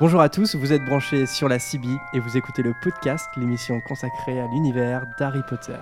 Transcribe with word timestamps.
Bonjour 0.00 0.20
à 0.20 0.28
tous, 0.28 0.54
vous 0.54 0.72
êtes 0.72 0.84
branchés 0.84 1.26
sur 1.26 1.48
la 1.48 1.58
CB 1.58 1.88
et 2.12 2.20
vous 2.20 2.36
écoutez 2.36 2.62
le 2.62 2.72
podcast, 2.82 3.28
l'émission 3.36 3.80
consacrée 3.80 4.38
à 4.38 4.46
l'univers 4.46 5.06
d'Harry 5.18 5.42
Potter. 5.48 5.74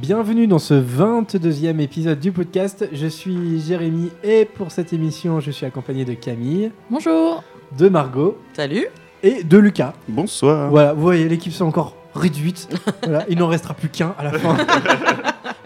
Bienvenue 0.00 0.46
dans 0.46 0.58
ce 0.58 0.74
22e 0.74 1.78
épisode 1.80 2.18
du 2.18 2.32
podcast. 2.32 2.88
Je 2.92 3.06
suis 3.06 3.60
Jérémy 3.60 4.10
et 4.24 4.44
pour 4.44 4.72
cette 4.72 4.92
émission, 4.92 5.40
je 5.40 5.50
suis 5.50 5.64
accompagné 5.66 6.04
de 6.04 6.14
Camille, 6.14 6.72
Bonjour. 6.90 7.44
de 7.78 7.88
Margot 7.88 8.36
Salut. 8.52 8.86
Et 9.22 9.42
de 9.44 9.58
Lucas. 9.58 9.92
Bonsoir. 10.08 10.70
Voilà, 10.70 10.92
vous 10.92 11.02
voyez, 11.02 11.28
l'équipe 11.28 11.52
s'est 11.52 11.62
encore 11.62 11.96
réduite. 12.14 12.68
Voilà, 13.02 13.24
il 13.28 13.38
n'en 13.38 13.48
restera 13.48 13.74
plus 13.74 13.88
qu'un 13.88 14.14
à 14.18 14.24
la 14.24 14.32
fin. 14.32 14.56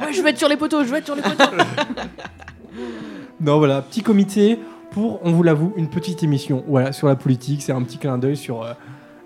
Ouais, 0.01 0.13
je 0.13 0.23
vais 0.23 0.31
être 0.31 0.39
sur 0.39 0.49
les 0.49 0.57
poteaux, 0.57 0.85
je 0.85 0.91
vais 0.91 0.99
être 0.99 1.07
sur 1.07 1.17
les 1.17 1.23
poteaux. 1.23 1.43
non, 3.41 3.59
voilà, 3.59 3.83
petit 3.83 4.03
comité 4.03 4.59
pour, 4.93 5.21
on 5.25 5.33
vous 5.33 5.43
l'avoue, 5.43 5.73
une 5.77 5.89
petite 5.89 6.23
émission. 6.23 6.63
Voilà, 6.69 6.93
sur 6.93 7.09
la 7.09 7.17
politique, 7.17 7.63
c'est 7.63 7.73
un 7.73 7.83
petit 7.83 7.99
clin 7.99 8.17
d'œil 8.19 8.37
sur 8.37 8.63
euh, 8.63 8.73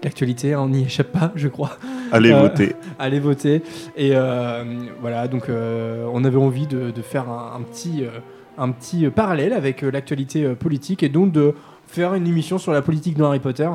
l'actualité. 0.03 0.55
hein, 0.55 0.61
on 0.63 0.69
n'y 0.71 0.85
échappe 0.85 1.13
pas, 1.13 1.33
je 1.35 1.49
crois. 1.49 1.73
Allez 2.13 2.33
Euh, 2.33 2.41
voter. 2.41 2.75
Allez 2.99 3.21
voter. 3.21 3.63
Et 3.97 4.13
euh, 4.15 4.65
voilà, 5.01 5.29
donc 5.29 5.49
euh, 5.49 6.07
on 6.13 6.25
avait 6.25 6.39
envie 6.39 6.67
de, 6.67 6.91
de 6.91 7.03
faire 7.03 7.29
un, 7.29 7.57
un 7.59 7.63
petit, 7.63 8.05
euh, 8.05 8.09
un 8.57 8.71
petit 8.71 9.09
parallèle 9.11 9.53
avec 9.53 9.83
l'actualité 9.83 10.55
politique 10.55 11.03
et 11.03 11.09
donc 11.11 11.31
de 11.33 11.55
faire 11.87 12.15
une 12.15 12.27
émission 12.27 12.57
sur 12.59 12.73
la 12.73 12.81
politique 12.81 13.17
dans 13.19 13.27
Harry 13.27 13.41
Potter. 13.41 13.69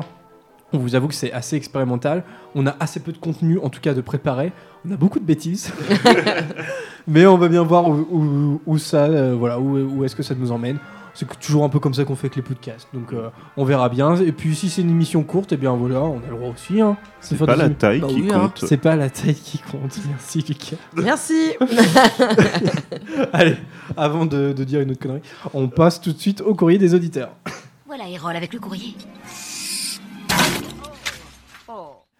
On 0.72 0.78
vous 0.78 0.94
avoue 0.96 1.08
que 1.08 1.14
c'est 1.14 1.32
assez 1.32 1.56
expérimental. 1.56 2.24
On 2.54 2.66
a 2.66 2.74
assez 2.80 3.00
peu 3.00 3.12
de 3.12 3.18
contenu, 3.18 3.58
en 3.60 3.68
tout 3.70 3.80
cas 3.80 3.94
de 3.94 4.00
préparer. 4.00 4.52
On 4.86 4.92
a 4.92 4.96
beaucoup 4.96 5.20
de 5.20 5.24
bêtises. 5.24 5.72
Mais 7.08 7.24
on 7.26 7.38
va 7.38 7.48
bien 7.48 7.62
voir 7.62 7.88
où, 7.88 8.06
où- 8.10 8.60
où 8.66 8.78
ça, 8.78 9.04
euh, 9.04 9.34
voilà, 9.38 9.60
où, 9.60 9.78
où 9.78 10.04
est-ce 10.04 10.16
que 10.16 10.22
ça 10.24 10.34
nous 10.34 10.50
emmène. 10.50 10.78
C'est 11.14 11.26
toujours 11.38 11.64
un 11.64 11.70
peu 11.70 11.78
comme 11.78 11.94
ça 11.94 12.04
qu'on 12.04 12.14
fait 12.14 12.26
avec 12.26 12.36
les 12.36 12.42
podcasts. 12.42 12.88
Donc 12.92 13.12
euh, 13.14 13.30
on 13.56 13.64
verra 13.64 13.88
bien. 13.88 14.16
Et 14.16 14.32
puis 14.32 14.54
si 14.54 14.68
c'est 14.68 14.82
une 14.82 14.90
émission 14.90 15.22
courte, 15.22 15.52
et 15.52 15.56
bien 15.56 15.72
voilà, 15.74 16.02
on 16.02 16.18
a 16.18 16.28
le 16.30 16.36
droit 16.36 16.50
aussi. 16.50 16.78
Hein, 16.80 16.98
C'est 17.20 17.38
pas 17.38 17.56
la 17.56 17.70
taille 17.70 18.00
Bah 18.00 18.08
qui 18.08 18.22
oui, 18.22 18.28
hein. 18.32 18.40
compte. 18.40 18.64
c'est 18.66 18.76
pas 18.76 18.96
la 18.96 19.08
taille 19.08 19.34
qui 19.34 19.58
compte, 19.58 19.96
merci 20.10 20.44
Lucas. 20.46 20.76
Merci. 20.94 21.52
Allez, 23.32 23.56
avant 23.96 24.26
de, 24.26 24.52
de 24.52 24.64
dire 24.64 24.80
une 24.80 24.90
autre 24.90 25.00
connerie, 25.00 25.22
on 25.54 25.68
passe 25.68 26.00
tout 26.02 26.12
de 26.12 26.18
suite 26.18 26.42
au 26.42 26.54
courrier 26.54 26.78
des 26.78 26.92
auditeurs. 26.94 27.30
Voilà, 27.86 28.08
Erol 28.10 28.36
avec 28.36 28.52
le 28.52 28.58
courrier. 28.60 28.94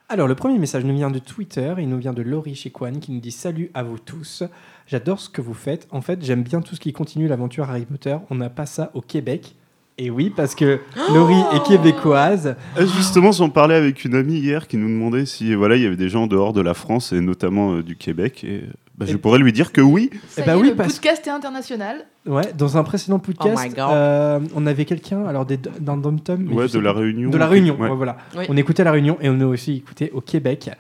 Alors, 0.09 0.29
le 0.29 0.37
premier 0.37 0.57
message 0.61 0.85
nous 0.85 0.95
vient 0.95 1.11
de 1.11 1.19
Twitter, 1.19 1.75
il 1.79 1.89
nous 1.89 1.99
vient 1.99 2.13
de 2.13 2.23
Laurie 2.23 2.55
Chiquan 2.55 3.01
qui 3.01 3.11
nous 3.11 3.19
dit 3.19 3.33
Salut 3.33 3.73
à 3.75 3.83
vous 3.83 3.99
tous, 3.99 4.45
j'adore 4.87 5.19
ce 5.19 5.29
que 5.29 5.41
vous 5.41 5.53
faites. 5.53 5.89
En 5.91 6.01
fait, 6.01 6.25
j'aime 6.25 6.45
bien 6.45 6.61
tout 6.61 6.77
ce 6.77 6.81
qui 6.81 6.93
continue 6.93 7.27
l'aventure 7.27 7.69
Harry 7.69 7.87
Potter. 7.87 8.17
On 8.31 8.37
n'a 8.37 8.49
pas 8.49 8.67
ça 8.67 8.93
au 8.95 9.01
Québec. 9.01 9.57
Et 9.99 10.11
oui, 10.11 10.31
parce 10.31 10.55
que 10.55 10.79
Laurie 11.13 11.43
est 11.55 11.67
québécoise. 11.67 12.55
Euh, 12.79 12.87
Justement, 12.87 13.33
j'en 13.33 13.51
parlais 13.51 13.75
avec 13.75 14.05
une 14.05 14.15
amie 14.15 14.39
hier 14.39 14.69
qui 14.69 14.77
nous 14.77 14.87
demandait 14.87 15.27
si 15.27 15.53
voilà, 15.55 15.75
il 15.75 15.83
y 15.83 15.87
avait 15.87 15.97
des 15.97 16.09
gens 16.09 16.25
en 16.25 16.27
dehors 16.29 16.53
de 16.53 16.61
la 16.61 16.75
France 16.75 17.13
et 17.13 17.21
notamment 17.21 17.73
euh, 17.73 17.83
du 17.83 17.97
Québec. 17.97 18.45
Et 18.45 18.63
bah, 18.99 19.07
je 19.09 19.17
pourrais 19.17 19.39
lui 19.39 19.53
dire 19.53 19.73
que 19.73 19.81
oui. 19.81 20.11
Ça 20.29 20.43
bah 20.45 20.55
y 20.55 20.59
est, 20.59 20.61
oui, 20.63 20.69
le 20.71 20.75
parce- 20.77 20.95
podcast 20.95 21.27
est 21.27 21.31
international. 21.31 22.07
Ouais, 22.27 22.53
dans 22.59 22.77
un 22.77 22.83
précédent 22.83 23.21
podcast, 23.21 23.69
Oh 23.69 23.75
God. 23.77 23.85
euh, 23.93 24.41
on 24.57 24.67
avait 24.67 24.85
quelqu'un, 24.85 25.25
alors 25.27 25.47
d'un 25.47 25.97
dom-tom. 25.97 26.45
mais 26.49 26.55
Ouais, 26.55 26.65
de 26.65 26.69
sais 26.69 26.81
la. 26.81 26.93
Réunion. 26.93 27.31
De 27.31 27.39
la 27.39 27.47
Réunion, 27.47 27.77
Ouais. 27.79 27.89
ouais, 27.89 27.95
voilà. 27.95 28.17
Oui. 28.37 28.47
On 28.49 28.57
écoutait 28.57 28.83
la 28.83 28.91
Réunion 28.91 29.17
et 29.21 29.29
on 29.31 29.41
a 29.41 29.45
aussi 29.47 29.75
écouté 29.77 30.11
au 30.13 30.21
Québec. 30.21 30.71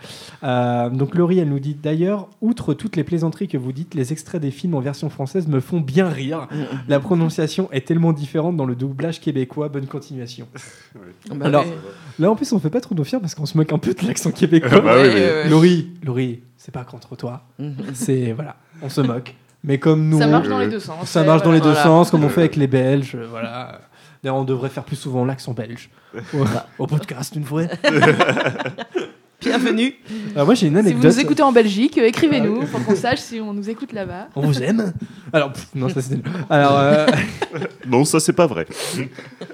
Euh, 0.42 0.90
donc 0.90 1.14
Laurie, 1.14 1.38
elle 1.38 1.48
nous 1.50 1.60
dit 1.60 1.74
d'ailleurs, 1.80 2.28
outre 2.40 2.74
toutes 2.74 2.96
les 2.96 3.04
plaisanteries 3.04 3.46
que 3.46 3.58
vous 3.58 3.70
dites, 3.70 3.94
les 3.94 4.10
extraits 4.12 4.40
des 4.42 4.50
films 4.50 4.74
en 4.74 4.80
version 4.80 5.08
française 5.08 5.46
me 5.46 5.60
font 5.60 5.80
bien 5.80 6.08
rire. 6.08 6.48
La 6.88 6.98
prononciation 6.98 7.68
est 7.70 7.86
tellement 7.86 8.12
différente 8.12 8.56
dans 8.56 8.66
le 8.66 8.74
doublage 8.74 9.20
québécois. 9.20 9.68
Bonne 9.68 9.86
continuation. 9.86 10.48
Bah 11.34 11.46
Alors-. 11.46 11.64
Là, 12.18 12.30
en 12.30 12.34
plus, 12.36 12.52
on 12.52 12.58
fait 12.58 12.70
pas 12.70 12.80
trop 12.80 12.94
nos 12.94 13.04
fiers 13.04 13.18
parce 13.20 13.34
qu'on 13.34 13.46
se 13.46 13.56
moque 13.56 13.72
un 13.72 13.78
peu 13.78 13.92
de 13.94 14.06
l'accent 14.06 14.30
québécois. 14.30 14.80
Bah 14.80 14.94
oui, 14.96 15.02
Ouais, 15.02 15.08
mais- 15.14 15.14
ouais, 15.20 15.42
ouais. 15.44 15.48
Laurie, 15.50 15.88
Laurie, 16.02 16.40
c'est 16.66 16.72
pas 16.72 16.82
contre 16.82 17.14
toi. 17.14 17.42
Mhm. 17.60 17.76
C'est 17.94 18.32
voilà, 18.32 18.56
on 18.82 18.88
se 18.88 19.00
moque. 19.00 19.36
Mais 19.62 19.78
comme 19.78 20.08
nous, 20.08 20.18
Ça 20.18 20.26
marche 20.26 20.48
dans 20.48 20.58
les 20.58 20.66
deux 20.66 20.80
sens. 20.80 21.08
ça 21.08 21.22
marche 21.22 21.42
dans 21.42 21.52
les 21.52 21.60
voilà. 21.60 21.74
deux 21.76 21.80
sens, 21.80 22.10
comme 22.10 22.24
on 22.24 22.28
fait 22.28 22.40
avec 22.40 22.56
les 22.56 22.66
Belges. 22.66 23.14
euh, 23.14 23.24
Voilà. 23.30 23.82
D'ailleurs, 24.22 24.36
on 24.38 24.42
devrait 24.44 24.68
faire 24.68 24.82
plus 24.82 24.96
souvent 24.96 25.24
l'accent 25.24 25.52
belge 25.52 25.90
au, 26.78 26.86
podcast 26.88 27.36
une 27.36 27.44
fois. 27.44 27.62
Bienvenue. 29.40 29.94
Alors 30.34 30.46
moi, 30.46 30.54
j'ai 30.56 30.66
une 30.66 30.74
Si 30.76 30.80
vous 30.82 30.88
anecdote. 30.88 31.04
nous 31.04 31.20
écoutez 31.20 31.42
en 31.44 31.52
Belgique, 31.52 31.98
euh, 31.98 32.06
écrivez-nous 32.06 32.64
pour 32.66 32.84
qu'on 32.84 32.96
sache 32.96 33.20
si 33.20 33.38
on 33.38 33.52
nous 33.52 33.70
écoute 33.70 33.92
là-bas. 33.92 34.28
On 34.34 34.40
vous 34.40 34.60
aime 34.62 34.92
Alors, 35.32 35.52
pff, 35.52 35.68
non, 35.74 35.88
ça 35.88 36.00
c'était. 36.02 36.28
Alors, 36.50 36.78
euh, 36.78 37.06
Non, 37.86 38.04
ça 38.04 38.18
c'est 38.18 38.32
pas 38.32 38.46
vrai. 38.48 38.66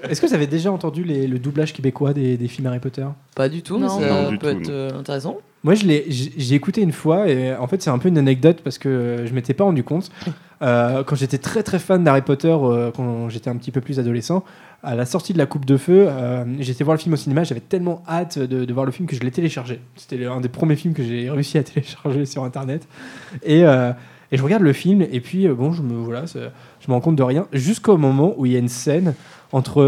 est-ce 0.08 0.20
que 0.20 0.26
vous 0.26 0.34
avez 0.34 0.46
déjà 0.46 0.72
entendu 0.72 1.04
les- 1.04 1.26
le 1.26 1.38
doublage 1.38 1.74
québécois 1.74 2.14
des, 2.14 2.38
des 2.38 2.48
films 2.48 2.68
Harry 2.68 2.78
Potter? 2.78 3.04
Pas 3.34 3.48
du 3.50 3.62
tout, 3.62 3.76
Non. 3.78 3.98
mais 4.00 4.06
ça 4.08 4.22
Non, 4.22 4.30
peut 4.30 4.38
tout, 4.38 4.46
être 4.46 4.68
non. 4.68 4.70
euh, 4.70 4.98
intéressant. 5.00 5.36
Moi, 5.64 5.74
je 5.74 5.86
l'ai, 5.86 6.06
j'ai 6.08 6.54
écouté 6.56 6.82
une 6.82 6.92
fois 6.92 7.28
et 7.28 7.54
en 7.54 7.68
fait, 7.68 7.82
c'est 7.82 7.90
un 7.90 7.98
peu 7.98 8.08
une 8.08 8.18
anecdote 8.18 8.62
parce 8.64 8.78
que 8.78 9.24
je 9.26 9.32
m'étais 9.32 9.54
pas 9.54 9.64
rendu 9.64 9.84
compte. 9.84 10.10
Euh, 10.62 11.02
quand 11.02 11.16
j'étais 11.16 11.38
très 11.38 11.64
très 11.64 11.80
fan 11.80 12.04
d'Harry 12.04 12.22
Potter, 12.22 12.56
euh, 12.56 12.92
quand 12.92 13.28
j'étais 13.28 13.50
un 13.50 13.56
petit 13.56 13.72
peu 13.72 13.80
plus 13.80 13.98
adolescent, 13.98 14.44
à 14.84 14.94
la 14.94 15.06
sortie 15.06 15.32
de 15.32 15.38
la 15.38 15.46
Coupe 15.46 15.64
de 15.64 15.76
Feu, 15.76 16.06
euh, 16.08 16.44
j'étais 16.60 16.84
voir 16.84 16.96
le 16.96 17.00
film 17.00 17.14
au 17.14 17.16
cinéma. 17.16 17.42
J'avais 17.42 17.58
tellement 17.60 18.04
hâte 18.08 18.38
de, 18.38 18.64
de 18.64 18.72
voir 18.72 18.86
le 18.86 18.92
film 18.92 19.08
que 19.08 19.16
je 19.16 19.22
l'ai 19.22 19.32
téléchargé. 19.32 19.80
C'était 19.96 20.24
un 20.24 20.40
des 20.40 20.48
premiers 20.48 20.76
films 20.76 20.94
que 20.94 21.02
j'ai 21.02 21.28
réussi 21.28 21.58
à 21.58 21.64
télécharger 21.64 22.26
sur 22.26 22.44
internet. 22.44 22.86
Et, 23.42 23.64
euh, 23.64 23.90
et 24.30 24.36
je 24.36 24.42
regarde 24.44 24.62
le 24.62 24.72
film 24.72 25.02
et 25.02 25.20
puis 25.20 25.48
bon, 25.48 25.72
je 25.72 25.82
me 25.82 25.94
voilà, 25.94 26.26
je 26.26 26.38
me 26.86 26.92
rends 26.92 27.00
compte 27.00 27.16
de 27.16 27.24
rien 27.24 27.48
jusqu'au 27.52 27.96
moment 27.96 28.32
où 28.36 28.46
il 28.46 28.52
y 28.52 28.54
a 28.54 28.60
une 28.60 28.68
scène 28.68 29.14
entre, 29.50 29.82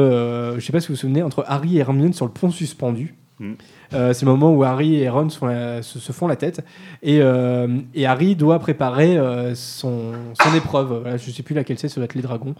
je 0.59 0.61
sais 0.61 0.73
pas 0.73 0.81
si 0.81 0.89
vous 0.89 0.95
vous 0.95 1.01
souvenez, 1.01 1.23
entre 1.23 1.45
Harry 1.47 1.77
et 1.77 1.81
Hermione 1.83 2.13
sur 2.13 2.27
le 2.27 2.33
pont 2.33 2.51
suspendu. 2.51 3.15
Mm. 3.45 3.55
Euh, 3.93 4.13
c'est 4.13 4.25
le 4.25 4.33
moment 4.33 4.53
où 4.53 4.63
Harry 4.65 4.97
et 4.97 5.09
Ron 5.09 5.29
se 5.29 5.39
font 5.39 5.47
la, 5.47 5.83
se, 5.83 5.99
se 5.99 6.13
font 6.13 6.27
la 6.27 6.37
tête 6.37 6.65
et, 7.03 7.21
euh, 7.21 7.69
et 7.95 8.07
Harry 8.07 8.35
doit 8.35 8.59
préparer 8.59 9.17
euh, 9.17 9.55
son, 9.55 10.13
son 10.43 10.55
épreuve. 10.55 11.01
Voilà, 11.03 11.17
je 11.17 11.31
sais 11.31 11.43
plus 11.43 11.55
laquelle 11.55 11.79
c'est, 11.79 11.89
ça 11.89 11.97
doit 11.97 12.05
être 12.07 12.15
les 12.15 12.23
dragons. 12.23 12.55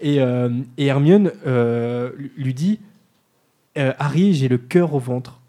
Et, 0.00 0.16
et 0.78 0.86
Hermione 0.86 1.30
lui 2.36 2.54
dit 2.54 2.80
Harry, 3.76 4.32
j'ai 4.32 4.48
le 4.48 4.56
cœur 4.56 4.94
au 4.94 4.98
ventre. 4.98 5.40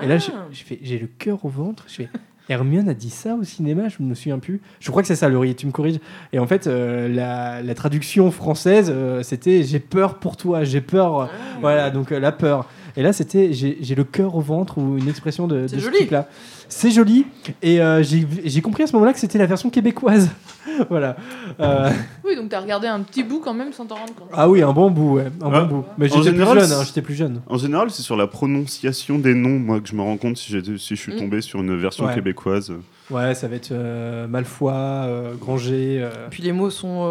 Et 0.00 0.06
là, 0.06 0.18
j'ai 0.18 0.32
Ah. 0.32 0.46
j'ai 0.82 0.98
le 0.98 1.08
cœur 1.08 1.44
au 1.44 1.48
ventre? 1.48 1.84
Je 1.88 1.94
fais 1.94 2.08
Hermione 2.50 2.88
a 2.88 2.94
dit 2.94 3.10
ça 3.10 3.36
au 3.36 3.44
cinéma, 3.44 3.88
je 3.88 4.02
me 4.02 4.14
souviens 4.14 4.40
plus. 4.40 4.60
Je 4.80 4.90
crois 4.90 5.02
que 5.02 5.08
c'est 5.08 5.16
ça, 5.16 5.28
Laurie, 5.28 5.54
tu 5.54 5.66
me 5.66 5.72
corriges. 5.72 6.00
Et 6.32 6.38
en 6.40 6.46
fait, 6.48 6.66
euh, 6.66 7.08
la, 7.08 7.62
la 7.62 7.74
traduction 7.74 8.30
française, 8.32 8.92
euh, 8.92 9.22
c'était 9.22 9.62
j'ai 9.62 9.78
peur 9.78 10.18
pour 10.18 10.36
toi, 10.36 10.64
j'ai 10.64 10.80
peur. 10.80 11.20
Ah. 11.22 11.28
Voilà, 11.60 11.90
donc 11.90 12.10
euh, 12.10 12.18
la 12.18 12.32
peur. 12.32 12.68
Et 13.00 13.02
là, 13.02 13.14
c'était 13.14 13.54
j'ai 13.54 13.94
le 13.94 14.04
cœur 14.04 14.34
au 14.36 14.42
ventre 14.42 14.76
ou 14.76 14.98
une 14.98 15.08
expression 15.08 15.48
de, 15.48 15.62
de 15.62 15.66
C'est 15.68 15.76
ce 15.76 15.80
joli. 15.80 15.98
type-là. 16.00 16.28
C'est 16.68 16.90
joli. 16.90 17.24
Et 17.62 17.80
euh, 17.80 18.02
j'ai 18.02 18.60
compris 18.60 18.82
à 18.82 18.86
ce 18.86 18.92
moment-là 18.92 19.14
que 19.14 19.18
c'était 19.18 19.38
la 19.38 19.46
version 19.46 19.70
québécoise. 19.70 20.28
voilà. 20.90 21.16
Euh, 21.60 21.88
Oui, 22.26 22.36
donc 22.36 22.50
t'as 22.50 22.60
regardé 22.60 22.88
un 22.88 23.00
petit 23.00 23.22
bout 23.22 23.40
quand 23.40 23.54
même 23.54 23.72
sans 23.72 23.86
t'en 23.86 23.94
rendre 23.94 24.14
compte. 24.14 24.28
ah 24.34 24.50
oui, 24.50 24.60
un 24.60 24.72
bon 24.74 24.90
bout, 24.90 25.14
ouais. 25.14 25.28
Un 25.40 25.50
Ah, 25.50 25.60
bon 25.62 25.76
bout. 25.78 25.84
Mais 25.96 26.08
j'étais 26.08 26.30
plus 26.32 26.42
hein, 26.42 26.82
j'étais 26.84 27.00
plus 27.00 27.14
jeune. 27.14 27.40
En 27.46 27.56
général, 27.56 27.90
c'est 27.90 28.02
sur 28.02 28.16
la 28.18 28.26
prononciation 28.26 29.18
des 29.18 29.32
noms, 29.34 29.58
moi, 29.58 29.80
que 29.80 29.88
je 29.88 29.94
me 29.94 30.02
rends 30.02 30.18
compte 30.18 30.36
si, 30.36 30.52
je 30.52 30.74
suis 30.76 31.14
Mm. 31.14 31.16
tombé 31.16 31.40
sur 31.40 31.60
une 31.60 31.74
version 31.80 32.04
Ouais. 32.04 32.14
québécoise. 32.14 32.70
Ouais, 33.10 33.34
ça 33.34 33.48
va 33.48 33.56
être 33.56 33.70
euh, 33.72 34.26
Malfoy, 34.28 34.72
euh, 34.74 35.32
Granger. 35.40 36.00
euh. 36.02 36.10
Puis 36.30 36.42
les 36.42 36.52
mots 36.52 36.68
sont. 36.68 37.08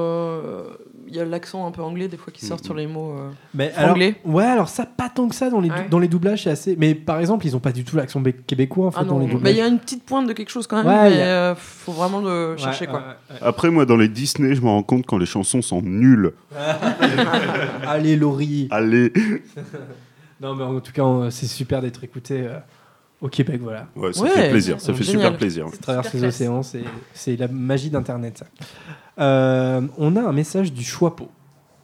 Il 1.11 1.15
y 1.15 1.19
a 1.19 1.25
l'accent 1.25 1.65
un 1.65 1.71
peu 1.71 1.81
anglais 1.81 2.07
des 2.07 2.17
fois 2.17 2.31
qui 2.31 2.45
sort 2.45 2.59
Mhm. 2.59 2.63
sur 2.63 2.73
les 2.75 2.85
mots. 2.85 3.13
euh. 3.17 3.29
Mais 3.56 3.71
alors, 3.75 3.89
Franglais. 3.89 4.15
ouais, 4.25 4.44
alors 4.45 4.69
ça, 4.69 4.85
pas 4.85 5.09
tant 5.09 5.27
que 5.27 5.33
ça 5.33 5.50
dans 5.50 5.59
les, 5.59 5.69
Ouais. 5.71 5.88
dans 5.89 5.97
les 5.97 6.07
doublages, 6.07 6.44
c'est 6.44 6.51
assez. 6.51 6.75
Mais 6.77 6.94
par 6.94 7.19
exemple, 7.19 7.47
ils 7.47 7.56
ont 7.56 7.59
pas 7.59 7.71
du 7.71 7.83
tout 7.83 7.95
l'accent 7.97 8.19
bé- 8.19 8.33
québécois 8.33 8.88
en 8.88 8.91
fait 8.91 9.00
Ah 9.01 9.06
dans 9.06 9.17
mais 9.17 9.25
doublages. 9.27 9.53
il 9.53 9.57
y 9.57 9.61
a 9.61 9.67
une 9.67 9.79
petite 9.79 10.03
pointe 10.03 10.27
de 10.27 10.33
quelque 10.33 10.50
chose 10.51 10.67
quand 10.67 10.77
même, 10.77 10.85
Ouais, 10.85 11.09
mais 11.09 11.21
a- 11.21 11.25
euh, 11.51 11.56
faut 11.56 11.91
vraiment 11.94 12.19
le 12.21 12.56
chercher 12.57 12.85
Ouais, 12.85 12.91
quoi. 12.91 13.03
Après, 13.41 13.71
moi, 13.71 13.85
dans 13.88 13.97
les 13.97 14.07
Disney, 14.07 14.53
je 14.53 14.61
me 14.61 14.67
rends 14.67 14.83
compte 14.83 15.06
quand 15.07 15.17
les 15.17 15.25
chansons 15.25 15.61
sont 15.63 15.81
nulles. 15.81 16.33
Allez, 17.88 18.15
Laurie. 18.15 18.67
Allez 18.71 19.11
Non, 20.41 20.56
mais 20.56 20.63
en 20.63 20.79
tout 20.79 20.91
cas, 20.94 21.03
c'est 21.31 21.47
super 21.47 21.81
d'être 21.81 22.03
écouté 22.03 22.44
euh, 22.47 22.59
au 23.21 23.27
Québec, 23.27 23.60
voilà. 23.62 23.88
Ouais, 23.95 24.13
ça 24.13 24.21
Ouais, 24.24 24.30
fait 24.30 24.50
plaisir, 24.50 24.80
ça 24.80 24.88
c'est 24.88 24.94
fait 24.94 25.04
génial. 25.04 25.21
super 25.27 25.38
plaisir. 25.38 25.66
À 25.68 25.71
travers 25.77 26.04
Super 26.06 26.12
ces 26.12 26.19
classe. 26.19 26.36
océans, 26.36 26.63
c'est- 27.13 27.36
la 27.38 27.48
magie 27.48 27.89
d'Internet. 27.89 28.38
ça. 28.39 28.45
Euh, 29.24 29.81
on 29.98 30.16
a 30.16 30.21
un 30.21 30.31
message 30.31 30.71
du 30.71 30.83
Choixpeau. 30.83 31.30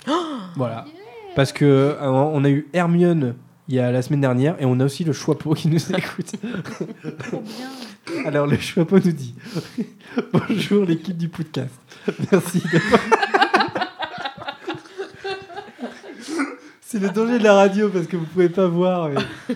voilà. 0.56 0.86
Parce 1.36 1.52
que 1.52 1.66
euh, 1.66 1.98
on 2.10 2.44
a 2.46 2.50
eu 2.50 2.68
Hermione 2.72 3.36
il 3.68 3.76
y 3.76 3.80
a 3.80 3.92
la 3.92 4.02
semaine 4.02 4.22
dernière 4.22 4.56
et 4.62 4.66
on 4.66 4.80
a 4.80 4.86
aussi 4.86 5.04
le 5.04 5.12
Choixpeau 5.12 5.54
qui 5.54 5.68
nous 5.68 5.80
écoute. 5.98 6.32
Trop 7.20 7.42
bien. 7.42 8.26
Alors 8.26 8.48
le 8.48 8.58
Choixpeau 8.58 9.00
nous 9.04 9.12
dit 9.12 9.36
Bonjour 10.32 10.86
l'équipe 10.86 11.18
du 11.18 11.28
podcast. 11.28 11.74
Merci 12.32 12.62
d'avoir. 12.72 13.02
C'est 16.82 17.00
le 17.00 17.10
danger 17.10 17.40
de 17.40 17.44
la 17.44 17.56
radio 17.56 17.90
parce 17.90 18.06
que 18.08 18.16
vous 18.16 18.26
pouvez 18.26 18.48
pas 18.50 18.68
voir. 18.68 19.10
mais 19.10 19.56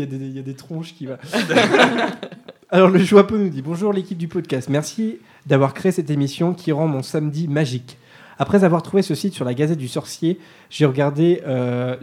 y, 0.00 0.02
a 0.02 0.06
des- 0.06 0.16
il 0.26 0.36
y 0.36 0.38
a 0.38 0.42
des 0.42 0.54
tronches 0.54 0.94
qui 0.94 1.06
va. 1.06 1.18
Alors 2.70 2.88
le 2.88 2.98
Joapo 3.00 3.36
nous 3.36 3.48
dit 3.48 3.62
bonjour 3.62 3.92
l'équipe 3.92 4.18
du 4.18 4.28
podcast. 4.28 4.68
Merci 4.68 5.18
d'avoir 5.46 5.74
créé 5.74 5.90
cette 5.92 6.10
émission 6.10 6.54
qui 6.54 6.72
rend 6.72 6.86
mon 6.86 7.02
samedi 7.02 7.48
magique. 7.48 7.96
Après 8.38 8.64
avoir 8.64 8.82
trouvé 8.82 9.02
ce 9.02 9.14
site 9.14 9.34
sur 9.34 9.44
la 9.44 9.52
Gazette 9.52 9.76
du 9.76 9.88
Sorcier, 9.88 10.38
j'ai 10.70 10.86
regardé 10.86 11.42
euh, 11.46 11.96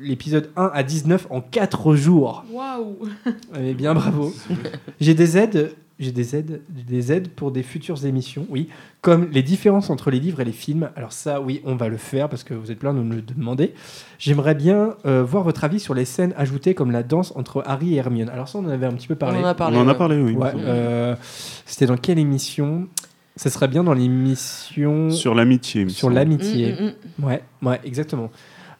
l'épisode 0.00 0.50
1 0.56 0.70
à 0.72 0.82
19 0.82 1.26
en 1.28 1.42
4 1.42 1.94
jours. 1.96 2.44
Waouh 2.50 2.96
Eh 3.60 3.74
bien, 3.74 3.92
bravo. 3.92 4.32
J'ai 5.02 5.12
des 5.12 5.36
aides, 5.36 5.74
j'ai 5.98 6.12
des 6.12 6.36
aides, 6.36 6.62
des 6.68 7.12
aides 7.12 7.28
pour 7.28 7.52
des 7.52 7.62
futures 7.62 8.04
émissions, 8.04 8.46
oui, 8.50 8.68
comme 9.00 9.28
les 9.30 9.42
différences 9.42 9.90
entre 9.90 10.10
les 10.10 10.20
livres 10.20 10.40
et 10.40 10.44
les 10.44 10.52
films. 10.52 10.90
Alors 10.96 11.12
ça, 11.12 11.40
oui, 11.40 11.60
on 11.64 11.74
va 11.76 11.88
le 11.88 11.96
faire 11.96 12.28
parce 12.28 12.44
que 12.44 12.54
vous 12.54 12.70
êtes 12.70 12.78
plein 12.78 12.94
de 12.94 13.00
nous 13.00 13.16
le 13.16 13.22
demander. 13.22 13.74
J'aimerais 14.18 14.54
bien 14.54 14.96
euh, 15.06 15.22
voir 15.22 15.44
votre 15.44 15.64
avis 15.64 15.80
sur 15.80 15.94
les 15.94 16.04
scènes 16.04 16.34
ajoutées 16.36 16.74
comme 16.74 16.90
la 16.90 17.02
danse 17.02 17.32
entre 17.36 17.62
Harry 17.66 17.94
et 17.94 17.96
Hermione. 17.96 18.28
Alors 18.28 18.48
ça, 18.48 18.58
on 18.58 18.64
en 18.64 18.70
avait 18.70 18.86
un 18.86 18.92
petit 18.92 19.08
peu 19.08 19.14
parlé. 19.14 19.38
On 19.38 19.42
en 19.42 19.48
a 19.48 19.54
parlé. 19.54 19.76
On 19.76 19.80
en 19.80 19.88
a 19.88 19.94
parlé, 19.94 20.20
oui. 20.20 20.32
Ouais, 20.32 20.52
euh, 20.56 21.14
C'était 21.66 21.86
dans 21.86 21.96
quelle 21.96 22.18
émission? 22.18 22.88
Ça 23.36 23.48
serait 23.48 23.68
bien 23.68 23.82
dans 23.82 23.94
l'émission 23.94 25.10
Sur 25.10 25.34
l'amitié. 25.34 25.88
sur 25.88 26.10
l'amitié. 26.10 26.72
Mm, 26.72 26.84
mm, 26.84 26.92
mm. 27.18 27.24
Ouais, 27.24 27.42
ouais, 27.62 27.80
exactement. 27.84 28.30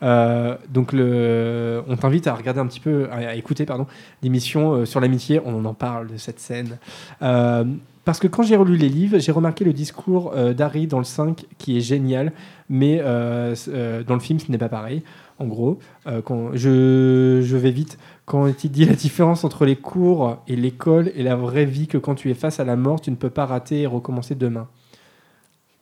Euh, 0.03 0.57
donc 0.69 0.93
on 0.95 1.97
t'invite 1.97 2.27
à 2.27 2.35
regarder 2.35 2.61
un 2.61 2.67
petit 2.67 2.81
peu, 2.81 3.09
à, 3.11 3.35
écouter 3.35 3.67
pardon, 3.67 3.87
l'émission 4.23 4.73
euh, 4.73 4.85
sur 4.85 5.01
l'amitié. 5.01 5.41
On 5.45 5.65
en 5.65 5.75
parle 5.75 6.09
de 6.09 6.17
cette 6.17 6.41
scène. 6.41 6.79
Euh, 7.23 7.65
parce 8.05 8.19
que 8.19 8.27
quand 8.27 8.43
j'ai 8.43 8.57
relu 8.57 8.77
les 8.77 8.89
livres, 8.89 9.19
j'ai 9.19 9.31
remarqué 9.31 9.65
le 9.65 9.73
discours 9.73 10.33
euh, 10.35 10.53
d'Harry 10.53 10.89
dans 10.89 10.99
le 10.99 11.05
5 11.05 11.45
qui 11.59 11.77
est 11.77 11.81
génial, 11.81 12.33
mais 12.69 12.99
dans 12.99 14.15
le 14.15 14.21
film 14.21 14.41
ce 14.41 14.51
n'est 14.51 14.59
pas 14.59 14.69
pareil. 14.69 15.03
En 15.39 15.47
gros, 15.47 15.81
quand 16.25 16.51
je, 16.55 17.41
je 17.43 17.57
vais 17.57 17.71
vite. 17.71 17.99
Quand 18.27 18.47
il 18.65 18.71
dit 18.71 18.85
la 18.85 18.95
différence 18.95 19.45
entre 19.45 19.65
les 19.65 19.77
cours 19.77 20.39
et 20.47 20.55
l'école 20.55 21.11
et 21.17 21.23
la 21.23 21.35
vraie 21.35 21.65
vie, 21.65 21.89
que 21.89 21.99
quand 21.99 22.15
tu 22.15 22.31
es 22.31 22.35
face 22.35 22.61
à 22.61 22.65
la 22.65 22.77
mort, 22.77 23.01
tu 23.01 23.11
ne 23.11 23.17
peux 23.17 23.31
pas 23.31 23.47
rater 23.47 23.83
et 23.83 23.87
recommencer 23.87 24.35
demain. 24.37 24.69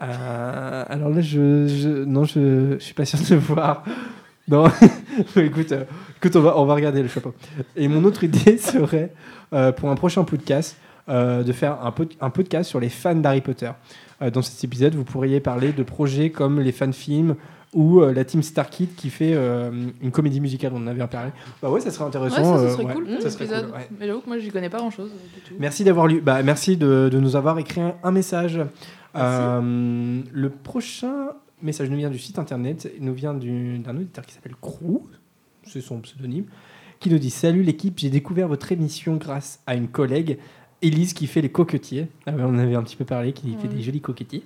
Euh, 0.02 0.84
alors 0.88 1.10
là, 1.10 1.20
je, 1.20 1.66
je- 1.66 2.04
non, 2.04 2.24
je, 2.24 2.76
je 2.78 2.84
suis 2.84 2.94
pas 2.94 3.04
sûr 3.04 3.18
de 3.18 3.36
voir. 3.36 3.84
Non, 4.48 4.64
écoute, 5.36 5.72
euh, 5.72 5.84
écoute 6.16 6.34
on, 6.36 6.40
va, 6.40 6.58
on 6.58 6.64
va 6.64 6.74
regarder 6.74 7.02
le 7.02 7.08
chapeau. 7.08 7.34
Et 7.76 7.86
mon 7.88 8.02
autre 8.04 8.24
idée 8.24 8.58
serait, 8.58 9.12
euh, 9.52 9.72
pour 9.72 9.90
un 9.90 9.94
prochain 9.96 10.24
podcast, 10.24 10.76
de 11.08 11.52
faire 11.52 11.84
un, 11.84 11.90
pod- 11.90 12.12
un 12.20 12.30
podcast 12.30 12.70
sur 12.70 12.78
les 12.78 12.88
fans 12.88 13.16
d'Harry 13.16 13.40
Potter. 13.40 13.70
Dans 14.32 14.42
cet 14.42 14.62
épisode, 14.62 14.94
vous 14.94 15.02
pourriez 15.02 15.40
parler 15.40 15.72
de 15.72 15.82
projets 15.82 16.30
comme 16.30 16.60
les 16.60 16.70
fan-films 16.72 17.34
ou 17.74 18.00
euh, 18.00 18.12
la 18.12 18.24
team 18.24 18.42
Starkid 18.44 18.94
qui 18.94 19.10
fait 19.10 19.32
une 19.34 20.10
comédie 20.12 20.40
musicale, 20.40 20.70
on 20.74 20.82
en 20.82 20.86
avait 20.86 21.04
parlé. 21.08 21.30
Bah 21.62 21.68
ouais, 21.70 21.80
ça 21.80 21.90
serait 21.90 22.04
Ouais, 22.04 22.08
intéressant. 22.08 22.58
ça, 22.58 22.68
ça 22.68 22.70
serait 22.74 22.84
ouais, 22.84 22.94
cool, 22.94 23.06
ça 23.08 23.22
cet 23.22 23.32
serait 23.32 23.44
épisode. 23.46 23.66
cool, 23.66 23.74
ouais. 23.76 23.88
Mais 23.98 24.06
j'avoue 24.06 24.20
que 24.20 24.28
moi, 24.28 24.38
j'y 24.38 24.50
connais 24.50 24.68
pas 24.68 24.78
grand 24.78 24.90
chose 24.90 25.10
du 25.10 25.40
tout. 25.40 25.54
Merci 25.58 25.82
d'avoir 25.82 26.06
lu. 26.06 26.20
Bah, 26.20 26.42
merci 26.44 26.76
de, 26.76 27.08
de 27.10 27.18
nous 27.18 27.34
avoir 27.34 27.58
écrit 27.58 27.80
un, 27.80 27.94
un 28.04 28.10
message. 28.12 28.60
Euh, 29.16 30.20
le 30.32 30.50
prochain 30.50 31.28
message 31.62 31.90
nous 31.90 31.96
vient 31.96 32.10
du 32.10 32.18
site 32.18 32.38
internet. 32.38 32.90
Il 32.98 33.04
nous 33.04 33.14
vient 33.14 33.34
du- 33.34 33.78
d'un 33.78 33.96
auditeur 33.96 34.24
qui 34.26 34.34
s'appelle 34.34 34.54
Crou. 34.60 35.06
C'est 35.64 35.80
son 35.80 36.00
pseudonyme. 36.00 36.44
Qui 37.00 37.10
nous 37.10 37.18
dit 37.18 37.30
Salut 37.30 37.62
l'équipe, 37.62 37.98
j'ai 37.98 38.10
découvert 38.10 38.48
votre 38.48 38.72
émission 38.72 39.16
grâce 39.16 39.60
à 39.66 39.74
une 39.74 39.88
collègue. 39.88 40.38
Élise 40.82 41.12
qui 41.12 41.26
fait 41.26 41.42
les 41.42 41.50
coquetiers. 41.50 42.08
Ah 42.26 42.32
ouais, 42.32 42.42
on 42.42 42.48
en 42.54 42.58
avait 42.58 42.74
un 42.74 42.82
petit 42.82 42.96
peu 42.96 43.04
parlé, 43.04 43.34
qui 43.34 43.54
fait 43.56 43.68
des 43.68 43.82
jolis 43.82 44.00
coquetiers. 44.00 44.42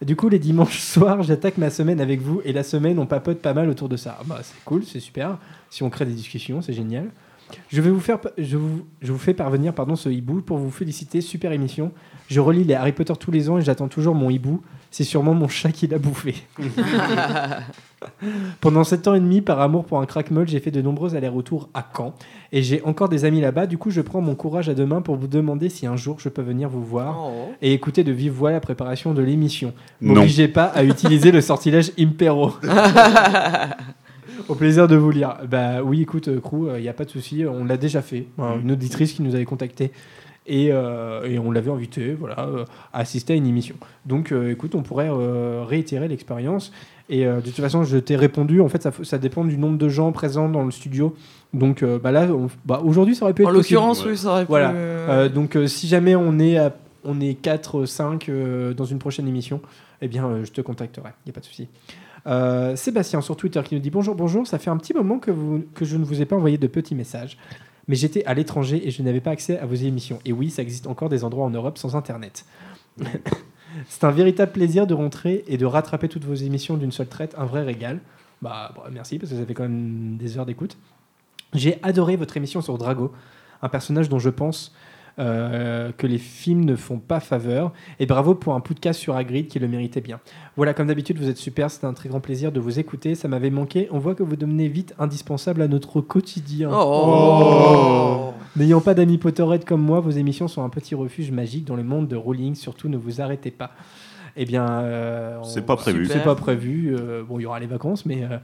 Du 0.00 0.16
coup, 0.16 0.30
les 0.30 0.38
dimanches 0.38 0.78
soirs, 0.80 1.22
j'attaque 1.22 1.58
ma 1.58 1.68
semaine 1.68 2.00
avec 2.00 2.22
vous 2.22 2.40
et 2.46 2.54
la 2.54 2.62
semaine, 2.62 2.98
on 2.98 3.04
papote 3.04 3.40
pas 3.42 3.52
mal 3.52 3.68
autour 3.68 3.90
de 3.90 3.98
ça. 3.98 4.16
Ah 4.18 4.24
Bah, 4.26 4.40
c'est 4.42 4.54
cool, 4.64 4.84
c'est 4.84 5.00
super. 5.00 5.36
Si 5.68 5.82
on 5.82 5.90
crée 5.90 6.06
des 6.06 6.14
discussions, 6.14 6.62
c'est 6.62 6.72
génial. 6.72 7.10
Je 7.68 7.80
vais 7.80 7.90
vous 7.90 8.00
faire, 8.00 8.18
je 8.38 8.56
vous, 8.56 8.84
je 9.02 9.12
vous 9.12 9.18
fais 9.18 9.34
parvenir 9.34 9.72
pardon 9.74 9.96
ce 9.96 10.08
hibou 10.08 10.40
pour 10.42 10.58
vous 10.58 10.70
féliciter, 10.70 11.20
super 11.20 11.52
émission. 11.52 11.92
Je 12.28 12.40
relis 12.40 12.64
les 12.64 12.74
Harry 12.74 12.92
Potter 12.92 13.12
tous 13.18 13.30
les 13.30 13.50
ans 13.50 13.58
et 13.58 13.62
j'attends 13.62 13.88
toujours 13.88 14.14
mon 14.14 14.30
hibou. 14.30 14.60
C'est 14.90 15.04
sûrement 15.04 15.34
mon 15.34 15.48
chat 15.48 15.72
qui 15.72 15.88
l'a 15.88 15.98
bouffé. 15.98 16.36
Pendant 18.60 18.84
7 18.84 19.08
ans 19.08 19.14
et 19.14 19.20
demi, 19.20 19.40
par 19.40 19.60
amour 19.60 19.84
pour 19.86 19.98
un 20.00 20.06
crackmol, 20.06 20.46
j'ai 20.46 20.60
fait 20.60 20.70
de 20.70 20.80
nombreux 20.82 21.16
allers-retours 21.16 21.68
à 21.74 21.84
Caen 21.96 22.14
et 22.52 22.62
j'ai 22.62 22.82
encore 22.84 23.08
des 23.08 23.24
amis 23.24 23.40
là-bas. 23.40 23.66
Du 23.66 23.76
coup, 23.78 23.90
je 23.90 24.00
prends 24.02 24.20
mon 24.20 24.34
courage 24.34 24.68
à 24.68 24.74
deux 24.74 24.86
mains 24.86 25.00
pour 25.02 25.16
vous 25.16 25.26
demander 25.26 25.68
si 25.68 25.86
un 25.86 25.96
jour 25.96 26.20
je 26.20 26.28
peux 26.28 26.42
venir 26.42 26.68
vous 26.68 26.84
voir 26.84 27.16
Oh. 27.26 27.52
et 27.62 27.72
écouter 27.72 28.04
de 28.04 28.12
vive 28.12 28.32
voix 28.32 28.52
la 28.52 28.60
préparation 28.60 29.14
de 29.14 29.22
l'émission. 29.22 29.72
Non. 30.00 30.14
M'obligez 30.14 30.48
pas 30.48 30.64
à 30.66 30.84
utiliser 30.84 31.32
le 31.32 31.40
sortilège 31.40 31.92
Impero. 31.98 32.52
Au 34.48 34.54
plaisir 34.54 34.88
de 34.88 34.96
vous 34.96 35.10
lire. 35.10 35.36
Bah 35.48 35.82
oui, 35.82 36.02
écoute, 36.02 36.28
Crew, 36.40 36.68
il 36.76 36.82
n'y 36.82 36.88
a 36.88 36.92
pas 36.92 37.04
de 37.04 37.10
souci, 37.10 37.44
on 37.46 37.64
l'a 37.64 37.76
déjà 37.76 38.02
fait. 38.02 38.26
Une 38.62 38.72
auditrice 38.72 39.12
qui 39.12 39.22
nous 39.22 39.34
avait 39.34 39.44
contacté 39.44 39.92
et, 40.46 40.68
euh, 40.72 41.24
et 41.24 41.38
on 41.38 41.50
l'avait 41.50 41.70
invité 41.70 42.12
voilà, 42.12 42.40
euh, 42.40 42.64
à 42.92 43.00
assister 43.00 43.32
à 43.32 43.36
une 43.36 43.46
émission. 43.46 43.76
Donc 44.04 44.30
euh, 44.32 44.50
écoute, 44.50 44.74
on 44.74 44.82
pourrait 44.82 45.08
euh, 45.10 45.64
réitérer 45.66 46.06
l'expérience. 46.08 46.70
Et 47.10 47.26
euh, 47.26 47.36
de 47.36 47.46
toute 47.46 47.54
façon, 47.60 47.82
je 47.84 47.98
t'ai 47.98 48.16
répondu, 48.16 48.60
en 48.60 48.68
fait, 48.68 48.86
ça, 49.02 49.18
dépend 49.18 49.44
du 49.44 49.56
nombre 49.58 49.76
de 49.78 49.88
gens 49.88 50.10
présents 50.12 50.48
dans 50.48 50.64
le 50.64 50.70
studio. 50.70 51.14
Donc 51.52 51.82
euh, 51.82 51.98
bah 51.98 52.12
là, 52.12 52.26
on- 52.30 52.48
bah, 52.64 52.80
aujourd'hui, 52.84 53.14
ça 53.14 53.24
aurait 53.24 53.34
pu 53.34 53.42
être 53.42 53.48
En 53.48 53.52
l'occurrence, 53.52 54.04
oui, 54.10 54.16
ça 54.16 54.30
aurait 54.30 54.44
pu. 54.44 54.48
Voilà. 54.48 54.70
euh, 54.72 55.06
Euh, 55.08 55.28
donc 55.28 55.56
euh, 55.56 55.66
si 55.66 55.86
jamais 55.86 56.14
on 56.16 56.38
est, 56.38 56.56
à- 56.58 56.74
on 57.04 57.20
est 57.20 57.34
4, 57.34 57.84
5 57.84 58.28
euh, 58.28 58.72
dans 58.74 58.86
une 58.86 58.98
prochaine 58.98 59.28
émission, 59.28 59.60
eh 60.00 60.08
bien 60.08 60.26
euh, 60.26 60.44
je 60.44 60.52
te 60.52 60.60
contacterai, 60.62 61.10
il 61.24 61.28
n'y 61.28 61.32
a 61.32 61.34
pas 61.34 61.40
de 61.40 61.46
souci. 61.46 61.68
Euh, 62.26 62.74
Sébastien 62.76 63.20
sur 63.20 63.36
Twitter 63.36 63.60
qui 63.64 63.74
nous 63.74 63.80
dit 63.80 63.90
bonjour, 63.90 64.14
bonjour, 64.14 64.46
ça 64.46 64.58
fait 64.58 64.70
un 64.70 64.76
petit 64.76 64.94
moment 64.94 65.18
que, 65.18 65.30
je 65.82 65.96
ne 65.96 66.04
vous 66.04 66.22
ai 66.22 66.24
pas 66.24 66.36
envoyé 66.36 66.56
de 66.56 66.66
petits 66.66 66.94
messages, 66.94 67.36
mais 67.86 67.96
j'étais 67.96 68.24
à 68.24 68.34
l'étranger 68.34 68.86
et 68.86 68.90
je 68.90 69.02
n'avais 69.02 69.20
pas 69.20 69.30
accès 69.30 69.58
à 69.58 69.66
vos 69.66 69.74
émissions. 69.74 70.18
Et 70.24 70.32
oui, 70.32 70.50
ça 70.50 70.62
existe 70.62 70.86
encore 70.86 71.08
des 71.08 71.24
endroits 71.24 71.44
en 71.44 71.50
Europe 71.50 71.78
sans 71.78 71.96
Internet. 71.96 72.44
C'est 73.88 74.04
un 74.04 74.10
véritable 74.10 74.52
plaisir 74.52 74.86
de 74.86 74.94
rentrer 74.94 75.44
et 75.48 75.58
de 75.58 75.66
rattraper 75.66 76.08
toutes 76.08 76.24
vos 76.24 76.34
émissions 76.34 76.76
d'une 76.76 76.92
seule 76.92 77.08
traite, 77.08 77.34
un 77.36 77.44
vrai 77.44 77.62
régal. 77.62 78.00
Bah, 78.40 78.72
bah, 78.76 78.84
merci 78.92 79.18
parce 79.18 79.32
que 79.32 79.38
ça 79.38 79.44
fait 79.44 79.54
quand 79.54 79.64
même 79.64 80.16
des 80.16 80.38
heures 80.38 80.46
d'écoute. 80.46 80.76
J'ai 81.54 81.78
adoré 81.82 82.16
votre 82.16 82.36
émission 82.36 82.60
sur 82.60 82.78
Drago, 82.78 83.12
un 83.62 83.68
personnage 83.68 84.08
dont 84.08 84.20
je 84.20 84.30
pense 84.30 84.72
euh, 85.18 85.92
que 85.96 86.06
les 86.06 86.18
films 86.18 86.64
ne 86.64 86.74
font 86.76 86.98
pas 86.98 87.20
faveur. 87.20 87.72
Et 88.00 88.06
bravo 88.06 88.34
pour 88.34 88.54
un 88.54 88.60
podcast 88.60 88.98
sur 89.00 89.16
Hagrid 89.16 89.46
qui 89.48 89.58
le 89.58 89.68
méritait 89.68 90.00
bien. 90.00 90.20
Voilà, 90.56 90.74
comme 90.74 90.86
d'habitude, 90.88 91.18
vous 91.18 91.28
êtes 91.28 91.36
super. 91.36 91.70
C'était 91.70 91.86
un 91.86 91.92
très 91.94 92.08
grand 92.08 92.20
plaisir 92.20 92.50
de 92.52 92.60
vous 92.60 92.78
écouter. 92.78 93.14
Ça 93.14 93.28
m'avait 93.28 93.50
manqué. 93.50 93.88
On 93.92 93.98
voit 93.98 94.14
que 94.14 94.22
vous 94.22 94.36
devenez 94.36 94.68
vite 94.68 94.94
indispensable 94.98 95.62
à 95.62 95.68
notre 95.68 96.00
quotidien. 96.00 96.70
Oh. 96.72 98.32
N'ayant 98.56 98.80
pas 98.80 98.94
d'amis 98.94 99.18
Potterhead 99.18 99.64
comme 99.64 99.82
moi, 99.82 100.00
vos 100.00 100.10
émissions 100.10 100.46
sont 100.48 100.62
un 100.62 100.68
petit 100.68 100.94
refuge 100.94 101.30
magique 101.32 101.64
dans 101.64 101.76
le 101.76 101.82
monde 101.84 102.06
de 102.08 102.16
Rowling. 102.16 102.54
Surtout, 102.54 102.88
ne 102.88 102.96
vous 102.96 103.20
arrêtez 103.20 103.50
pas. 103.50 103.70
Eh 104.36 104.44
bien, 104.44 104.68
euh, 104.68 105.38
on- 105.40 105.44
C'est 105.44 105.62
pas 105.62 105.76
prévu. 105.76 106.06
C'est 106.06 106.22
pas 106.24 106.34
prévu. 106.34 106.94
Euh, 106.98 107.22
bon, 107.22 107.38
il 107.38 107.42
y 107.42 107.46
aura 107.46 107.60
les 107.60 107.66
vacances, 107.66 108.04
mais 108.06 108.24
euh, 108.24 108.38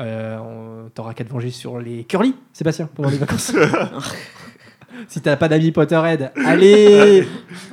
euh, 0.00 0.38
on- 0.86 0.88
t'auras 0.90 1.12
qu'à 1.14 1.24
te 1.24 1.30
venger 1.30 1.50
sur 1.50 1.78
les 1.78 2.04
curly, 2.04 2.34
Sébastien, 2.52 2.88
pendant 2.94 3.10
les 3.10 3.18
vacances. 3.18 3.52
si 5.08 5.20
t'as 5.20 5.36
pas 5.36 5.48
d'amis 5.48 5.72
Potterhead, 5.72 6.32
allez 6.44 7.26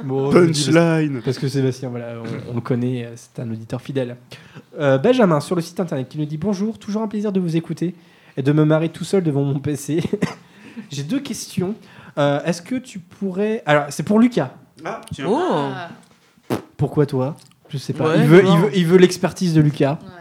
Bon, 0.04 0.32
Punchline 0.32 1.22
parce 1.24 1.38
que 1.38 1.48
Sébastien, 1.48 1.90
voilà, 1.90 2.16
on, 2.48 2.52
on 2.52 2.56
le 2.56 2.62
connaît, 2.62 3.06
euh, 3.06 3.14
c'est 3.16 3.42
un 3.42 3.50
auditeur 3.52 3.82
fidèle. 3.82 4.18
Euh, 4.80 4.98
Benjamin, 4.98 5.40
sur 5.40 5.56
le 5.56 5.62
site 5.62 5.80
internet, 5.80 6.08
qui 6.10 6.18
nous 6.18 6.26
dit 6.26 6.38
Bonjour, 6.38 6.78
toujours 6.80 7.02
un 7.02 7.08
plaisir 7.08 7.32
de 7.32 7.40
vous 7.40 7.56
écouter 7.56 7.96
et 8.38 8.42
de 8.44 8.52
me 8.52 8.64
marrer 8.66 8.90
tout 8.90 9.04
seul 9.04 9.24
devant 9.24 9.44
mon 9.44 9.60
PC. 9.60 10.02
J'ai 10.90 11.04
deux 11.04 11.20
questions. 11.20 11.76
Euh, 12.18 12.42
Est-ce 12.44 12.62
que 12.62 12.76
tu 12.76 13.00
pourrais. 13.00 13.64
Alors, 13.66 13.86
c'est 13.90 14.04
pour 14.04 14.20
Lucas. 14.20 14.52
Ah, 14.84 15.02
tiens. 15.14 15.26
Oh. 15.28 15.38
Ah, 15.40 15.90
Pourquoi 16.78 17.06
toi? 17.06 17.36
Je 17.70 17.78
sais 17.78 17.94
pas. 17.94 18.10
Ouais, 18.10 18.20
il, 18.20 18.26
veut, 18.26 18.42
non. 18.42 18.56
il, 18.56 18.62
veut, 18.62 18.70
il 18.78 18.86
veut 18.88 18.98
l'expertise 18.98 19.54
de 19.54 19.62
Lucas. 19.62 20.00
ouais. 20.02 20.21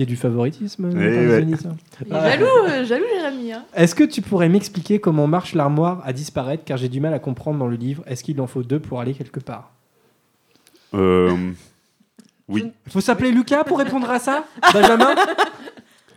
Il 0.00 0.04
y 0.04 0.06
a 0.06 0.06
du 0.06 0.16
favoritisme 0.16 0.88
dans 0.88 0.96
ouais. 0.96 1.42
Il 1.42 1.52
est 1.52 2.10
jaloux, 2.10 2.46
euh, 2.70 2.84
jaloux 2.86 3.04
Jérémy. 3.14 3.52
Hein. 3.52 3.64
Est-ce 3.74 3.94
que 3.94 4.02
tu 4.02 4.22
pourrais 4.22 4.48
m'expliquer 4.48 4.98
comment 4.98 5.26
marche 5.26 5.52
l'armoire 5.52 6.00
à 6.06 6.14
disparaître? 6.14 6.64
Car 6.64 6.78
j'ai 6.78 6.88
du 6.88 7.00
mal 7.00 7.12
à 7.12 7.18
comprendre 7.18 7.58
dans 7.58 7.66
le 7.66 7.76
livre. 7.76 8.02
Est-ce 8.06 8.24
qu'il 8.24 8.40
en 8.40 8.46
faut 8.46 8.62
deux 8.62 8.80
pour 8.80 8.98
aller 8.98 9.12
quelque 9.12 9.40
part? 9.40 9.72
Euh, 10.94 11.36
oui. 12.48 12.72
Il 12.86 12.92
faut 12.92 13.02
s'appeler 13.02 13.30
Lucas 13.30 13.62
pour 13.64 13.76
répondre 13.76 14.08
à 14.08 14.18
ça? 14.18 14.46
Benjamin? 14.72 15.14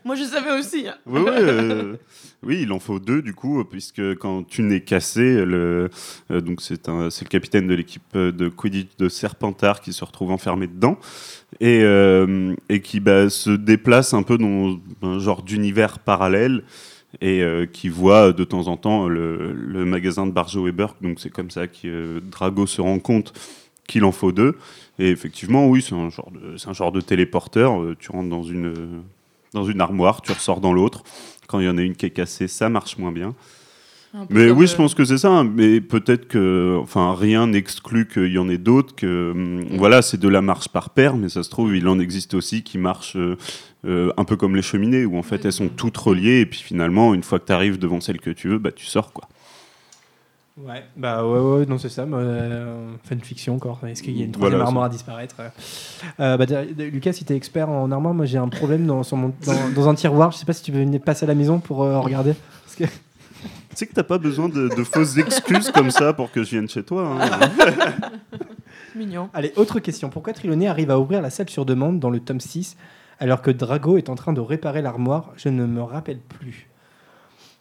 Moi, 0.05 0.15
je 0.15 0.23
savais 0.23 0.59
aussi. 0.59 0.87
hein. 0.87 0.95
Euh, 1.07 1.95
oui, 2.43 2.59
il 2.63 2.71
en 2.73 2.79
faut 2.79 2.99
deux 2.99 3.21
du 3.21 3.33
coup, 3.33 3.63
puisque 3.63 4.15
quand 4.15 4.43
tu 4.43 4.61
n'es 4.61 4.81
cassé, 4.81 5.45
le, 5.45 5.89
euh, 6.29 6.41
donc 6.41 6.61
c'est 6.61 6.89
un, 6.89 7.09
c'est 7.09 7.23
le 7.25 7.29
capitaine 7.29 7.67
de 7.67 7.73
l'équipe 7.73 8.03
euh, 8.15 8.31
de 8.31 8.49
Quidditch 8.49 8.97
de 8.97 9.07
Serpentard 9.07 9.79
qui 9.79 9.93
se 9.93 10.03
retrouve 10.03 10.31
enfermé 10.31 10.67
dedans 10.67 10.97
et, 11.61 11.83
et 12.69 12.81
qui 12.81 12.99
bah, 12.99 13.29
se 13.29 13.51
déplace 13.51 14.13
un 14.13 14.23
peu 14.23 14.37
dans 14.37 14.77
un 15.03 15.19
genre 15.19 15.43
d'univers 15.43 15.99
parallèle 15.99 16.63
et 17.21 17.43
qui 17.71 17.89
voit 17.89 18.33
de 18.33 18.43
temps 18.43 18.67
en 18.67 18.75
temps 18.75 19.07
le, 19.07 19.53
le 19.53 19.85
magasin 19.85 20.25
de 20.25 20.31
Barjo 20.31 20.67
et 20.67 20.71
Burke. 20.71 20.97
Donc 21.01 21.19
c'est 21.19 21.29
comme 21.29 21.51
ça 21.51 21.67
que 21.67 21.77
euh, 21.85 22.19
Drago 22.31 22.65
se 22.65 22.81
rend 22.81 22.97
compte 22.99 23.33
qu'il 23.87 24.03
en 24.03 24.11
faut 24.11 24.31
deux. 24.31 24.57
Et 24.97 25.09
effectivement, 25.09 25.67
oui, 25.67 25.81
c'est 25.81 25.93
un 25.95 26.09
genre 26.09 26.31
de, 26.31 26.57
c'est 26.57 26.69
un 26.69 26.73
genre 26.73 26.91
de 26.91 27.01
téléporteur. 27.01 27.79
Tu 27.99 28.11
rentres 28.11 28.29
dans 28.29 28.43
une 28.43 29.03
dans 29.53 29.65
une 29.65 29.81
armoire, 29.81 30.21
tu 30.21 30.31
ressors 30.31 30.61
dans 30.61 30.73
l'autre. 30.73 31.03
Quand 31.47 31.59
il 31.59 31.65
y 31.65 31.69
en 31.69 31.77
a 31.77 31.81
une 31.81 31.95
qui 31.95 32.05
est 32.05 32.11
cassée, 32.11 32.47
ça 32.47 32.69
marche 32.69 32.97
moins 32.97 33.11
bien. 33.11 33.35
Mais 34.29 34.51
oui, 34.51 34.67
je 34.67 34.75
pense 34.75 34.93
que 34.93 35.05
c'est 35.05 35.17
ça. 35.17 35.29
hein. 35.29 35.43
Mais 35.43 35.81
peut-être 35.81 36.27
que, 36.27 36.77
enfin, 36.79 37.15
rien 37.15 37.47
n'exclut 37.47 38.07
qu'il 38.07 38.31
y 38.31 38.37
en 38.37 38.47
ait 38.47 38.59
d'autres. 38.59 38.95
Que, 38.95 39.31
hum, 39.31 39.65
voilà, 39.77 40.03
c'est 40.03 40.19
de 40.19 40.27
la 40.27 40.41
marche 40.41 40.67
par 40.69 40.91
paire, 40.91 41.17
mais 41.17 41.29
ça 41.29 41.41
se 41.41 41.49
trouve, 41.49 41.75
il 41.75 41.87
en 41.87 41.99
existe 41.99 42.35
aussi 42.35 42.61
qui 42.61 42.77
marchent 42.77 43.15
euh, 43.17 43.37
euh, 43.85 44.11
un 44.15 44.23
peu 44.23 44.35
comme 44.35 44.55
les 44.55 44.61
cheminées, 44.61 45.05
où 45.05 45.17
en 45.17 45.23
fait 45.23 45.43
elles 45.45 45.51
sont 45.51 45.67
toutes 45.67 45.97
reliées, 45.97 46.41
et 46.41 46.45
puis 46.45 46.59
finalement, 46.59 47.15
une 47.15 47.23
fois 47.23 47.39
que 47.39 47.47
tu 47.47 47.53
arrives 47.53 47.79
devant 47.79 48.01
celle 48.01 48.19
que 48.21 48.29
tu 48.29 48.49
veux, 48.49 48.59
bah 48.59 48.71
tu 48.71 48.85
sors 48.85 49.13
quoi. 49.13 49.27
Ouais, 50.55 50.83
bah 50.95 51.25
ouais, 51.25 51.39
ouais, 51.39 51.65
non, 51.65 51.79
c'est 51.79 51.89
ça. 51.89 52.05
mais, 52.05 52.15
Euh, 52.19 52.93
fanfiction 53.03 53.55
encore. 53.55 53.79
Est-ce 53.87 54.03
qu'il 54.03 54.15
y 54.17 54.21
a 54.21 54.25
une 54.25 54.31
troisième 54.31 54.51
Voilà, 54.57 54.65
armoire 54.67 54.85
à 54.85 54.89
disparaître 54.89 55.37
euh, 56.19 56.37
bah, 56.37 56.45
derrière- 56.45 56.75
Lucas, 56.91 57.13
si 57.13 57.25
t'es 57.25 57.35
expert 57.35 57.69
en 57.69 57.91
armoire, 57.91 58.13
moi 58.13 58.25
j'ai 58.27 58.37
un 58.37 58.49
problème 58.49 58.85
dans, 58.85 59.01
sur 59.01 59.17
mon- 59.17 59.33
dans, 59.47 59.69
dans 59.73 59.89
un 59.89 59.95
tiroir. 59.95 60.31
Je 60.31 60.37
sais 60.37 60.45
pas 60.45 60.53
si 60.53 60.61
tu 60.61 60.71
veux 60.71 60.79
venir 60.81 61.01
passer 61.01 61.23
à 61.25 61.27
la 61.27 61.33
maison 61.35 61.59
pour 61.59 61.81
euh, 61.83 61.99
regarder. 61.99 62.35
Parce 62.65 62.75
que... 62.75 62.83
Tu 62.83 63.77
sais 63.79 63.87
que 63.87 63.93
t'as 63.95 64.03
pas 64.03 64.19
besoin 64.19 64.47
de, 64.47 64.67
de 64.69 64.83
fausses 64.83 65.17
excuses 65.17 65.71
comme 65.71 65.89
ça 65.89 66.13
pour 66.13 66.31
que 66.31 66.43
je 66.43 66.51
vienne 66.51 66.69
chez 66.69 66.83
toi. 66.83 67.17
hein. 67.19 67.49
Mignon. 68.95 69.29
Allez, 69.33 69.51
autre 69.55 69.79
question. 69.79 70.09
Pourquoi 70.11 70.33
Triloné 70.33 70.67
arrive 70.67 70.91
à 70.91 70.99
ouvrir 70.99 71.21
la 71.23 71.31
salle 71.31 71.49
sur 71.49 71.65
demande 71.65 71.99
dans 71.99 72.11
le 72.11 72.19
tome 72.19 72.39
6 72.39 72.77
alors 73.19 73.41
que 73.41 73.49
Drago 73.49 73.97
est 73.97 74.09
en 74.09 74.15
train 74.15 74.33
de 74.33 74.39
réparer 74.41 74.83
l'armoire? 74.83 75.31
Je 75.35 75.49
ne 75.49 75.65
me 75.65 75.81
rappelle 75.81 76.19
plus. 76.19 76.69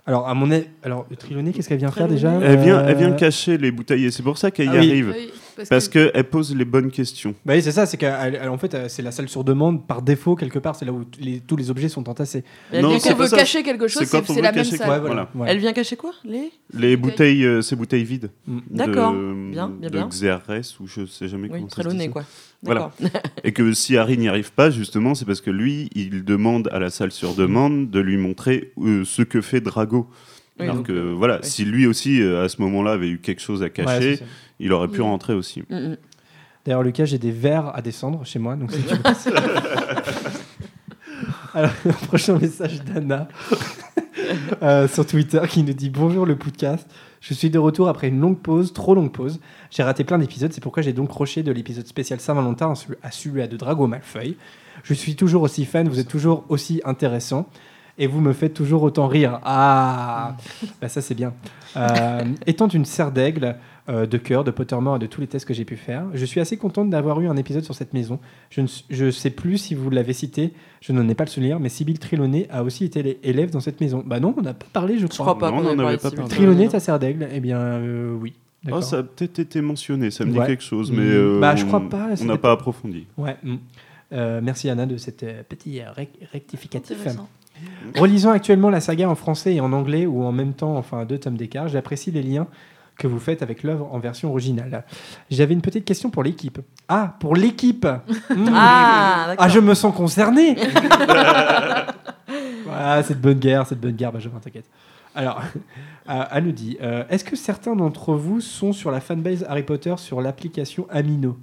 Alors, 0.07 0.29
à 0.29 0.35
mon 0.35 0.51
avis, 0.51 0.65
alors 0.83 1.07
Triloné, 1.19 1.53
qu'est-ce 1.53 1.69
qu'elle 1.69 1.79
vient 1.79 1.93
faire 1.93 2.09
déjà 2.09 2.33
Elle 2.43 2.59
vient, 2.59 2.85
elle 2.85 2.95
Euh, 2.97 2.99
vient 2.99 3.13
cacher 3.13 3.57
les 3.57 3.71
bouteilles, 3.71 4.07
et 4.07 4.11
c'est 4.11 4.23
pour 4.25 4.37
ça 4.37 4.51
qu'elle 4.51 4.67
y 4.67 4.71
Ah 4.71 4.73
oui. 4.81 4.89
arrive. 4.91 5.15
oui, 5.17 5.31
parce, 5.57 5.69
Parce 5.69 5.89
que, 5.89 6.11
qu'elle 6.11 6.25
pose 6.25 6.55
les 6.55 6.65
bonnes 6.65 6.91
questions. 6.91 7.35
Bah 7.45 7.55
oui, 7.55 7.63
c'est 7.63 7.73
ça, 7.73 7.87
c'est 7.87 7.97
qu'elle, 7.97 8.39
elle- 8.41 8.49
en 8.49 8.59
fait, 8.59 8.75
euh, 8.75 8.87
c'est 8.89 9.03
la 9.03 9.11
salle 9.13 9.29
sur 9.29 9.45
demande 9.45 9.87
par 9.87 10.03
défaut 10.03 10.35
quelque 10.37 10.59
part. 10.59 10.77
C'est 10.77 10.85
là 10.85 10.93
où 10.93 11.05
les- 11.21 11.41
tous 11.41 11.57
les 11.57 11.71
objets 11.71 11.89
sont 11.89 12.09
entassés. 12.09 12.45
Elle 12.73 12.87
vient, 12.87 12.99
qu'on 12.99 13.09
pas 13.09 13.15
veut 13.15 13.27
ça. 13.29 13.37
cacher 13.37 13.63
quelque 13.63 13.89
chose, 13.89 14.03
C'est 14.05 14.11
quand 14.25 14.31
on 14.31 14.41
la 14.41 14.53
même 14.53 14.65
salle. 14.65 14.79
quoi. 14.79 14.99
voilà. 14.99 15.29
voilà. 15.35 15.53
elle 15.53 15.59
vient 15.59 15.73
cacher 15.73 15.97
quoi 15.97 16.13
Les 16.25 16.51
Les 16.75 16.97
bouteilles. 16.97 16.97
bouteilles, 16.97 17.45
euh, 17.45 17.63
ces 17.63 17.77
bouteilles 17.77 18.05
vides. 18.05 18.31
Mm. 18.47 18.59
D'accord. 18.71 19.13
Bien, 19.13 19.69
bien, 19.69 19.91
de. 19.91 19.99
XRS, 20.09 20.81
ou 20.81 20.87
je 20.87 21.07
sais 21.07 21.29
jamais 21.29 21.45
Oui, 21.49 21.55
comment 21.55 21.67
très 21.67 21.83
ça 21.83 21.91
se 21.91 22.09
quoi. 22.09 22.25
Voilà. 22.65 22.93
Et 23.45 23.53
que 23.53 23.73
si 23.73 23.97
Harry 23.97 24.17
n'y 24.19 24.29
arrive 24.29 24.53
pas, 24.53 24.71
justement, 24.71 25.15
c'est 25.15 25.25
parce 25.25 25.41
que 25.41 25.51
lui, 25.51 25.91
il 25.95 26.25
demande 26.25 26.69
à 26.73 26.79
la 26.79 26.91
salle 26.91 27.11
sur 27.13 27.35
demande 27.35 27.91
de 27.91 27.99
lui 28.01 28.17
montrer 28.17 28.73
euh, 28.81 29.05
ce 29.05 29.23
que 29.23 29.41
fait 29.41 29.61
Drago. 29.61 30.09
Oui, 30.61 30.65
Alors 30.65 30.77
donc, 30.77 30.87
que 30.87 31.13
voilà, 31.13 31.41
oui. 31.43 31.49
si 31.49 31.65
lui 31.65 31.87
aussi, 31.87 32.21
euh, 32.21 32.45
à 32.45 32.49
ce 32.49 32.61
moment-là, 32.61 32.93
avait 32.93 33.09
eu 33.09 33.19
quelque 33.19 33.41
chose 33.41 33.63
à 33.63 33.65
Ouais, 33.65 33.71
cacher. 33.71 34.19
Il 34.63 34.73
aurait 34.73 34.89
pu 34.89 35.01
Mm. 35.01 35.05
rentrer 35.05 35.35
aussi. 35.35 35.63
mm, 35.69 35.75
mm. 35.77 35.97
D'ailleurs, 36.65 36.83
Lucas, 36.85 37.05
j'ai 37.07 37.19
des 37.19 37.33
verres 37.33 37.73
à 37.75 37.83
descendre 37.83 38.25
chez 38.25 38.39
moi. 38.39 38.55
Donc, 38.57 38.71
si 38.73 38.83
tu 38.83 38.95
veux. 38.95 39.03
Alors, 41.55 41.71
le 41.85 41.93
prochain 41.93 42.39
message 42.39 42.83
d'Anna 42.83 43.29
euh, 44.63 44.89
sur 44.89 45.07
Twitter 45.07 45.41
qui 45.49 45.63
nous 45.63 45.73
dit 45.75 45.91
Bonjour 45.91 46.25
le 46.25 46.37
podcast. 46.37 46.89
Je 47.21 47.35
suis 47.35 47.51
de 47.51 47.59
retour 47.59 47.89
après 47.89 48.09
une 48.09 48.21
longue 48.21 48.39
pause, 48.39 48.73
trop 48.73 48.95
longue 48.95 49.13
pause. 49.13 49.39
J'ai 49.71 49.83
raté 49.83 50.03
plein 50.05 50.19
d'épisodes, 50.19 50.53
c'est 50.53 50.61
pourquoi 50.63 50.83
j'ai 50.83 50.93
donc 50.93 51.09
croché 51.09 51.43
de 51.43 51.53
l'épisode 51.53 51.87
spécial 51.87 52.19
Saint-Valentin 52.21 52.73
à 52.73 52.75
celui- 52.75 52.97
à 53.03 53.11
celui 53.11 53.47
de 53.49 53.57
Drago 53.57 53.87
Malfeuille. 53.87 54.37
Je 54.83 54.95
suis 54.95 55.15
toujours 55.15 55.43
aussi 55.43 55.65
fan, 55.67 55.89
vous 55.89 56.01
êtes 56.01 56.09
toujours 56.09 56.45
aussi 56.49 56.81
intéressant. 56.85 57.47
Et 57.99 58.07
vous 58.07 58.23
me 58.23 58.33
faites 58.33 58.55
toujours 58.55 58.83
autant 58.83 59.07
rire. 59.07 59.39
Ah, 59.45 60.37
bah 60.81 60.89
ça 60.89 61.03
c'est 61.03 61.15
bien. 61.15 61.35
Euh, 61.77 62.25
étant 62.47 62.67
une 62.69 62.87
serre 62.87 63.13
d'aigle, 63.13 63.57
euh, 63.89 64.07
de 64.07 64.17
cœur, 64.19 64.45
de 64.45 64.51
Pottermore 64.51 64.97
et 64.97 64.99
de 65.01 65.07
tous 65.07 65.21
les 65.21 65.27
tests 65.27 65.45
que 65.47 65.55
j'ai 65.55 65.65
pu 65.65 65.77
faire. 65.77 66.05
Je 66.15 66.25
suis 66.25 66.41
assez 66.41 66.57
contente 66.57 66.89
d'avoir 66.91 67.21
eu 67.21 67.27
un 67.29 67.37
épisode 67.37 67.65
sur 67.65 67.75
cette 67.75 67.93
maison. 67.95 68.19
Je 68.51 68.61
ne 68.61 68.67
je 68.91 69.11
sais 69.11 69.31
plus 69.31 69.59
si 69.59 69.75
vous 69.75 69.91
l'avez 69.91 70.13
cité, 70.13 70.53
je 70.81 70.93
n'en 70.93 71.09
ai 71.09 71.15
pas 71.15 71.25
le 71.25 71.31
souvenir, 71.31 71.59
mais 71.59 71.69
Sibyl 71.69 71.99
Triloné 71.99 72.47
a 72.51 72.63
aussi 72.63 72.85
été 72.85 73.19
élève 73.25 73.51
dans 73.51 73.61
cette 73.61 73.81
maison. 73.81 74.03
Bah 74.07 74.21
non, 74.21 74.35
on 74.39 74.43
n'a 74.43 74.55
pas 74.55 74.67
parlé, 74.73 74.95
je 74.99 75.01
Je 75.03 75.07
crois. 75.09 75.27
crois 75.35 75.39
pas 75.39 75.51
Non, 75.51 75.59
on 75.59 75.61
ait 75.63 75.73
en 75.73 75.77
parlé 75.77 75.83
avait 75.85 75.97
de 75.97 76.03
pas 76.03 76.09
Sibyl 76.11 76.23
parlé. 76.25 76.35
Triloné, 76.37 76.65
non. 76.67 76.71
ta 76.71 76.81
serre 76.81 76.99
d'aigle 76.99 77.29
Eh 77.33 77.41
bien, 77.41 77.59
euh, 77.59 78.15
oui. 78.15 78.35
Oh, 78.37 78.67
D'accord. 78.67 78.85
ça 78.85 78.99
a 78.99 79.03
peut-être 79.03 79.41
été 79.41 79.61
mentionné, 79.61 80.13
ça 80.13 80.25
me 80.25 80.31
dit 80.33 80.39
quelque 80.47 80.63
chose, 80.63 80.93
Mm. 80.93 80.95
mais 80.97 81.03
euh, 81.03 81.41
Bah, 81.41 81.57
je 81.57 81.65
on- 81.65 81.67
crois 81.67 81.81
pas, 81.89 82.11
On 82.21 82.25
n'a 82.25 82.37
pas- 82.39 82.53
approfondi. 82.53 83.07
Ouais. 83.19 83.37
mm. 83.43 83.57
Euh, 84.13 84.41
merci 84.43 84.69
Anna 84.71 84.87
de 84.87 84.97
cet 84.99 85.25
euh, 85.25 85.43
petit 85.49 85.81
euh, 85.81 85.91
rec- 85.91 86.19
rectificatif. 86.33 86.99
Relisant 87.97 88.31
actuellement 88.31 88.71
la 88.71 88.81
saga 88.81 89.09
en 89.09 89.15
français 89.15 89.55
et 89.55 89.61
en 89.61 89.73
anglais 89.73 90.07
ou 90.07 90.23
en 90.25 90.33
même 90.33 90.53
temps, 90.53 90.77
enfin 90.77 91.05
deux 91.05 91.19
tomes 91.19 91.37
d'écart, 91.37 91.69
j'apprécie 91.69 92.11
les 92.11 92.23
liens 92.23 92.47
que 92.97 93.07
vous 93.07 93.19
faites 93.19 93.43
avec 93.43 93.63
l'œuvre 93.63 93.89
en 93.93 93.99
version 93.99 94.31
originale. 94.31 94.85
J'avais 95.31 95.55
une 95.55 95.63
petite 95.63 95.85
question 95.85 96.11
pour 96.11 96.23
l'équipe. 96.23 96.61
Ah, 96.89 97.17
pour 97.21 97.35
l'équipe 97.37 97.87
Mm. 98.31 98.49
Ah. 98.55 99.35
Ah, 99.39 99.49
je 99.49 99.59
me 99.61 99.75
sens 99.75 99.95
concerné 99.95 100.57
Ah, 102.71 103.03
cette 103.03 103.21
bonne 103.21 103.39
guerre, 103.39 103.67
cette 103.67 103.81
bonne 103.81 103.93
guerre, 103.97 104.13
Benjamin, 104.13 104.39
t'inquiète. 104.39 104.65
Alors, 105.15 105.43
euh, 106.09 106.25
elle 106.33 106.45
nous 106.45 106.53
dit 106.53 106.79
euh, 106.83 107.05
Est-ce 107.11 107.25
que 107.25 107.37
certains 107.37 107.77
d'entre 107.77 108.15
vous 108.15 108.41
sont 108.41 108.73
sur 108.73 108.91
la 108.91 109.01
fanbase 109.01 109.45
Harry 109.49 109.63
Potter 109.63 109.95
sur 109.99 110.21
l'application 110.23 110.87
Amino? 110.91 111.37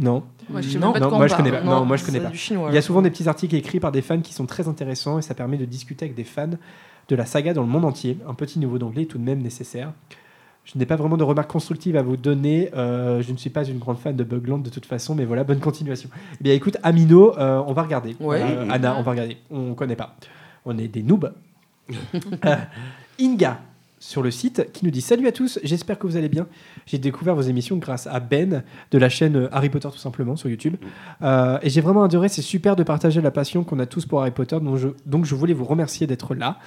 Non. 0.00 0.22
Moi, 0.48 0.62
je 0.62 0.78
Non. 0.78 0.94
moi, 0.98 1.26
je 1.26 1.34
connais 1.34 1.50
pas. 1.52 1.60
Non, 1.62 1.84
moi, 1.84 1.96
je 1.96 2.04
connais 2.04 2.20
pas. 2.20 2.32
chinois, 2.32 2.68
Il 2.70 2.74
y 2.74 2.78
a 2.78 2.82
souvent 2.82 3.02
des 3.02 3.10
petits 3.10 3.28
articles 3.28 3.54
écrits 3.54 3.80
par 3.80 3.92
des 3.92 4.02
fans 4.02 4.20
qui 4.20 4.32
sont 4.32 4.46
très 4.46 4.66
intéressants 4.68 5.18
et 5.18 5.22
ça 5.22 5.34
permet 5.34 5.58
de 5.58 5.64
discuter 5.66 6.06
avec 6.06 6.16
des 6.16 6.24
fans 6.24 6.48
de 7.08 7.16
la 7.16 7.26
saga 7.26 7.52
dans 7.52 7.62
le 7.62 7.68
monde 7.68 7.84
entier. 7.84 8.16
Un 8.26 8.34
petit 8.34 8.58
niveau 8.58 8.78
d'anglais 8.78 9.02
est 9.02 9.06
tout 9.06 9.18
de 9.18 9.24
même 9.24 9.42
nécessaire. 9.42 9.92
Je 10.64 10.78
n'ai 10.78 10.86
pas 10.86 10.96
vraiment 10.96 11.16
de 11.16 11.24
remarques 11.24 11.50
constructives 11.50 11.96
à 11.96 12.02
vous 12.02 12.16
donner. 12.16 12.70
Euh, 12.74 13.22
je 13.22 13.32
ne 13.32 13.36
suis 13.36 13.50
pas 13.50 13.64
une 13.64 13.78
grande 13.78 13.98
fan 13.98 14.14
de 14.14 14.24
Bugland 14.24 14.58
de 14.58 14.70
toute 14.70 14.86
façon, 14.86 15.14
mais 15.14 15.24
voilà, 15.24 15.42
bonne 15.42 15.58
continuation. 15.60 16.08
Eh 16.40 16.44
bien, 16.44 16.54
écoute, 16.54 16.76
Amino, 16.82 17.36
euh, 17.38 17.62
on 17.66 17.72
va 17.72 17.82
regarder. 17.82 18.16
Ouais. 18.20 18.40
Euh, 18.42 18.68
Anna, 18.70 18.96
on 18.98 19.02
va 19.02 19.10
regarder. 19.10 19.36
On 19.50 19.74
connaît 19.74 19.96
pas. 19.96 20.16
On 20.64 20.78
est 20.78 20.88
des 20.88 21.02
noobs. 21.02 21.32
Inga 23.20 23.60
sur 24.00 24.22
le 24.22 24.30
site 24.30 24.72
qui 24.72 24.84
nous 24.84 24.90
dit 24.90 25.02
Salut 25.02 25.28
à 25.28 25.32
tous, 25.32 25.60
j'espère 25.62 25.98
que 25.98 26.06
vous 26.06 26.16
allez 26.16 26.30
bien. 26.30 26.46
J'ai 26.86 26.98
découvert 26.98 27.34
vos 27.34 27.42
émissions 27.42 27.76
grâce 27.76 28.06
à 28.06 28.18
Ben 28.18 28.64
de 28.90 28.98
la 28.98 29.08
chaîne 29.08 29.48
Harry 29.52 29.68
Potter 29.68 29.88
tout 29.92 29.98
simplement 29.98 30.36
sur 30.36 30.48
YouTube. 30.48 30.76
Euh, 31.22 31.58
et 31.62 31.68
j'ai 31.68 31.82
vraiment 31.82 32.02
adoré, 32.02 32.28
c'est 32.28 32.42
super 32.42 32.74
de 32.74 32.82
partager 32.82 33.20
la 33.20 33.30
passion 33.30 33.62
qu'on 33.62 33.78
a 33.78 33.86
tous 33.86 34.06
pour 34.06 34.22
Harry 34.22 34.30
Potter. 34.30 34.58
Donc 34.58 34.78
je, 34.78 34.88
donc 35.06 35.26
je 35.26 35.34
voulais 35.34 35.54
vous 35.54 35.66
remercier 35.66 36.06
d'être 36.06 36.34
là. 36.34 36.58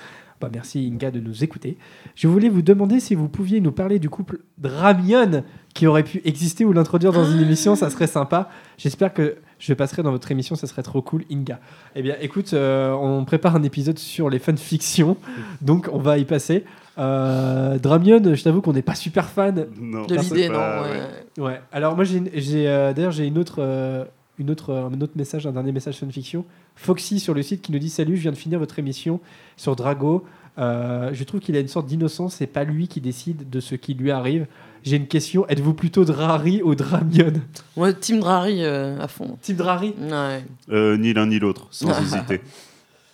Bah, 0.42 0.50
merci 0.52 0.92
Inga 0.94 1.12
de 1.12 1.20
nous 1.20 1.44
écouter. 1.44 1.78
Je 2.16 2.28
voulais 2.28 2.50
vous 2.50 2.62
demander 2.62 3.00
si 3.00 3.16
vous 3.16 3.30
pouviez 3.30 3.62
nous 3.62 3.72
parler 3.72 4.00
du 4.00 4.10
couple 4.10 4.40
Dramion 4.58 5.44
qui 5.74 5.88
aurait 5.88 6.04
pu 6.04 6.22
exister 6.26 6.66
ou 6.66 6.74
l'introduire 6.74 7.12
dans 7.14 7.26
une 7.26 7.40
émission, 7.42 7.76
ça 7.76 7.90
serait 7.90 8.08
sympa. 8.08 8.50
J'espère 8.78 9.14
que 9.14 9.38
je 9.60 9.74
passerai 9.74 10.04
dans 10.04 10.12
votre 10.12 10.30
émission, 10.32 10.56
ça 10.56 10.68
serait 10.68 10.84
trop 10.84 11.02
cool, 11.02 11.24
Inga. 11.32 11.60
Eh 11.96 12.02
bien, 12.02 12.16
écoute, 12.22 12.54
euh, 12.54 12.92
on 12.94 13.24
prépare 13.26 13.56
un 13.56 13.64
épisode 13.64 13.98
sur 13.98 14.30
les 14.30 14.40
fanfictions, 14.40 15.18
donc 15.62 15.90
on 15.92 16.00
va 16.00 16.18
y 16.18 16.26
passer. 16.26 16.66
Euh, 16.98 17.80
Dramion, 17.80 18.22
je 18.36 18.44
t'avoue 18.44 18.62
qu'on 18.62 18.74
n'est 18.74 18.82
pas 18.82 18.96
super 18.96 19.30
fan. 19.30 19.68
Non, 19.80 20.06
De 20.06 20.16
l'idée, 20.16 20.50
non. 20.50 20.60
ouais. 20.60 21.42
Ouais. 21.44 21.62
Alors 21.72 21.96
moi, 21.96 22.04
j'ai, 22.04 22.22
j'ai, 22.36 22.68
euh, 22.68 22.94
d'ailleurs, 22.94 23.12
j'ai 23.12 23.26
une 23.26 23.38
autre, 23.40 23.56
euh, 23.60 24.06
une 24.38 24.52
autre, 24.52 24.74
un 24.74 25.02
autre 25.02 25.14
message, 25.16 25.48
un 25.48 25.52
dernier 25.52 25.72
message 25.72 25.98
fanfiction. 25.98 26.46
Foxy 26.76 27.20
sur 27.20 27.34
le 27.34 27.42
site 27.44 27.62
qui 27.62 27.72
nous 27.72 27.80
dit 27.80 27.90
Salut, 27.90 28.16
je 28.18 28.22
viens 28.24 28.32
de 28.32 28.38
finir 28.38 28.60
votre 28.60 28.80
émission 28.80 29.20
sur 29.58 29.76
Drago. 29.76 30.26
Euh, 30.60 31.10
je 31.14 31.24
trouve 31.24 31.40
qu'il 31.40 31.56
a 31.56 31.60
une 31.60 31.68
sorte 31.68 31.88
d'innocence. 31.88 32.36
C'est 32.36 32.48
pas 32.48 32.64
lui 32.64 32.88
qui 32.88 33.02
décide 33.02 33.50
de 33.50 33.60
ce 33.60 33.76
qui 33.76 33.94
lui 33.94 34.12
arrive. 34.12 34.46
J'ai 34.84 34.98
une 34.98 35.08
question. 35.08 35.48
Êtes-vous 35.48 35.74
plutôt 35.74 36.04
Drari 36.06 36.62
ou 36.62 36.76
Dramion 36.76 37.32
Moi, 37.78 37.94
Team 37.94 38.20
Drari 38.20 38.64
euh, 38.64 39.00
à 39.00 39.08
fond. 39.08 39.38
Team 39.42 39.56
Drari? 39.56 39.94
Ouais. 40.00 40.44
Euh, 40.72 40.98
ni 40.98 41.14
l'un 41.14 41.26
ni 41.28 41.40
l'autre, 41.40 41.68
sans 41.72 41.90
hésiter. 42.02 42.42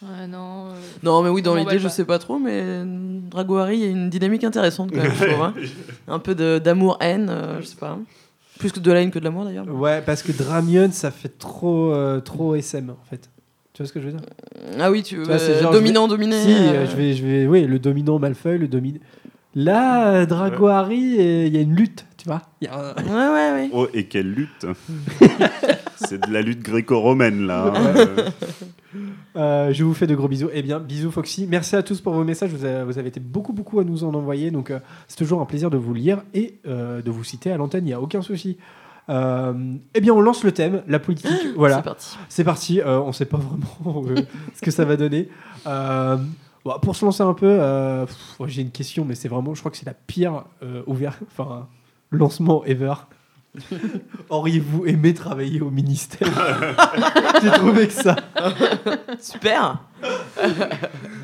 Ouais, 0.02 0.28
non. 0.28 0.68
euh, 0.70 0.74
Non, 1.04 1.22
mais 1.22 1.30
oui, 1.30 1.42
dans 1.42 1.56
l'idée, 1.56 1.78
je 1.80 1.88
sais 1.88 2.06
pas 2.06 2.20
trop, 2.20 2.40
mais 2.40 2.82
Drago 3.30 3.58
Harry, 3.58 3.78
il 3.78 3.82
y 3.82 3.86
a 3.86 3.90
une 3.90 4.10
dynamique 4.10 4.44
intéressante 4.46 4.92
quand 4.92 4.98
même, 5.02 5.12
je 5.14 5.26
trouve. 5.26 5.42
hein. 5.44 5.54
Un 6.08 6.20
peu 6.20 6.34
de- 6.36 6.58
d'amour-haine, 6.60 7.28
euh, 7.30 7.62
je 7.62 7.66
sais 7.68 7.76
pas. 7.76 8.00
Plus 8.58 8.72
que 8.72 8.80
de 8.80 8.92
la 8.92 9.02
haine 9.02 9.12
que 9.12 9.20
de 9.20 9.24
l'amour 9.26 9.46
d'ailleurs. 9.46 9.68
Ouais, 9.68 10.02
parce 10.02 10.24
que 10.24 10.32
Dramion, 10.32 10.90
ça 10.92 11.12
fait 11.12 11.38
trop, 11.38 11.94
euh, 11.94 12.20
trop 12.20 12.56
SM 12.56 12.90
en 12.90 12.98
fait. 13.10 13.30
Tu 13.80 13.84
vois 13.84 13.88
ce 13.88 13.94
que 13.94 14.02
je 14.02 14.08
veux 14.08 14.12
dire? 14.12 14.22
Ah 14.78 14.92
oui, 14.92 15.04
tu 15.04 15.16
veux. 15.16 15.24
Tu 15.24 15.30
vois, 15.30 15.40
c'est 15.40 15.52
euh, 15.54 15.62
genre, 15.62 15.72
dominant, 15.72 16.10
dominé. 16.10 16.36
Si, 16.44 16.52
euh, 16.52 16.86
je 16.86 16.98
vais, 16.98 17.14
je 17.14 17.26
vais, 17.26 17.48
oui, 17.48 17.64
le 17.66 17.80
dominant 17.80 18.20
Malfeuille, 18.20 18.58
le 18.60 18.68
dominant. 18.68 19.00
Là, 19.56 20.26
Drago 20.26 20.68
Harry, 20.68 20.98
il 20.98 21.48
y 21.56 21.58
a 21.58 21.62
une 21.62 21.76
lutte, 21.78 22.06
tu 22.18 22.28
vois. 22.28 22.42
Y 22.60 22.68
a 22.68 22.78
un- 22.78 22.94
Ouais, 22.96 23.10
ouais, 23.10 23.52
ouais. 23.54 23.70
Oh, 23.72 23.88
et 23.94 24.04
quelle 24.08 24.30
lutte 24.34 24.66
C'est 25.96 26.28
de 26.28 26.30
la 26.34 26.42
lutte 26.42 26.62
gréco-romaine, 26.62 27.48
là. 27.48 27.72
hein. 27.74 27.96
Euh, 29.38 29.72
je 29.72 29.84
vous 29.86 29.94
fais 29.94 30.08
de 30.08 30.16
gros 30.16 30.28
bisous. 30.28 30.50
Eh 30.54 30.62
bien, 30.62 30.80
bisous 30.80 31.12
Foxy. 31.12 31.48
Merci 31.50 31.78
à 31.78 31.82
tous 31.84 32.02
pour 32.02 32.12
vos 32.14 32.26
messages. 32.26 32.50
Vous 32.52 32.66
avez, 32.66 32.84
vous 32.84 32.98
avez 33.00 33.08
été 33.08 33.22
beaucoup, 33.22 33.54
beaucoup 33.54 33.80
à 33.80 33.86
nous 33.86 34.04
en 34.04 34.14
envoyer. 34.14 34.52
Donc, 34.52 34.72
euh, 34.72 34.80
c'est 35.08 35.16
toujours 35.18 35.40
un 35.40 35.46
plaisir 35.46 35.70
de 35.70 35.78
vous 35.78 35.94
lire 35.94 36.22
et 36.34 36.56
euh, 36.68 37.02
de 37.02 37.12
vous 37.12 37.24
citer 37.24 37.50
à 37.50 37.56
l'antenne. 37.56 37.86
Il 37.86 37.88
n'y 37.88 37.94
a 37.94 38.02
aucun 38.02 38.22
souci. 38.22 38.58
Euh, 39.10 39.54
eh 39.96 40.02
bien, 40.02 40.14
on 40.14 40.22
lance 40.22 40.44
le 40.44 40.52
thème, 40.52 40.84
la 40.88 41.00
politique. 41.00 41.32
C'est 41.42 41.54
voilà, 41.54 41.82
parti. 41.82 42.18
c'est 42.30 42.44
parti. 42.44 42.80
Euh, 42.82 43.00
on 43.00 43.08
ne 43.08 43.12
sait 43.12 43.26
pas 43.26 43.38
vraiment 43.38 44.06
euh, 44.08 44.22
ce 44.56 44.62
que 44.62 44.72
ça 44.72 44.86
va 44.86 44.96
donner. 44.98 45.30
Euh, 45.68 46.18
bon, 46.64 46.74
pour 46.82 46.96
se 46.96 47.04
lancer 47.04 47.24
un 47.24 47.34
peu, 47.34 47.48
euh, 47.50 48.06
pff, 48.06 48.48
j'ai 48.48 48.62
une 48.62 48.72
question, 48.72 49.06
mais 49.06 49.16
c'est 49.16 49.28
vraiment, 49.28 49.56
je 49.56 49.60
crois 49.60 49.72
que 49.72 49.78
c'est 49.78 49.86
la 49.86 49.96
pire 49.96 50.44
euh, 50.64 50.84
ouvert, 50.86 51.18
enfin, 51.32 51.68
lancement 52.12 52.64
ever. 52.66 52.94
Auriez-vous 54.30 54.86
aimé 54.86 55.16
travailler 55.16 55.60
au 55.60 55.72
ministère? 55.72 56.28
J'ai 57.42 57.50
trouvé 57.50 57.88
que 57.88 57.94
ça. 57.94 58.16
Super. 59.20 59.80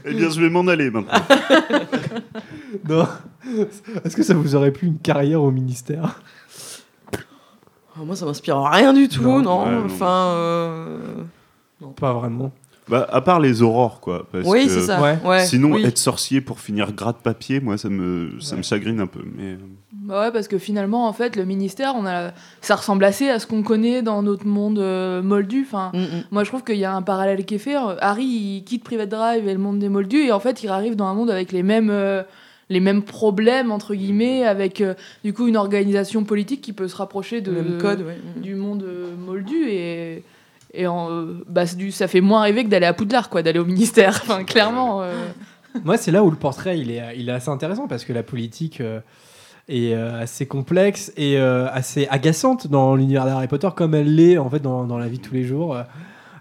Eh 0.03 0.11
bien, 0.11 0.29
je 0.31 0.41
vais 0.41 0.49
m'en 0.49 0.65
aller 0.65 0.89
maintenant. 0.89 1.13
Non. 2.89 3.07
Est-ce 4.03 4.15
que 4.15 4.23
ça 4.23 4.33
vous 4.33 4.55
aurait 4.55 4.71
plu 4.71 4.87
une 4.87 4.97
carrière 4.97 5.43
au 5.43 5.51
ministère? 5.51 6.19
Moi, 8.03 8.15
ça 8.15 8.25
m'inspire 8.25 8.57
rien 8.61 8.93
du 8.93 9.07
tout, 9.07 9.23
Non. 9.23 9.41
non. 9.41 9.63
Ouais, 9.65 9.71
non. 9.71 9.85
Enfin. 9.85 10.31
euh, 10.35 10.97
Pas 11.99 12.13
vraiment. 12.13 12.51
Bah, 12.87 13.07
à 13.11 13.21
part 13.21 13.39
les 13.39 13.63
aurores, 13.63 13.99
quoi. 13.99 14.27
parce 14.31 14.47
Oui, 14.47 14.67
c'est 14.69 14.81
ça. 14.81 15.01
ouais. 15.01 15.17
Ouais. 15.25 15.43
Sinon, 15.45 15.71
oui. 15.71 15.85
être 15.85 15.97
sorcier 15.97 16.39
pour 16.39 16.59
finir 16.59 16.91
gratte-papier, 16.91 17.59
moi, 17.59 17.77
ça 17.79 17.89
me, 17.89 18.39
ça 18.39 18.51
Ouais. 18.51 18.57
me 18.59 18.63
chagrine 18.63 18.99
un 18.99 19.07
peu. 19.07 19.21
Mais... 19.35 19.57
Bah 19.91 20.21
ouais, 20.21 20.31
parce 20.31 20.47
que 20.47 20.59
finalement, 20.59 21.07
en 21.07 21.13
fait, 21.13 21.35
le 21.35 21.45
ministère, 21.45 21.93
on 21.95 22.05
a... 22.05 22.31
ça 22.61 22.75
ressemble 22.75 23.03
assez 23.05 23.27
à 23.27 23.39
ce 23.39 23.47
qu'on 23.47 23.63
connaît 23.63 24.03
dans 24.03 24.21
notre 24.21 24.45
monde 24.45 24.77
euh, 24.77 25.23
moldu. 25.23 25.65
Enfin, 25.67 25.89
Mm, 25.95 25.99
mm. 25.99 26.23
moi, 26.29 26.43
je 26.43 26.49
trouve 26.49 26.63
qu'il 26.63 26.75
y 26.77 26.85
a 26.85 26.93
un 26.93 27.01
parallèle 27.01 27.43
qui 27.45 27.55
est 27.55 27.59
fait. 27.59 27.75
Harry, 28.01 28.23
il 28.25 28.63
quitte 28.65 28.83
Private 28.83 29.09
Drive 29.09 29.47
et 29.47 29.53
le 29.53 29.59
monde 29.59 29.79
des 29.79 29.89
moldus, 29.89 30.25
et 30.27 30.31
en 30.31 30.39
fait, 30.39 30.61
il 30.61 30.69
arrive 30.69 30.95
dans 30.95 31.07
un 31.07 31.15
monde 31.15 31.31
avec 31.31 31.51
les 31.51 31.63
mêmes, 31.63 31.89
euh, 31.89 32.21
les 32.69 32.79
mêmes 32.79 33.03
problèmes, 33.03 33.71
entre 33.71 33.93
guillemets, 33.93 34.43
avec 34.43 34.81
euh, 34.81 34.95
du 35.23 35.33
coup 35.33 35.47
une 35.47 35.57
organisation 35.57 36.23
politique 36.23 36.61
qui 36.61 36.73
peut 36.73 36.87
se 36.87 36.95
rapprocher 36.95 37.41
de, 37.41 37.51
Le 37.51 37.61
même 37.61 37.77
code, 37.79 38.01
ouais. 38.01 38.17
Du 38.41 38.55
monde 38.55 38.83
euh, 38.83 39.15
moldu. 39.15 39.67
Et, 39.69 40.23
et 40.73 40.87
en, 40.87 41.11
euh, 41.11 41.43
bah, 41.47 41.65
c'est 41.67 41.77
du, 41.77 41.91
ça 41.91 42.07
fait 42.07 42.21
moins 42.21 42.41
rêver 42.41 42.63
que 42.63 42.69
d'aller 42.69 42.87
à 42.87 42.93
Poudlard, 42.93 43.29
quoi, 43.29 43.43
d'aller 43.43 43.59
au 43.59 43.65
ministère. 43.65 44.19
Enfin, 44.23 44.43
clairement. 44.43 45.01
euh, 45.03 45.13
Moi, 45.83 45.97
c'est 45.97 46.11
là 46.11 46.23
où 46.23 46.31
le 46.31 46.37
portrait 46.37 46.79
il 46.79 46.89
est, 46.91 47.01
il 47.17 47.29
est 47.29 47.33
assez 47.33 47.49
intéressant 47.49 47.87
parce 47.87 48.03
que 48.03 48.13
la 48.13 48.23
politique 48.23 48.81
euh, 48.81 48.99
est 49.69 49.93
euh, 49.93 50.21
assez 50.21 50.45
complexe 50.47 51.11
et 51.17 51.37
euh, 51.37 51.67
assez 51.71 52.07
agaçante 52.07 52.67
dans 52.67 52.95
l'univers 52.95 53.25
d'Harry 53.25 53.47
Potter, 53.47 53.69
comme 53.75 53.93
elle 53.93 54.15
l'est 54.15 54.37
en 54.37 54.49
fait 54.49 54.59
dans, 54.59 54.85
dans 54.85 54.97
la 54.97 55.07
vie 55.07 55.17
de 55.19 55.23
tous 55.23 55.33
les 55.33 55.43
jours. 55.43 55.77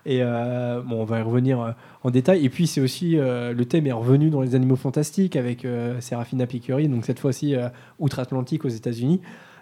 Et 0.07 0.19
euh, 0.23 0.83
bon, 0.83 1.01
on 1.01 1.05
va 1.05 1.21
y 1.21 1.23
revenir 1.23 1.61
euh, 1.61 1.71
en 2.03 2.11
détail. 2.11 2.45
Et 2.45 2.49
puis, 2.51 2.67
c'est 2.67 2.81
aussi 2.81 3.19
euh, 3.19 3.53
le 3.53 3.65
thème 3.65 3.87
est 3.87 3.93
revenu 3.93 4.31
dans 4.31 4.41
les 4.43 4.55
Animaux 4.55 4.77
Fantastiques 4.77 5.37
avec 5.37 5.65
euh, 5.65 6.01
Serafina 6.01 6.47
Picuri, 6.47 6.89
donc 6.89 7.05
cette 7.05 7.19
fois-ci 7.21 7.55
outre-Atlantique 7.99 8.65
aux 8.65 8.69
États-Unis. 8.69 9.21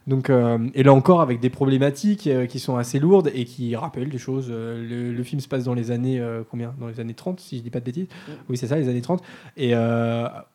Donc, 0.09 0.31
et 0.75 0.83
là 0.83 0.93
encore 0.93 1.21
avec 1.21 1.39
des 1.39 1.49
problématiques 1.49 2.29
qui 2.49 2.59
sont 2.59 2.77
assez 2.77 2.99
lourdes 2.99 3.31
et 3.37 3.45
qui 3.45 3.77
rappellent 3.77 4.09
des 4.11 4.19
choses. 4.19 4.51
Le, 4.51 5.13
le 5.13 5.23
film 5.23 5.41
se 5.41 5.47
passe 5.47 5.63
dans 5.63 5.75
les 5.75 5.93
années 5.93 6.21
combien? 6.51 6.75
Dans 6.81 6.89
les 6.89 6.99
années 6.99 7.15
30, 7.15 7.39
si 7.39 7.59
je 7.59 7.63
dis 7.63 7.71
pas 7.71 7.79
de 7.79 7.85
bêtises. 7.85 8.09
Oui, 8.49 8.57
c'est 8.57 8.67
ça, 8.67 8.75
les 8.75 8.89
années 8.89 9.01
30. 9.01 9.23
Et 9.57 9.75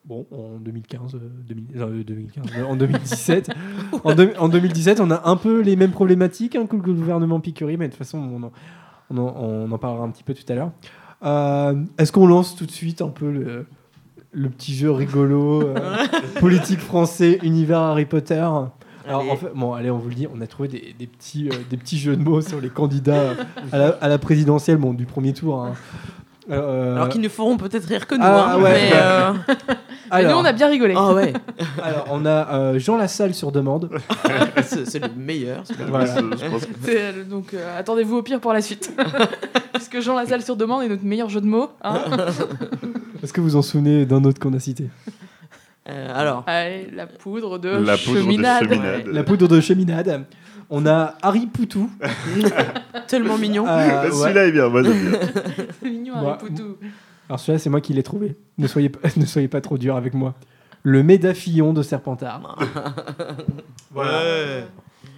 bon, 0.04 0.26
en 0.32 0.58
2015, 0.60 1.16
euh, 1.16 1.20
2000 1.48 1.66
euh, 1.78 2.04
2015 2.04 2.46
euh, 2.58 2.64
en 2.66 2.76
2017, 2.76 3.50
en, 4.04 4.16
deux- 4.16 4.34
en 4.38 4.50
2017, 4.50 5.00
on 5.00 5.12
a 5.12 5.22
un 5.30 5.38
peu 5.38 5.62
les 5.62 5.78
mêmes 5.78 5.92
problématiques 5.92 6.58
hein, 6.58 6.66
que 6.68 6.76
le 6.76 6.82
gouvernement 6.82 7.40
Picuri, 7.40 7.78
mais 7.78 7.88
de 7.88 7.92
toute 7.94 8.00
façon, 8.00 8.18
on 8.20 8.44
en, 8.44 8.52
on 9.10 9.18
en- 9.18 9.36
on 9.38 9.72
en 9.72 9.78
parlera 9.78 10.04
un 10.06 10.10
petit 10.10 10.24
peu 10.24 10.34
tout 10.34 10.44
à 10.50 10.56
l'heure. 10.56 10.72
Euh, 11.24 11.74
Est-ce 11.98 12.12
qu'on 12.12 12.28
lance 12.28 12.56
tout 12.56 12.66
de 12.66 12.72
suite 12.72 13.02
un 13.02 13.10
peu 13.10 13.32
le, 13.32 13.66
le 14.32 14.50
petit 14.50 14.76
jeu 14.76 14.92
rigolo, 14.92 15.62
euh, 15.64 15.76
politique 16.40 16.80
français, 16.80 17.40
univers 17.44 17.80
Harry 17.80 18.06
Potter? 18.06 18.36
Alors, 19.08 19.22
Allez. 19.22 19.32
en 19.32 19.36
fait, 19.38 19.52
bon, 19.56 19.74
allez, 19.74 19.90
on 19.90 19.98
vous 19.98 20.10
le 20.10 20.16
dit, 20.16 20.28
on 20.36 20.42
a 20.42 20.48
trouvé 20.48 20.68
des, 20.68 20.94
des 21.00 21.08
petits, 21.08 21.48
euh, 21.50 21.54
des 21.70 21.78
petits 21.78 21.98
jeux 21.98 22.18
de 22.18 22.22
mots 22.24 22.42
sur 22.42 22.60
les 22.60 22.70
candidats 22.70 23.36
à 23.72 23.78
la, 23.78 23.88
à 24.02 24.08
la 24.10 24.18
présidentielle 24.18 24.78
bon, 24.78 24.94
du 24.94 25.06
premier 25.06 25.32
tour. 25.34 25.64
hein. 25.64 25.74
Euh, 26.50 26.96
Alors 26.96 27.10
qu'ils 27.10 27.20
ne 27.22 27.28
feront 27.30 27.58
peut-être 27.58 27.86
rire 27.86 28.08
que 28.08 28.16
nous. 28.16 28.22
Ah, 28.24 28.54
hein, 28.54 28.62
ouais, 28.62 28.72
mais, 28.72 28.92
bah. 28.92 29.36
euh, 29.50 29.54
mais 30.14 30.24
nous, 30.24 30.36
on 30.38 30.46
a 30.46 30.54
bien 30.54 30.68
rigolé. 30.70 30.94
Ah 30.98 31.14
ouais, 31.14 31.34
alors, 31.84 32.06
on 32.10 32.26
a 32.26 32.54
euh, 32.54 32.80
Jean 32.80 32.96
Lassalle 32.98 33.34
sur 33.34 33.52
demande. 33.52 33.90
c'est 34.64 35.00
le 35.00 35.10
meilleur. 35.18 35.66
celui-là. 35.68 35.86
Voilà. 35.90 36.06
Je 36.16 36.50
pense 36.50 36.66
que- 36.66 36.72
C'est, 36.84 37.28
donc 37.28 37.54
euh, 37.54 37.78
attendez-vous 37.80 38.18
au 38.18 38.24
pire 38.24 38.40
pour 38.40 38.54
la 38.54 38.62
suite. 38.62 38.92
Puisque 39.74 40.00
Jean 40.00 40.16
Lassalle 40.16 40.42
sur 40.42 40.56
demande 40.56 40.84
est 40.84 40.90
notre 40.90 41.04
meilleur 41.04 41.30
jeu 41.30 41.42
de 41.42 41.48
mots. 41.48 41.70
hein. 41.84 42.00
Est-ce 43.24 43.34
que 43.34 43.42
vous 43.42 43.56
en 43.56 43.62
souvenez 43.62 44.06
d'un 44.06 44.24
autre 44.24 44.40
qu'on 44.40 44.54
a 44.54 44.60
cité? 44.60 44.90
Euh, 45.90 46.14
alors, 46.16 46.44
Allez, 46.48 46.90
la 46.94 47.08
poudre 47.08 47.58
de 47.60 47.70
La 47.70 47.98
poudre 47.98 48.16
de 48.18 48.22
cheminade. 48.22 48.64
cheminade. 48.70 49.08
La 49.08 49.24
poudre 49.24 49.48
de 49.48 49.60
cheminade. 49.62 50.26
On 50.70 50.86
a 50.86 51.16
Harry 51.22 51.46
Poutou. 51.48 51.90
tellement 53.08 53.38
mignon. 53.38 53.66
Euh, 53.68 54.04
ouais. 54.06 54.12
Celui-là 54.12 54.48
est 54.48 54.52
bien, 54.52 54.68
moi 54.70 54.84
j'aime 54.84 55.10
bien. 55.10 55.20
C'est 55.82 55.90
mignon, 55.90 56.16
Harry 56.16 56.38
Poutou. 56.40 56.78
Alors 57.30 57.40
celui-là, 57.40 57.60
c'est 57.60 57.70
moi 57.70 57.82
qui 57.82 57.94
l'ai 57.94 58.04
trouvé. 58.04 58.36
Ne 58.58 58.68
soyez, 58.68 58.90
pas, 58.90 59.08
ne 59.18 59.26
soyez 59.26 59.48
pas 59.48 59.62
trop 59.62 59.78
dur 59.78 59.96
avec 59.96 60.14
moi. 60.14 60.34
Le 60.84 61.04
médafillon 61.04 61.74
de 61.74 61.82
Serpentard. 61.84 62.58
Ouais. 63.96 64.66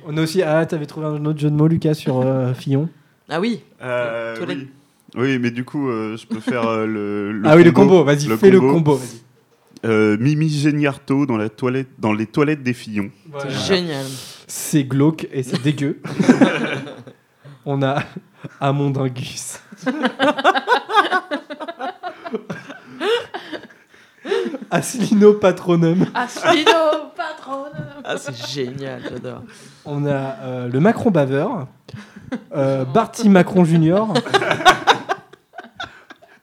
On 0.07 0.17
a 0.17 0.21
aussi... 0.21 0.41
Ah, 0.41 0.65
t'avais 0.65 0.85
trouvé 0.85 1.05
un 1.07 1.23
autre 1.25 1.39
jeu 1.39 1.49
de 1.49 1.55
mots, 1.55 1.67
Lucas, 1.67 1.93
sur 1.93 2.21
euh, 2.21 2.53
Fillon? 2.53 2.89
Ah 3.29 3.39
oui, 3.39 3.61
Euh, 3.81 4.35
oui. 4.47 4.67
oui, 5.15 5.37
mais 5.39 5.51
du 5.51 5.63
coup, 5.65 5.89
euh, 5.89 6.17
je 6.17 6.25
peux 6.25 6.39
faire 6.39 6.67
euh, 6.67 6.85
le, 6.87 7.31
le 7.33 7.41
ah 7.47 7.55
oui, 7.55 7.63
le 7.63 7.71
combo. 7.71 8.03
Vas-y, 8.03 8.25
Le 8.27 8.37
fais 8.37 8.49
le 8.49 8.59
combo. 8.59 8.73
combo. 8.73 8.95
vas-y. 8.95 9.19
Euh, 9.85 10.17
Mimi 10.19 10.49
Géniarto 10.49 11.25
dans, 11.27 11.37
la 11.37 11.49
toilette, 11.49 11.89
dans 11.99 12.11
les 12.13 12.25
toilettes 12.25 12.63
des 12.63 12.73
Fillons. 12.73 13.11
Voilà. 13.31 13.49
génial. 13.51 14.05
C'est 14.51 14.83
glauque 14.83 15.27
et 15.31 15.43
c'est 15.43 15.61
dégueu. 15.61 16.01
On 17.65 17.83
a 17.83 18.01
Amondingus. 18.59 19.59
Aslino 24.71 25.33
Patronum. 25.33 26.05
Aspino, 26.13 26.71
patron. 27.15 27.65
Ah, 28.03 28.17
c'est 28.17 28.35
génial, 28.47 29.01
j'adore. 29.07 29.43
On 29.85 30.05
a 30.07 30.35
euh, 30.41 30.67
le 30.67 30.79
Macron 30.79 31.11
baveur. 31.11 31.67
Euh, 32.55 32.85
Barty 32.85 33.29
Macron 33.29 33.63
Junior. 33.65 34.13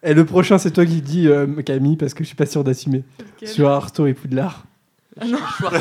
Et 0.02 0.14
le 0.14 0.24
prochain, 0.24 0.58
c'est 0.58 0.70
toi 0.70 0.86
qui 0.86 1.00
dis, 1.02 1.26
euh, 1.26 1.46
Camille, 1.62 1.96
parce 1.96 2.14
que 2.14 2.22
je 2.22 2.28
suis 2.28 2.36
pas 2.36 2.46
sûr 2.46 2.62
d'assumer. 2.62 3.02
Sur 3.44 3.70
Arto 3.70 4.06
et 4.06 4.14
Poudlard. 4.14 4.64
Le 5.20 5.36
chouarteau- 5.36 5.78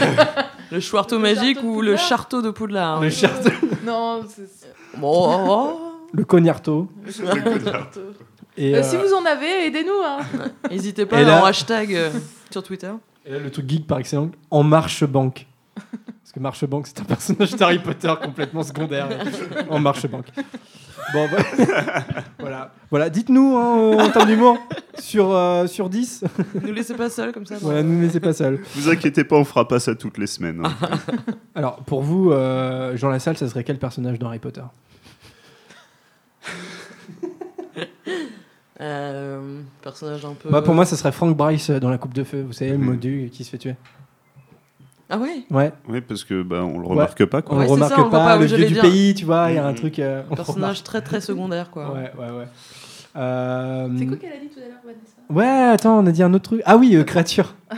Le 0.75 0.81
chouarteau 0.81 1.19
magique 1.19 1.55
charteau 1.55 1.69
ou 1.69 1.81
le 1.81 1.95
charteau 1.95 2.41
de 2.41 2.49
Poudlard 2.51 2.99
Le, 3.01 3.09
charte- 3.09 3.47
Non, 3.85 4.21
c'est. 4.27 4.43
Bon, 4.97 5.29
oh, 5.29 5.45
oh. 5.47 6.07
le 6.13 6.25
Cognarto. 6.25 6.89
Euh, 7.21 7.31
Et, 8.57 8.75
euh, 8.75 8.83
Si 8.83 8.97
vous 8.97 9.13
en 9.13 9.23
avez, 9.25 9.67
aidez-nous. 9.67 10.01
Hein. 10.03 10.17
N'hésitez 10.69 11.05
pas 11.05 11.21
Et 11.21 11.25
là- 11.25 11.41
en 11.41 11.45
hashtag 11.45 11.93
euh, 11.95 12.09
sur 12.51 12.61
Twitter. 12.61 12.91
et 13.25 13.31
là, 13.31 13.39
le 13.39 13.49
truc 13.51 13.69
geek 13.69 13.87
par 13.87 13.99
excellence, 13.99 14.31
en 14.51 14.63
Marche 14.63 15.05
Banque. 15.05 15.45
Parce 15.75 16.31
que 16.33 16.39
Marche 16.41 16.65
Banque, 16.65 16.87
c'est 16.87 16.99
un 16.99 17.05
personnage 17.05 17.55
d'Harry 17.55 17.79
Potter 17.79 18.13
complètement 18.21 18.63
secondaire. 18.63 19.07
en 19.69 19.79
Marche 19.79 20.05
Banque. 20.07 20.27
Bon, 21.13 21.27
bah- 21.31 21.65
voilà. 22.39 22.71
voilà. 22.89 23.09
Dites-nous 23.09 23.55
hein, 23.57 23.97
en 24.03 24.09
termes 24.11 24.27
d'humour 24.27 24.57
sur, 24.99 25.31
euh, 25.35 25.67
sur 25.67 25.89
10. 25.89 26.23
Ne 26.55 26.67
nous 26.67 26.73
laissez 26.73 26.93
pas 26.95 27.09
seuls 27.09 27.31
comme 27.31 27.45
ça. 27.45 27.55
voilà, 27.61 27.83
ne 27.83 27.89
nous 27.89 28.01
laissez 28.01 28.19
pas 28.19 28.33
seuls. 28.33 28.59
Vous 28.75 28.89
inquiétez 28.89 29.23
pas, 29.23 29.35
on 29.35 29.45
fera 29.45 29.67
pas 29.67 29.79
ça 29.79 29.93
toutes 29.95 30.17
les 30.17 30.27
semaines. 30.27 30.61
hein. 30.65 30.73
Alors, 31.55 31.77
pour 31.83 32.01
vous, 32.01 32.31
euh, 32.31 32.95
Jean 32.97 33.09
Lassalle, 33.09 33.37
ça 33.37 33.47
serait 33.47 33.63
quel 33.63 33.77
personnage 33.79 34.19
dans 34.19 34.27
Harry 34.27 34.39
Potter? 34.39 34.63
Euh, 38.81 39.61
personnage 39.81 40.25
un 40.25 40.33
peu. 40.33 40.49
Bah, 40.49 40.61
Pour 40.61 40.73
moi, 40.73 40.85
ça 40.85 40.97
serait 40.97 41.11
Frank 41.13 41.35
Bryce 41.35 41.69
euh, 41.69 41.79
dans 41.79 41.89
La 41.89 41.97
Coupe 41.97 42.13
de 42.13 42.23
Feu. 42.25 42.41
Vous 42.45 42.51
savez, 42.53 42.71
le 42.71 42.77
Mhm. 42.77 42.85
modu 42.85 43.29
qui 43.31 43.43
se 43.45 43.49
fait 43.49 43.57
tuer. 43.57 43.75
Ah 45.09 45.17
ouais 45.19 45.43
Ouais, 45.51 45.71
Oui, 45.87 46.01
parce 46.01 46.23
que 46.23 46.41
bah, 46.41 46.63
on 46.63 46.79
le 46.79 46.87
remarque 46.87 47.23
pas. 47.25 47.37
on 47.39 47.41
Quoi. 47.41 47.57
Ouais, 47.57 47.61
le 47.63 47.67
c'est 47.67 47.73
remarque 47.73 47.93
ça, 47.93 47.99
on 48.01 48.03
le 48.05 48.09
voit 48.09 48.19
pas. 48.19 48.25
pas, 48.25 48.35
le 48.37 48.41
oui, 48.41 48.47
vieux 48.55 48.65
du 48.65 48.73
dire. 48.73 48.81
pays, 48.81 49.13
tu 49.13 49.25
vois, 49.25 49.51
il 49.51 49.55
y 49.55 49.57
a 49.59 49.65
un 49.65 49.69
Mhm. 49.71 49.75
truc. 49.77 49.99
euh, 49.99 50.23
on 50.27 50.29
le 50.31 50.35
Personnage 50.35 50.83
très 50.83 51.01
très 51.01 51.21
secondaire 51.21 51.69
quoi. 51.69 51.87
remarque. 51.87 52.17
Ouais, 52.17 52.25
ouais, 52.25 52.37
ouais. 52.39 52.47
Euh, 53.17 53.87
C'est 53.97 54.05
quoi 54.07 54.17
qu'elle 54.17 54.33
a 54.33 54.37
dit 54.39 54.47
tout 54.49 54.59
à 54.59 54.67
l'heure, 54.67 54.79
Vanessa? 54.83 55.11
Ouais, 55.29 55.71
attends, 55.73 55.99
on 55.99 56.05
a 56.07 56.11
dit 56.11 56.23
un 56.23 56.33
autre 56.33 56.43
truc. 56.45 56.61
Ah 56.65 56.75
oui, 56.77 56.95
euh, 56.95 57.03
créature. 57.03 57.55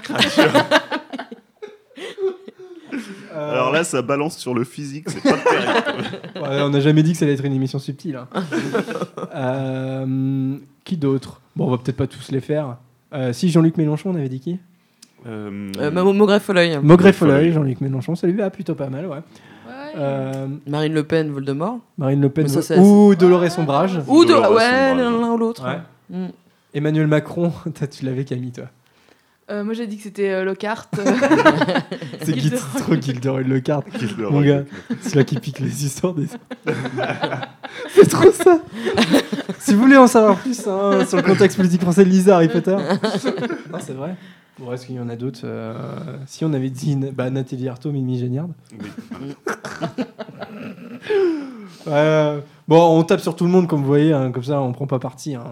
Euh, 3.34 3.52
Alors 3.52 3.72
là, 3.72 3.84
ça 3.84 4.02
balance 4.02 4.36
sur 4.38 4.56
le 4.56 4.64
physique, 4.64 5.10
c'est 5.10 5.22
pas 5.22 5.38
terrible. 5.38 6.20
ouais, 6.38 6.62
on 6.62 6.70
n'a 6.70 6.80
jamais 6.80 7.04
dit 7.04 7.12
que 7.12 7.18
ça 7.20 7.26
allait 7.26 7.36
être 7.36 7.46
une 7.46 7.54
émission 7.54 7.78
subtile. 7.78 8.16
hein. 8.16 8.28
Euh, 9.36 10.58
qui 10.84 10.98
d'autre? 10.98 11.42
Bon, 11.56 11.68
on 11.68 11.72
va 11.72 11.78
peut-être 11.78 11.98
pas 11.98 12.08
tous 12.08 12.32
les 12.32 12.40
faire. 12.42 12.78
Euh, 13.14 13.34
si 13.34 13.50
Jean-Luc 13.50 13.78
Mélenchon, 13.78 14.10
on 14.12 14.16
avait 14.16 14.30
dit 14.30 14.40
qui? 14.40 14.58
Euh, 15.26 15.72
Euh, 15.80 15.92
Maugrey 15.92 16.40
Folleuil. 17.14 17.52
Jean-Luc 17.52 17.82
Mélenchon, 17.82 18.16
ça 18.16 18.28
lui 18.28 18.34
va 18.34 18.50
plutôt 18.50 18.76
pas 18.76 18.90
mal, 18.90 19.06
ouais. 19.08 19.16
Ouais. 19.16 19.74
Euh, 19.98 20.48
Marine 20.68 20.94
Le 20.94 21.04
Pen, 21.04 21.32
Voldemort. 21.32 21.80
Marine 21.98 22.22
Le 22.22 22.30
Pen 22.30 22.48
ça, 22.48 22.78
ou 22.78 23.16
Dolores 23.16 23.50
Sombrage. 23.52 24.00
Ou 24.08 24.24
de. 24.24 24.30
Dolores 24.30 24.52
Ouais, 24.54 24.90
Sombrage. 24.90 24.98
l'un 24.98 25.32
ou 25.32 25.38
l'autre. 25.38 25.66
Ouais. 25.66 25.80
Mm. 26.18 26.28
Emmanuel 26.74 27.08
Macron, 27.08 27.52
tu 27.92 28.06
l'avais 28.06 28.24
Camille, 28.26 28.52
toi. 28.52 28.66
Euh, 29.50 29.64
moi, 29.64 29.74
j'ai 29.74 29.88
dit 29.88 29.96
que 29.96 30.04
c'était 30.04 30.30
euh, 30.30 30.44
Lockhart. 30.44 30.90
C'est 32.22 32.38
Gilderoy. 32.38 32.68
c'est 32.74 32.80
trop 32.80 32.96
Gilderoy 32.96 33.44
Lockhart. 33.44 33.84
Mon 34.18 34.42
gars, 34.42 34.64
c'est 35.00 35.16
là 35.16 35.24
qui 35.24 35.40
pique 35.40 35.60
les 35.60 35.86
histoires 35.86 36.14
des. 36.14 36.28
c'est 37.96 38.10
trop 38.10 38.30
ça. 38.32 38.60
si 39.60 39.74
vous 39.74 39.80
voulez 39.82 39.96
en 39.96 40.08
savoir 40.08 40.36
plus 40.38 40.68
hein, 40.68 41.06
sur 41.08 41.16
le 41.18 41.24
contexte 41.24 41.56
politique 41.56 41.82
français, 41.82 42.04
lisez 42.04 42.32
Harry 42.32 42.50
Potter. 42.50 42.76
non, 42.76 43.80
c'est 43.80 43.94
vrai. 43.94 44.16
Bon, 44.60 44.72
est-ce 44.74 44.88
qu'il 44.88 44.96
y 44.96 45.00
en 45.00 45.10
a 45.10 45.16
d'autres 45.16 45.42
euh, 45.44 46.18
Si 46.26 46.44
on 46.44 46.52
avait 46.54 46.70
dit 46.72 46.96
bah, 46.96 47.30
Nathalie 47.30 47.68
Arthaud, 47.70 47.92
Mimi 47.92 48.18
Géniard. 48.18 48.48
Oui. 48.74 48.88
Ouais, 51.86 52.44
bon, 52.68 52.98
on 53.00 53.04
tape 53.04 53.20
sur 53.22 53.36
tout 53.36 53.46
le 53.46 53.52
monde, 53.52 53.68
comme 53.68 53.82
vous 53.82 53.88
voyez, 53.88 54.14
hein, 54.14 54.32
comme 54.32 54.44
ça, 54.44 54.60
on 54.62 54.74
prend 54.74 54.88
pas 54.88 55.00
parti. 55.00 55.36
hein. 55.36 55.44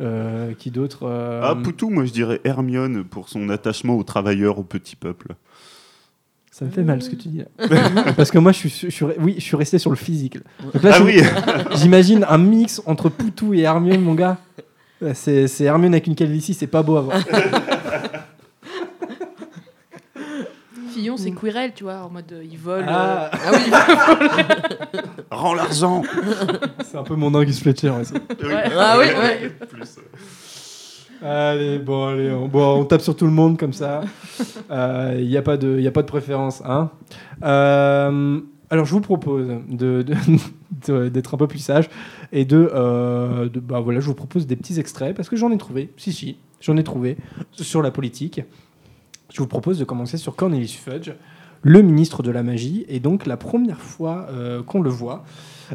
Euh, 0.00 0.54
qui 0.54 0.70
d'autre 0.70 1.08
euh, 1.08 1.40
Ah, 1.42 1.56
Poutou, 1.56 1.90
moi 1.90 2.04
je 2.04 2.12
dirais 2.12 2.40
Hermione 2.44 3.02
pour 3.02 3.28
son 3.28 3.48
attachement 3.48 3.96
aux 3.96 4.04
travailleurs, 4.04 4.60
au 4.60 4.62
petit 4.62 4.94
peuple. 4.94 5.34
Ça 6.52 6.64
me 6.66 6.70
fait 6.70 6.84
mal 6.84 7.02
ce 7.02 7.10
que 7.10 7.16
tu 7.16 7.26
dis 7.28 7.38
là. 7.38 8.12
Parce 8.16 8.30
que 8.30 8.38
moi, 8.38 8.52
je 8.52 8.58
suis, 8.58 8.68
je 8.68 8.90
suis- 8.90 9.04
oui, 9.18 9.34
je 9.38 9.42
suis 9.42 9.56
resté 9.56 9.78
sur 9.78 9.90
le 9.90 9.96
physique. 9.96 10.36
là. 10.36 10.40
Donc 10.72 10.82
là, 10.84 10.90
Ah 10.94 11.02
oui 11.04 11.20
J'imagine 11.76 12.24
un 12.28 12.38
mix 12.38 12.80
entre 12.86 13.08
Poutou 13.08 13.54
et 13.54 13.60
Hermione, 13.60 14.00
mon 14.00 14.14
gars. 14.14 14.38
Ouais, 15.00 15.14
C'est 15.14 15.46
c'est 15.48 15.64
Hermione 15.64 15.94
avec 15.94 16.06
une 16.06 16.14
calvitie, 16.14 16.54
c'est 16.54 16.66
pas 16.66 16.82
beau 16.82 16.96
à 16.96 17.00
voir. 17.02 17.18
Fillon, 20.90 21.16
c'est 21.16 21.30
Quirrell, 21.32 21.72
tu 21.74 21.84
vois, 21.84 21.98
en 22.02 22.10
mode 22.10 22.32
euh, 22.32 22.42
il 22.50 22.58
vole. 22.58 22.82
euh, 22.82 22.86
Ah, 22.88 23.30
Ah 23.32 23.50
oui, 23.52 23.70
Rends 25.30 25.54
l'argent 25.54 26.02
c'est 26.84 26.96
un 26.96 27.02
peu 27.04 27.14
mon 27.14 27.32
Angus 27.34 27.60
Fletcher. 27.60 27.90
ouais, 27.90 28.04
ça. 28.04 28.14
ah 28.76 28.96
oui, 28.98 29.06
ouais. 29.06 29.50
Plus. 29.70 29.96
Allez, 31.22 31.78
bon, 31.78 32.06
allez, 32.08 32.30
on, 32.30 32.48
bon, 32.48 32.80
on 32.80 32.84
tape 32.84 33.00
sur 33.02 33.14
tout 33.16 33.26
le 33.26 33.32
monde 33.32 33.58
comme 33.58 33.72
ça. 33.72 34.00
Il 34.70 35.26
n'y 35.28 35.36
a, 35.36 35.42
pas 35.42 35.56
de- 35.56 35.78
y 35.78 35.86
a 35.86 35.90
pas 35.92 36.02
de 36.02 36.06
préférence. 36.06 36.62
Hein 36.64 36.90
Euh, 37.44 38.40
alors, 38.70 38.84
je 38.84 38.92
vous 38.92 39.00
propose 39.00 39.46
de- 39.68 40.02
de- 40.02 40.14
de- 40.86 41.08
d'être 41.08 41.34
un 41.34 41.38
peu 41.38 41.46
plus 41.46 41.58
sage 41.58 41.88
et 42.32 42.44
de, 42.44 42.70
euh, 42.74 43.48
de- 43.48 43.60
Bah 43.60 43.80
voilà, 43.80 44.00
je 44.00 44.06
vous 44.06 44.14
propose 44.14 44.46
des 44.46 44.56
petits 44.56 44.78
extraits 44.78 45.14
parce 45.16 45.28
que 45.28 45.36
j'en 45.36 45.50
ai 45.50 45.58
trouvé. 45.58 45.92
Si, 45.96 46.12
si, 46.12 46.38
j'en 46.60 46.76
ai 46.76 46.84
trouvé 46.84 47.16
sur 47.52 47.82
la 47.82 47.90
politique. 47.90 48.42
Je 49.32 49.38
vous 49.40 49.46
propose 49.46 49.78
de 49.78 49.84
commencer 49.84 50.16
sur 50.16 50.34
Cornelius 50.36 50.74
Fudge, 50.74 51.10
le 51.62 51.82
ministre 51.82 52.22
de 52.22 52.30
la 52.30 52.42
magie, 52.42 52.86
et 52.88 52.98
donc 53.00 53.26
la 53.26 53.36
première 53.36 53.80
fois 53.80 54.26
euh, 54.30 54.62
qu'on 54.62 54.80
le 54.80 54.88
voit 54.90 55.24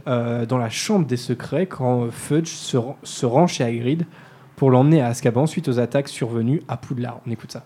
euh, 0.08 0.46
dans 0.48 0.58
la 0.58 0.70
chambre 0.70 1.06
des 1.06 1.18
secrets 1.18 1.68
quand 1.68 2.10
Fudge 2.10 2.48
se, 2.48 2.78
rend- 2.78 2.98
se 3.04 3.26
rend 3.28 3.46
chez 3.46 3.64
Hagrid 3.64 4.06
pour 4.56 4.72
l'emmener 4.72 5.02
à 5.02 5.08
Azkaban 5.08 5.46
suite 5.46 5.68
aux 5.68 5.78
attaques 5.80 6.08
survenues 6.08 6.64
à 6.68 6.78
Poudlard. 6.78 7.20
On 7.28 7.32
écoute 7.32 7.52
ça. 7.52 7.64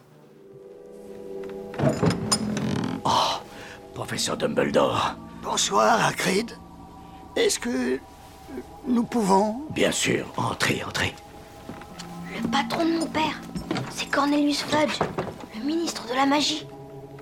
Professeur 3.93 4.37
Dumbledore. 4.37 5.15
Bonsoir, 5.43 6.05
Hagrid. 6.05 6.51
Est-ce 7.35 7.59
que 7.59 7.97
nous 8.87 9.03
pouvons 9.03 9.55
Bien 9.71 9.91
sûr, 9.91 10.25
entrez, 10.37 10.81
entrez. 10.85 11.13
Le 12.41 12.47
patron 12.47 12.85
de 12.85 12.99
mon 12.99 13.05
père, 13.05 13.41
c'est 13.89 14.09
Cornelius 14.09 14.63
Fudge, 14.63 14.99
le 15.57 15.65
ministre 15.65 16.07
de 16.09 16.15
la 16.15 16.25
magie. 16.25 16.65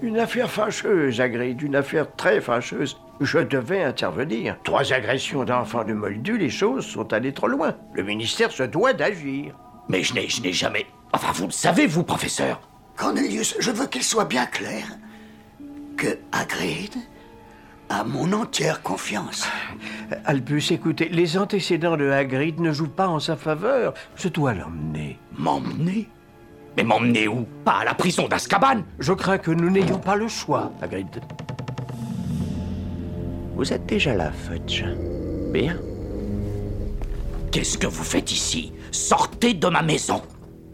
Une 0.02 0.20
affaire 0.20 0.52
fâcheuse, 0.52 1.20
Hagrid, 1.22 1.62
une 1.62 1.76
affaire 1.76 2.14
très 2.16 2.42
fâcheuse. 2.42 2.98
Je 3.22 3.40
devais 3.40 3.82
intervenir. 3.82 4.58
Trois 4.64 4.92
agressions 4.92 5.46
d'enfants 5.46 5.86
de 5.86 5.94
Moldu, 5.94 6.38
les 6.38 6.50
choses 6.50 6.86
sont 6.86 7.14
allées 7.14 7.34
trop 7.34 7.48
loin. 7.48 7.76
Le 7.94 8.04
ministère 8.04 8.52
se 8.52 8.64
doit 8.64 8.94
d'agir. 8.94 9.56
Mais 9.88 10.04
je 10.04 10.14
n'ai, 10.14 10.28
je 10.28 10.42
n'ai 10.42 10.52
jamais... 10.52 10.86
Enfin, 11.14 11.32
vous 11.34 11.46
le 11.46 11.52
savez, 11.52 11.88
vous, 11.88 12.04
professeur. 12.04 12.60
Cornelius, 12.98 13.56
je 13.60 13.72
veux 13.72 13.88
qu'il 13.88 14.04
soit 14.04 14.26
bien 14.26 14.46
clair 14.46 14.86
que 15.96 16.18
Hagrid 16.32 16.94
a 17.90 18.04
mon 18.04 18.34
entière 18.34 18.82
confiance. 18.82 19.48
Albus, 20.26 20.72
écoutez, 20.72 21.10
les 21.10 21.38
antécédents 21.38 21.98
de 21.98 22.10
Hagrid 22.10 22.60
ne 22.60 22.72
jouent 22.72 22.88
pas 22.88 23.08
en 23.08 23.20
sa 23.20 23.36
faveur. 23.36 23.94
Je 24.16 24.28
dois 24.28 24.54
l'emmener. 24.54 25.20
M'emmener? 25.38 26.10
Mais 26.78 26.84
m'emmener 26.84 27.28
où? 27.28 27.46
Pas 27.64 27.80
à 27.80 27.86
la 27.86 27.94
prison 27.94 28.28
d'Azkaban? 28.28 28.82
Je 29.00 29.14
crains 29.14 29.38
que 29.38 29.52
nous 29.52 29.70
n'ayons 29.70 30.00
pas 30.00 30.16
le 30.16 30.28
choix, 30.28 30.72
Hagrid. 30.82 31.08
Vous 33.56 33.72
êtes 33.72 33.86
déjà 33.86 34.14
là, 34.16 34.32
Fudge. 34.32 34.84
Bien. 35.54 35.78
Qu'est-ce 37.52 37.78
que 37.78 37.88
vous 37.88 38.04
faites 38.04 38.32
ici? 38.32 38.74
Sortez 38.92 39.54
de 39.54 39.68
ma 39.68 39.82
maison 39.82 40.22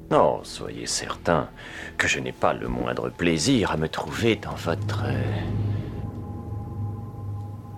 Non, 0.09 0.39
soyez 0.43 0.87
certain 0.87 1.49
que 1.97 2.07
je 2.07 2.19
n'ai 2.19 2.31
pas 2.31 2.53
le 2.53 2.67
moindre 2.67 3.09
plaisir 3.09 3.71
à 3.71 3.77
me 3.77 3.87
trouver 3.87 4.37
dans 4.37 4.55
votre... 4.55 5.03
euh, 5.05 5.21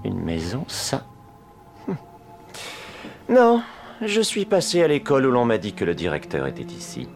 Une 0.03 0.19
maison, 0.19 0.65
ça 0.67 1.05
Hum. 1.87 1.95
Non, 3.29 3.61
je 4.01 4.21
suis 4.21 4.45
passé 4.45 4.83
à 4.83 4.87
l'école 4.87 5.25
où 5.25 5.31
l'on 5.31 5.45
m'a 5.45 5.57
dit 5.57 5.73
que 5.73 5.85
le 5.85 5.95
directeur 5.95 6.47
était 6.47 6.63
ici. 6.63 7.07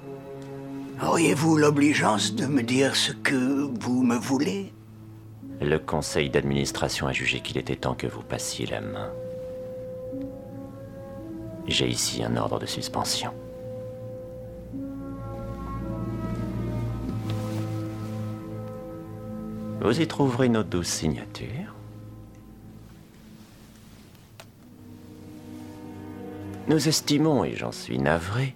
Auriez-vous 1.03 1.57
l'obligeance 1.57 2.33
de 2.33 2.45
me 2.47 2.63
dire 2.63 2.95
ce 2.95 3.11
que 3.11 3.69
vous 3.79 4.03
me 4.03 4.15
voulez? 4.15 4.73
Le 5.61 5.77
conseil 5.77 6.29
d'administration 6.29 7.07
a 7.07 7.13
jugé 7.13 7.39
qu'il 7.39 7.57
était 7.57 7.75
temps 7.75 7.95
que 7.95 8.07
vous 8.07 8.23
passiez 8.23 8.65
la 8.65 8.81
main. 8.81 9.11
J'ai 11.67 11.87
ici 11.87 12.23
un 12.23 12.37
ordre 12.37 12.59
de 12.59 12.65
suspension. 12.65 13.31
Vous 19.81 20.01
y 20.01 20.07
trouverez 20.07 20.49
nos 20.49 20.63
douze 20.63 20.87
signatures. 20.87 21.66
Nous 26.67 26.89
estimons, 26.89 27.45
et 27.45 27.55
j'en 27.55 27.71
suis 27.71 27.97
navré, 27.97 28.53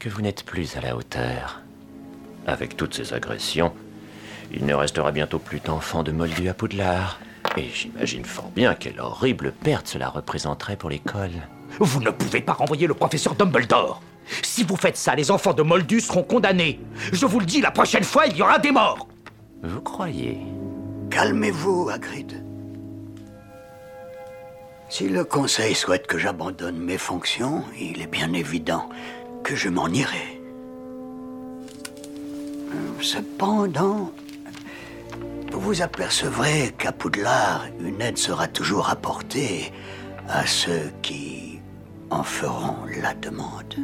que 0.00 0.08
vous 0.08 0.22
n'êtes 0.22 0.44
plus 0.44 0.76
à 0.76 0.80
la 0.80 0.96
hauteur. 0.96 1.60
Avec 2.46 2.76
toutes 2.76 2.94
ces 2.94 3.12
agressions, 3.14 3.72
il 4.52 4.66
ne 4.66 4.74
restera 4.74 5.12
bientôt 5.12 5.38
plus 5.38 5.60
d'enfants 5.60 6.02
de 6.02 6.12
Moldu 6.12 6.48
à 6.48 6.54
Poudlard. 6.54 7.20
Et 7.56 7.68
j'imagine 7.72 8.24
fort 8.24 8.50
bien 8.50 8.74
quelle 8.74 9.00
horrible 9.00 9.52
perte 9.52 9.86
cela 9.86 10.08
représenterait 10.08 10.76
pour 10.76 10.90
l'école. 10.90 11.30
Vous 11.78 12.00
ne 12.00 12.10
pouvez 12.10 12.40
pas 12.40 12.52
renvoyer 12.54 12.86
le 12.86 12.94
professeur 12.94 13.34
Dumbledore 13.34 14.02
Si 14.42 14.64
vous 14.64 14.76
faites 14.76 14.96
ça, 14.96 15.14
les 15.14 15.30
enfants 15.30 15.54
de 15.54 15.62
Moldu 15.62 16.00
seront 16.00 16.22
condamnés 16.24 16.80
Je 17.12 17.26
vous 17.26 17.38
le 17.40 17.46
dis, 17.46 17.60
la 17.60 17.70
prochaine 17.70 18.04
fois, 18.04 18.26
il 18.26 18.36
y 18.36 18.42
aura 18.42 18.58
des 18.58 18.72
morts 18.72 19.08
Vous 19.62 19.80
croyez? 19.80 20.38
Calmez-vous, 21.10 21.88
Hagrid. 21.88 22.43
Si 24.96 25.08
le 25.08 25.24
conseil 25.24 25.74
souhaite 25.74 26.06
que 26.06 26.18
j'abandonne 26.18 26.78
mes 26.78 26.98
fonctions, 26.98 27.64
il 27.76 28.00
est 28.00 28.06
bien 28.06 28.32
évident 28.32 28.88
que 29.42 29.56
je 29.56 29.68
m'en 29.68 29.88
irai. 29.88 30.40
Cependant, 33.00 34.12
vous 35.50 35.58
vous 35.58 35.82
apercevrez 35.82 36.72
qu'à 36.78 36.92
Poudlard, 36.92 37.66
une 37.80 38.00
aide 38.00 38.18
sera 38.18 38.46
toujours 38.46 38.88
apportée 38.88 39.72
à 40.28 40.46
ceux 40.46 40.92
qui 41.02 41.58
en 42.10 42.22
feront 42.22 42.76
la 43.02 43.14
demande. 43.14 43.74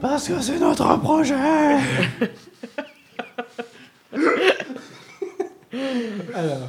Parce 0.00 0.26
que 0.26 0.40
c'est 0.40 0.58
notre 0.58 0.96
projet 0.96 1.36
Alors, 6.34 6.68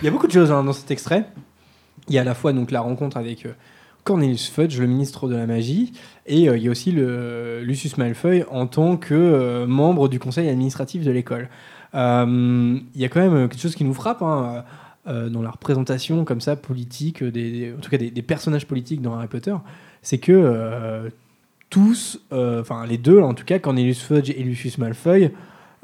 il 0.00 0.04
y 0.04 0.08
a 0.08 0.10
beaucoup 0.10 0.26
de 0.26 0.32
choses 0.32 0.50
hein, 0.50 0.64
dans 0.64 0.72
cet 0.72 0.90
extrait. 0.90 1.26
Il 2.08 2.14
y 2.14 2.18
a 2.18 2.22
à 2.22 2.24
la 2.24 2.34
fois 2.34 2.52
donc 2.52 2.70
la 2.70 2.80
rencontre 2.80 3.16
avec 3.16 3.46
euh, 3.46 3.52
Cornelius 4.04 4.48
Fudge, 4.48 4.78
le 4.78 4.86
ministre 4.86 5.28
de 5.28 5.34
la 5.34 5.46
magie, 5.46 5.92
et 6.26 6.48
euh, 6.48 6.56
il 6.56 6.64
y 6.64 6.68
a 6.68 6.70
aussi 6.70 6.92
le 6.92 7.62
Lucius 7.62 7.98
Malfoy 7.98 8.44
en 8.50 8.66
tant 8.66 8.96
que 8.96 9.14
euh, 9.14 9.66
membre 9.66 10.08
du 10.08 10.18
conseil 10.18 10.48
administratif 10.48 11.04
de 11.04 11.10
l'école. 11.10 11.48
Il 11.94 12.82
y 12.94 13.04
a 13.04 13.08
quand 13.08 13.20
même 13.20 13.48
quelque 13.48 13.60
chose 13.60 13.74
qui 13.74 13.84
nous 13.84 13.94
frappe 13.94 14.20
hein, 14.20 14.64
dans 15.06 15.40
la 15.40 15.50
représentation 15.50 16.26
comme 16.26 16.42
ça 16.42 16.54
politique, 16.54 17.22
en 17.22 17.80
tout 17.80 17.88
cas 17.88 17.96
des, 17.96 18.10
des 18.10 18.22
personnages 18.22 18.66
politiques 18.66 19.00
dans 19.00 19.14
Harry 19.14 19.28
Potter, 19.28 19.54
c'est 20.02 20.18
que 20.18 21.10
tous, 21.70 22.20
enfin 22.30 22.84
les 22.86 22.98
deux 22.98 23.20
en 23.20 23.32
tout 23.32 23.46
cas, 23.46 23.58
Cornelius 23.58 24.02
Fudge 24.02 24.28
et 24.28 24.42
Lucius 24.42 24.76
Malfoy, 24.76 25.30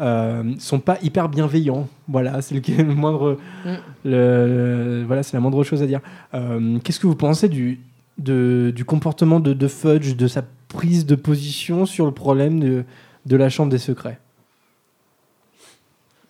euh, 0.00 0.54
sont 0.58 0.80
pas 0.80 0.98
hyper 1.02 1.28
bienveillants. 1.28 1.88
Voilà, 2.08 2.40
c'est 2.42 2.54
le, 2.54 2.82
le 2.82 2.94
moindre, 2.94 3.38
Mm. 3.64 3.70
le- 4.04 5.04
voilà, 5.06 5.22
c'est 5.22 5.36
la 5.36 5.40
moindre 5.40 5.62
chose 5.64 5.82
à 5.82 5.86
dire. 5.86 6.00
Euh, 6.34 6.78
Qu'est-ce 6.82 6.98
que 7.00 7.06
vous 7.06 7.14
pensez 7.16 7.48
du, 7.48 7.80
de- 8.18 8.72
du 8.74 8.84
comportement 8.84 9.40
de, 9.40 9.52
de 9.52 9.68
Fudge, 9.68 10.16
de 10.16 10.26
sa 10.26 10.42
prise 10.68 11.06
de 11.06 11.14
position 11.14 11.86
sur 11.86 12.06
le 12.06 12.12
problème 12.12 12.58
de, 12.60 12.84
de 13.26 13.36
la 13.36 13.48
chambre 13.50 13.70
des 13.70 13.78
secrets? 13.78 14.18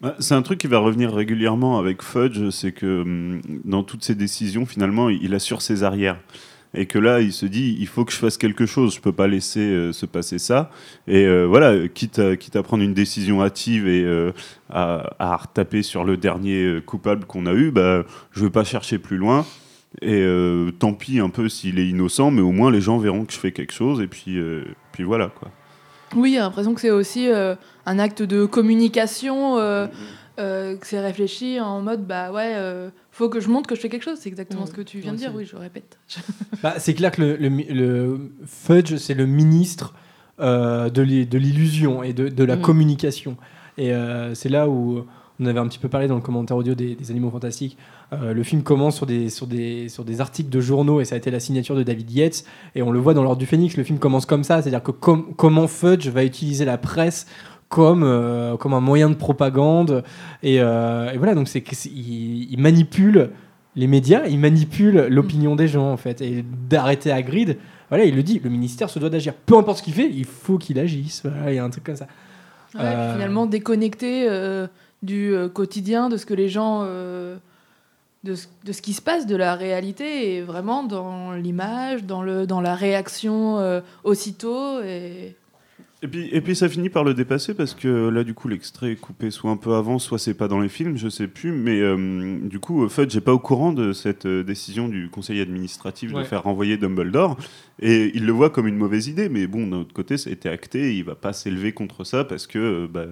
Bah, 0.00 0.16
C'est 0.18 0.34
un 0.34 0.42
truc 0.42 0.58
qui 0.58 0.66
va 0.66 0.78
revenir 0.78 1.14
régulièrement 1.14 1.78
avec 1.78 2.02
Fudge, 2.02 2.50
c'est 2.50 2.72
que 2.72 3.02
hum, 3.02 3.40
dans 3.64 3.84
toutes 3.84 4.02
ses 4.04 4.14
décisions, 4.16 4.66
finalement, 4.66 5.08
il 5.08 5.32
assure 5.34 5.62
ses 5.62 5.84
arrières. 5.84 6.18
Et 6.74 6.86
que 6.86 6.98
là, 6.98 7.20
il 7.20 7.32
se 7.32 7.44
dit, 7.44 7.76
il 7.78 7.86
faut 7.86 8.04
que 8.04 8.12
je 8.12 8.16
fasse 8.16 8.38
quelque 8.38 8.64
chose, 8.64 8.94
je 8.94 9.00
peux 9.00 9.12
pas 9.12 9.26
laisser 9.26 9.60
euh, 9.60 9.92
se 9.92 10.06
passer 10.06 10.38
ça. 10.38 10.70
Et 11.06 11.26
euh, 11.26 11.44
voilà, 11.44 11.88
quitte 11.88 12.18
à, 12.18 12.36
quitte 12.36 12.56
à 12.56 12.62
prendre 12.62 12.82
une 12.82 12.94
décision 12.94 13.42
hâtive 13.42 13.86
et 13.86 14.02
euh, 14.02 14.32
à, 14.70 15.14
à 15.18 15.36
retaper 15.36 15.82
sur 15.82 16.04
le 16.04 16.16
dernier 16.16 16.78
coupable 16.86 17.26
qu'on 17.26 17.46
a 17.46 17.52
eu, 17.52 17.70
bah, 17.70 18.04
je 18.30 18.40
veux 18.40 18.50
pas 18.50 18.64
chercher 18.64 18.98
plus 18.98 19.18
loin. 19.18 19.44
Et 20.00 20.26
tant 20.78 20.94
pis 20.94 21.20
un 21.20 21.28
peu 21.28 21.50
s'il 21.50 21.78
est 21.78 21.86
innocent, 21.86 22.30
mais 22.30 22.40
au 22.40 22.50
moins 22.50 22.70
les 22.70 22.80
gens 22.80 22.96
verront 22.96 23.26
que 23.26 23.32
je 23.34 23.38
fais 23.38 23.52
quelque 23.52 23.74
chose, 23.74 24.00
et 24.00 24.06
puis, 24.06 24.38
puis 24.90 25.04
voilà 25.04 25.26
quoi. 25.26 25.50
Oui, 26.16 26.32
j'ai 26.32 26.38
l'impression 26.38 26.72
que 26.72 26.80
c'est 26.80 26.90
aussi 26.90 27.28
un 27.28 27.98
acte 27.98 28.22
de 28.22 28.46
communication 28.46 29.58
euh, 30.38 30.78
que 30.78 30.86
c'est 30.86 31.00
réfléchi 31.00 31.60
en 31.60 31.82
mode 31.82 32.06
bah 32.06 32.32
ouais, 32.32 32.54
euh, 32.54 32.88
faut 33.12 33.28
que 33.28 33.38
je 33.40 33.48
montre 33.48 33.68
que 33.68 33.74
je 33.76 33.80
fais 33.80 33.88
quelque 33.88 34.02
chose. 34.02 34.18
C'est 34.20 34.28
exactement 34.28 34.66
ce 34.66 34.72
que 34.72 34.80
tu 34.82 34.98
viens 34.98 35.12
de 35.12 35.18
dire. 35.18 35.32
Oui, 35.34 35.44
je 35.44 35.54
répète. 35.56 35.98
Bah, 36.62 36.74
c'est 36.78 36.94
clair 36.94 37.10
que 37.12 37.20
le, 37.22 37.36
le 37.36 37.48
mi- 37.48 37.66
le 37.68 38.32
Fudge, 38.46 38.96
c'est 38.96 39.14
le 39.14 39.26
ministre 39.26 39.94
euh, 40.40 40.90
de 40.90 41.02
l'i- 41.02 41.26
de 41.26 41.38
l'illusion 41.38 42.02
et 42.02 42.12
de, 42.12 42.28
de 42.28 42.44
la 42.44 42.56
communication. 42.56 43.36
Et 43.78 43.92
euh, 43.92 44.34
c'est 44.34 44.48
là 44.48 44.68
où 44.68 45.04
on 45.40 45.46
avait 45.46 45.58
un 45.58 45.66
petit 45.66 45.78
peu 45.80 45.88
parlé 45.88 46.06
dans 46.06 46.14
le 46.14 46.20
commentaire 46.20 46.56
audio 46.56 46.74
des, 46.74 46.94
des 46.94 47.10
Animaux 47.10 47.30
Fantastiques. 47.30 47.76
Euh, 48.12 48.32
le 48.32 48.42
film 48.44 48.62
commence 48.62 48.96
sur 48.96 49.06
des, 49.06 49.28
sur, 49.28 49.46
des, 49.48 49.88
sur 49.88 50.04
des 50.04 50.20
articles 50.20 50.50
de 50.50 50.60
journaux 50.60 51.00
et 51.00 51.04
ça 51.04 51.14
a 51.16 51.18
été 51.18 51.30
la 51.30 51.40
signature 51.40 51.74
de 51.74 51.82
David 51.82 52.10
Yates. 52.12 52.44
Et 52.76 52.82
on 52.82 52.92
le 52.92 52.98
voit 53.00 53.14
dans 53.14 53.22
l'Ordre 53.24 53.38
du 53.38 53.46
Phénix, 53.46 53.76
le 53.76 53.82
film 53.82 53.98
commence 53.98 54.24
comme 54.26 54.44
ça, 54.44 54.62
c'est-à-dire 54.62 54.82
que 54.82 54.90
com- 54.92 55.32
comment 55.36 55.66
Fudge 55.66 56.06
va 56.08 56.22
utiliser 56.24 56.64
la 56.64 56.78
presse 56.78 57.26
comme, 57.72 58.02
euh, 58.04 58.58
comme 58.58 58.74
un 58.74 58.80
moyen 58.80 59.08
de 59.08 59.14
propagande. 59.14 60.04
Et, 60.42 60.60
euh, 60.60 61.10
et 61.10 61.16
voilà, 61.16 61.34
donc 61.34 61.48
c'est 61.48 61.64
il, 61.86 62.52
il 62.52 62.60
manipule 62.60 63.30
les 63.76 63.86
médias, 63.86 64.26
il 64.26 64.38
manipule 64.38 65.06
l'opinion 65.08 65.56
des 65.56 65.68
gens 65.68 65.90
en 65.90 65.96
fait. 65.96 66.20
Et 66.20 66.44
d'arrêter 66.68 67.10
Hagrid, 67.10 67.56
voilà, 67.88 68.04
il 68.04 68.14
le 68.14 68.22
dit, 68.22 68.42
le 68.44 68.50
ministère 68.50 68.90
se 68.90 68.98
doit 68.98 69.08
d'agir. 69.08 69.32
Peu 69.32 69.56
importe 69.56 69.78
ce 69.78 69.82
qu'il 69.82 69.94
fait, 69.94 70.06
il 70.06 70.26
faut 70.26 70.58
qu'il 70.58 70.78
agisse. 70.78 71.22
Voilà, 71.24 71.50
il 71.50 71.56
y 71.56 71.58
a 71.58 71.64
un 71.64 71.70
truc 71.70 71.84
comme 71.84 71.96
ça. 71.96 72.06
Ouais, 72.74 72.82
Euh, 72.84 73.14
finalement 73.14 73.46
déconnecté 73.46 74.28
du 75.02 75.34
quotidien, 75.54 76.10
de 76.10 76.18
ce 76.18 76.26
que 76.26 76.34
les 76.34 76.50
gens. 76.50 76.84
de, 76.84 78.34
ce, 78.34 78.48
de 78.64 78.72
ce 78.72 78.82
qui 78.82 78.92
se 78.92 79.00
passe, 79.00 79.26
de 79.26 79.34
la 79.34 79.54
réalité, 79.54 80.36
et 80.36 80.42
vraiment 80.42 80.84
dans 80.84 81.32
l'image, 81.32 82.04
dans, 82.04 82.22
le, 82.22 82.46
dans 82.46 82.60
la 82.60 82.74
réaction 82.74 83.80
aussitôt. 84.04 84.80
Et... 84.82 85.36
Et 86.02 86.08
puis, 86.08 86.28
et 86.32 86.40
puis 86.40 86.56
ça 86.56 86.68
finit 86.68 86.88
par 86.88 87.04
le 87.04 87.14
dépasser 87.14 87.54
parce 87.54 87.74
que 87.74 88.08
là, 88.08 88.24
du 88.24 88.34
coup, 88.34 88.48
l'extrait 88.48 88.92
est 88.92 88.96
coupé 88.96 89.30
soit 89.30 89.50
un 89.50 89.56
peu 89.56 89.74
avant, 89.74 90.00
soit 90.00 90.18
c'est 90.18 90.34
pas 90.34 90.48
dans 90.48 90.58
les 90.58 90.68
films, 90.68 90.96
je 90.96 91.08
sais 91.08 91.28
plus. 91.28 91.52
Mais 91.52 91.80
euh, 91.80 92.40
du 92.42 92.58
coup, 92.58 92.88
Fudge 92.88 93.14
n'est 93.14 93.20
pas 93.20 93.32
au 93.32 93.38
courant 93.38 93.72
de 93.72 93.92
cette 93.92 94.26
euh, 94.26 94.42
décision 94.42 94.88
du 94.88 95.08
conseil 95.10 95.40
administratif 95.40 96.12
de 96.12 96.24
faire 96.24 96.42
renvoyer 96.42 96.76
Dumbledore. 96.76 97.36
Et 97.80 98.10
il 98.14 98.26
le 98.26 98.32
voit 98.32 98.50
comme 98.50 98.66
une 98.66 98.76
mauvaise 98.76 99.06
idée. 99.06 99.28
Mais 99.28 99.46
bon, 99.46 99.68
d'un 99.68 99.78
autre 99.78 99.94
côté, 99.94 100.18
ça 100.18 100.30
a 100.30 100.32
été 100.32 100.48
acté. 100.48 100.90
Et 100.90 100.92
il 100.94 101.04
va 101.04 101.14
pas 101.14 101.32
s'élever 101.32 101.72
contre 101.72 102.02
ça 102.02 102.24
parce 102.24 102.48
que, 102.48 102.58
euh, 102.58 102.88
bah, 102.90 103.06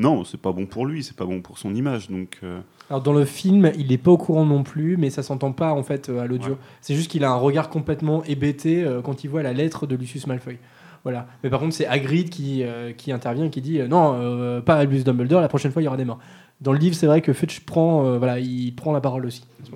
non, 0.00 0.24
c'est 0.24 0.40
pas 0.40 0.52
bon 0.52 0.66
pour 0.66 0.86
lui, 0.86 1.02
c'est 1.04 1.16
pas 1.16 1.26
bon 1.26 1.42
pour 1.42 1.58
son 1.58 1.74
image. 1.74 2.08
Donc, 2.10 2.38
euh, 2.42 2.60
Alors 2.88 3.02
dans 3.02 3.12
le 3.12 3.24
film, 3.24 3.70
il 3.76 3.88
n'est 3.88 3.98
pas 3.98 4.10
au 4.10 4.16
courant 4.16 4.46
non 4.46 4.62
plus, 4.62 4.96
mais 4.96 5.10
ça 5.10 5.22
s'entend 5.22 5.52
pas 5.52 5.72
en 5.72 5.82
fait 5.82 6.08
euh, 6.08 6.20
à 6.20 6.26
l'audio. 6.26 6.52
Ouais. 6.52 6.58
C'est 6.80 6.94
juste 6.94 7.10
qu'il 7.10 7.22
a 7.22 7.30
un 7.30 7.36
regard 7.36 7.68
complètement 7.68 8.24
hébété 8.24 8.82
euh, 8.82 9.02
quand 9.02 9.24
il 9.24 9.28
voit 9.30 9.42
la 9.42 9.52
lettre 9.52 9.86
de 9.86 9.96
Lucius 9.96 10.26
Malfoy. 10.26 10.58
Voilà. 11.02 11.26
Mais 11.42 11.50
par 11.50 11.60
contre, 11.60 11.74
c'est 11.74 11.86
Hagrid 11.86 12.28
qui, 12.28 12.62
euh, 12.62 12.92
qui 12.92 13.10
intervient 13.10 13.46
et 13.46 13.50
qui 13.50 13.62
dit 13.62 13.80
euh, 13.80 13.88
non, 13.88 14.14
euh, 14.20 14.60
pas 14.60 14.76
Albus 14.76 15.02
Dumbledore, 15.02 15.40
la 15.40 15.48
prochaine 15.48 15.72
fois 15.72 15.80
il 15.80 15.86
y 15.86 15.88
aura 15.88 15.96
des 15.96 16.04
morts. 16.04 16.18
Dans 16.60 16.72
le 16.72 16.78
livre, 16.78 16.94
c'est 16.94 17.06
vrai 17.06 17.22
que 17.22 17.32
Fudge 17.32 17.60
prend, 17.60 18.18
voilà, 18.18 18.38
il 18.38 18.74
prend 18.74 18.92
la 18.92 19.00
parole 19.00 19.24
aussi. 19.24 19.44
à 19.62 19.66
ce. 19.66 19.70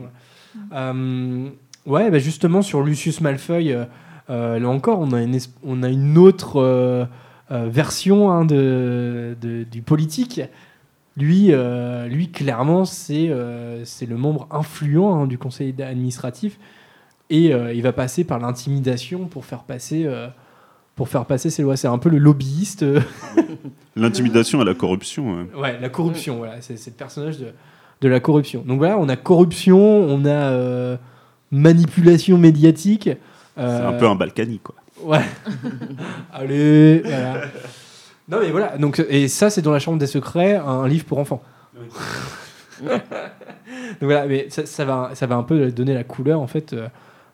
Euh, 0.74 1.48
ouais, 1.86 2.10
bah 2.10 2.18
justement 2.18 2.60
sur 2.60 2.82
Lucius 2.82 3.22
Malfoy, 3.22 3.74
là 4.28 4.68
encore, 4.68 5.00
on 5.00 5.12
a 5.12 5.22
une, 5.22 5.38
on 5.64 5.82
a 5.82 5.88
une 5.88 6.18
autre 6.18 7.08
version 7.50 8.30
hein, 8.30 8.44
de, 8.44 9.34
de- 9.40 9.64
du 9.64 9.80
politique. 9.80 10.42
Lui, 11.16 11.52
lui 12.10 12.28
clairement, 12.30 12.84
c'est 12.84 13.30
c'est 13.84 14.06
le 14.06 14.16
membre 14.18 14.46
influent 14.50 15.22
hein, 15.22 15.26
du 15.26 15.38
conseil 15.38 15.74
administratif 15.80 16.58
et 17.30 17.46
il 17.50 17.80
va 17.82 17.92
passer 17.94 18.24
par 18.24 18.38
l'intimidation 18.40 19.24
pour 19.24 19.46
faire 19.46 19.62
passer 19.62 20.06
pour 20.96 21.08
faire 21.08 21.24
passer 21.24 21.50
ses 21.50 21.62
lois. 21.62 21.76
C'est 21.76 21.88
un 21.88 21.98
peu 21.98 22.08
le 22.08 22.18
lobbyiste. 22.18 22.82
euh, 22.82 23.00
l'intimidation 23.96 24.60
à 24.60 24.64
la 24.64 24.74
corruption. 24.74 25.36
ouais. 25.38 25.60
Ouais, 25.60 25.78
la 25.80 25.88
corruption, 25.88 26.36
voilà, 26.38 26.60
c'est 26.60 26.76
c'est 26.76 26.90
le 26.90 26.96
personnage 26.96 27.38
de, 27.38 27.46
de 28.00 28.08
la 28.08 28.20
corruption. 28.20 28.62
Donc 28.66 28.78
voilà, 28.78 28.98
on 28.98 29.08
a 29.08 29.16
corruption, 29.16 29.78
on 29.78 30.24
a 30.24 30.28
euh, 30.30 30.96
manipulation 31.50 32.38
médiatique. 32.38 33.10
C'est 33.56 33.62
euh, 33.62 33.88
un 33.88 33.92
peu 33.92 34.06
un 34.08 34.14
Balkany, 34.16 34.58
quoi. 34.58 34.74
Ouais. 35.02 35.24
Allez, 36.32 37.00
voilà. 37.04 37.42
Non 38.26 38.38
mais 38.40 38.50
voilà, 38.50 38.78
donc 38.78 39.04
et 39.10 39.28
ça 39.28 39.50
c'est 39.50 39.60
dans 39.60 39.72
la 39.72 39.78
chambre 39.78 39.98
des 39.98 40.06
secrets, 40.06 40.54
un 40.56 40.88
livre 40.88 41.04
pour 41.04 41.18
enfants. 41.18 41.42
donc 42.82 42.90
voilà, 44.00 44.26
mais 44.26 44.46
ça, 44.50 44.66
ça 44.66 44.84
va 44.84 45.10
ça 45.14 45.26
va 45.26 45.36
un 45.36 45.42
peu 45.42 45.70
donner 45.70 45.94
la 45.94 46.04
couleur 46.04 46.40
en 46.40 46.46
fait 46.46 46.72
euh, 46.72 46.88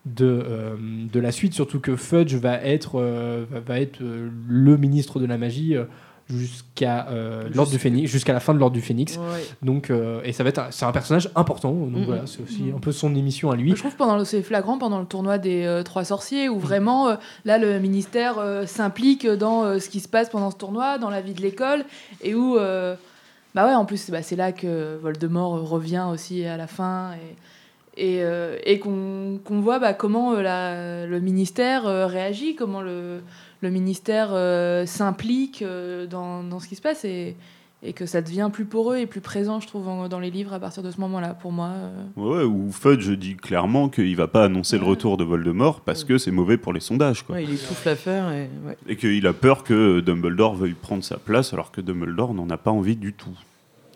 de 0.07 0.25
euh, 0.27 0.77
de 1.13 1.21
la 1.21 1.33
suite, 1.33 1.53
surtout 1.55 1.81
que 1.81 1.97
Fudge 1.97 2.35
va 2.35 2.55
être 2.55 2.93
euh, 3.01 3.45
va, 3.67 3.81
être 3.81 4.01
euh, 4.03 4.29
le 4.49 4.77
ministre 4.77 5.21
de 5.21 5.27
la 5.27 5.37
magie 5.39 5.77
jusqu'à 6.29 7.09
euh, 7.09 7.49
l'ordre 7.55 7.73
du 7.73 7.79
Phénix, 7.79 8.11
jusqu'à 8.11 8.33
la 8.33 8.41
fin 8.41 8.55
de 8.55 8.59
l'ordre 8.61 8.75
du 8.75 8.81
Phénix. 8.81 9.17
Ouais. 9.17 9.45
Donc 9.63 9.91
euh, 9.91 10.21
et 10.25 10.33
ça 10.33 10.43
va 10.45 10.51
être 10.51 10.59
un- 10.59 10.71
c'est 10.71 10.85
un 10.85 10.93
personnage 10.93 11.29
important. 11.35 11.73
Donc 11.73 12.07
voilà, 12.07 12.23
c'est 12.27 12.43
aussi 12.43 12.67
un 12.75 12.79
peu 12.79 12.93
son 12.93 13.15
émission 13.15 13.51
à 13.51 13.57
lui. 13.57 13.71
Je 13.73 13.77
trouve 13.77 13.97
pendant 13.97 14.17
le- 14.17 14.25
c'est 14.25 14.43
flagrant 14.43 14.79
pendant 14.79 15.01
le 15.01 15.07
tournoi 15.07 15.39
des 15.39 15.65
euh, 15.65 15.83
trois 15.83 16.05
sorciers 16.05 16.49
où 16.49 16.59
vraiment 16.59 17.09
euh, 17.09 17.17
là 17.45 17.59
le 17.59 17.79
ministère 17.81 18.39
euh, 18.39 18.65
s'implique 18.67 19.27
dans 19.27 19.65
euh, 19.65 19.79
ce 19.81 19.89
qui 19.89 20.01
se 20.01 20.09
passe 20.09 20.31
pendant 20.31 20.51
ce 20.51 20.57
tournoi, 20.57 20.99
dans 20.99 21.11
la 21.11 21.21
vie 21.21 21.35
de 21.35 21.43
l'école 21.43 21.85
et 22.23 22.35
où 22.35 22.57
euh, 22.57 22.95
bah 23.55 23.67
ouais 23.67 23.75
en 23.75 23.85
plus 23.85 24.11
bah, 24.11 24.23
c'est 24.23 24.37
là 24.37 24.53
que 24.53 24.97
Voldemort 25.03 25.69
revient 25.69 26.07
aussi 26.13 26.45
à 26.45 26.57
la 26.57 26.69
fin 26.69 27.13
et 27.15 27.35
et, 27.97 28.23
euh, 28.23 28.57
et 28.65 28.79
qu'on 28.79 29.41
voit 29.61 29.79
bah, 29.79 29.93
comment 29.95 30.35
euh, 30.35 30.43
la- 30.43 31.07
le 31.07 31.21
ministère 31.21 31.87
euh, 31.87 32.07
réagit, 32.07 32.55
comment 32.55 32.81
le, 32.83 33.21
le 33.61 33.71
ministère 33.71 34.29
euh, 34.33 34.87
s'implique 34.87 35.63
euh, 35.63 36.07
dans, 36.07 36.43
dans 36.45 36.61
ce 36.61 36.69
qui 36.69 36.77
se 36.77 36.83
passe 36.83 37.05
et, 37.05 37.37
et 37.83 37.93
que 37.93 38.05
ça 38.07 38.21
devient 38.23 38.51
plus 38.53 38.65
poreux 38.67 38.99
et 38.99 39.07
plus 39.07 39.21
présent, 39.23 39.59
je 39.59 39.67
trouve, 39.67 39.89
en- 39.89 40.09
dans 40.09 40.21
les 40.21 40.31
livres 40.31 40.53
à 40.53 40.61
partir 40.61 40.83
de 40.83 40.91
ce 40.91 41.01
moment-là, 41.01 41.35
pour 41.35 41.51
moi. 41.51 41.71
euh. 41.75 42.03
Ouais, 42.17 42.45
où 42.45 42.71
Fudge 42.71 43.11
dit 43.11 43.37
clairement 43.37 43.89
qu'il 43.89 44.15
va 44.17 44.29
pas 44.29 44.45
annoncer 44.45 44.79
le 44.79 44.85
retour 44.85 45.17
de 45.17 45.25
Voldemort 45.25 45.81
parce 45.81 46.05
que 46.05 46.17
c'est 46.19 46.31
mauvais 46.31 46.59
pour 46.59 46.73
les 46.73 46.81
sondages. 46.81 47.23
Quoi. 47.25 47.37
Ouais, 47.37 47.45
il 47.45 47.55
étouffe 47.55 47.85
l'affaire 47.85 48.31
et. 48.33 48.49
ouais. 48.67 48.77
Et 48.87 48.97
qu'il 48.97 49.27
a 49.27 49.33
peur 49.33 49.65
que 49.65 50.01
Dumbledore 50.01 50.55
veuille 50.55 50.75
prendre 50.75 51.03
sa 51.03 51.17
place 51.17 51.53
alors 51.53 51.71
que 51.73 51.81
Dumbledore 51.81 52.35
n'en 52.35 52.49
a 52.51 52.57
pas 52.57 52.71
envie 52.71 52.97
du 52.97 53.13
tout. 53.15 53.37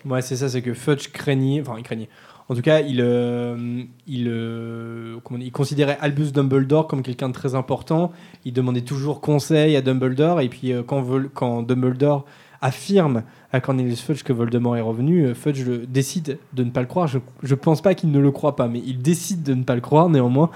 Ouais, 0.04 0.20
c'est 0.20 0.36
ça, 0.36 0.48
c'est 0.50 0.60
que 0.62 0.74
Fudge 0.74 1.08
craignait, 1.12 1.60
enfin 1.62 1.76
il 1.78 1.82
craignait. 1.84 2.08
En 2.48 2.54
tout 2.54 2.60
cas, 2.60 2.80
il, 2.80 3.00
euh, 3.00 3.84
euh, 4.10 5.16
il 5.40 5.52
considérait 5.52 5.96
Albus 6.00 6.32
Dumbledore 6.32 6.86
comme 6.86 7.02
quelqu'un 7.02 7.28
de 7.28 7.34
très 7.34 7.54
important. 7.54 8.12
Il 8.44 8.52
demandait 8.52 8.82
toujours 8.82 9.22
conseil 9.22 9.76
à 9.76 9.80
Dumbledore. 9.80 10.42
Et 10.42 10.48
puis, 10.48 10.72
euh, 10.72 10.82
quand, 10.82 11.04
quand 11.32 11.62
Dumbledore 11.62 12.26
affirme 12.60 13.22
à 13.52 13.60
Cornelius 13.60 14.02
Fudge 14.02 14.22
que 14.22 14.32
Voldemort 14.32 14.76
est 14.76 14.82
revenu, 14.82 15.34
Fudge 15.34 15.64
décide 15.88 16.38
de 16.52 16.64
ne 16.64 16.70
pas 16.70 16.80
le 16.80 16.86
croire. 16.86 17.06
Je, 17.06 17.18
je 17.42 17.54
pense 17.54 17.80
pas 17.80 17.94
qu'il 17.94 18.10
ne 18.10 18.18
le 18.18 18.30
croit 18.30 18.56
pas, 18.56 18.68
mais 18.68 18.82
il 18.84 19.00
décide 19.00 19.42
de 19.42 19.54
ne 19.54 19.62
pas 19.62 19.74
le 19.74 19.80
croire 19.80 20.08
néanmoins. 20.08 20.50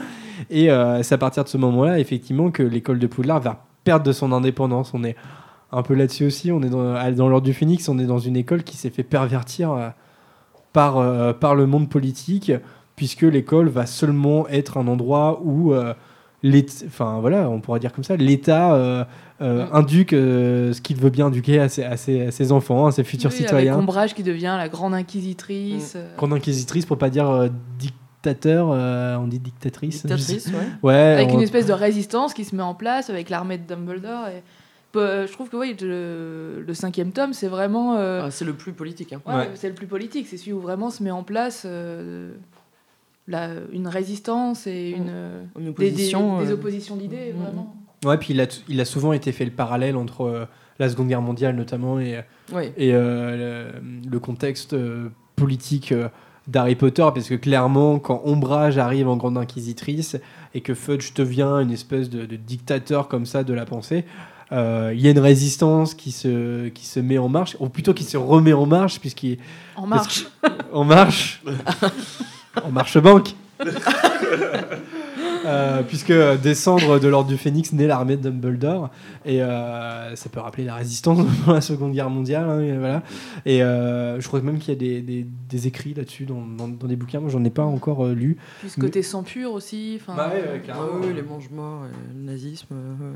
Et 0.50 0.68
c'est 1.02 1.12
à 1.12 1.18
partir 1.18 1.44
de 1.44 1.50
ce 1.50 1.58
moment-là, 1.58 1.98
effectivement, 1.98 2.50
que 2.50 2.62
l'école 2.62 2.98
de 2.98 3.06
Poudlard 3.06 3.40
va 3.40 3.66
perdre 3.84 4.06
de 4.06 4.12
son 4.12 4.32
indépendance. 4.32 4.94
On 4.94 5.04
est 5.04 5.16
un 5.70 5.82
peu 5.82 5.92
là-dessus 5.92 6.24
aussi. 6.24 6.50
On 6.50 6.62
est 6.62 6.70
dans, 6.70 7.12
dans 7.12 7.28
l'ordre 7.28 7.44
du 7.44 7.52
Phénix, 7.52 7.86
on 7.90 7.98
est 7.98 8.06
dans 8.06 8.18
une 8.18 8.38
école 8.38 8.62
qui 8.62 8.78
s'est 8.78 8.88
fait 8.88 9.02
pervertir 9.02 9.92
par, 10.78 10.98
euh, 10.98 11.32
par 11.32 11.54
le 11.56 11.66
monde 11.66 11.88
politique, 11.88 12.52
puisque 12.94 13.22
l'école 13.22 13.68
va 13.68 13.84
seulement 13.86 14.46
être 14.48 14.76
un 14.76 14.86
endroit 14.86 15.40
où 15.42 15.72
euh, 15.72 15.92
l'État- 16.44 16.84
enfin 16.86 17.18
voilà, 17.20 17.50
on 17.50 17.60
pourrait 17.60 17.80
dire 17.80 17.92
comme 17.92 18.04
ça, 18.04 18.14
l'État 18.16 18.74
euh, 18.74 19.04
euh, 19.40 19.66
induque 19.72 20.12
euh, 20.12 20.72
ce 20.72 20.80
qu'il 20.80 20.96
veut 20.96 21.10
bien 21.10 21.26
induquer 21.26 21.58
à 21.58 21.68
ses, 21.68 21.82
à 21.82 21.96
ses- 21.96 22.26
à 22.28 22.30
ses 22.30 22.52
enfants, 22.52 22.86
à 22.86 22.92
ses 22.92 23.02
futurs 23.02 23.30
Oui, 23.30 23.36
Avec 23.38 23.48
citoyens. 23.48 23.76
Ombrage 23.76 24.14
qui 24.14 24.22
devient 24.22 24.54
la 24.56 24.68
grande 24.68 24.94
inquisitrice. 24.94 25.94
euh. 25.96 26.16
Grande 26.16 26.34
inquisitrice, 26.34 26.86
pour 26.86 26.96
pas 26.98 27.10
dire 27.10 27.48
dictateur, 27.78 28.68
on 29.20 29.26
dit 29.26 29.40
dictatrice. 29.40 30.06
Dictatrice, 30.06 30.46
ouais. 30.48 30.52
Ouais, 30.88 30.94
avec 30.94 31.30
on- 31.30 31.34
une 31.34 31.42
espèce 31.42 31.66
de 31.66 31.72
résistance 31.72 32.34
qui 32.34 32.44
se 32.44 32.54
met 32.54 32.62
en 32.62 32.74
place 32.74 33.10
avec 33.10 33.30
l'armée 33.30 33.58
de 33.58 33.66
Dumbledore. 33.66 34.28
Et... 34.28 34.42
Peu- 34.92 35.26
je 35.26 35.32
trouve 35.32 35.48
que 35.50 35.56
oui, 35.56 35.76
le, 35.80 36.64
le 36.66 36.74
cinquième 36.74 37.12
tome, 37.12 37.32
c'est 37.34 37.48
vraiment. 37.48 37.96
euh, 37.96 38.22
Ah, 38.24 38.30
c'est 38.30 38.44
le 38.44 38.54
plus 38.54 38.72
politique. 38.72 39.12
hein. 39.12 39.20
ouais, 39.26 39.34
Ouais. 39.34 39.50
C'est 39.54 39.68
le 39.68 39.74
plus 39.74 39.86
politique. 39.86 40.26
C'est 40.28 40.36
celui 40.38 40.52
où 40.54 40.60
vraiment 40.60 40.90
se 40.90 41.02
met 41.02 41.10
en 41.10 41.22
place 41.22 41.64
euh, 41.66 42.32
la- 43.26 43.50
une 43.72 43.86
résistance 43.88 44.66
et 44.66 44.90
une. 44.90 45.06
euh, 45.10 45.42
Une 45.58 45.64
des- 45.64 45.70
opposition. 45.70 46.38
Des, 46.38 46.46
des 46.46 46.50
euh, 46.50 46.54
oppositions 46.54 46.96
d'idées, 46.96 47.32
Mhm. 47.34 47.42
vraiment. 47.42 47.76
Ouais, 48.04 48.16
puis 48.16 48.32
il 48.32 48.40
a, 48.40 48.46
il 48.68 48.80
a 48.80 48.84
souvent 48.84 49.12
été 49.12 49.32
fait 49.32 49.44
le 49.44 49.50
parallèle 49.50 49.96
entre 49.96 50.22
euh, 50.22 50.44
la 50.78 50.88
Seconde 50.88 51.08
Guerre 51.08 51.20
mondiale 51.22 51.56
notamment 51.56 51.98
et, 51.98 52.20
Ouais. 52.52 52.72
et 52.76 52.94
euh, 52.94 53.72
le, 53.74 54.08
le 54.10 54.18
contexte 54.20 54.72
euh, 54.72 55.08
politique 55.36 55.90
euh, 55.92 56.08
d'Harry 56.46 56.76
Potter, 56.76 57.02
parce 57.12 57.28
que 57.28 57.34
clairement, 57.34 57.98
quand 57.98 58.22
Ombrage 58.24 58.78
arrive 58.78 59.08
en 59.08 59.16
Grande 59.18 59.36
Inquisitrice 59.36 60.16
et 60.54 60.60
que 60.62 60.72
Fudge 60.74 61.12
devient 61.14 61.58
une 61.62 61.72
espèce 61.72 62.08
de, 62.08 62.24
de 62.24 62.36
dictateur 62.36 63.08
comme 63.08 63.26
ça 63.26 63.42
de 63.44 63.52
la 63.52 63.66
pensée, 63.66 64.04
euh, 64.06 64.37
il 64.50 65.00
y 65.00 65.08
a 65.08 65.10
une 65.10 65.18
résistance 65.18 65.94
qui 65.94 66.10
se, 66.12 66.68
qui 66.68 66.86
se 66.86 67.00
met 67.00 67.18
en 67.18 67.28
marche, 67.28 67.56
ou 67.60 67.68
plutôt 67.68 67.92
qui 67.94 68.04
se 68.04 68.16
remet 68.16 68.52
en 68.52 68.66
marche, 68.66 68.98
puisqu'il 69.00 69.32
est 69.32 69.38
En 69.76 69.86
marche. 69.86 70.26
en 70.72 70.84
marche, 70.84 71.42
en 72.64 72.70
marche 72.70 72.98
banque. 72.98 73.34
Euh, 75.48 75.82
puisque 75.82 76.12
descendre 76.42 76.98
de 76.98 77.08
l'ordre 77.08 77.28
du 77.30 77.36
Phénix 77.38 77.72
naît 77.72 77.86
l'armée 77.86 78.16
de 78.16 78.22
Dumbledore 78.28 78.90
et 79.24 79.42
euh, 79.42 80.14
ça 80.14 80.28
peut 80.28 80.40
rappeler 80.40 80.64
la 80.64 80.74
résistance 80.74 81.18
pendant 81.44 81.54
la 81.54 81.60
Seconde 81.60 81.92
Guerre 81.92 82.10
mondiale 82.10 82.48
hein, 82.50 82.60
et 82.60 82.76
voilà 82.76 83.02
et 83.46 83.62
euh, 83.62 84.20
je 84.20 84.28
crois 84.28 84.40
même 84.42 84.58
qu'il 84.58 84.74
y 84.74 84.76
a 84.76 84.78
des, 84.78 85.00
des- 85.00 85.26
des 85.48 85.66
écrits 85.66 85.94
là-dessus 85.94 86.24
dans, 86.26 86.42
dans- 86.42 86.68
dans 86.68 86.86
des 86.86 86.96
bouquins 86.96 87.20
moi 87.20 87.30
j'en 87.30 87.42
ai 87.44 87.50
pas 87.50 87.64
encore 87.64 88.04
euh, 88.06 88.12
lu 88.14 88.36
Puis 88.60 88.68
ce 88.70 88.78
côté 88.80 89.02
sang 89.02 89.22
pur 89.22 89.52
aussi. 89.52 89.98
enfin, 90.00 90.14
Bah 90.16 90.30
ouais, 90.34 91.12
les 91.14 91.22
mange-morts, 91.22 91.84
le 92.14 92.20
nazisme. 92.26 92.66
euh, 92.72 93.12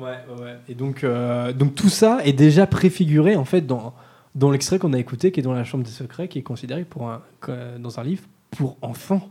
ouais. 0.00 0.06
Ouais, 0.06 0.34
ouais, 0.38 0.42
ouais. 0.44 0.56
Et 0.68 0.74
donc, 0.74 1.04
euh, 1.04 1.52
donc 1.52 1.74
tout 1.74 1.88
ça 1.90 2.18
est 2.24 2.32
déjà 2.32 2.66
préfiguré 2.66 3.36
en 3.36 3.44
fait 3.44 3.60
dans, 3.66 3.92
dans 4.34 4.50
l'extrait 4.50 4.78
qu'on 4.78 4.92
a 4.94 4.98
écouté, 4.98 5.30
qui 5.32 5.40
est 5.40 5.42
dans 5.42 5.52
la 5.52 5.64
Chambre 5.64 5.84
des 5.84 5.90
Secrets, 5.90 6.28
qui 6.28 6.38
est 6.38 6.42
considéré 6.42 6.84
pour 6.84 7.10
un, 7.10 7.20
dans 7.78 8.00
un 8.00 8.04
livre 8.04 8.22
pour 8.50 8.76
enfants. 8.82 9.28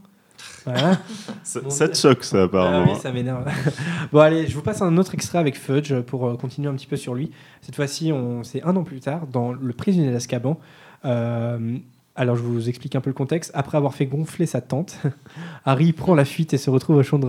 Voilà. 0.66 0.98
Ça, 1.44 1.62
Bon, 1.62 1.70
ça 1.70 1.88
te 1.88 1.96
choque, 1.96 2.24
ça, 2.24 2.40
Ah 2.40 2.44
apparemment. 2.44 2.94
oui, 2.94 3.00
ça 3.00 3.12
m'énerve. 3.12 3.46
bon, 4.12 4.20
allez, 4.20 4.48
je 4.48 4.56
vous 4.56 4.64
passe 4.64 4.82
un 4.82 4.98
autre 4.98 5.14
extrait 5.14 5.38
avec 5.38 5.56
Fudge 5.58 5.94
pour 6.02 6.28
euh, 6.28 6.36
continuer 6.36 6.70
un 6.70 6.74
petit 6.74 6.88
peu 6.88 6.98
sur 6.98 7.14
lui. 7.14 7.32
Cette 7.62 7.76
fois-ci, 7.76 8.12
on 8.12 8.44
c'est 8.44 8.64
un 8.64 8.76
an 8.76 8.84
plus 8.84 9.00
tard, 9.00 9.28
dans 9.28 9.52
Le 9.54 9.74
prisonnier 9.74 10.12
d'Azkaban. 10.12 10.60
Euh, 11.06 11.78
alors, 12.16 12.36
je 12.36 12.42
vous 12.42 12.70
explique 12.70 12.96
un 12.96 13.02
peu 13.02 13.10
le 13.10 13.14
contexte. 13.14 13.52
Après 13.54 13.78
avoir 13.78 13.94
fait 13.94 14.06
gonfler 14.06 14.46
sa 14.46 14.62
tente, 14.62 14.98
Harry 15.66 15.92
prend 15.94 16.16
la 16.16 16.26
fuite 16.26 16.54
et 16.54 16.58
se 16.58 16.70
retrouve 16.70 16.96
au 16.96 17.04
champ 17.04 17.20
de 17.20 17.28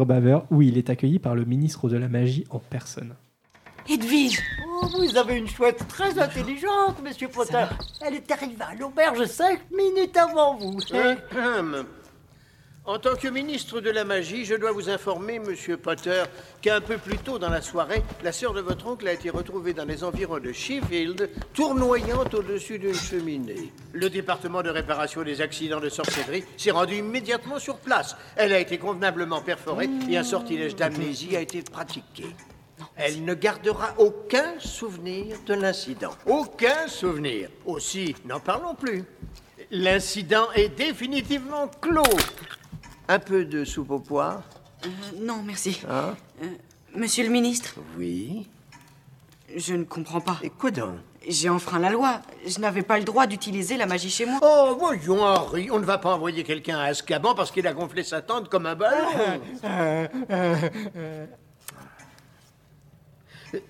où 0.51 0.63
il 0.63 0.79
est 0.79 0.89
accueilli 0.91 1.19
par 1.19 1.35
le 1.35 1.45
ministre 1.45 1.89
de 1.89 1.97
la 1.97 2.09
magie 2.09 2.45
en 2.51 2.59
personne. 2.59 3.15
Edwige 3.89 4.41
oh, 4.83 4.87
Vous 4.97 5.17
avez 5.17 5.37
une 5.37 5.49
chouette 5.49 5.85
très 5.89 6.19
intelligente, 6.19 7.03
monsieur 7.05 7.29
Potter. 7.29 7.65
Elle 8.01 8.15
est 8.15 8.31
arrivée 8.31 8.63
à 8.63 8.75
l'auberge 8.75 9.25
cinq 9.27 9.61
minutes 9.71 10.17
avant 10.17 10.57
vous. 10.57 10.79
En 12.87 13.01
tant 13.01 13.17
que 13.17 13.27
ministre 13.27 13.81
de 13.81 13.91
la 13.91 14.05
magie, 14.05 14.45
je 14.45 14.55
dois 14.55 14.71
vous 14.71 14.89
informer, 14.89 15.41
monsieur 15.41 15.77
Potter, 15.77 16.23
qu'un 16.63 16.81
peu 16.81 16.99
plus 16.99 17.19
tôt 17.19 17.37
dans 17.37 17.49
la 17.49 17.61
soirée, 17.61 18.01
la 18.23 18.31
sœur 18.31 18.55
de 18.55 18.61
votre 18.61 18.87
oncle 18.87 19.09
a 19.09 19.13
été 19.13 19.29
retrouvée 19.29 19.73
dans 19.73 19.85
les 19.85 20.05
environs 20.05 20.39
de 20.39 20.53
Sheffield, 20.53 21.29
tournoyant 21.53 22.23
au-dessus 22.33 22.79
d'une 22.79 22.95
cheminée. 22.95 23.73
Le 23.93 24.09
département 24.09 24.63
de 24.63 24.71
réparation 24.71 25.25
des 25.25 25.41
accidents 25.41 25.81
de 25.81 25.89
sorcellerie 25.89 26.45
s'est 26.57 26.71
rendu 26.71 26.99
immédiatement 26.99 27.59
sur 27.59 27.79
place. 27.79 28.17
Elle 28.37 28.53
a 28.53 28.61
été 28.61 28.79
convenablement 28.79 29.41
perforée 29.41 29.91
et 30.09 30.17
un 30.17 30.23
sortilège 30.23 30.77
d'amnésie 30.77 31.37
a 31.37 31.41
été 31.41 31.63
pratiqué. 31.63 32.27
Elle 32.95 33.25
ne 33.25 33.35
gardera 33.35 33.95
aucun 33.99 34.61
souvenir 34.61 35.39
de 35.45 35.55
l'incident. 35.55 36.13
Aucun 36.25 36.87
souvenir. 36.87 37.51
Aussi, 37.65 38.15
n'en 38.27 38.39
parlons 38.39 38.77
plus. 38.77 39.03
L'incident 39.73 40.47
est 40.55 40.69
définitivement 40.69 41.69
clos. 41.81 42.05
Un 43.09 43.19
peu 43.19 43.45
de 43.45 43.65
soupe 43.65 43.91
aux 43.91 44.01
poires 44.01 44.43
Euh, 44.85 44.89
non, 45.21 45.43
merci. 45.45 45.81
Hein 45.89 46.15
Euh, 46.43 46.47
monsieur 46.95 47.25
le 47.25 47.31
ministre, 47.31 47.75
Oui. 47.97 48.49
je 49.57 49.75
ne 49.75 49.85
comprends 49.85 50.21
pas. 50.21 50.39
Et 50.43 50.51
quoi 50.51 50.71
donc? 50.71 50.97
J'ai 51.29 51.49
enfreint 51.49 51.79
la 51.81 51.91
loi. 51.91 52.23
Je 52.47 52.61
n'avais 52.61 52.83
pas 52.83 52.99
le 52.99 53.05
droit 53.05 53.27
d'utiliser 53.27 53.77
la 53.77 53.87
magie 53.87 54.11
chez 54.11 54.27
moi. 54.27 54.39
Oh, 54.43 54.77
voyons, 54.79 55.23
Henri, 55.25 55.71
on 55.73 55.81
ne 55.81 55.85
va 55.85 55.99
pas 55.99 56.15
envoyer 56.15 56.45
quelqu'un 56.45 56.79
à 56.79 56.85
Azkaban 56.85 57.35
parce 57.35 57.51
qu'il 57.51 57.67
a 57.67 57.73
gonflé 57.73 58.05
sa 58.05 58.23
tente 58.23 58.49
comme 58.49 58.67
un 58.67 58.77
ballon. 58.77 59.09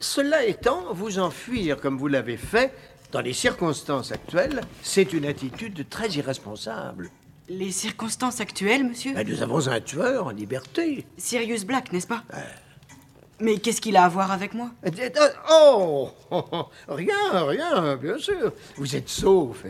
Cela 0.01 0.45
étant, 0.45 0.93
vous 0.93 1.19
enfuir 1.19 1.81
comme 1.81 1.97
vous 1.99 2.09
l'avez 2.09 2.37
fait, 2.37 2.75
dans 3.13 3.21
les 3.21 3.33
circonstances 3.33 4.13
actuelles, 4.13 4.63
c'est 4.83 5.13
une 5.13 5.25
attitude 5.27 5.89
très 5.89 6.09
irresponsable. 6.11 7.11
Les 7.49 7.71
circonstances 7.71 8.41
actuelles, 8.41 8.85
monsieur 8.85 9.15
Ben, 9.15 9.27
nous 9.27 9.43
avons 9.43 9.69
un 9.69 9.81
tueur 9.81 10.27
en 10.27 10.31
liberté. 10.31 11.07
Sirius 11.17 11.65
Black, 11.65 11.93
n'est-ce 11.93 12.07
pas 12.09 12.25
Mais 13.41 13.59
qu'est-ce 13.59 13.81
qu'il 13.81 13.97
a 13.97 14.05
à 14.05 14.09
voir 14.09 14.33
avec 14.33 14.53
moi 14.53 14.71
Oh, 15.51 16.11
oh, 16.31 16.45
oh, 16.53 16.65
Rien, 16.89 17.15
rien, 17.33 17.97
bien 17.97 18.19
sûr. 18.19 18.53
Vous 18.77 18.97
êtes 18.97 19.09
sauf, 19.09 19.65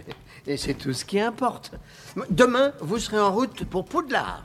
et 0.46 0.56
c'est 0.56 0.74
tout 0.74 0.94
ce 0.94 1.04
qui 1.04 1.20
importe. 1.20 1.72
Demain, 2.30 2.72
vous 2.80 2.98
serez 2.98 3.20
en 3.20 3.32
route 3.32 3.64
pour 3.64 3.84
Poudlard. 3.84 4.44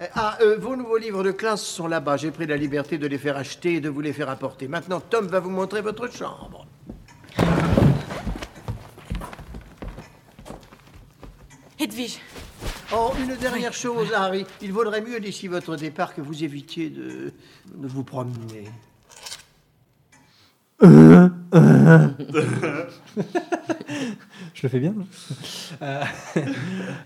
Euh, 0.00 0.06
Ah, 0.14 0.36
euh, 0.40 0.56
vos 0.58 0.74
nouveaux 0.74 0.96
livres 0.96 1.22
de 1.22 1.30
classe 1.30 1.62
sont 1.62 1.86
là-bas. 1.86 2.16
J'ai 2.16 2.32
pris 2.32 2.46
la 2.46 2.56
liberté 2.56 2.98
de 2.98 3.06
les 3.06 3.18
faire 3.18 3.36
acheter 3.36 3.74
et 3.74 3.80
de 3.80 3.88
vous 3.88 4.00
les 4.00 4.12
faire 4.12 4.28
apporter. 4.30 4.66
Maintenant, 4.66 5.00
Tom 5.00 5.26
va 5.28 5.38
vous 5.38 5.50
montrer 5.50 5.80
votre 5.80 6.10
chambre. 6.12 6.66
Edwige, 11.82 12.18
Oh, 12.94 13.10
une 13.20 13.34
dernière 13.36 13.72
chose, 13.72 14.12
Harry. 14.14 14.44
Il 14.60 14.72
vaudrait 14.72 15.00
mieux 15.00 15.18
d'ici 15.18 15.48
votre 15.48 15.74
départ 15.74 16.14
que 16.14 16.20
vous 16.20 16.44
évitiez 16.44 16.90
de, 16.90 17.32
de 17.74 17.88
vous 17.88 18.04
promener. 18.04 18.70
Je 20.82 21.30
le 24.62 24.68
fais 24.68 24.78
bien. 24.78 24.94
Euh, 25.80 26.04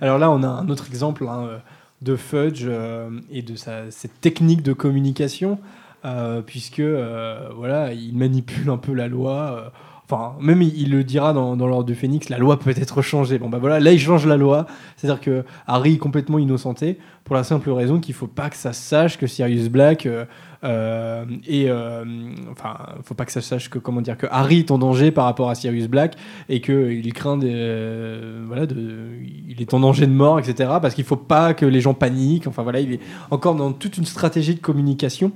Alors 0.03 0.19
là, 0.19 0.31
on 0.31 0.43
a 0.43 0.49
un 0.49 0.69
autre 0.69 0.89
exemple 0.89 1.27
hein, 1.27 1.47
euh, 1.47 1.59
de 2.03 2.17
Fudge 2.17 2.65
euh, 2.67 3.09
et 3.31 3.41
de 3.41 3.57
sa, 3.57 3.91
cette 3.91 4.21
technique 4.21 4.63
de 4.63 4.75
communication, 4.75 5.59
euh, 6.05 6.43
puisque 6.43 6.81
euh, 6.81 7.49
voilà, 7.55 7.95
il 7.95 8.15
manipule 8.17 8.69
un 8.69 8.79
peu 8.79 8.93
la 8.93 9.09
loi. 9.09 9.73
Enfin, 10.09 10.37
même 10.41 10.63
il, 10.63 10.93
le 10.93 11.03
dira 11.03 11.33
dans, 11.33 11.57
dans 11.57 11.67
l'ordre 11.67 11.85
du 11.85 11.97
Phénix, 11.97 12.29
la 12.29 12.39
loi 12.39 12.59
peut 12.59 12.71
être 12.71 13.03
changée. 13.03 13.39
Bon 13.39 13.49
bah 13.49 13.59
voilà, 13.59 13.81
là 13.81 13.93
il 13.93 13.99
change 13.99 14.25
la 14.27 14.37
loi, 14.37 14.67
c'est-à-dire 14.97 15.21
que 15.21 15.45
Harry 15.67 15.95
est 15.95 15.99
complètement 15.99 16.39
innocenté 16.39 16.99
pour 17.25 17.35
la 17.35 17.43
simple 17.43 17.71
raison 17.71 17.99
qu'il 17.99 18.15
faut 18.15 18.29
pas 18.29 18.49
que 18.49 18.57
ça 18.57 18.73
sache 18.73 19.19
que 19.19 19.27
Sirius 19.27 19.69
Black 19.69 20.07
euh, 20.07 20.25
euh, 20.65 21.25
et 21.47 21.71
euh, 21.71 22.05
enfin, 22.51 22.77
faut 23.03 23.15
pas 23.15 23.25
que 23.25 23.33
ça 23.33 23.41
sache 23.41 23.69
que 23.69 23.79
comment 23.79 24.01
dire 24.01 24.17
que 24.17 24.27
Harry 24.31 24.61
est 24.61 24.71
en 24.71 24.79
danger 24.79 25.11
par 25.11 25.25
rapport 25.25 25.51
à 25.51 25.55
Sirius 25.55 25.87
Black 25.87 26.17
et 26.49 26.61
que 26.61 26.91
il 26.91 27.13
craint 27.13 27.37
des, 27.37 27.53
euh, 27.53 28.43
voilà, 28.47 28.67
de, 28.67 29.11
il 29.49 29.61
est 29.61 29.75
en 29.75 29.81
danger 29.81 30.07
de 30.07 30.13
mort, 30.13 30.39
etc. 30.39 30.71
Parce 30.81 30.95
qu'il 30.95 31.05
faut 31.05 31.17
pas 31.17 31.55
que 31.55 31.67
les 31.67 31.81
gens 31.81 31.95
paniquent. 31.95 32.47
Enfin 32.47 32.63
voilà, 32.63 32.81
il 32.81 32.95
est 32.95 33.01
encore 33.31 33.55
dans 33.55 33.73
toute 33.73 33.99
une 33.99 34.07
stratégie 34.07 34.55
de 34.55 34.61
communication. 34.61 35.33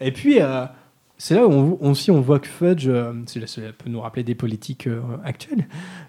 Et 0.00 0.12
puis 0.12 0.40
euh, 0.40 0.64
c'est 1.18 1.34
là 1.34 1.46
où 1.46 1.78
on, 1.80 1.90
aussi 1.90 2.10
on 2.10 2.20
voit 2.20 2.38
que 2.38 2.46
Fudge, 2.46 2.86
euh, 2.88 3.12
cela 3.26 3.72
peut 3.72 3.88
nous 3.88 4.00
rappeler 4.00 4.22
des 4.22 4.34
politiques 4.34 4.86
euh, 4.86 5.00
actuelles. 5.24 5.66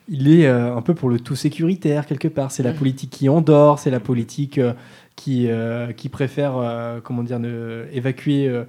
Il 0.09 0.27
est 0.29 0.47
euh, 0.47 0.75
un 0.75 0.81
peu 0.81 0.95
pour 0.95 1.09
le 1.09 1.19
tout 1.19 1.35
sécuritaire 1.35 2.05
quelque 2.05 2.27
part. 2.27 2.51
C'est 2.51 2.63
la 2.63 2.73
politique 2.73 3.11
qui 3.11 3.29
endort, 3.29 3.79
c'est 3.79 3.89
la 3.89 4.01
politique 4.01 4.59
qui 5.15 5.49
qui 5.95 6.09
préfère 6.09 7.01
comment 7.03 7.23
dire 7.23 7.39
ne, 7.39 7.85
évacuer. 7.91 8.63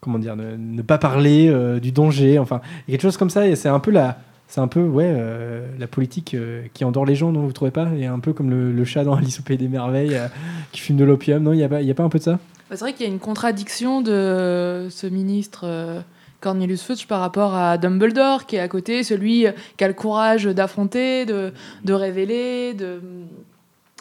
comment 0.00 0.18
dire, 0.18 0.36
ne, 0.36 0.56
ne 0.56 0.82
pas 0.82 0.98
parler 0.98 1.52
du 1.80 1.92
danger, 1.92 2.38
enfin, 2.38 2.60
il 2.86 2.92
y 2.92 2.94
a 2.94 2.98
quelque 2.98 3.02
chose 3.02 3.16
comme 3.16 3.30
ça, 3.30 3.46
et 3.48 3.56
c'est 3.56 3.68
un 3.68 3.80
peu 3.80 3.90
la, 3.90 4.18
c'est 4.52 4.60
un 4.60 4.68
peu, 4.68 4.82
ouais, 4.82 5.06
euh, 5.08 5.66
la 5.78 5.86
politique 5.86 6.34
euh, 6.34 6.64
qui 6.74 6.84
endort 6.84 7.06
les 7.06 7.14
gens, 7.14 7.32
non, 7.32 7.40
vous 7.40 7.54
trouvez 7.54 7.70
pas? 7.70 7.86
A 7.86 8.12
un 8.12 8.18
peu 8.18 8.34
comme 8.34 8.50
le, 8.50 8.84
chat 8.84 9.02
dans 9.02 9.14
Alice 9.14 9.40
au 9.40 9.42
Pays 9.42 9.56
des 9.56 9.66
Merveilles 9.66 10.14
euh, 10.14 10.26
qui 10.72 10.82
fume 10.82 10.98
de 10.98 11.04
l'opium, 11.04 11.42
non 11.42 11.54
Il 11.54 11.58
y 11.58 11.64
a 11.64 11.70
pas, 11.70 11.80
il 11.80 11.90
un 11.90 12.08
peu 12.10 12.18
de 12.18 12.22
ça? 12.22 12.32
Bah, 12.68 12.76
c'est 12.76 12.80
vrai 12.80 12.92
qu'il 12.92 13.06
y 13.06 13.08
a 13.08 13.12
une 13.12 13.18
contradiction 13.18 14.02
de 14.02 14.88
ce 14.90 15.06
ministre 15.06 16.04
Cornelius 16.40 16.82
Fudge 16.82 17.06
par 17.06 17.20
rapport 17.20 17.54
à 17.54 17.78
Dumbledore, 17.78 18.44
qui 18.44 18.56
est 18.56 18.60
à 18.60 18.68
côté, 18.68 19.04
celui 19.04 19.46
qui 19.78 19.84
a 19.84 19.88
le 19.88 19.94
courage 19.94 20.44
d'affronter, 20.44 21.24
de 21.24 21.52
révéler, 21.88 22.74
de 22.74 23.00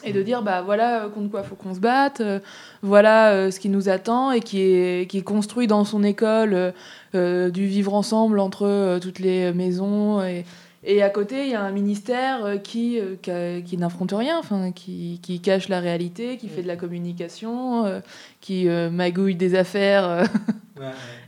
et 0.04 0.14
de 0.14 0.22
dire 0.22 0.42
bah 0.42 0.62
voilà 0.62 1.04
euh, 1.04 1.10
contre 1.10 1.30
quoi 1.30 1.44
faut 1.44 1.56
qu'on 1.56 1.74
se 1.74 1.80
batte 1.80 2.22
euh, 2.22 2.40
voilà 2.82 3.32
euh, 3.32 3.52
ce 3.52 3.60
qui 3.60 3.70
nous 3.70 3.90
attend 3.90 4.32
et 4.32 4.40
qui 4.40 4.62
est 4.62 5.10
qui 5.10 5.20
est 5.20 5.24
construit 5.24 5.68
dans 5.68 5.84
son 5.84 6.04
école 6.04 6.74
euh, 7.16 7.50
du 7.50 7.68
vivre 7.68 7.94
ensemble 7.94 8.40
entre 8.40 9.00
toutes 9.02 9.20
les 9.20 9.54
maisons 9.54 10.24
et 10.24 10.46
et 10.84 11.04
à 11.04 11.12
côté, 11.12 11.44
il 11.44 11.52
y 11.52 11.54
a 11.54 11.62
un 11.62 11.70
ministère 11.70 12.60
qui, 12.64 12.98
qui, 13.22 13.78
n'affronte 13.78 14.14
rien, 14.14 14.40
enfin, 14.40 14.72
qui, 14.72 15.20
qui 15.22 15.40
cache 15.40 15.70
la 15.70 15.80
réalité, 15.80 16.38
qui 16.38 16.48
fait 16.48 16.64
de 16.64 16.68
la 16.68 16.76
communication, 16.76 18.02
qui 18.40 18.68
magouille 18.68 19.36
des 19.36 19.54
affaires. 19.54 20.24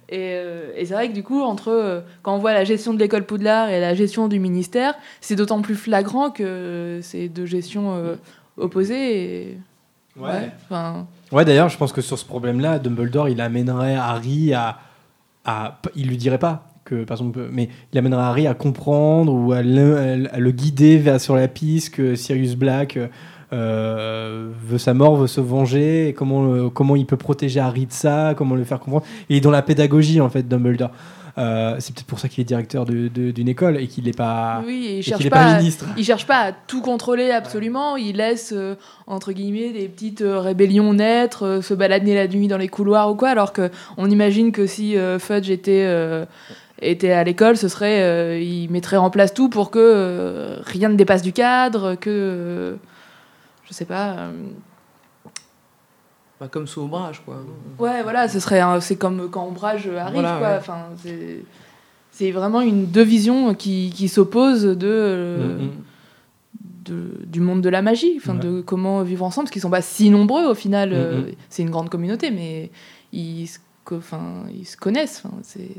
Et, 0.10 0.36
et 0.76 0.86
c'est 0.86 0.94
vrai 0.94 1.10
que 1.10 1.14
du 1.14 1.24
coup, 1.24 1.42
entre 1.42 2.04
quand 2.22 2.36
on 2.36 2.40
voit 2.40 2.54
la 2.54 2.64
gestion 2.64 2.94
de 2.94 3.00
l'école 3.00 3.26
Poudlard 3.26 3.70
et 3.70 3.80
la 3.80 3.94
gestion 3.96 4.28
du 4.28 4.40
ministère, 4.40 4.96
c'est 5.22 5.36
d'autant 5.36 5.62
plus 5.62 5.76
flagrant 5.76 6.30
que 6.30 7.00
c'est 7.02 7.30
deux 7.30 7.46
gestions 7.46 7.94
euh, 7.96 8.16
opposées. 8.58 9.52
Et... 9.52 9.58
Ouais. 10.20 10.52
enfin, 10.66 11.08
Ouais, 11.32 11.46
d'ailleurs, 11.46 11.70
je 11.70 11.78
pense 11.78 11.92
que 11.92 12.02
sur 12.02 12.20
ce 12.20 12.26
problème-là, 12.26 12.80
Dumbledore, 12.80 13.30
il 13.30 13.42
amènerait 13.42 13.96
Harry 13.96 14.54
à, 14.54 14.78
à, 15.46 15.80
il 15.96 16.08
lui 16.08 16.18
dirait 16.18 16.38
pas 16.38 16.70
que, 16.86 17.04
par 17.04 17.18
exemple, 17.18 17.48
mais 17.52 17.70
il 17.92 17.98
amènerait 17.98 18.24
Harry 18.24 18.48
à 18.48 18.54
comprendre 18.54 19.34
ou 19.34 19.52
à 19.54 19.62
le, 19.62 20.28
à 20.32 20.38
le 20.38 20.52
guider 20.52 20.98
vers 20.98 21.20
sur 21.20 21.36
la 21.36 21.48
piste 21.48 21.96
que 21.96 22.16
Sirius 22.16 22.56
Black 22.56 23.00
euh, 23.54 24.50
veut 24.66 24.78
sa 24.78 24.94
mort, 24.94 25.16
veut 25.16 25.28
se 25.28 25.42
venger, 25.42 26.10
et 26.10 26.14
comment, 26.14 26.46
euh, 26.46 26.70
comment 26.70 26.96
il 26.96 27.06
peut 27.06 27.18
protéger 27.18 27.60
Harry 27.60 27.86
de 27.86 27.92
ça, 27.92 28.34
comment 28.36 28.56
le 28.56 28.64
faire 28.64 28.80
comprendre. 28.80 29.06
Il 29.30 29.38
est 29.38 29.42
dans 29.42 29.52
la 29.52 29.62
pédagogie, 29.62 30.22
en 30.22 30.30
fait, 30.30 30.48
Dumbledore. 30.48 30.92
Euh, 31.38 31.78
c'est 31.80 31.96
peut-être 31.96 32.06
pour 32.06 32.20
ça 32.20 32.30
qu'il 32.30 32.42
est 32.42 32.46
directeur 32.46 32.86
de- 32.86 33.08
de- 33.08 33.32
d'une 33.32 33.48
école 33.48 33.78
et 33.78 33.88
qu'il 33.88 34.04
n'est 34.04 34.12
pas, 34.12 34.62
Oui, 34.68 34.86
et 34.86 34.90
et 34.94 34.98
il 35.00 35.04
cherche 35.04 35.24
pas, 35.30 35.38
pas 35.38 35.46
à- 35.46 35.58
ministre. 35.58 35.86
il 35.98 36.04
cherche 36.06 36.28
pas 36.28 36.38
à 36.40 36.52
tout 36.52 36.82
contrôler 36.82 37.32
absolument. 37.32 37.96
Il 37.98 38.18
laisse 38.18 38.54
euh, 38.56 38.76
entre 39.08 39.32
guillemets 39.32 39.72
des 39.72 39.88
petites 39.88 40.22
euh, 40.22 40.40
rébellions 40.40 40.94
naître, 40.94 41.60
se 41.64 41.74
balader 41.74 42.14
la 42.14 42.28
nuit 42.28 42.48
dans 42.48 42.58
les 42.60 42.68
couloirs 42.68 43.10
ou 43.12 43.16
quoi. 43.16 43.30
Alors 43.30 43.52
que 43.52 43.72
on 43.98 44.12
imagine 44.12 44.52
que 44.52 44.68
si 44.68 44.96
Fudge 45.20 45.50
était 45.50 45.88
était 46.82 47.12
à 47.12 47.24
l'école, 47.24 47.56
ce 47.58 47.68
serait 47.68 48.02
euh, 48.04 48.40
il 48.40 48.70
mettrait 48.70 48.98
en 48.98 49.10
place 49.10 49.34
tout 49.34 49.50
pour 49.50 49.72
que 49.72 49.80
euh, 49.80 50.58
rien 50.66 50.90
ne 50.90 50.96
dépasse 50.96 51.22
du 51.24 51.32
cadre, 51.34 51.96
que 51.96 52.10
euh, 52.12 52.76
je 53.68 53.74
sais 53.74 53.86
pas. 53.86 54.18
Euh, 56.42 56.46
Bah, 56.46 56.48
comme 56.50 56.68
sous 56.68 56.82
ombrage, 56.82 57.22
quoi. 57.26 57.38
Ouais, 57.80 58.04
voilà, 58.04 58.28
ce 58.28 58.40
serait 58.40 58.60
un- 58.60 58.80
c'est 58.82 58.96
comme 58.96 59.30
quand 59.30 59.46
Ombrage 59.46 59.88
arrive, 59.88 60.14
Voilà, 60.22 60.38
quoi. 60.38 60.50
ouais. 60.50 60.58
Enfin, 60.58 60.78
c'est 61.04 61.44
c'est 62.12 62.30
vraiment 62.32 62.62
une 62.62 62.86
deux 62.86 63.02
visions 63.04 63.56
qui, 63.56 63.92
qui 63.96 64.08
s'opposent 64.08 64.64
de, 64.66 64.88
euh, 64.88 65.58
de- 66.86 67.26
du 67.26 67.40
monde 67.40 67.62
de 67.62 67.70
la 67.70 67.82
magie, 67.82 68.14
enfin 68.18 68.34
Ouais. 68.36 68.40
de 68.42 68.62
comment 68.62 69.02
vivre 69.02 69.26
ensemble, 69.26 69.46
parce 69.46 69.52
qu'ils 69.54 69.62
sont 69.64 69.70
pas 69.72 69.82
si 69.82 70.10
nombreux 70.10 70.46
au 70.46 70.54
final. 70.54 70.92
euh, 70.94 71.32
c'est 71.50 71.64
une 71.64 71.70
grande 71.72 71.90
communauté, 71.90 72.30
mais 72.30 72.72
ils 73.12 73.48
enfin, 73.92 74.44
ils 74.54 74.66
se 74.66 74.78
connaissent. 74.78 75.24
Enfin, 75.26 75.36
c'est 75.44 75.70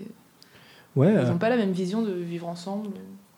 Ouais, 0.97 1.13
ils 1.13 1.17
euh, 1.19 1.29
n'ont 1.31 1.39
pas 1.39 1.49
la 1.49 1.57
même 1.57 1.73
vision 1.73 2.03
de 2.03 2.13
vivre 2.13 2.47
ensemble, 2.49 2.89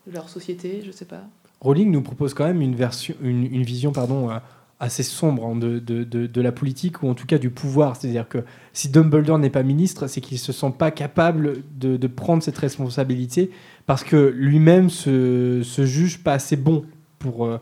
de 0.06 0.12
leur 0.12 0.28
société, 0.28 0.82
je 0.86 0.90
sais 0.90 1.04
pas. 1.06 1.22
Rowling 1.60 1.90
nous 1.90 2.02
propose 2.02 2.34
quand 2.34 2.44
même 2.44 2.60
une, 2.60 2.74
version, 2.74 3.14
une, 3.22 3.44
une 3.44 3.62
vision 3.62 3.92
pardon, 3.92 4.30
euh, 4.30 4.34
assez 4.78 5.02
sombre 5.02 5.46
hein, 5.46 5.56
de, 5.56 5.78
de, 5.78 6.04
de, 6.04 6.40
la 6.40 6.52
politique, 6.52 7.02
ou 7.02 7.08
en 7.08 7.14
tout 7.14 7.26
cas 7.26 7.38
du 7.38 7.50
pouvoir. 7.50 7.96
C'est-à-dire 7.96 8.28
que 8.28 8.38
si 8.72 8.88
Dumbledore 8.88 9.38
n'est 9.38 9.50
pas 9.50 9.62
ministre, 9.62 10.06
c'est 10.06 10.20
qu'il 10.20 10.38
se 10.38 10.52
sent 10.52 10.72
pas 10.76 10.90
capable 10.90 11.62
de, 11.78 11.96
de 11.96 12.06
prendre 12.06 12.42
cette 12.42 12.58
responsabilité, 12.58 13.50
parce 13.86 14.04
que 14.04 14.16
lui-même 14.36 14.90
se, 14.90 15.62
se 15.62 15.86
juge 15.86 16.22
pas 16.22 16.34
assez 16.34 16.56
bon 16.56 16.84
pour, 17.18 17.46
euh, 17.46 17.58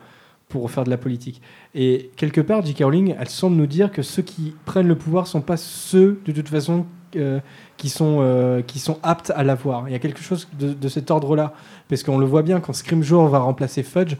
pour 0.48 0.68
faire 0.70 0.84
de 0.84 0.90
la 0.90 0.98
politique. 0.98 1.40
Et 1.74 2.10
quelque 2.16 2.40
part, 2.40 2.64
J.K. 2.64 2.82
Rowling, 2.82 3.14
elle 3.18 3.28
semble 3.28 3.56
nous 3.56 3.66
dire 3.66 3.92
que 3.92 4.02
ceux 4.02 4.22
qui 4.22 4.54
prennent 4.64 4.88
le 4.88 4.98
pouvoir 4.98 5.28
sont 5.28 5.40
pas 5.40 5.56
ceux, 5.56 6.20
de 6.24 6.32
toute 6.32 6.48
façon, 6.48 6.86
euh, 7.16 7.38
qui, 7.76 7.88
sont, 7.90 8.18
euh, 8.20 8.62
qui 8.62 8.80
sont 8.80 8.98
aptes 9.04 9.30
à 9.36 9.44
l'avoir. 9.44 9.88
Il 9.88 9.92
y 9.92 9.94
a 9.94 10.00
quelque 10.00 10.20
chose 10.20 10.48
de, 10.58 10.72
de 10.72 10.88
cet 10.88 11.12
ordre-là. 11.12 11.54
Parce 11.88 12.02
qu'on 12.02 12.18
le 12.18 12.26
voit 12.26 12.42
bien, 12.42 12.58
quand 12.58 12.72
Scrimgeour 12.72 13.28
va 13.28 13.38
remplacer 13.38 13.84
Fudge, 13.84 14.16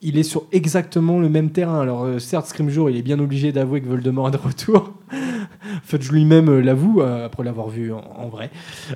il 0.00 0.18
est 0.18 0.22
sur 0.22 0.44
exactement 0.52 1.18
le 1.18 1.28
même 1.28 1.50
terrain. 1.50 1.80
Alors 1.80 2.04
euh, 2.04 2.18
certes, 2.18 2.46
Scrimgeour, 2.46 2.90
il 2.90 2.96
est 2.96 3.02
bien 3.02 3.18
obligé 3.18 3.52
d'avouer 3.52 3.80
que 3.80 3.88
Voldemort 3.88 4.28
est 4.28 4.32
de 4.32 4.36
retour. 4.36 4.92
Fudge 5.82 6.10
lui-même 6.10 6.48
euh, 6.48 6.60
l'avoue, 6.60 7.00
euh, 7.00 7.26
après 7.26 7.44
l'avoir 7.44 7.68
vu 7.68 7.92
en, 7.92 8.02
en 8.16 8.28
vrai, 8.28 8.50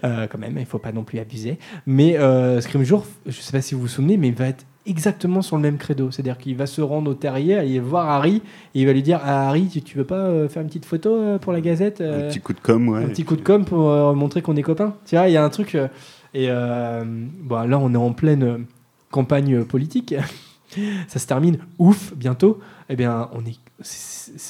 euh, 0.05 0.27
quand 0.31 0.39
même, 0.39 0.57
il 0.59 0.67
faut 0.67 0.79
pas 0.79 0.93
non 0.93 1.05
plus 1.05 1.19
abuser. 1.19 1.59
Mais 1.87 2.17
Scrimgeour, 2.61 3.07
je 3.27 3.33
sais 3.33 3.53
pas 3.53 3.63
si 3.63 3.75
vous 3.75 3.83
vous 3.83 3.89
souvenez, 3.89 4.17
mais 4.17 4.29
il 4.29 4.35
va 4.35 4.49
être 4.49 4.65
exactement 4.87 5.43
sur 5.43 5.57
le 5.57 5.63
même 5.63 5.79
credo. 5.79 6.11
C'est-à-dire 6.11 6.39
qu'il 6.39 6.57
va 6.57 6.67
se 6.67 6.81
rendre 6.81 7.11
au 7.11 7.15
terrier, 7.15 7.57
aller 7.57 7.79
voir 7.79 8.09
Harry, 8.09 8.43
et 8.75 8.81
il 8.81 8.87
va 8.87 8.93
lui 8.93 9.03
dire 9.03 9.21
à 9.23 9.49
Harry, 9.49 9.69
tu, 9.69 9.83
tu 9.83 9.97
veux 9.97 10.05
pas 10.05 10.17
euh, 10.17 10.49
faire 10.49 10.63
une 10.63 10.69
petite 10.69 10.85
photo 10.85 11.15
euh, 11.15 11.39
pour 11.39 11.53
la 11.53 11.61
Gazette 11.61 12.01
Un 12.01 12.29
petit 12.29 12.41
coup 12.41 12.53
de 12.53 12.61
com, 12.61 12.89
ouais. 12.89 13.05
un 13.05 13.09
petit 13.09 13.25
coup 13.25 13.37
de 13.37 13.43
com 13.43 13.65
pour 13.65 14.15
montrer 14.15 14.43
qu'on 14.43 14.57
est 14.57 14.63
copains. 14.63 14.95
Tu 15.07 15.17
vois, 15.17 15.29
il 15.29 15.33
y 15.33 15.37
a 15.37 15.45
un 15.45 15.51
truc. 15.51 15.77
et 16.35 16.49
bon, 16.49 17.63
là, 17.69 17.79
on 17.79 17.93
est 17.93 17.97
en 17.97 18.13
pleine 18.13 18.67
campagne 19.11 19.65
politique. 19.65 20.15
Ça 21.09 21.18
se 21.18 21.27
termine, 21.27 21.59
ouf, 21.79 22.14
bientôt. 22.14 22.61
Eh 22.89 22.97
bien, 22.97 23.29
on 23.33 23.45
est. 23.45 23.57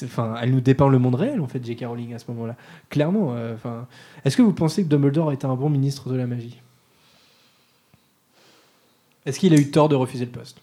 Enfin, 0.05 0.35
elle 0.41 0.51
nous 0.51 0.61
dépeint 0.61 0.89
le 0.89 0.99
monde 0.99 1.15
réel, 1.15 1.41
en 1.41 1.47
fait, 1.47 1.63
J.K. 1.65 1.85
Rowling, 1.85 2.13
à 2.13 2.19
ce 2.19 2.25
moment-là. 2.29 2.55
Clairement. 2.89 3.33
euh, 3.35 3.55
Enfin, 3.55 3.87
Est-ce 4.25 4.37
que 4.37 4.41
vous 4.41 4.53
pensez 4.53 4.83
que 4.83 4.89
Dumbledore 4.89 5.31
était 5.31 5.45
un 5.45 5.55
bon 5.55 5.69
ministre 5.69 6.09
de 6.09 6.15
la 6.15 6.25
magie? 6.27 6.59
Est-ce 9.25 9.39
qu'il 9.39 9.53
a 9.53 9.57
eu 9.57 9.71
tort 9.71 9.89
de 9.89 9.95
refuser 9.95 10.25
le 10.25 10.31
poste? 10.31 10.57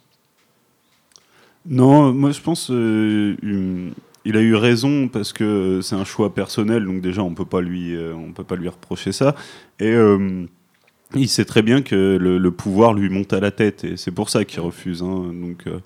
Non, 1.66 2.12
moi 2.12 2.30
je 2.30 2.40
pense 2.40 2.70
euh, 2.70 3.36
une- 3.42 3.92
il 4.24 4.36
a 4.36 4.40
eu 4.40 4.54
raison 4.54 5.08
parce 5.08 5.32
que 5.32 5.80
c'est 5.82 5.94
un 5.94 6.04
choix 6.04 6.34
personnel, 6.34 6.84
donc 6.84 7.00
déjà 7.00 7.22
on 7.22 7.34
peut 7.34 7.44
pas 7.44 7.61
lui 7.61 7.94
euh, 7.94 8.14
on 8.14 8.32
peut 8.32 8.44
pas 8.44 8.56
lui 8.56 8.68
reprocher 8.68 9.12
ça. 9.12 9.34
Et 9.78 9.88
euh, 9.92 10.46
il 11.14 11.28
sait 11.28 11.44
très 11.44 11.62
bien 11.62 11.82
que 11.82 12.16
le, 12.20 12.38
le 12.38 12.50
pouvoir 12.50 12.94
lui 12.94 13.08
monte 13.08 13.32
à 13.32 13.40
la 13.40 13.50
tête 13.50 13.84
et 13.84 13.96
c'est 13.96 14.11
pour 14.12 14.30
ça 14.30 14.44
qu'il 14.44 14.61
refuse. 14.61 15.02
hein. 15.02 15.32
Donc 15.34 15.66
euh, 15.66 15.78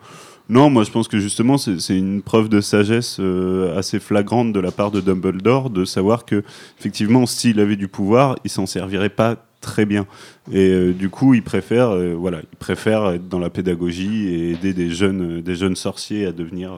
non, 0.49 0.69
moi 0.69 0.85
je 0.85 0.91
pense 0.91 1.09
que 1.09 1.19
justement 1.19 1.57
c'est 1.57 1.97
une 1.97 2.21
preuve 2.21 2.49
de 2.51 2.61
sagesse 2.61 3.17
euh, 3.21 3.79
assez 3.79 3.99
flagrante 4.01 4.53
de 4.53 4.61
la 4.61 4.71
part 4.71 4.91
de 4.91 5.01
Dumbledore 5.01 5.71
de 5.71 5.85
savoir 5.87 6.27
que 6.27 6.43
effectivement 6.79 7.25
s'il 7.27 7.61
avait 7.61 7.77
du 7.77 7.89
pouvoir, 7.89 8.37
il 8.45 8.51
s'en 8.51 8.67
servirait 8.67 9.09
pas 9.09 9.37
très 9.63 9.87
bien. 9.87 10.07
Et 10.53 10.69
euh, 10.69 10.93
du 10.93 11.09
coup, 11.09 11.33
il 11.33 11.43
préfère, 11.43 11.97
voilà, 12.17 12.41
il 12.53 12.57
préfère 12.59 13.09
être 13.13 13.27
dans 13.31 13.39
la 13.39 13.49
pédagogie 13.49 14.29
et 14.29 14.51
aider 14.51 14.75
des 14.75 14.91
jeunes, 14.91 15.41
des 15.41 15.55
jeunes 15.55 15.77
sorciers 15.77 16.27
à 16.27 16.33
devenir, 16.33 16.77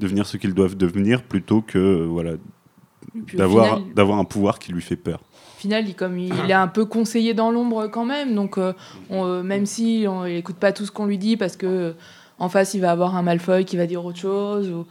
devenir 0.00 0.26
ce 0.26 0.36
qu'ils 0.36 0.52
doivent 0.52 0.76
devenir 0.76 1.22
plutôt 1.22 1.60
que 1.60 2.04
voilà, 2.04 2.32
d'avoir, 3.34 3.80
d'avoir 3.94 4.18
un 4.18 4.24
pouvoir 4.24 4.58
qui 4.58 4.72
lui 4.72 4.82
fait 4.82 4.96
peur. 4.96 5.20
Final, 5.56 5.88
il, 5.88 5.94
comme 5.94 6.18
il, 6.18 6.34
il 6.44 6.50
est 6.50 6.54
un 6.54 6.68
peu 6.68 6.84
conseillé 6.84 7.34
dans 7.34 7.50
l'ombre 7.50 7.86
quand 7.86 8.04
même, 8.04 8.34
donc 8.34 8.58
euh, 8.58 8.72
on, 9.10 9.24
euh, 9.24 9.42
même 9.42 9.66
si 9.66 10.06
on 10.08 10.24
n'écoute 10.24 10.56
pas 10.56 10.72
tout 10.72 10.84
ce 10.84 10.92
qu'on 10.92 11.06
lui 11.06 11.18
dit 11.18 11.36
parce 11.36 11.56
que 11.56 11.66
euh, 11.66 11.92
en 12.38 12.48
face 12.48 12.74
il 12.74 12.80
va 12.80 12.90
avoir 12.90 13.16
un 13.16 13.22
Malfoy 13.22 13.64
qui 13.64 13.76
va 13.76 13.86
dire 13.86 14.04
autre 14.04 14.18
chose. 14.18 14.68
Ou, 14.70 14.86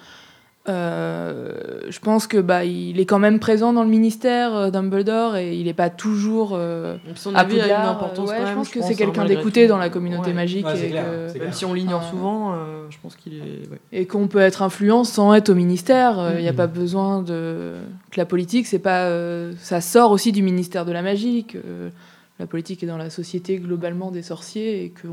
euh, 0.67 1.51
je 1.89 1.99
pense 1.99 2.27
que 2.27 2.37
bah 2.37 2.65
il 2.65 2.99
est 2.99 3.05
quand 3.05 3.19
même 3.19 3.39
présent 3.39 3.71
dans 3.73 3.83
le 3.83 3.89
ministère 3.89 4.55
euh, 4.55 4.69
Dumbledore 4.71 5.35
et 5.37 5.55
il 5.55 5.65
n'est 5.65 5.73
pas 5.73 5.89
toujours. 5.89 6.51
euh, 6.53 6.97
Son 7.15 7.35
à 7.35 7.39
avis 7.39 7.59
a 7.61 7.65
une 7.67 7.87
importance 7.87 8.29
euh, 8.29 8.31
ouais, 8.31 8.37
quand 8.37 8.41
je 8.43 8.47
même, 8.47 8.55
pense 8.57 8.67
je 8.69 8.73
que 8.73 8.79
pense, 8.79 8.87
c'est 8.87 8.93
hein, 8.93 8.97
quelqu'un 8.97 9.25
d'écouté 9.25 9.67
dans 9.67 9.77
la 9.77 9.89
communauté 9.89 10.29
Ouais. 10.29 10.33
magique 10.33 10.65
Ouais, 10.65 10.75
c'est 10.75 10.87
et 10.87 10.89
clair, 10.89 11.05
que- 11.33 11.39
Même 11.39 11.53
si 11.53 11.65
on 11.65 11.73
l'ignore 11.73 12.03
souvent, 12.03 12.53
euh, 12.53 12.85
je 12.89 12.97
pense 13.01 13.15
qu'il 13.15 13.35
est. 13.35 13.41
ouais. 13.69 13.79
et 13.91 14.05
qu'on 14.07 14.27
peut 14.27 14.39
être 14.39 14.61
influent 14.63 15.03
sans 15.03 15.33
être 15.33 15.49
au 15.49 15.55
ministère. 15.55 16.31
Il 16.35 16.41
n'y 16.41 16.47
a 16.47 16.51
Mhm. 16.51 16.57
pas 16.57 16.67
besoin 16.67 17.21
de 17.21 17.73
que 18.11 18.19
la 18.19 18.25
politique, 18.25 18.65
c'est 18.67 18.79
pas, 18.79 19.03
euh, 19.05 19.53
ça 19.59 19.81
sort 19.81 20.11
aussi 20.11 20.31
du 20.31 20.41
ministère 20.41 20.85
de 20.85 20.91
la 20.91 21.01
magie. 21.01 21.43
Que 21.45 21.57
la 22.39 22.47
politique 22.47 22.81
est 22.83 22.87
dans 22.87 22.97
la 22.97 23.09
société 23.09 23.57
globalement 23.57 24.11
des 24.11 24.21
sorciers 24.23 24.83
et 24.83 24.89
qu'il 24.89 25.09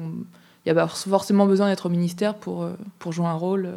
n'y 0.67 0.73
a 0.73 0.75
pas 0.75 0.87
forcément 0.89 1.47
besoin 1.47 1.69
d'être 1.69 1.87
au 1.87 1.91
ministère 1.91 2.35
pour 2.35 2.63
euh, 2.63 2.71
pour 2.99 3.13
jouer 3.13 3.27
un 3.27 3.35
rôle 3.35 3.67
euh, 3.67 3.77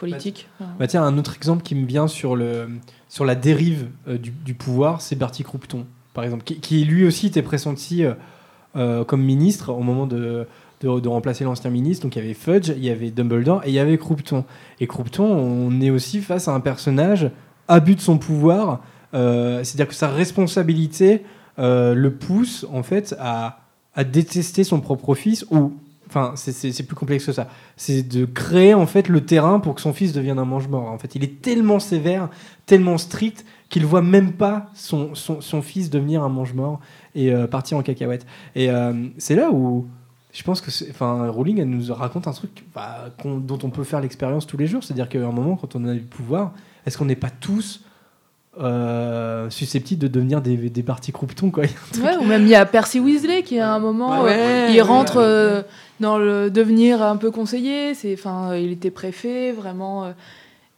politique. 0.00 0.48
Enfin, 0.58 0.70
Bah 0.78 0.86
tiens, 0.86 1.04
un 1.04 1.16
autre 1.18 1.36
exemple 1.36 1.62
qui 1.62 1.74
me 1.74 1.86
vient 1.86 2.08
sur, 2.08 2.34
le, 2.34 2.68
sur 3.08 3.24
la 3.24 3.34
dérive 3.34 3.88
euh, 4.08 4.18
du, 4.18 4.30
du 4.30 4.54
pouvoir, 4.54 5.00
c'est 5.00 5.14
Bertie 5.16 5.44
Croupton, 5.44 5.86
par 6.14 6.24
exemple, 6.24 6.42
qui, 6.42 6.58
qui 6.58 6.84
lui 6.84 7.06
aussi 7.06 7.28
était 7.28 7.42
pressenti 7.42 8.04
euh, 8.04 8.14
euh, 8.74 9.04
comme 9.04 9.22
ministre 9.22 9.72
au 9.72 9.82
moment 9.82 10.06
de, 10.06 10.46
de, 10.80 11.00
de 11.00 11.08
remplacer 11.08 11.44
l'ancien 11.44 11.70
ministre. 11.70 12.02
Donc 12.04 12.16
il 12.16 12.22
y 12.22 12.24
avait 12.24 12.34
Fudge, 12.34 12.70
il 12.76 12.84
y 12.84 12.90
avait 12.90 13.10
Dumbledore 13.10 13.62
et 13.64 13.68
il 13.68 13.74
y 13.74 13.78
avait 13.78 13.98
Croupton. 13.98 14.44
Et 14.80 14.86
Croupton, 14.86 15.24
on 15.24 15.80
est 15.80 15.90
aussi 15.90 16.20
face 16.20 16.48
à 16.48 16.52
un 16.52 16.60
personnage 16.60 17.30
abus 17.68 17.94
de 17.94 18.00
son 18.00 18.18
pouvoir, 18.18 18.80
euh, 19.14 19.62
c'est-à-dire 19.62 19.88
que 19.88 19.94
sa 19.94 20.08
responsabilité 20.08 21.22
le 21.58 22.08
pousse 22.08 22.66
en 22.72 22.82
fait 22.82 23.14
à, 23.20 23.60
à 23.94 24.02
détester 24.02 24.64
son 24.64 24.80
propre 24.80 25.14
fils 25.14 25.44
ou 25.50 25.74
Enfin, 26.10 26.32
c'est- 26.34 26.82
plus 26.86 26.96
complexe 26.96 27.24
que 27.24 27.32
ça. 27.32 27.46
C'est 27.76 28.02
de 28.02 28.24
créer 28.24 28.74
en 28.74 28.86
fait 28.86 29.08
le 29.08 29.20
terrain 29.24 29.60
pour 29.60 29.76
que 29.76 29.80
son 29.80 29.92
fils 29.92 30.12
devienne 30.12 30.38
un 30.40 30.44
mange-mort. 30.44 30.90
En 30.90 30.98
fait, 30.98 31.14
il 31.14 31.22
est 31.24 31.40
tellement 31.40 31.78
sévère, 31.78 32.28
tellement 32.66 32.98
strict 32.98 33.44
qu'il 33.68 33.86
voit 33.86 34.02
même 34.02 34.32
pas 34.32 34.66
son, 34.74 35.14
son, 35.14 35.40
son 35.40 35.62
fils 35.62 35.88
devenir 35.88 36.22
un 36.24 36.28
mange-mort 36.28 36.80
et 37.14 37.32
euh, 37.32 37.46
partir 37.46 37.78
en 37.78 37.82
cacahuète. 37.82 38.26
Et 38.56 38.68
euh, 38.70 38.92
c'est 39.18 39.36
là 39.36 39.50
où 39.52 39.86
je 40.32 40.42
pense 40.42 40.60
que, 40.60 40.70
c'est- 40.72 40.90
enfin, 40.90 41.28
Rowling 41.28 41.60
elle 41.60 41.70
nous 41.70 41.94
raconte 41.94 42.26
un 42.26 42.32
truc 42.32 42.64
bah, 42.74 43.06
dont 43.24 43.58
on 43.62 43.70
peut 43.70 43.84
faire 43.84 44.00
l'expérience 44.00 44.46
tous 44.46 44.56
les 44.56 44.66
jours. 44.66 44.82
C'est-à-dire 44.82 45.08
qu'à 45.08 45.18
un 45.18 45.30
moment, 45.32 45.54
quand 45.56 45.76
on 45.76 45.86
a 45.86 45.94
du 45.94 46.00
pouvoir, 46.00 46.52
est-ce 46.86 46.98
qu'on 46.98 47.04
n'est 47.04 47.14
pas 47.16 47.30
tous 47.30 47.82
euh, 48.60 49.48
susceptibles 49.48 50.02
de 50.02 50.08
devenir 50.08 50.40
des, 50.42 50.56
des 50.56 50.82
partis 50.82 51.12
croupetons 51.12 51.50
quoi? 51.50 51.62
Ouais, 52.02 52.16
ou 52.20 52.24
même 52.24 52.42
il 52.42 52.48
y 52.48 52.54
a 52.56 52.66
Percy 52.66 52.98
Weasley 52.98 53.42
qui 53.44 53.58
à 53.60 53.72
un 53.72 53.78
moment 53.78 54.22
Ouais, 54.24 54.32
euh, 54.32 54.66
ouais, 54.66 54.72
il 54.72 54.76
ouais, 54.76 54.80
rentre 54.82 55.16
ouais. 55.18 55.22
euh, 55.24 55.62
dans 56.00 56.18
le 56.18 56.50
devenir 56.50 57.02
un 57.02 57.16
peu 57.16 57.30
conseiller 57.30 57.94
c'est 57.94 58.12
enfin 58.14 58.56
il 58.56 58.72
était 58.72 58.90
préfet 58.90 59.52
vraiment 59.52 60.04
euh, 60.04 60.12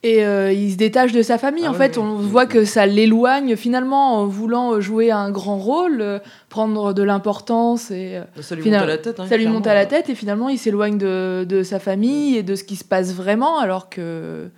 et 0.04 0.24
euh, 0.26 0.52
il 0.52 0.72
se 0.72 0.76
détache 0.76 1.12
de 1.12 1.22
sa 1.22 1.38
famille 1.38 1.62
Ah 1.66 1.70
en 1.70 1.74
fait 1.74 1.96
on 1.96 2.16
voit 2.16 2.46
que 2.46 2.64
ça 2.64 2.86
l'éloigne 2.86 3.54
finalement 3.54 4.16
en 4.18 4.26
voulant 4.26 4.80
jouer 4.80 5.12
un 5.12 5.30
grand 5.30 5.58
rôle 5.58 6.00
euh, 6.00 6.18
prendre 6.48 6.92
de 6.92 7.02
l'importance 7.04 7.90
et 7.92 8.16
euh, 8.16 8.42
Ça 8.42 8.56
lui 8.56 8.64
monte 8.64 8.74
à 8.82 8.86
la 8.86 8.98
tête. 8.98 9.20
hein, 9.20 9.26
ça 9.28 9.36
lui 9.36 9.46
monte 9.46 9.66
à 9.68 9.74
la 9.74 9.86
tête 9.86 10.10
et 10.10 10.14
finalement 10.16 10.48
il 10.48 10.58
s'éloigne 10.58 10.98
de, 10.98 11.46
de 11.48 11.62
sa 11.62 11.78
famille 11.78 12.36
et 12.36 12.42
de 12.42 12.56
ce 12.56 12.64
qui 12.64 12.74
se 12.74 12.84
passe 12.84 13.14
vraiment 13.14 13.58
alors 13.60 13.88
que 13.88 14.48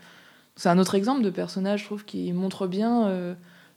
c'est 0.56 0.70
un 0.70 0.78
autre 0.78 0.94
exemple 0.94 1.22
de 1.22 1.30
personnage 1.30 1.80
je 1.80 1.84
trouve 1.86 2.04
qui 2.06 2.32
montre 2.32 2.66
bien 2.66 3.08
euh, 3.08 3.34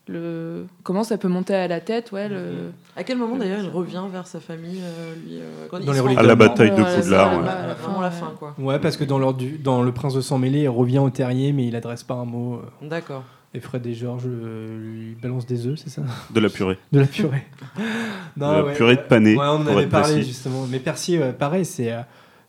le 0.08 0.66
comment 0.82 1.04
ça 1.04 1.18
peut 1.18 1.28
monter 1.28 1.54
à 1.54 1.68
la 1.68 1.80
tête 1.80 2.12
ouais 2.12 2.28
le 2.28 2.70
À 2.96 3.04
quel 3.04 3.18
moment 3.18 3.36
d'ailleurs 3.36 3.60
il 3.62 3.68
revient 3.68 4.02
vers 4.10 4.26
sa 4.26 4.40
famille, 4.40 4.80
euh, 4.82 5.14
lui 5.14 5.38
euh, 5.40 5.66
quand 5.70 5.78
il 5.78 5.86
Dans 5.86 5.92
les 5.92 6.16
À 6.16 6.22
de 6.22 6.26
la 6.26 6.34
bataille 6.34 6.70
de 6.70 6.82
Poudlard. 6.82 7.32
ouais. 7.42 7.48
à 7.48 7.66
la 7.68 7.74
fin, 7.74 7.82
Vraiment 7.88 8.00
la 8.00 8.08
ouais. 8.08 8.14
fin, 8.14 8.32
quoi. 8.38 8.54
Ouais, 8.58 8.78
parce 8.78 8.96
que 8.96 9.04
dans, 9.04 9.18
l'ordre 9.18 9.38
du- 9.38 9.58
dans 9.58 9.82
Le 9.82 9.92
Prince 9.92 10.14
de 10.14 10.20
Sang 10.20 10.38
Mêlé, 10.38 10.60
il 10.62 10.68
revient 10.68 10.98
au 10.98 11.10
terrier, 11.10 11.52
mais 11.52 11.66
il 11.66 11.76
adresse 11.76 12.02
pas 12.02 12.14
un 12.14 12.24
mot. 12.24 12.54
euh. 12.82 12.88
D'accord. 12.88 13.22
Et 13.54 13.60
Fred 13.60 13.86
et 13.86 13.94
George 13.94 14.24
euh, 14.26 14.78
lui 14.78 15.14
balancent 15.20 15.46
des 15.46 15.66
œufs, 15.66 15.78
c'est 15.82 15.88
ça? 15.90 16.02
De 16.30 16.40
la 16.40 16.48
purée. 16.50 16.78
De 16.92 17.00
la 17.00 17.06
purée. 17.06 17.46
De 18.36 18.44
la 18.44 18.74
purée 18.74 18.96
de 18.96 19.00
pané, 19.02 19.36
Ouais, 19.36 19.44
on 19.46 19.56
en 19.56 19.58
pour 19.64 19.72
avait 19.72 19.82
être 19.84 19.88
parlé 19.90 20.14
précis. 20.14 20.28
justement. 20.28 20.66
Mais 20.70 20.78
Percy, 20.78 21.18
ouais, 21.18 21.32
pareil, 21.32 21.64
c'est. 21.64 21.92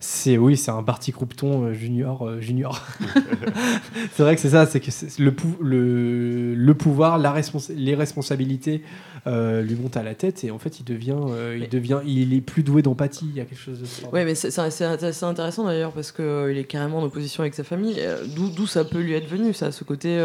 C'est 0.02 0.38
oui, 0.38 0.56
c'est 0.56 0.70
un 0.70 0.82
parti 0.82 1.12
Croupton 1.12 1.64
euh, 1.66 1.72
junior 1.74 2.26
euh, 2.26 2.40
junior. 2.40 2.80
c'est 4.14 4.22
vrai 4.22 4.34
que 4.34 4.40
c'est 4.40 4.50
ça, 4.50 4.66
c'est 4.66 4.80
que 4.80 4.90
le, 5.22 5.32
pou- 5.32 5.56
le, 5.62 6.54
le 6.54 6.74
pouvoir, 6.74 7.18
la 7.18 7.32
responsa- 7.32 7.74
les 7.74 7.94
responsabilités 7.94 8.82
euh, 9.26 9.60
lui 9.62 9.74
montent 9.74 9.98
à 9.98 10.02
la 10.02 10.14
tête 10.14 10.42
et 10.44 10.50
en 10.50 10.58
fait 10.58 10.80
il 10.80 10.84
devient, 10.84 11.16
euh, 11.18 11.58
il 11.60 11.68
devient, 11.68 11.98
il 12.06 12.32
est 12.32 12.40
plus 12.40 12.62
doué 12.62 12.80
d'empathie. 12.82 13.26
Il 13.30 13.36
y 13.36 13.40
a 13.40 13.44
quelque 13.44 13.60
chose 13.60 13.80
de. 13.80 13.84
fort. 13.84 14.12
Ouais, 14.12 14.24
mais 14.24 14.34
c'est 14.34 14.56
assez 14.58 14.84
intéressant 14.84 15.64
d'ailleurs 15.64 15.92
parce 15.92 16.12
qu'il 16.12 16.56
est 16.56 16.64
carrément 16.64 16.98
en 16.98 17.02
opposition 17.04 17.42
avec 17.42 17.54
sa 17.54 17.64
famille. 17.64 18.00
D'où 18.34 18.66
ça 18.66 18.84
peut 18.84 19.00
lui 19.00 19.12
être 19.12 19.28
venu, 19.28 19.52
ça, 19.52 19.70
ce 19.70 19.84
côté 19.84 20.18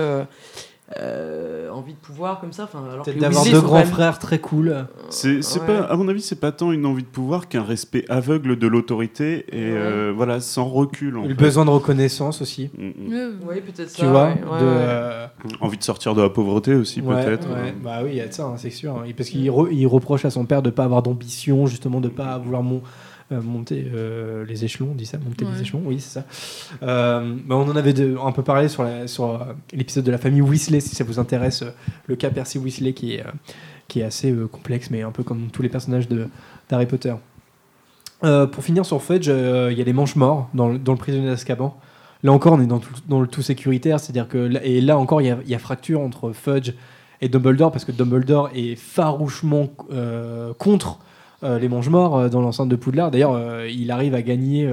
envie 1.71 1.93
de 1.93 1.99
pouvoir 1.99 2.39
comme 2.39 2.53
ça. 2.53 2.69
Que 2.71 3.03
Peut-être 3.03 3.17
d'avoir 3.19 3.43
deux 3.43 3.61
grands 3.61 3.83
frères 3.83 4.19
très 4.19 4.39
cool. 4.39 4.87
C'est 5.09 5.37
Ouais. 5.37 5.65
pas, 5.65 5.79
à 5.83 5.95
mon 5.95 6.07
avis, 6.07 6.21
c'est 6.21 6.39
pas 6.39 6.51
tant 6.51 6.71
une 6.71 6.85
envie 6.85 7.03
de 7.03 7.07
pouvoir 7.07 7.47
qu'un 7.47 7.63
respect 7.63 8.05
aveugle 8.09 8.57
de 8.57 8.67
l'autorité 8.67 9.45
et 9.51 9.71
euh, 9.71 10.11
voilà, 10.15 10.39
sans 10.39 10.65
recul. 10.65 11.17
En 11.17 11.23
Le 11.23 11.29
fait. 11.29 11.33
besoin 11.35 11.65
de 11.65 11.69
reconnaissance 11.69 12.41
aussi. 12.41 12.69
Mm, 12.77 12.87
mm. 12.87 13.29
Oui, 13.47 13.55
peut-être 13.61 13.89
ça. 13.89 13.97
Tu 14.03 14.05
vois, 14.05 14.25
ouais, 14.25 14.29
ouais, 14.33 14.59
de, 14.59 14.65
ouais. 14.65 14.71
euh, 14.77 15.27
Envie 15.61 15.77
de 15.77 15.83
sortir 15.83 16.15
de 16.15 16.21
la 16.21 16.29
pauvreté 16.29 16.73
aussi, 16.75 17.01
Ouais, 17.01 17.23
peut-être. 17.23 17.47
ouais. 17.49 17.73
Bah 17.83 17.99
oui, 18.03 18.09
il 18.13 18.15
y 18.17 18.21
a 18.21 18.27
de 18.27 18.33
ça, 18.33 18.45
hein, 18.45 18.55
c'est 18.57 18.69
sûr. 18.71 19.03
Parce 19.15 19.29
qu'il 19.29 19.49
re- 19.49 19.69
il 19.71 19.85
reproche 19.87 20.25
à 20.25 20.29
son 20.29 20.45
père 20.45 20.61
de 20.61 20.69
pas 20.69 20.83
avoir 20.85 21.03
d'ambition, 21.03 21.65
justement, 21.67 22.01
de 22.01 22.09
pas 22.09 22.37
vouloir 22.37 22.63
mon- 22.63 22.81
euh, 23.31 23.41
monter 23.41 23.87
euh, 23.93 24.45
les 24.45 24.65
échelons, 24.65 24.89
on 24.91 24.95
dit 24.95 25.07
ça, 25.07 25.17
monter 25.17 25.45
Ouais. 25.45 25.51
les 25.55 25.61
échelons, 25.61 25.81
oui, 25.85 25.99
c'est 25.99 26.19
ça. 26.19 26.25
Euh, 26.83 27.35
bah, 27.45 27.55
on 27.55 27.67
en 27.69 27.75
avait 27.75 27.93
de- 27.93 28.15
un 28.23 28.31
peu 28.31 28.43
parlé 28.43 28.67
sur 28.67 28.83
euh, 28.83 29.37
l'épisode 29.73 30.03
de 30.03 30.11
la 30.11 30.19
famille 30.19 30.41
Weasley, 30.41 30.79
si 30.79 30.93
ça 30.95 31.03
vous 31.03 31.17
intéresse, 31.19 31.63
euh, 31.63 31.71
le 32.07 32.15
cas 32.15 32.29
Percy 32.29 32.59
Weasley 32.59 32.93
qui 32.93 33.15
est, 33.15 33.21
euh, 33.21 33.31
qui 33.87 34.01
est 34.01 34.03
assez 34.03 34.31
euh, 34.31 34.47
complexe, 34.47 34.89
mais 34.89 35.01
un 35.01 35.11
peu 35.11 35.23
comme 35.23 35.47
tous 35.51 35.61
les 35.61 35.69
personnages 35.69 36.07
d'Harry 36.69 36.85
Potter. 36.85 37.13
Euh, 38.23 38.47
pour 38.47 38.63
finir 38.63 38.85
sur 38.85 39.01
Fudge, 39.01 39.27
euh, 39.29 39.69
il 39.71 39.77
y 39.77 39.81
a 39.81 39.85
les 39.85 39.93
manches 39.93 40.15
morts 40.15 40.49
dans, 40.53 40.69
le- 40.69 40.95
prisonnier 40.95 41.27
d'Azkaban. 41.27 41.77
Là 42.23 42.31
encore, 42.31 42.53
on 42.53 42.61
est 42.61 42.67
dans, 42.67 43.21
le 43.21 43.27
tout 43.27 43.41
sécuritaire, 43.41 43.99
c'est-à-dire 43.99 44.27
que 44.27 44.49
et 44.63 44.81
là 44.81 44.97
encore, 44.97 45.21
il 45.21 45.37
y 45.45 45.55
a, 45.55 45.59
fracture 45.59 46.01
entre 46.01 46.31
Fudge 46.31 46.71
et 47.21 47.29
Dumbledore 47.29 47.71
parce 47.71 47.85
que 47.85 47.91
Dumbledore 47.91 48.49
est 48.55 48.75
farouchement 48.75 49.69
contre 50.57 50.99
les 51.43 51.69
Mange-Morts 51.69 52.17
euh, 52.17 52.29
dans 52.29 52.41
l'enceinte 52.41 52.69
de 52.69 52.75
Poudlard. 52.75 53.11
D'ailleurs, 53.11 53.65
il 53.65 53.91
arrive 53.91 54.15
à 54.15 54.23
gagner 54.23 54.67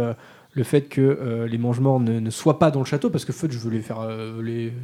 le 0.53 0.65
fait 0.65 0.83
que 0.83 1.47
les 1.51 1.59
Mange-Morts 1.59 2.01
ne, 2.01 2.21
ne 2.21 2.31
soient 2.31 2.59
pas 2.59 2.71
dans 2.71 2.81
le 2.81 2.87
château 2.87 3.11
parce 3.11 3.27
que 3.27 3.33
Fudge 3.33 3.57
veut 3.57 3.71
les 3.71 3.81
faire, 3.81 4.09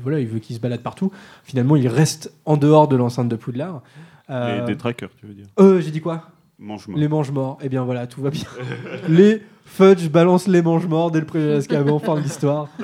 voilà, 0.02 0.20
il 0.20 0.26
veut 0.26 0.40
qu'ils 0.40 0.56
se 0.56 0.60
baladent 0.60 0.82
partout. 0.82 1.10
Finalement, 1.44 1.76
il 1.76 1.88
reste 1.88 2.32
en 2.44 2.58
dehors 2.58 2.88
de 2.88 2.96
l'enceinte 2.96 3.28
de 3.28 3.36
Poudlard. 3.36 3.82
Euh, 4.30 4.60
Les 4.60 4.66
détraqueurs, 4.66 5.10
tu 5.18 5.26
veux 5.26 5.34
dire. 5.34 5.46
euh, 5.58 5.80
j'ai 5.80 5.90
dit 5.90 6.00
quoi? 6.00 6.28
Mange-morts. 6.58 6.98
Les 6.98 7.08
mange-morts. 7.08 7.58
Eh 7.62 7.68
bien 7.68 7.84
voilà, 7.84 8.06
tout 8.06 8.20
va 8.20 8.30
bien. 8.30 8.44
les 9.08 9.42
Fudge 9.64 10.08
balancent 10.08 10.48
les 10.48 10.60
mange-morts 10.62 11.10
dès 11.10 11.20
le 11.20 11.26
premier 11.26 11.46
d'Azkaban, 11.48 11.98
fin 11.98 12.16
de 12.16 12.20
l'histoire. 12.20 12.68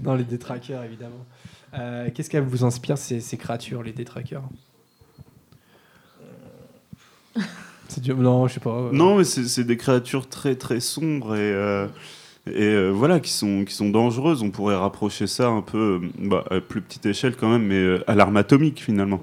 Dans 0.00 0.14
les 0.14 0.24
détraqueurs, 0.24 0.82
évidemment. 0.84 1.24
Euh, 1.74 2.08
Qu'est-ce 2.14 2.28
qu'elles 2.30 2.42
vous 2.44 2.64
inspire 2.64 2.98
ces, 2.98 3.20
ces 3.20 3.36
créatures, 3.36 3.82
les 3.82 3.92
détraqueurs? 3.92 4.42
C'est 7.88 8.00
dur. 8.02 8.16
Non, 8.16 8.46
je 8.48 8.54
sais 8.54 8.60
pas. 8.60 8.70
euh. 8.70 8.90
Non, 8.92 9.16
mais 9.18 9.24
c'est 9.24 9.44
c'est 9.44 9.64
des 9.64 9.76
créatures 9.76 10.28
très 10.28 10.54
très 10.56 10.80
sombres 10.80 11.34
et, 11.36 11.40
euh, 11.52 11.86
et 12.46 12.64
euh, 12.64 12.90
voilà 12.90 13.20
qui 13.20 13.30
sont 13.30 13.64
qui 13.64 13.74
sont 13.74 13.88
dangereuses. 13.90 14.42
On 14.42 14.50
pourrait 14.50 14.76
rapprocher 14.76 15.26
ça 15.26 15.48
un 15.48 15.62
peu, 15.62 16.00
euh, 16.02 16.08
bah, 16.18 16.44
à 16.50 16.60
plus 16.60 16.80
petite 16.80 17.06
échelle 17.06 17.36
quand 17.36 17.48
même, 17.48 17.64
mais 17.66 17.76
euh, 17.76 18.04
à 18.06 18.14
l'arme 18.14 18.36
atomique 18.36 18.82
finalement, 18.82 19.20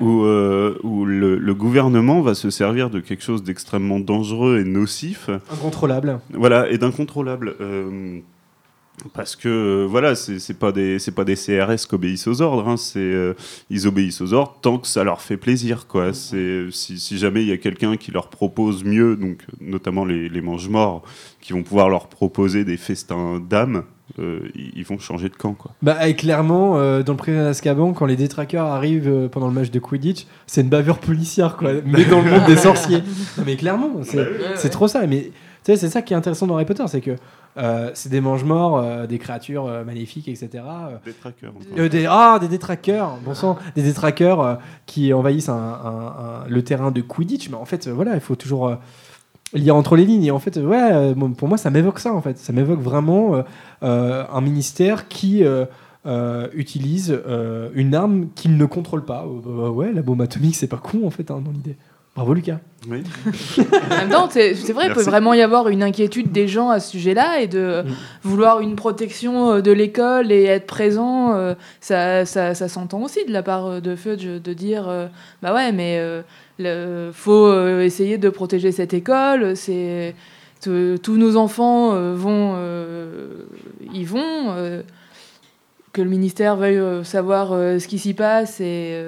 où 0.00 0.22
euh, 0.24 0.76
où 0.82 1.04
le, 1.04 1.36
le 1.36 1.54
gouvernement 1.54 2.20
va 2.22 2.34
se 2.34 2.50
servir 2.50 2.90
de 2.90 3.00
quelque 3.00 3.22
chose 3.22 3.42
d'extrêmement 3.42 4.00
dangereux 4.00 4.58
et 4.60 4.64
nocif. 4.64 5.30
Incontrôlable. 5.52 6.20
Voilà, 6.32 6.68
et 6.70 6.78
d'incontrôlable. 6.78 7.54
euh, 7.60 8.20
parce 9.08 9.36
que 9.36 9.48
euh, 9.48 9.86
voilà, 9.88 10.14
c'est 10.14 10.58
pas 10.58 10.72
des 10.72 10.98
c'est 10.98 11.14
pas 11.14 11.24
des 11.24 11.34
CRS 11.34 11.86
qui 11.88 11.94
obéissent 11.94 12.26
aux 12.26 12.40
ordres. 12.42 12.68
hein, 12.68 12.76
c'est 12.76 12.98
euh, 12.98 13.34
ils 13.70 13.86
obéissent 13.86 14.20
aux 14.20 14.32
ordres 14.32 14.56
tant 14.60 14.78
que 14.78 14.86
ça 14.86 15.04
leur 15.04 15.20
fait 15.22 15.36
plaisir, 15.36 15.86
quoi. 15.86 16.12
C'est 16.12 16.66
si, 16.70 16.98
si 16.98 17.18
jamais 17.18 17.42
il 17.42 17.48
y 17.48 17.52
a 17.52 17.58
quelqu'un 17.58 17.96
qui 17.96 18.10
leur 18.10 18.28
propose 18.28 18.84
mieux, 18.84 19.16
donc 19.16 19.38
notamment 19.60 20.04
les, 20.04 20.28
les 20.28 20.40
mange-morts, 20.40 21.02
qui 21.40 21.52
vont 21.52 21.62
pouvoir 21.62 21.88
leur 21.88 22.08
proposer 22.08 22.64
des 22.64 22.76
festins 22.76 23.40
d'âme, 23.40 23.84
euh, 24.18 24.40
ils, 24.54 24.84
vont 24.84 24.98
changer 24.98 25.28
de 25.28 25.36
camp, 25.36 25.54
quoi. 25.54 25.70
Bah, 25.82 26.08
et 26.08 26.14
clairement, 26.14 26.76
euh, 26.76 27.02
dans 27.02 27.12
le 27.12 27.16
prisonnier 27.16 27.44
d'Azkaban, 27.44 27.92
quand 27.92 28.06
les 28.06 28.16
détraqueurs 28.16 28.66
arrivent 28.66 29.08
euh, 29.08 29.28
pendant 29.28 29.46
le 29.46 29.54
match 29.54 29.70
de 29.70 29.78
Quidditch, 29.78 30.26
c'est 30.46 30.62
une 30.62 30.68
bavure 30.68 30.98
policière, 30.98 31.56
quoi. 31.56 31.74
Mais 31.84 32.04
dans 32.04 32.20
le 32.20 32.30
monde 32.30 32.46
des 32.46 32.56
sorciers. 32.56 33.02
Non, 33.38 33.44
mais 33.46 33.56
clairement, 33.56 33.90
c'est 34.02 34.18
ouais. 34.18 34.70
trop 34.70 34.88
ça. 34.88 35.06
Mais 35.06 35.30
tu 35.64 35.72
sais, 35.72 35.76
c'est 35.76 35.88
ça 35.90 36.02
qui 36.02 36.12
est 36.14 36.16
intéressant 36.16 36.46
dans 36.46 36.54
Harry 36.56 36.64
Potter, 36.64 36.84
c'est 36.88 37.00
que 37.00 37.16
euh, 37.58 37.90
c'est 37.94 38.08
des 38.08 38.20
mange-morts, 38.20 38.78
euh, 38.78 39.06
des 39.06 39.18
créatures 39.18 39.66
euh, 39.66 39.84
magnifiques, 39.84 40.28
etc. 40.28 40.48
euh, 40.54 40.96
Des 41.04 41.12
traqueurs. 41.12 41.52
des, 41.90 42.06
ah, 42.08 42.38
des 42.40 42.48
détraqueurs, 42.48 43.16
bon 43.24 43.34
sang, 43.34 43.58
des 43.74 43.82
détraqueurs 43.82 44.58
qui 44.86 45.12
envahissent 45.12 45.48
un- 45.48 45.54
un- 45.54 46.44
un- 46.44 46.48
le 46.48 46.62
terrain 46.62 46.90
de 46.90 47.00
Quidditch. 47.00 47.50
Mais 47.50 47.56
en 47.56 47.64
fait, 47.64 47.88
voilà, 47.88 48.14
il 48.14 48.20
faut 48.20 48.36
toujours 48.36 48.76
lire 49.52 49.74
entre 49.74 49.96
les 49.96 50.04
lignes. 50.04 50.24
Et 50.24 50.30
en 50.30 50.38
fait, 50.38 50.56
ouais, 50.58 51.14
pour 51.36 51.48
moi, 51.48 51.58
ça 51.58 51.70
m'évoque 51.70 51.98
ça. 51.98 52.14
En 52.14 52.22
fait, 52.22 52.38
ça 52.38 52.52
m'évoque 52.52 52.80
vraiment 52.80 53.42
un 53.82 54.40
ministère 54.40 55.08
qui 55.08 55.42
euh, 56.06 56.48
utilise 56.54 57.10
euh, 57.26 57.68
une 57.74 57.94
arme 57.94 58.28
qu'il 58.34 58.56
ne 58.56 58.64
contrôle 58.64 59.04
pas. 59.04 59.26
Euh, 59.46 59.68
ouais, 59.68 59.92
la 59.92 60.00
bombe 60.02 60.22
atomique, 60.22 60.56
c'est 60.56 60.66
pas 60.66 60.78
con 60.78 61.00
en 61.06 61.10
fait 61.10 61.30
hein, 61.30 61.42
dans 61.44 61.50
l'idée. 61.50 61.76
Bravo 62.16 62.34
Lucas. 62.34 62.58
Oui. 62.88 63.02
En 63.90 63.96
même 63.96 64.08
temps, 64.10 64.28
c'est 64.30 64.54
c'est 64.54 64.72
vrai, 64.72 64.86
il 64.88 64.92
peut 64.94 65.02
vraiment 65.02 65.32
y 65.34 65.42
avoir 65.42 65.68
une 65.68 65.82
inquiétude 65.82 66.32
des 66.32 66.48
gens 66.48 66.70
à 66.70 66.80
ce 66.80 66.90
sujet-là 66.90 67.40
et 67.40 67.46
de 67.46 67.84
vouloir 68.22 68.60
une 68.60 68.74
protection 68.74 69.52
euh, 69.52 69.60
de 69.60 69.70
l'école 69.70 70.32
et 70.32 70.44
être 70.44 70.66
présent. 70.66 71.34
euh, 71.34 71.54
ça, 71.80 72.24
ça, 72.26 72.54
ça 72.54 72.68
s'entend 72.68 73.02
aussi 73.02 73.24
de 73.26 73.32
la 73.32 73.42
part 73.42 73.66
euh, 73.66 73.80
de 73.80 73.94
Fudge 73.96 74.24
de 74.26 74.52
dire 74.54 74.90
bah 75.42 75.54
ouais, 75.54 75.72
mais 75.72 76.02
le- 76.58 77.10
faut 77.12 77.52
essayer 77.80 78.18
de 78.18 78.28
protéger 78.28 78.72
cette 78.72 78.92
école. 78.94 79.56
C'est 79.56 80.14
tous 80.62 81.16
nos 81.16 81.36
enfants 81.36 81.90
vont 82.14 82.56
y 83.92 84.04
vont. 84.04 84.82
que 85.92 86.02
le 86.02 86.08
ministère 86.10 86.56
veuille 86.56 87.04
savoir 87.04 87.50
ce 87.50 87.86
qui 87.86 87.98
s'y 87.98 88.14
passe 88.14 88.60
et, 88.60 89.00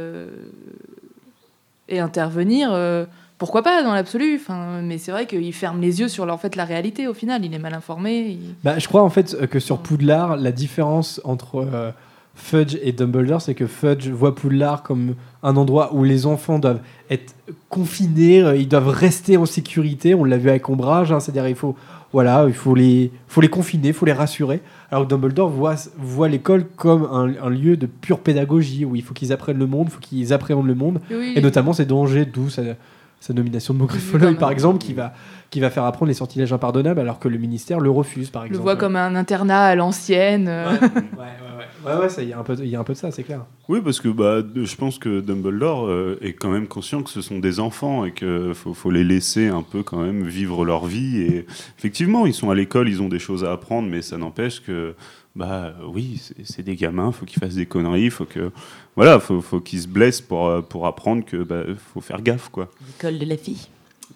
et 1.93 2.01
intervenir. 2.01 2.71
euh, 2.73 3.05
pourquoi 3.39 3.63
pas 3.63 3.83
dans 3.83 3.93
l'absolu 3.93 4.41
Mais 4.83 4.99
c'est 4.99 5.11
vrai 5.11 5.27
qu'il 5.27 5.53
ferme 5.53 5.81
les 5.81 5.99
yeux 5.99 6.09
sur 6.09 6.29
en 6.31 6.39
fait, 6.39 6.55
la 6.55 6.65
réalité 6.65 7.09
au 7.09 7.15
final. 7.15 7.45
Il 7.45 7.53
est 7.53 7.59
mal 7.59 7.75
informé. 7.75 8.39
Bah, 8.63 8.79
je 8.79 8.87
crois 8.87 9.03
en 9.03 9.11
fait 9.11 9.49
que 9.49 9.59
sur 9.59 9.79
Poudlard, 9.79 10.37
la 10.37 10.53
différence 10.53 11.21
entre 11.25 11.57
euh, 11.57 11.91
Fudge 12.35 12.77
et 12.83 12.93
Dumbledore, 12.93 13.43
c'est 13.43 13.55
que 13.55 13.67
Fudge 13.67 14.09
voit 14.09 14.35
Poudlard 14.35 14.83
comme 14.83 15.15
un 15.43 15.57
endroit 15.57 15.95
où 15.95 16.03
les 16.03 16.27
enfants 16.27 16.59
doivent 16.59 16.81
être 17.11 17.35
confinés, 17.69 18.43
euh, 18.43 18.57
ils 18.57 18.69
doivent 18.69 18.89
rester 18.89 19.37
en 19.37 19.45
sécurité. 19.47 20.15
On 20.15 20.25
l'a 20.25 20.39
vu 20.39 20.49
avec 20.49 20.69
Ombrage, 20.69 21.13
hein, 21.13 21.21
c'est-à-dire 21.21 21.47
il 21.49 21.55
faut, 21.55 21.77
voilà, 22.13 22.45
il 22.49 22.55
faut 22.55 22.75
les, 22.75 23.11
faut 23.29 23.41
les 23.43 23.49
confiner, 23.49 23.89
il 23.89 23.95
faut 23.95 24.07
les 24.07 24.13
rassurer. 24.15 24.63
Alors 24.91 25.05
que 25.05 25.11
Dumbledore 25.11 25.51
voit, 25.51 25.75
voit 25.99 26.29
l'école 26.29 26.65
comme 26.77 27.05
un, 27.05 27.33
un 27.45 27.51
lieu 27.51 27.77
de 27.77 27.87
pure 27.87 28.19
pédagogie 28.21 28.85
où 28.85 28.97
il 28.97 29.03
faut 29.03 29.15
qu'ils 29.15 29.33
apprennent 29.33 29.59
le 29.59 29.67
monde, 29.67 29.89
il 29.89 29.93
faut 29.93 30.01
qu'ils 30.01 30.33
appréhendent 30.33 30.67
le 30.67 30.75
monde, 30.75 31.01
Oui. 31.11 31.35
et 31.37 31.41
notamment 31.43 31.73
ses 31.75 31.85
dangers, 31.87 32.25
d'où 32.25 32.49
sa, 32.49 32.63
sa 33.21 33.35
nomination 33.35 33.75
de 33.75 34.19
même. 34.19 34.37
par 34.37 34.51
exemple, 34.51 34.79
qui 34.79 34.95
va, 34.95 35.13
qui 35.51 35.61
va 35.61 35.69
faire 35.71 35.85
apprendre 35.85 36.09
les 36.09 36.15
sortilèges 36.15 36.53
impardonnables 36.53 36.99
alors 37.01 37.19
que 37.19 37.29
le 37.29 37.37
ministère 37.39 37.79
le 37.79 37.91
refuse 37.91 38.31
par 38.31 38.43
le 38.43 38.49
exemple. 38.49 38.63
voit 38.65 38.77
comme 38.77 38.97
un 38.97 39.15
internat 39.17 39.65
à 39.67 39.75
l'ancienne. 39.75 40.47
euh. 40.49 40.71
Ouais, 40.73 40.79
ouais, 40.81 40.89
ouais. 41.19 41.52
Ouais, 41.85 41.95
ouais, 41.97 42.09
il 42.19 42.29
y, 42.29 42.33
a 42.33 42.39
un 42.39 42.43
peu 42.43 42.55
de- 42.57 42.65
il 42.65 42.71
y 42.71 42.77
a 42.77 42.81
un 42.81 42.85
peu 42.85 42.93
de 42.93 42.99
ça, 42.99 43.11
c'est 43.11 43.23
clair. 43.25 43.45
Oui, 43.69 43.81
parce 43.83 44.01
que 44.01 44.09
bah, 44.09 44.43
je 44.55 44.77
pense 44.77 44.99
que 44.99 45.21
Dumbledore 45.21 45.87
euh, 45.89 46.19
est 46.21 46.33
quand 46.33 46.51
même 46.51 46.67
conscient 46.69 47.03
que 47.03 47.11
ce 47.11 47.21
sont 47.21 47.39
des 47.39 47.59
enfants 47.61 48.05
et 48.05 48.13
qu'il 48.13 48.53
faut, 48.55 48.75
faut 48.75 48.91
les 48.91 49.05
laisser 49.05 49.49
un 49.49 49.63
peu 49.63 49.83
quand 49.83 50.01
même 50.01 50.25
vivre 50.27 50.65
leur 50.65 50.87
vie. 50.87 51.23
Et 51.23 51.47
effectivement, 51.79 52.27
ils 52.27 52.35
sont 52.35 52.51
à 52.51 52.55
l'école, 52.55 52.89
ils 52.89 53.03
ont 53.03 53.09
des 53.09 53.19
choses 53.19 53.45
à 53.45 53.53
apprendre, 53.53 53.89
mais 53.89 54.01
ça 54.03 54.17
n'empêche 54.19 54.61
que, 54.63 54.95
bah 55.35 55.75
oui, 55.93 56.21
c'est- 56.45 56.63
des 56.63 56.77
gamins, 56.77 57.11
faut 57.11 57.27
qu'ils 57.27 57.41
fassent 57.41 57.55
des 57.57 57.67
conneries, 57.67 58.11
faut 58.11 58.27
que, 58.27 58.53
voilà, 58.95 59.19
faut, 59.19 59.41
faut 59.41 59.61
qu'ils 59.61 59.81
se 59.83 59.89
blessent 59.89 60.21
pour, 60.21 60.47
euh, 60.47 60.61
pour 60.63 60.87
apprendre 60.87 61.25
que 61.25 61.39
bah, 61.43 61.65
faut 61.95 62.01
faire 62.01 62.23
gaffe, 62.23 62.49
quoi. 62.51 62.69
L'école 62.87 63.19
de 63.19 63.27
la 63.27 63.37
fille. 63.37 63.67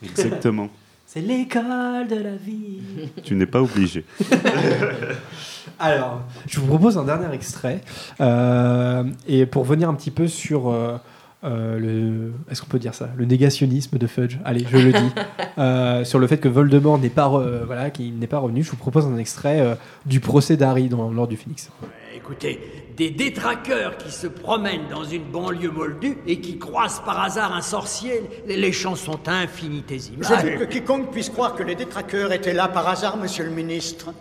Exactement. 0.05 0.69
C'est 1.17 1.23
l'école 1.23 2.09
de 2.11 2.17
la 2.23 2.37
vie. 2.37 2.81
tu 3.25 3.37
n'es 3.37 3.47
pas 3.47 3.63
obligé. 3.63 4.05
Alors, 5.79 6.21
je 6.47 6.61
vous 6.61 6.67
propose 6.67 6.99
un 6.99 7.05
dernier 7.05 7.35
extrait. 7.35 7.81
euh, 8.21 9.03
et 9.27 9.47
pour 9.47 9.65
venir 9.65 9.89
un 9.89 9.95
petit 9.95 10.11
peu 10.11 10.29
sur 10.29 10.69
euh, 10.69 10.99
euh, 11.45 11.79
le, 11.79 12.33
est-ce 12.51 12.61
qu'on 12.61 12.67
peut 12.69 12.79
dire 12.79 12.93
ça, 12.95 13.09
le 13.17 13.25
négationnisme 13.25 13.97
de 13.97 14.07
Fudge. 14.07 14.37
Allez, 14.45 14.67
je 14.71 14.77
le 14.77 14.93
dis 14.93 15.11
euh, 15.59 16.05
sur 16.05 16.19
le 16.19 16.27
fait 16.27 16.37
que 16.37 16.49
Voldemort 16.49 16.99
n'est 16.99 17.09
pas, 17.09 17.29
re- 17.31 17.65
voilà, 17.65 17.89
qu'il 17.89 18.19
n'est 18.19 18.27
pas 18.27 18.39
revenu. 18.39 18.63
Je 18.63 18.71
vous 18.71 18.77
propose 18.77 19.07
un 19.07 19.17
extrait 19.17 19.61
euh, 19.61 19.75
du 20.05 20.21
procès 20.21 20.59
d'Harry 20.59 20.91
dans 20.91 21.11
l'ordre 21.11 21.31
du 21.31 21.39
Phénix. 21.39 21.71
Écoutez, 22.15 22.61
des 22.97 23.11
détraqueurs 23.11 23.99
qui 23.99 24.11
se 24.11 24.27
promènent 24.27 24.89
dans 24.89 25.05
une 25.05 25.25
banlieue 25.25 25.71
moldue 25.71 26.17
et 26.27 26.41
qui 26.41 26.59
croisent 26.59 27.03
par 27.05 27.21
hasard 27.21 27.55
un 27.55 27.61
sorcier, 27.61 28.23
les, 28.47 28.57
les 28.57 28.73
chances 28.73 29.03
sont 29.03 29.29
infinitésimales. 29.29 30.41
Je 30.41 30.47
veux 30.47 30.65
que 30.65 30.73
quiconque 30.73 31.11
puisse 31.11 31.29
croire 31.29 31.55
que 31.55 31.63
les 31.63 31.75
détraqueurs 31.75 32.33
étaient 32.33 32.55
là 32.55 32.69
par 32.69 32.89
hasard, 32.89 33.19
monsieur 33.19 33.45
le 33.45 33.51
ministre. 33.51 34.15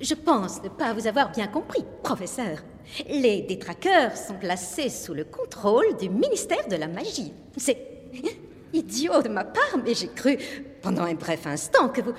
Je 0.00 0.14
pense 0.14 0.62
ne 0.62 0.68
pas 0.68 0.92
vous 0.92 1.06
avoir 1.06 1.32
bien 1.32 1.48
compris, 1.48 1.84
professeur. 2.02 2.58
Les 3.08 3.42
détraqueurs 3.42 4.16
sont 4.16 4.34
placés 4.34 4.90
sous 4.90 5.14
le 5.14 5.24
contrôle 5.24 5.96
du 5.96 6.08
ministère 6.08 6.68
de 6.68 6.76
la 6.76 6.86
magie. 6.86 7.32
C'est 7.56 7.78
idiot 8.72 9.22
de 9.22 9.28
ma 9.28 9.42
part, 9.42 9.78
mais 9.84 9.94
j'ai 9.94 10.08
cru 10.08 10.38
pendant 10.82 11.04
un 11.04 11.14
bref 11.14 11.46
instant 11.46 11.88
que 11.88 12.02
vous 12.02 12.12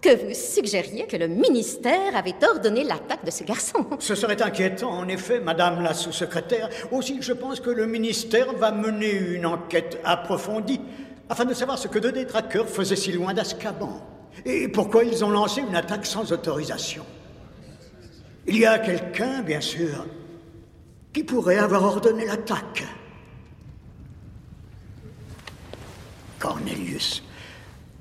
que 0.00 0.16
vous 0.16 0.34
suggériez 0.34 1.06
que 1.06 1.16
le 1.16 1.28
ministère 1.28 2.16
avait 2.16 2.34
ordonné 2.42 2.84
l'attaque 2.84 3.24
de 3.24 3.30
ce 3.30 3.44
garçon? 3.44 3.86
Ce 3.98 4.14
serait 4.14 4.40
inquiétant, 4.40 4.90
en 4.90 5.08
effet, 5.08 5.40
madame 5.40 5.82
la 5.82 5.94
sous-secrétaire. 5.94 6.68
Aussi, 6.90 7.18
je 7.20 7.32
pense 7.32 7.60
que 7.60 7.70
le 7.70 7.86
ministère 7.86 8.52
va 8.54 8.72
mener 8.72 9.12
une 9.12 9.46
enquête 9.46 10.00
approfondie 10.04 10.80
afin 11.28 11.44
de 11.44 11.54
savoir 11.54 11.78
ce 11.78 11.88
que 11.88 11.98
deux 11.98 12.12
détraqueurs 12.12 12.68
faisaient 12.68 12.96
si 12.96 13.12
loin 13.12 13.34
d'Azkaban 13.34 14.00
et 14.44 14.68
pourquoi 14.68 15.04
ils 15.04 15.24
ont 15.24 15.30
lancé 15.30 15.60
une 15.60 15.76
attaque 15.76 16.06
sans 16.06 16.32
autorisation? 16.32 17.04
Il 18.46 18.58
y 18.58 18.66
a 18.66 18.78
quelqu'un, 18.78 19.42
bien 19.42 19.60
sûr, 19.60 20.06
qui 21.12 21.24
pourrait 21.24 21.58
avoir 21.58 21.84
ordonné 21.84 22.24
l'attaque. 22.24 22.84
Cornelius, 26.38 27.22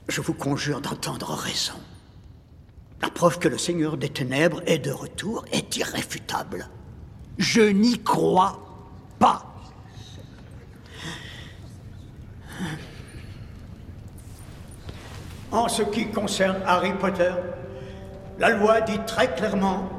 je 0.08 0.22
vous 0.22 0.34
conjure 0.34 0.80
d'entendre 0.82 1.34
raison. 1.34 1.74
La 3.02 3.10
preuve 3.10 3.39
que 3.39 3.47
le 3.47 3.58
Seigneur 3.58 3.97
des 3.97 4.10
Ténèbres 4.10 4.62
est 4.66 4.80
de 4.80 4.91
retour 4.91 5.45
est 5.52 5.78
irréfutable. 5.78 6.68
Je 7.38 7.62
n'y 7.62 8.02
crois 8.04 8.60
pas. 9.20 9.45
En 15.52 15.68
ce 15.68 15.82
qui 15.82 16.08
concerne 16.08 16.58
Harry 16.66 16.93
Potter, 16.93 17.32
la 18.38 18.50
loi 18.50 18.82
dit 18.82 19.00
très 19.08 19.34
clairement 19.34 19.89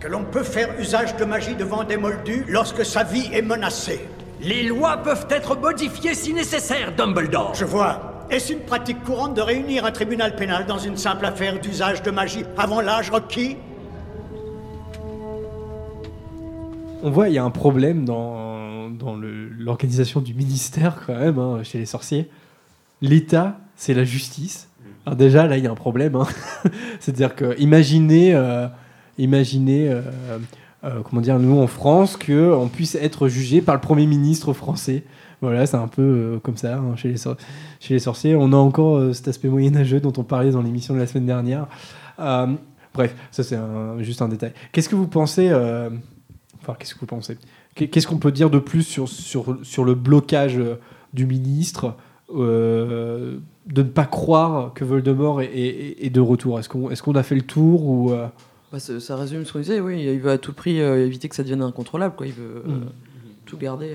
que 0.00 0.08
l'on 0.08 0.24
peut 0.24 0.42
faire 0.42 0.78
usage 0.78 1.16
de 1.16 1.24
magie 1.24 1.54
devant 1.54 1.84
des 1.84 1.96
moldus 1.96 2.44
lorsque 2.48 2.84
sa 2.84 3.04
vie 3.04 3.30
est 3.32 3.42
menacée. 3.42 4.06
Les 4.40 4.64
lois 4.64 4.96
peuvent 4.96 5.26
être 5.30 5.56
modifiées 5.56 6.14
si 6.14 6.34
nécessaire, 6.34 6.92
Dumbledore. 6.94 7.54
Je 7.54 7.64
vois. 7.64 8.11
Est-ce 8.32 8.54
une 8.54 8.60
pratique 8.60 9.02
courante 9.04 9.34
de 9.34 9.42
réunir 9.42 9.84
un 9.84 9.92
tribunal 9.92 10.34
pénal 10.34 10.64
dans 10.64 10.78
une 10.78 10.96
simple 10.96 11.26
affaire 11.26 11.60
d'usage 11.60 12.00
de 12.00 12.10
magie 12.10 12.44
avant 12.56 12.80
l'âge 12.80 13.10
requis? 13.10 13.58
On 17.02 17.10
voit, 17.10 17.28
il 17.28 17.34
y 17.34 17.38
a 17.38 17.44
un 17.44 17.50
problème 17.50 18.06
dans, 18.06 18.88
l'organisation 19.58 20.22
du 20.22 20.32
ministère, 20.32 21.02
quand 21.06 21.18
même, 21.18 21.38
hein, 21.38 21.62
chez 21.62 21.76
les 21.76 21.84
sorciers. 21.84 22.30
L'État, 23.02 23.60
c'est 23.76 23.92
la 23.92 24.04
justice. 24.04 24.70
Alors, 25.04 25.16
déjà, 25.16 25.46
là, 25.46 25.58
il 25.58 25.64
y 25.64 25.66
a 25.66 25.70
un 25.70 25.74
problème. 25.74 26.16
hein. 26.16 26.26
C'est-à-dire 27.00 27.34
que, 27.34 27.54
imaginez, 27.60 28.34
euh, 28.34 28.66
imaginez 29.18 29.90
euh, 29.90 30.00
euh, 30.84 31.02
comment 31.02 31.20
dire, 31.20 31.38
nous, 31.38 31.60
en 31.60 31.66
France, 31.66 32.16
qu'on 32.16 32.70
puisse 32.72 32.94
être 32.94 33.28
jugé 33.28 33.60
par 33.60 33.74
le 33.74 33.82
Premier 33.82 34.06
ministre 34.06 34.54
français. 34.54 35.04
Voilà, 35.42 35.66
c'est 35.66 35.76
un 35.76 35.88
peu 35.88 36.02
euh, 36.02 36.38
comme 36.38 36.56
ça 36.56 36.78
hein, 36.78 36.96
chez, 36.96 37.08
les 37.08 37.16
sor- 37.18 37.36
chez 37.80 37.92
les 37.94 38.00
sorciers. 38.00 38.34
On 38.36 38.52
a 38.52 38.56
encore 38.56 38.96
euh, 38.96 39.12
cet 39.12 39.28
aspect 39.28 39.48
moyenâgeux 39.48 40.00
dont 40.00 40.12
on 40.16 40.22
parlait 40.24 40.52
dans 40.52 40.62
l'émission 40.62 40.94
de 40.94 41.00
la 41.00 41.06
semaine 41.06 41.26
dernière. 41.26 41.66
Euh, 42.20 42.46
bref, 42.94 43.14
ça, 43.32 43.42
c'est 43.42 43.56
un- 43.56 44.00
juste 44.02 44.22
un 44.22 44.28
détail. 44.28 44.52
Qu'est-ce 44.72 44.88
que 44.88 44.94
vous 44.96 45.08
pensez 45.08 45.52
Enfin, 46.60 46.74
qu'est-ce 46.78 46.94
que 46.94 47.00
vous 47.00 47.06
pensez? 47.06 47.36
Qu'est- 47.74 47.88
Qu'est-ce 47.88 48.06
qu'on 48.06 48.18
peut 48.18 48.30
dire 48.32 48.50
de 48.50 48.60
plus 48.60 48.84
sur, 48.84 49.08
sur, 49.08 49.58
sur 49.64 49.84
le 49.84 49.94
blocage 49.94 50.60
du 51.12 51.26
ministre 51.26 51.96
euh, 52.34 53.38
de 53.66 53.82
ne 53.82 53.88
pas 53.88 54.04
croire 54.06 54.72
que 54.74 54.84
Voldemort 54.84 55.42
est, 55.42 55.46
est- 55.46 56.06
est 56.06 56.10
de 56.10 56.20
retour? 56.20 56.60
Est-ce 56.60 56.68
qu'on 56.68 56.90
est 56.90 57.00
qu'on 57.00 57.14
a 57.16 57.22
fait 57.24 57.34
le 57.34 57.42
tour 57.42 57.84
ou 57.84 58.12
euh, 58.12 58.28
Bah, 58.70 58.78
ça, 58.78 59.00
ça 59.00 59.16
résume 59.16 59.44
ce 59.44 59.52
qu'on 59.52 59.58
disait, 59.58 59.80
oui. 59.80 60.04
Il 60.04 60.20
veut 60.20 60.30
à 60.30 60.38
tout 60.38 60.52
prix 60.52 60.80
euh, 60.80 61.04
éviter 61.04 61.28
que 61.28 61.34
ça 61.34 61.42
devienne 61.42 61.62
incontrôlable, 61.62 62.14
quoi. 62.14 62.26
Il 62.28 62.32
veut 62.34 62.62
euh, 62.64 62.70
Mm. 62.76 62.84
tout 63.44 63.56
garder 63.58 63.94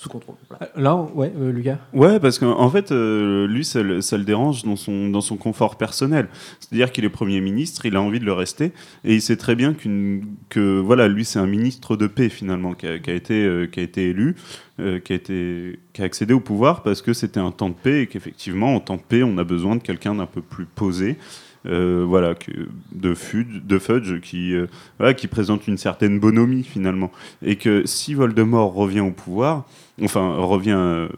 sous 0.00 0.08
contrôle. 0.08 0.34
Voilà. 0.50 0.70
Là, 0.76 0.96
ouais, 1.14 1.32
euh, 1.38 1.50
Lucas 1.52 1.78
Ouais, 1.94 2.20
parce 2.20 2.38
qu'en 2.38 2.58
en 2.60 2.68
fait, 2.68 2.92
euh, 2.92 3.46
lui, 3.46 3.64
ça, 3.64 3.82
le- 3.82 4.00
ça 4.00 4.18
le 4.18 4.24
dérange 4.24 4.64
dans 4.64 4.76
son, 4.76 5.08
dans 5.08 5.20
son 5.20 5.36
confort 5.36 5.76
personnel. 5.76 6.28
C'est-à-dire 6.60 6.92
qu'il 6.92 7.04
est 7.04 7.08
Premier 7.08 7.40
ministre, 7.40 7.86
il 7.86 7.96
a 7.96 8.02
envie 8.02 8.20
de 8.20 8.24
le 8.24 8.32
rester, 8.32 8.72
et 9.04 9.14
il 9.14 9.22
sait 9.22 9.36
très 9.36 9.54
bien 9.54 9.72
qu'une, 9.72 10.26
que 10.50 10.78
voilà, 10.80 11.08
lui, 11.08 11.24
c'est 11.24 11.38
un 11.38 11.46
ministre 11.46 11.96
de 11.96 12.06
paix, 12.06 12.28
finalement, 12.28 12.74
qui 12.74 12.86
a, 12.86 12.98
qui 12.98 13.10
a 13.10 13.14
été, 13.14 13.44
euh, 13.44 13.66
qui 13.66 13.80
a 13.80 13.82
été 13.84 14.08
élu, 14.10 14.34
euh, 14.80 14.98
qui, 14.98 15.12
a 15.12 15.16
été, 15.16 15.78
qui 15.92 16.02
a 16.02 16.04
accédé 16.04 16.34
au 16.34 16.40
pouvoir 16.40 16.82
parce 16.82 17.00
que 17.00 17.12
c'était 17.12 17.40
un 17.40 17.52
temps 17.52 17.68
de 17.70 17.74
paix, 17.74 18.02
et 18.02 18.06
qu'effectivement, 18.06 18.74
en 18.74 18.80
temps 18.80 18.96
de 18.96 19.02
paix, 19.02 19.22
on 19.22 19.38
a 19.38 19.44
besoin 19.44 19.76
de 19.76 19.82
quelqu'un 19.82 20.14
d'un 20.16 20.26
peu 20.26 20.42
plus 20.42 20.66
posé. 20.66 21.16
Euh, 21.66 22.04
voilà, 22.06 22.34
de, 22.92 23.14
Fudge, 23.14 23.62
de 23.62 23.78
Fudge 23.78 24.20
qui, 24.20 24.54
euh, 24.54 25.12
qui 25.14 25.26
présente 25.28 25.66
une 25.66 25.78
certaine 25.78 26.18
bonhomie 26.18 26.62
finalement. 26.62 27.10
Et 27.42 27.56
que 27.56 27.86
si 27.86 28.14
Voldemort 28.14 28.74
revient 28.74 29.00
au 29.00 29.10
pouvoir, 29.10 29.64
enfin 30.02 30.36
revient 30.36 30.76
euh, 30.76 31.08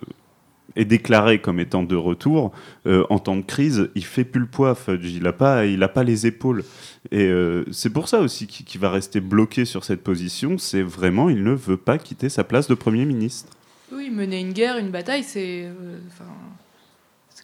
est 0.76 0.84
déclaré 0.84 1.40
comme 1.40 1.58
étant 1.58 1.82
de 1.82 1.96
retour, 1.96 2.52
euh, 2.86 3.04
en 3.08 3.18
temps 3.18 3.36
de 3.36 3.42
crise, 3.42 3.88
il 3.94 4.04
fait 4.04 4.24
plus 4.24 4.40
le 4.40 4.46
poids, 4.46 4.74
Fudge. 4.74 5.10
Il 5.10 5.22
n'a 5.22 5.32
pas, 5.32 5.62
a 5.62 5.88
pas 5.88 6.04
les 6.04 6.26
épaules. 6.26 6.64
Et 7.12 7.30
c'est 7.70 7.90
pour 7.90 8.08
ça 8.08 8.20
aussi 8.20 8.48
qu'il 8.48 8.80
va 8.80 8.90
rester 8.90 9.20
bloqué 9.20 9.64
sur 9.64 9.84
cette 9.84 10.02
position. 10.02 10.58
C'est 10.58 10.82
vraiment, 10.82 11.30
il 11.30 11.44
ne 11.44 11.52
veut 11.52 11.76
pas 11.76 11.98
quitter 11.98 12.28
sa 12.28 12.42
place 12.42 12.66
de 12.66 12.74
Premier 12.74 13.04
ministre. 13.04 13.52
Oui, 13.92 14.10
mener 14.10 14.40
une 14.40 14.52
guerre, 14.52 14.76
une 14.76 14.90
bataille, 14.90 15.22
c'est 15.22 15.70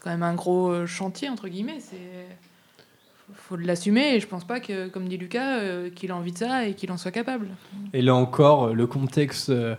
quand 0.03 0.11
même 0.11 0.25
un 0.25 0.35
gros 0.35 0.85
chantier, 0.85 1.29
entre 1.29 1.49
guillemets. 1.49 1.79
Faut 3.35 3.57
l'assumer 3.57 4.15
et 4.15 4.21
je 4.21 4.27
pense 4.27 4.45
pas 4.45 4.61
que, 4.61 4.89
comme 4.89 5.09
dit 5.09 5.17
Lucas, 5.17 5.59
euh, 5.59 5.91
qu'il 5.91 6.11
a 6.11 6.17
envie 6.17 6.33
de 6.33 6.39
ça 6.39 6.67
et 6.67 6.75
qu'il 6.75 6.91
en 6.93 6.97
soit 6.97 7.11
capable. 7.11 7.49
Et 7.93 8.03
là 8.03 8.15
encore, 8.15 8.75
le 8.75 8.87
contexte 8.87 9.51
euh, 9.51 9.75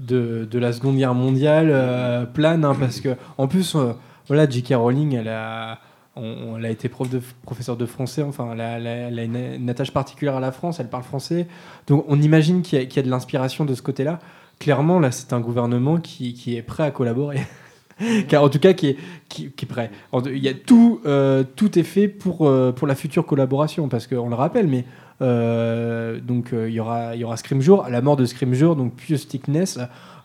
de, 0.00 0.46
de 0.50 0.58
la 0.58 0.72
Seconde 0.72 0.96
Guerre 0.96 1.14
mondiale 1.14 1.70
euh, 1.72 2.24
plane, 2.26 2.64
hein, 2.64 2.76
parce 2.78 3.00
que 3.00 3.16
en 3.36 3.48
plus, 3.48 3.74
euh, 3.74 3.92
voilà, 4.26 4.48
J.K. 4.48 4.74
Rowling, 4.76 5.14
elle 5.14 5.28
a, 5.28 5.78
on- 6.16 6.56
elle 6.58 6.66
été 6.66 6.88
prof 6.88 7.08
de, 7.08 7.20
professeure 7.42 7.76
de 7.76 7.86
français, 7.86 8.22
enfin, 8.22 8.50
elle 8.52 8.60
a, 8.60 9.24
une, 9.24 9.36
une 9.36 9.70
attache 9.70 9.90
particulière 9.92 10.36
à 10.36 10.40
la 10.40 10.52
France, 10.52 10.80
elle 10.80 10.88
parle 10.88 11.02
français. 11.04 11.46
Donc 11.86 12.04
on 12.08 12.20
imagine 12.20 12.62
qu'il 12.62 12.80
y, 12.80 12.88
qu'il 12.88 12.96
y 12.96 13.00
a 13.00 13.02
de 13.06 13.10
l'inspiration 13.10 13.64
de 13.64 13.74
ce 13.74 13.82
côté-là. 13.82 14.18
Clairement, 14.60 14.98
là, 15.00 15.12
c'est 15.12 15.32
un 15.32 15.40
gouvernement 15.40 15.98
qui, 15.98 16.34
qui 16.34 16.56
est 16.56 16.62
prêt 16.62 16.82
à 16.84 16.90
collaborer. 16.90 17.40
Car 18.28 18.42
en 18.44 18.48
tout 18.48 18.58
cas, 18.58 18.72
qui 18.72 18.88
est, 18.88 18.96
qui, 19.28 19.50
qui 19.50 19.64
est 19.64 19.68
prêt. 19.68 19.90
Il 20.26 20.38
y 20.38 20.48
a 20.48 20.54
tout, 20.54 21.00
euh, 21.06 21.44
tout 21.56 21.78
est 21.78 21.82
fait 21.84 22.08
pour, 22.08 22.46
euh, 22.48 22.72
pour 22.72 22.86
la 22.86 22.94
future 22.94 23.26
collaboration, 23.26 23.88
parce 23.88 24.06
qu'on 24.06 24.28
le 24.28 24.34
rappelle, 24.36 24.66
mais 24.68 24.84
euh, 25.32 26.20
donc 26.20 26.50
il 26.52 26.70
y 26.72 26.80
aura, 26.80 27.14
il 27.14 27.20
y 27.20 27.24
aura 27.24 27.36
Scrimgeour. 27.36 27.84
À 27.84 27.90
la 27.90 28.00
mort 28.00 28.16
de 28.16 28.24
Scrimgeour, 28.24 28.76
donc 28.76 28.94
Pius 28.94 29.22
Stickness 29.22 29.78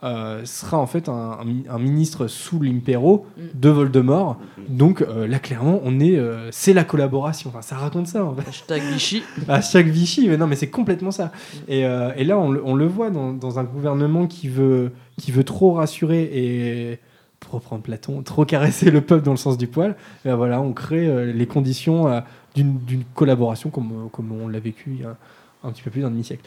euh, 0.04 0.42
sera 0.46 0.78
en 0.78 0.86
fait 0.86 1.10
un, 1.10 1.38
un 1.42 1.46
mi- 1.46 1.66
un 1.70 1.80
ministre 1.80 2.28
sous 2.28 2.60
l'impéro 2.62 3.26
de 3.56 3.70
Voldemort. 3.70 4.38
Donc 4.70 5.04
là, 5.28 5.40
clairement, 5.40 5.82
on 5.84 6.00
est, 6.00 6.20
c'est 6.52 6.74
la 6.74 6.84
collaboration. 6.84 7.50
Enfin, 7.50 7.62
ça 7.62 7.76
raconte 7.78 8.08
ça. 8.08 8.24
En 8.24 8.36
fait. 8.36 8.48
Hashtag 8.48 8.82
Vichy. 8.84 9.24
Hashtag 9.48 9.88
Vichy, 9.88 10.28
mais 10.30 10.38
non, 10.38 10.46
mais 10.48 10.56
c'est 10.56 10.70
complètement 10.70 11.12
ça. 11.12 11.32
Et, 11.68 11.80
et 11.82 12.24
là, 12.24 12.38
on, 12.38 12.52
le- 12.52 12.62
on 12.64 12.76
le 12.76 12.86
voit 12.86 13.10
dans, 13.10 13.34
dans 13.34 13.58
un 13.60 13.64
gouvernement 13.64 14.28
qui 14.28 14.48
veut, 14.48 14.92
qui 15.20 15.32
veut 15.32 15.44
trop 15.44 15.74
rassurer 15.74 16.22
et, 16.34 17.00
pour 17.44 17.56
reprendre 17.56 17.82
Platon, 17.84 18.22
trop 18.24 18.46
caresser 18.46 18.92
le 18.92 19.02
peuple 19.02 19.24
dans 19.24 19.32
le 19.32 19.38
sens 19.38 19.58
du 19.58 19.68
poil. 19.68 19.96
Et 20.26 20.30
ben 20.30 20.36
voilà, 20.36 20.62
on 20.62 20.74
crée 20.74 21.08
euh, 21.08 21.32
les 21.32 21.46
conditions 21.46 22.08
euh, 22.08 22.22
d'une 22.56 23.04
collaboration 23.14 23.70
comme, 23.70 23.92
euh, 23.92 24.10
comme 24.12 24.32
on 24.32 24.48
l'a 24.48 24.60
vécu 24.60 24.92
il 24.96 25.02
y 25.02 25.06
a 25.06 25.16
un 25.64 25.72
petit 25.72 25.82
peu 25.82 25.92
plus 25.92 26.02
d'un 26.02 26.10
demi-siècle. 26.10 26.44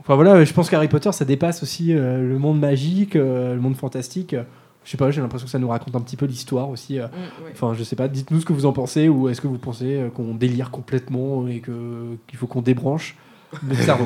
Enfin 0.00 0.16
voilà, 0.16 0.44
je 0.44 0.52
pense 0.52 0.68
qu'Harry 0.68 0.88
Potter, 0.88 1.12
ça 1.12 1.24
dépasse 1.24 1.62
aussi 1.62 1.94
euh, 1.94 2.20
le 2.20 2.38
monde 2.38 2.58
magique, 2.58 3.16
euh, 3.16 3.54
le 3.54 3.60
monde 3.60 3.76
fantastique. 3.76 4.34
Je 4.84 4.90
sais 4.90 4.96
pas, 4.96 5.10
j'ai 5.10 5.22
l'impression 5.22 5.46
que 5.46 5.50
ça 5.50 5.58
nous 5.58 5.68
raconte 5.68 5.94
un 5.96 6.00
petit 6.00 6.16
peu 6.16 6.26
l'histoire 6.26 6.68
aussi. 6.68 6.98
euh. 6.98 7.06
Mm. 7.06 7.50
Enfin, 7.52 7.74
je 7.74 7.82
sais 7.84 7.96
pas, 7.96 8.08
dites-nous 8.08 8.40
ce 8.40 8.44
que 8.44 8.52
vous 8.52 8.66
en 8.66 8.72
pensez, 8.72 9.08
ou 9.08 9.28
est-ce 9.28 9.40
que 9.40 9.46
vous 9.46 9.56
pensez 9.56 10.10
qu'on 10.14 10.34
délire 10.34 10.70
complètement 10.70 11.46
et 11.46 11.60
qu'il 11.60 12.36
faut 12.38 12.46
qu'on 12.46 12.60
débranche 12.60 13.16
le 13.68 13.74
cerveau 13.74 14.04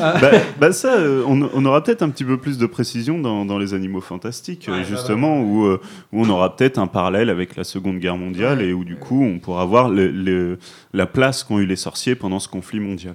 Ah. 0.00 0.14
bah, 0.20 0.30
bah 0.60 0.72
ça, 0.72 0.94
euh, 0.94 1.22
on, 1.26 1.48
on 1.54 1.64
aura 1.64 1.82
peut-être 1.82 2.02
un 2.02 2.08
petit 2.10 2.24
peu 2.24 2.36
plus 2.36 2.58
de 2.58 2.66
précision 2.66 3.18
dans, 3.18 3.44
dans 3.44 3.58
les 3.58 3.74
animaux 3.74 4.00
fantastiques, 4.00 4.68
euh, 4.68 4.72
Ouais, 4.72 4.78
bah, 4.80 4.86
justement, 4.88 5.40
Où, 5.40 5.64
euh, 5.66 5.80
où 6.12 6.22
on 6.24 6.28
aura 6.28 6.56
peut-être 6.56 6.78
un 6.78 6.86
parallèle 6.86 7.30
avec 7.30 7.56
la 7.56 7.64
Seconde 7.64 7.98
Guerre 7.98 8.16
mondiale 8.16 8.62
et 8.62 8.72
où 8.72 8.84
du 8.84 8.96
coup 8.96 9.22
on 9.24 9.38
pourra 9.38 9.64
voir 9.64 9.88
le- 9.88 10.10
le- 10.10 10.58
la 10.92 11.06
place 11.06 11.44
qu'ont 11.44 11.58
eu 11.58 11.66
les 11.66 11.76
sorciers 11.76 12.14
pendant 12.14 12.38
ce 12.38 12.48
conflit 12.48 12.80
mondial. 12.80 13.14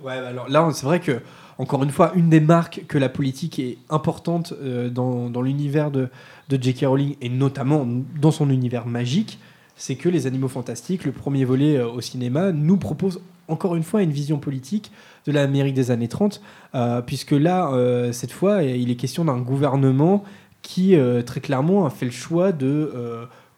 Ouais, 0.00 0.20
bah 0.20 0.28
alors 0.28 0.48
là, 0.48 0.68
c'est 0.72 0.86
vrai 0.86 1.00
que, 1.00 1.20
encore 1.58 1.82
une 1.82 1.90
fois, 1.90 2.12
une 2.14 2.28
des 2.28 2.38
marques 2.40 2.82
que 2.86 2.98
la 2.98 3.08
politique 3.08 3.58
est 3.58 3.78
importante 3.90 4.54
euh, 4.62 4.88
dans, 4.90 5.28
dans 5.28 5.42
l'univers 5.42 5.90
de, 5.90 6.08
de 6.48 6.62
J.K. 6.62 6.84
Rowling, 6.86 7.16
et 7.20 7.28
notamment 7.28 7.84
dans 8.20 8.30
son 8.30 8.48
univers 8.50 8.86
magique, 8.86 9.40
c'est 9.74 9.96
que 9.96 10.08
Les 10.08 10.26
Animaux 10.28 10.46
Fantastiques, 10.48 11.04
le 11.04 11.10
premier 11.12 11.44
volet 11.44 11.76
euh, 11.78 11.88
au 11.88 12.00
cinéma, 12.00 12.52
nous 12.52 12.76
propose 12.76 13.20
encore 13.48 13.74
une 13.74 13.82
fois 13.82 14.02
une 14.02 14.12
vision 14.12 14.38
politique 14.38 14.92
de 15.26 15.32
l'Amérique 15.32 15.74
des 15.74 15.90
années 15.90 16.08
30, 16.08 16.40
euh, 16.74 17.02
puisque 17.02 17.32
là, 17.32 17.70
euh, 17.72 18.12
cette 18.12 18.32
fois, 18.32 18.62
il 18.62 18.90
est 18.90 18.96
question 18.96 19.24
d'un 19.24 19.38
gouvernement 19.38 20.24
qui, 20.62 20.96
euh, 20.96 21.22
très 21.22 21.40
clairement, 21.40 21.86
a 21.86 21.90
fait 21.90 22.06
le 22.06 22.12
choix 22.12 22.52
de 22.52 22.92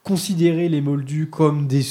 considérer 0.02 0.68
les 0.68 0.80
Moldus 0.80 1.28
comme 1.28 1.66
des 1.66 1.82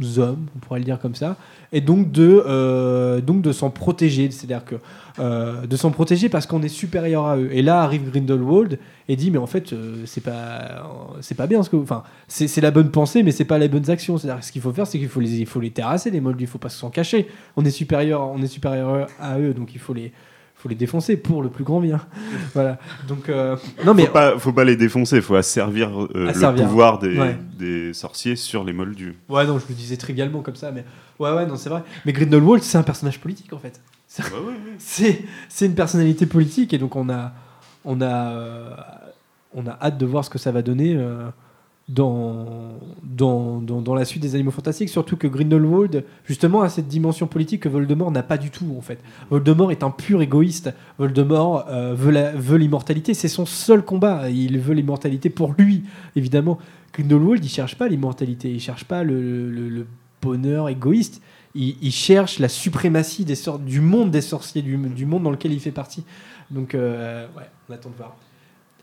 sous-hommes, 0.00 0.46
on 0.56 0.58
pourrait 0.58 0.80
le 0.80 0.84
dire 0.84 0.98
comme 0.98 1.14
ça, 1.14 1.36
et 1.72 1.80
donc 1.80 2.10
de, 2.10 2.42
euh, 2.46 3.20
de 3.20 3.52
s'en 3.52 3.70
protéger, 3.70 4.30
c'est-à-dire 4.30 4.64
que 4.64 4.76
euh, 5.18 5.66
de 5.66 5.76
s'en 5.76 5.90
protéger 5.90 6.30
parce 6.30 6.46
qu'on 6.46 6.62
est 6.62 6.68
supérieur 6.68 7.26
à 7.26 7.36
eux. 7.36 7.50
Et 7.52 7.60
là 7.60 7.82
arrive 7.82 8.10
Grindelwald 8.10 8.78
et 9.08 9.16
dit 9.16 9.30
mais 9.30 9.38
en 9.38 9.46
fait 9.46 9.72
euh, 9.72 10.04
c'est 10.06 10.22
pas 10.22 10.82
c'est 11.20 11.34
pas 11.34 11.46
bien 11.46 11.62
ce 11.62 11.68
que 11.68 11.76
enfin 11.76 12.02
c'est 12.28 12.60
la 12.62 12.70
bonne 12.70 12.90
pensée 12.90 13.22
mais 13.22 13.30
c'est 13.30 13.44
pas 13.44 13.58
les 13.58 13.68
bonnes 13.68 13.90
actions. 13.90 14.16
C'est-à-dire 14.16 14.42
ce 14.42 14.50
qu'il 14.50 14.62
faut 14.62 14.72
faire 14.72 14.86
c'est 14.86 14.98
qu'il 14.98 15.08
faut 15.08 15.20
les 15.20 15.40
il 15.40 15.46
faut 15.46 15.60
les 15.60 15.70
terrasser 15.70 16.10
les 16.10 16.20
Moldus, 16.20 16.44
il 16.44 16.46
faut 16.46 16.58
pas 16.58 16.70
s'en 16.70 16.88
cacher. 16.88 17.28
On 17.56 17.64
est 17.64 17.70
supérieur 17.70 18.22
on 18.22 18.40
est 18.40 18.46
supérieur 18.46 19.06
à 19.20 19.38
eux 19.38 19.52
donc 19.52 19.74
il 19.74 19.80
faut 19.80 19.92
les 19.92 20.12
faut 20.62 20.68
les 20.68 20.74
défoncer 20.76 21.16
pour 21.16 21.42
le 21.42 21.48
plus 21.48 21.64
grand 21.64 21.80
bien. 21.80 22.00
voilà. 22.54 22.78
Donc 23.08 23.28
euh, 23.28 23.56
non 23.84 23.94
mais 23.94 24.06
faut 24.06 24.12
pas, 24.12 24.38
faut 24.38 24.52
pas 24.52 24.64
les 24.64 24.76
défoncer, 24.76 25.20
faut 25.20 25.34
asservir 25.34 25.90
euh, 26.04 26.08
le 26.32 26.62
pouvoir 26.62 26.98
des, 27.00 27.18
Ouais. 27.18 27.36
des 27.58 27.92
sorciers 27.92 28.36
sur 28.36 28.62
les 28.62 28.72
moldus. 28.72 29.16
Ouais, 29.28 29.44
non, 29.44 29.58
je 29.58 29.64
le 29.68 29.74
disais 29.74 29.96
trivialement 29.96 30.40
comme 30.40 30.54
ça, 30.54 30.70
mais 30.70 30.84
ouais, 31.18 31.32
ouais, 31.32 31.46
non, 31.46 31.56
c'est 31.56 31.68
vrai. 31.68 31.82
Mais 32.06 32.12
Grindelwald, 32.12 32.62
c'est 32.62 32.78
un 32.78 32.82
personnage 32.84 33.18
politique 33.20 33.52
en 33.52 33.58
fait. 33.58 33.80
C'est- 34.06 34.22
C'est 34.78 35.24
c'est 35.48 35.66
une 35.66 35.74
personnalité 35.74 36.26
politique 36.26 36.72
et 36.74 36.78
donc 36.78 36.94
on 36.96 37.08
a 37.10 37.32
on 37.84 38.00
a 38.00 38.06
euh, 38.30 38.70
on 39.54 39.66
a 39.66 39.76
hâte 39.82 39.98
de 39.98 40.06
voir 40.06 40.24
ce 40.24 40.30
que 40.30 40.38
ça 40.38 40.52
va 40.52 40.62
donner 40.62 40.94
euh, 40.96 41.28
dans, 41.88 42.78
dans, 43.02 43.60
dans, 43.60 43.94
la 43.94 44.04
suite 44.04 44.22
des 44.22 44.34
Animaux 44.34 44.50
Fantastiques. 44.50 44.88
Surtout 44.88 45.16
que 45.16 45.26
Grindelwald, 45.26 46.04
justement, 46.24 46.62
a 46.62 46.68
cette 46.68 46.88
dimension 46.88 47.26
politique 47.26 47.62
que 47.62 47.68
Voldemort 47.68 48.10
n'a 48.10 48.22
pas 48.22 48.38
du 48.38 48.50
tout, 48.50 48.74
en 48.78 48.80
fait. 48.80 48.98
Voldemort 49.30 49.72
est 49.72 49.82
un 49.82 49.90
pur 49.90 50.22
égoïste. 50.22 50.72
Voldemort 50.98 51.66
euh, 51.68 51.94
veut 51.94 52.56
l'immortalité. 52.56 53.14
C'est 53.14 53.28
son 53.28 53.46
seul 53.46 53.82
combat. 53.82 54.30
Il 54.30 54.58
veut 54.58 54.74
l'immortalité 54.74 55.28
pour 55.28 55.54
lui, 55.58 55.84
évidemment. 56.16 56.58
Grindelwald, 56.92 57.44
il 57.44 57.48
cherche 57.48 57.76
pas 57.76 57.88
l'immortalité. 57.88 58.50
Il 58.50 58.60
cherche 58.60 58.84
pas 58.84 59.02
le, 59.02 59.50
le- 59.50 59.86
bonheur 60.20 60.68
égoïste. 60.68 61.20
Il, 61.54 61.90
cherche 61.90 62.38
la 62.38 62.48
suprématie 62.48 63.24
des 63.24 63.34
du 63.66 63.80
monde 63.80 64.10
des 64.10 64.20
sorciers, 64.22 64.62
du, 64.62 64.76
du 64.76 65.04
monde 65.04 65.24
dans 65.24 65.30
lequel 65.32 65.52
il 65.52 65.60
fait 65.60 65.72
partie. 65.72 66.04
Donc, 66.50 66.74
euh, 66.74 67.26
ouais, 67.36 67.42
on 67.68 67.74
attend 67.74 67.90
de 67.90 67.96
voir. 67.96 68.16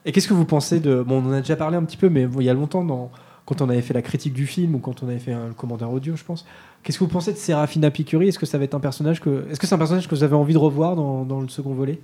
Et 0.06 0.12
qu'est-ce 0.12 0.28
que 0.28 0.34
vous 0.34 0.46
pensez 0.46 0.80
de. 0.80 1.02
Bon, 1.04 1.22
on 1.24 1.30
en 1.30 1.34
a 1.34 1.42
déjà 1.42 1.56
parlé 1.56 1.78
un 1.78 1.84
petit 1.84 1.98
peu, 1.98 2.10
mais 2.10 2.26
bon, 2.26 2.40
il 2.42 2.46
y 2.46 2.50
a 2.50 2.54
longtemps, 2.54 2.84
dans, 2.84 3.12
quand 3.46 3.62
on 3.62 3.70
avait 3.70 3.82
fait 3.82 3.94
la 3.94 4.02
critique 4.02 4.34
du 4.34 4.48
film 4.48 4.76
ou 4.76 4.80
quand 4.80 5.04
on 5.04 5.08
avait 5.10 5.20
fait 5.20 5.34
un, 5.34 5.48
le 5.48 5.54
commentaire 5.54 5.92
audio, 5.92 6.16
je 6.16 6.24
pense. 6.24 6.46
Qu'est-ce 6.84 6.98
que 6.98 7.04
vous 7.04 7.10
pensez 7.10 7.34
de 7.34 7.38
Serafina 7.38 7.92
Picuri 7.92 8.30
Est-ce 8.30 8.40
que 8.40 8.46
ça 8.46 8.58
va 8.58 8.64
être 8.64 8.76
un 8.76 8.80
personnage 8.80 9.20
que. 9.20 9.46
Est-ce 9.52 9.60
que 9.60 9.68
c'est 9.68 9.76
un 9.76 9.80
personnage 9.80 10.08
que 10.08 10.16
vous 10.16 10.24
avez 10.24 10.36
envie 10.36 10.54
de 10.54 10.58
revoir 10.60 10.96
dans, 10.96 11.24
dans 11.26 11.42
le 11.42 11.50
second 11.50 11.74
volet? 11.74 12.00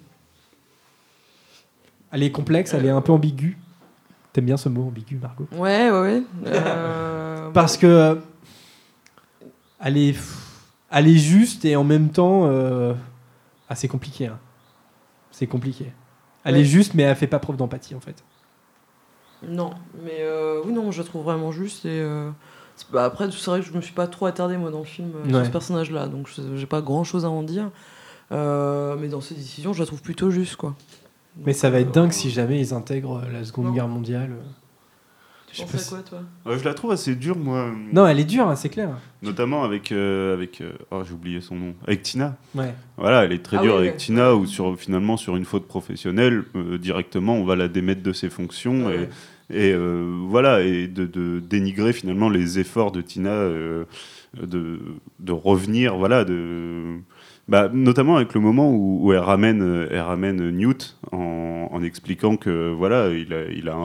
Elle 2.11 2.23
est 2.23 2.31
complexe, 2.31 2.73
elle 2.73 2.85
est 2.85 2.89
un 2.89 3.01
peu 3.01 3.11
ambiguë. 3.11 3.57
T'aimes 4.33 4.45
bien 4.45 4.57
ce 4.57 4.67
mot 4.69 4.83
ambigu, 4.87 5.17
Margot? 5.21 5.47
Ouais, 5.53 5.89
ouais, 5.91 5.99
ouais. 6.01 6.23
Euh, 6.47 7.49
Parce 7.53 7.77
que. 7.77 7.87
euh, 7.87 8.15
Elle 9.79 9.97
est, 9.97 10.15
elle 10.91 11.07
est 11.07 11.17
juste 11.17 11.63
et 11.65 11.75
en 11.75 11.83
même 11.85 12.09
temps. 12.09 12.47
euh, 12.47 12.93
Ah, 13.69 13.75
c'est 13.75 13.87
compliqué. 13.87 14.27
hein. 14.27 14.37
C'est 15.31 15.47
compliqué. 15.47 15.91
Elle 16.45 16.55
Ouais. 16.55 16.61
est 16.61 16.65
juste, 16.65 16.93
mais 16.93 17.03
elle 17.03 17.15
fait 17.15 17.27
pas 17.27 17.39
preuve 17.39 17.57
d'empathie, 17.57 17.93
en 17.95 17.99
fait. 17.99 18.23
Non, 19.47 19.71
mais 20.03 20.19
euh, 20.21 20.61
oui, 20.65 20.71
non, 20.71 20.91
je 20.91 21.01
la 21.01 21.07
trouve 21.07 21.23
vraiment 21.23 21.51
juste. 21.51 21.85
Et, 21.85 21.89
euh, 22.01 22.29
bah, 22.91 23.03
après, 23.05 23.29
c'est 23.31 23.45
vrai 23.51 23.59
que 23.59 23.65
je 23.65 23.73
me 23.73 23.81
suis 23.81 23.93
pas 23.93 24.07
trop 24.07 24.25
attardé 24.25 24.55
moi 24.57 24.71
dans 24.71 24.79
le 24.79 24.85
film 24.85 25.11
euh, 25.15 25.29
sur 25.29 25.45
ce 25.45 25.51
personnage-là, 25.51 26.07
donc 26.07 26.27
je- 26.29 26.55
j'ai 26.55 26.65
pas 26.65 26.81
grand-chose 26.81 27.25
à 27.25 27.29
en 27.29 27.43
dire. 27.43 27.69
Mais 28.31 29.07
dans 29.09 29.21
ses 29.21 29.35
décisions, 29.35 29.73
je 29.73 29.79
la 29.81 29.85
trouve 29.85 30.01
plutôt 30.01 30.31
juste, 30.31 30.55
quoi. 30.55 30.75
Mais 31.45 31.51
ça 31.53 31.69
va 31.69 31.81
être 31.81 31.91
dingue 31.91 32.11
si 32.13 32.29
jamais 32.29 32.59
ils 32.59 32.73
intègrent 32.73 33.21
la 33.31 33.43
Seconde 33.43 33.73
Guerre 33.73 33.87
mondiale. 33.89 34.31
Je 35.55 35.61
sais 35.61 35.65
T'en 35.65 35.71
pas 35.71 35.77
fais 35.77 35.83
si- 35.83 35.89
quoi, 35.89 35.99
toi 35.99 36.19
Ouais, 36.45 36.59
je 36.59 36.65
la 36.65 36.73
trouve 36.73 36.91
assez 36.91 37.15
dure, 37.15 37.37
moi. 37.37 37.69
Non, 37.93 38.05
elle 38.07 38.19
est 38.19 38.25
dure, 38.25 38.47
hein, 38.49 38.55
c'est 38.57 38.67
clair. 38.69 38.89
Notamment 39.21 39.63
avec. 39.63 39.91
euh, 39.93 40.33
avec 40.33 40.59
euh, 40.59 40.73
oh, 40.91 41.01
j'ai 41.07 41.13
oublié 41.13 41.39
son 41.39 41.55
nom. 41.55 41.75
Avec 41.87 42.03
Tina. 42.03 42.35
Ouais. 42.53 42.73
Voilà, 42.97 43.23
elle 43.23 43.31
est 43.31 43.41
très 43.43 43.57
Ah 43.57 43.61
dure 43.61 43.73
oui, 43.75 43.79
avec 43.79 43.91
ouais. 43.91 43.97
Tina, 43.97 44.35
où 44.35 44.45
sur, 44.45 44.77
finalement, 44.77 45.15
sur 45.15 45.37
une 45.37 45.45
faute 45.45 45.65
professionnelle, 45.67 46.43
euh, 46.57 46.77
directement, 46.77 47.35
on 47.35 47.45
va 47.45 47.55
la 47.55 47.69
démettre 47.69 48.03
de 48.03 48.11
ses 48.11 48.29
fonctions. 48.29 48.87
Ouais. 48.87 49.07
Et, 49.49 49.69
et, 49.69 49.73
euh, 49.73 50.17
voilà, 50.27 50.61
et 50.61 50.87
de, 50.87 51.05
de 51.05 51.39
dénigrer 51.39 51.93
finalement 51.93 52.27
les 52.29 52.59
efforts 52.59 52.91
de 52.91 52.99
Tina 53.01 53.29
euh, 53.29 53.85
de, 54.41 54.79
de 55.21 55.31
revenir, 55.31 55.95
voilà, 55.95 56.25
de. 56.25 56.97
Bah, 57.47 57.69
notamment 57.71 58.15
avec 58.15 58.33
le 58.33 58.41
moment 58.41 58.71
où, 58.71 59.13
elle, 59.13 59.19
ramène, 59.19 59.61
euh, 59.61 59.87
elle 59.91 59.99
ramène 59.99 60.49
Newt 60.49 60.97
en, 61.11 61.83
expliquant 61.83 62.37
que 62.37 62.71
voilà 62.71 63.09
il 63.09 63.33
a, 63.33 63.45
il 63.51 63.69
a 63.69 63.75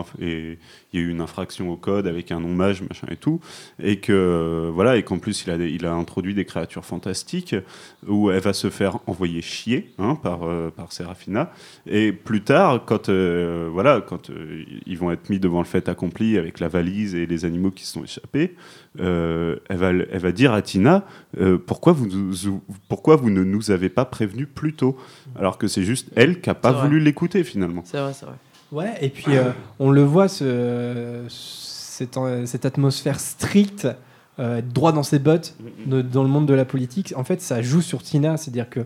il 0.92 1.00
y 1.00 1.02
a 1.02 1.06
eu 1.06 1.10
une 1.10 1.20
infraction 1.20 1.70
au 1.70 1.76
code 1.76 2.06
avec 2.06 2.32
un 2.32 2.40
nom 2.40 2.48
mage 2.48 2.82
machin 2.82 3.06
et 3.10 3.16
tout. 3.16 3.40
Et 3.82 4.00
que 4.00 4.12
euh, 4.12 4.70
voilà 4.72 4.96
et 4.96 5.02
qu'en 5.02 5.18
plus 5.18 5.44
il 5.46 5.86
a, 5.86 5.92
introduit 5.92 6.34
des 6.34 6.44
créatures 6.44 6.84
fantastiques 6.84 7.54
où 8.06 8.30
elle 8.30 8.40
va 8.40 8.52
se 8.52 8.70
faire 8.70 8.98
envoyer 9.06 9.42
chier 9.42 9.92
hein, 9.98 10.16
par, 10.16 10.44
euh, 10.44 10.70
Serafina. 10.90 11.52
Et 11.86 12.12
plus 12.12 12.42
tard 12.42 12.84
quand 12.84 13.08
euh, 13.08 13.68
voilà 13.72 14.00
quand 14.00 14.30
ils 14.86 14.98
vont 14.98 15.12
être 15.12 15.30
mis 15.30 15.38
devant 15.38 15.60
le 15.60 15.66
fait 15.66 15.88
accompli 15.88 16.36
avec 16.38 16.58
la 16.58 16.68
valise 16.68 17.14
et 17.14 17.26
les 17.26 17.44
animaux 17.44 17.70
qui 17.70 17.84
se 17.84 17.92
sont 17.92 18.04
échappés 18.04 18.56
elle, 18.98 19.60
va, 19.76 19.90
elle 19.90 20.18
va 20.18 20.32
dire 20.32 20.52
à 20.52 20.62
Tina 20.62 21.04
euh, 21.38 21.58
pourquoi, 21.64 21.92
vous, 21.92 22.08
pourquoi 22.88 23.16
vous 23.16 23.30
ne 23.30 23.44
nous 23.44 23.70
avez 23.70 23.88
pas 23.88 24.04
prévenu 24.04 24.46
plus 24.46 24.72
tôt 24.74 24.96
alors 25.38 25.58
que 25.58 25.68
c'est 25.68 25.82
juste 25.84 26.08
elle 26.16 26.40
qui 26.40 26.48
n'a 26.48 26.54
pas 26.54 26.72
voulu 26.72 26.98
l'écouter 27.00 27.44
finalement? 27.44 27.82
C'est 27.84 27.98
vrai, 28.00 28.12
c'est 28.12 28.26
vrai. 28.26 28.34
Ouais, 28.72 28.94
et 29.00 29.08
puis 29.10 29.36
euh, 29.36 29.50
on 29.78 29.90
le 29.90 30.02
voit, 30.02 30.28
ce, 30.28 31.24
cette, 31.28 32.16
euh, 32.16 32.46
cette 32.46 32.64
atmosphère 32.66 33.18
stricte, 33.20 33.88
euh, 34.38 34.58
être 34.58 34.72
droit 34.72 34.92
dans 34.92 35.02
ses 35.02 35.18
bottes 35.18 35.56
de- 35.86 36.02
dans 36.02 36.22
le 36.22 36.28
monde 36.28 36.46
de 36.46 36.54
la 36.54 36.64
politique, 36.64 37.12
en 37.16 37.24
fait, 37.24 37.40
ça 37.40 37.62
joue 37.62 37.80
sur 37.82 38.02
Tina. 38.02 38.36
C'est-à-dire 38.36 38.70
que 38.70 38.80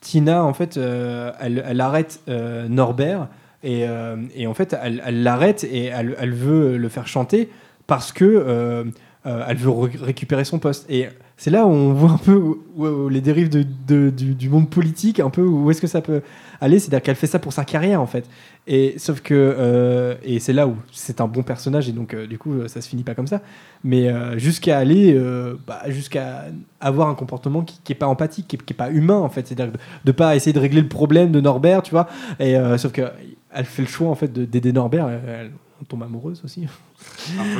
Tina, 0.00 0.44
en 0.44 0.54
fait, 0.54 0.76
euh, 0.76 1.32
elle, 1.40 1.64
elle 1.66 1.80
arrête 1.80 2.20
euh, 2.28 2.68
Norbert 2.68 3.28
et, 3.62 3.88
euh, 3.88 4.16
et 4.34 4.46
en 4.46 4.54
fait, 4.54 4.76
elle 4.82 5.02
elle 5.04 5.22
l'arrête 5.22 5.64
et 5.64 5.84
elle, 5.86 6.14
elle 6.18 6.32
veut 6.34 6.76
le 6.76 6.88
faire 6.88 7.06
chanter 7.08 7.50
parce 7.86 8.12
que 8.12 8.24
euh, 8.24 8.84
euh, 9.26 9.44
elle 9.48 9.56
veut 9.56 9.70
ré- 9.70 9.90
récupérer 10.00 10.44
son 10.44 10.58
poste. 10.58 10.86
Et 10.90 11.08
c'est 11.36 11.50
là 11.50 11.66
où 11.66 11.70
on 11.70 11.92
voit 11.92 12.12
un 12.12 12.18
peu 12.18 12.34
où- 12.34 12.62
où 12.76 13.08
les 13.08 13.20
dérives 13.20 13.48
de- 13.48 13.64
de- 13.88 14.10
du, 14.10 14.34
du 14.34 14.48
monde 14.48 14.70
politique, 14.70 15.18
un 15.20 15.30
peu 15.30 15.42
où 15.42 15.70
est-ce 15.70 15.80
que 15.80 15.86
ça 15.88 16.00
peut 16.00 16.22
aller. 16.60 16.78
C'est-à-dire 16.78 17.02
qu'elle 17.02 17.16
fait 17.16 17.26
ça 17.26 17.38
pour 17.40 17.52
sa 17.52 17.64
carrière, 17.64 18.00
en 18.00 18.06
fait. 18.06 18.24
Et 18.66 18.94
sauf 18.98 19.20
que 19.20 19.34
euh, 19.34 20.14
et 20.22 20.38
c'est 20.38 20.52
là 20.52 20.66
où 20.68 20.76
c'est 20.92 21.20
un 21.20 21.26
bon 21.26 21.42
personnage 21.42 21.88
et 21.88 21.92
donc 21.92 22.14
euh, 22.14 22.26
du 22.26 22.38
coup 22.38 22.66
ça 22.68 22.80
se 22.80 22.88
finit 22.88 23.02
pas 23.02 23.14
comme 23.14 23.26
ça. 23.26 23.42
Mais 23.82 24.08
euh, 24.08 24.38
jusqu'à 24.38 24.78
aller 24.78 25.20
bah, 25.66 25.82
jusqu'à 25.88 26.44
avoir 26.80 27.08
un 27.08 27.14
comportement 27.14 27.62
qui, 27.62 27.78
qui 27.84 27.92
est 27.92 27.96
pas 27.96 28.06
empathique, 28.06 28.46
qui 28.48 28.56
est, 28.56 28.62
qui 28.62 28.72
est 28.72 28.76
pas 28.76 28.90
humain 28.90 29.18
en 29.18 29.28
fait. 29.28 29.46
C'est-à-dire 29.46 29.72
de, 29.72 29.78
de 30.04 30.12
pas 30.12 30.36
essayer 30.36 30.52
de 30.52 30.60
régler 30.60 30.80
le 30.82 30.88
problème 30.88 31.30
de 31.32 31.40
Norbert, 31.40 31.82
tu 31.82 31.90
vois. 31.90 32.06
Et 32.38 32.54
sauf 32.78 32.92
que 32.92 33.02
elle 33.52 33.64
fait 33.66 33.82
le 33.82 33.88
choix 33.88 34.08
en 34.08 34.14
fait 34.14 34.32
de- 34.32 34.44
d'aider 34.44 34.72
Norbert. 34.72 35.08
Elle, 35.08 35.50
elle 35.80 35.86
tombe 35.88 36.02
amoureuse 36.04 36.40
aussi, 36.44 36.66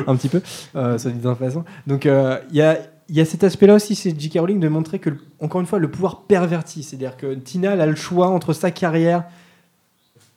un, 0.06 0.16
petit 0.16 0.28
peu, 0.28 0.40
ça 0.72 0.96
dit 1.10 1.18
d'une 1.18 1.34
façon. 1.34 1.64
Donc 1.86 2.06
il 2.06 2.56
y 2.56 2.62
a 2.62 2.78
il 3.09 3.16
y 3.16 3.20
a 3.20 3.24
cet 3.24 3.44
aspect-là 3.44 3.74
aussi, 3.74 3.94
c'est 3.94 4.18
J.K. 4.18 4.38
Rowling 4.38 4.61
de 4.61 4.68
montrer 4.68 4.98
que, 4.98 5.11
encore 5.40 5.61
une 5.61 5.66
fois, 5.66 5.78
le 5.78 5.90
pouvoir 5.90 6.22
perverti. 6.22 6.82
C'est-à-dire 6.82 7.16
que 7.16 7.34
Tina 7.34 7.72
elle 7.74 7.80
a 7.80 7.86
le 7.86 7.94
choix 7.96 8.28
entre 8.28 8.52
sa 8.52 8.70
carrière 8.70 9.24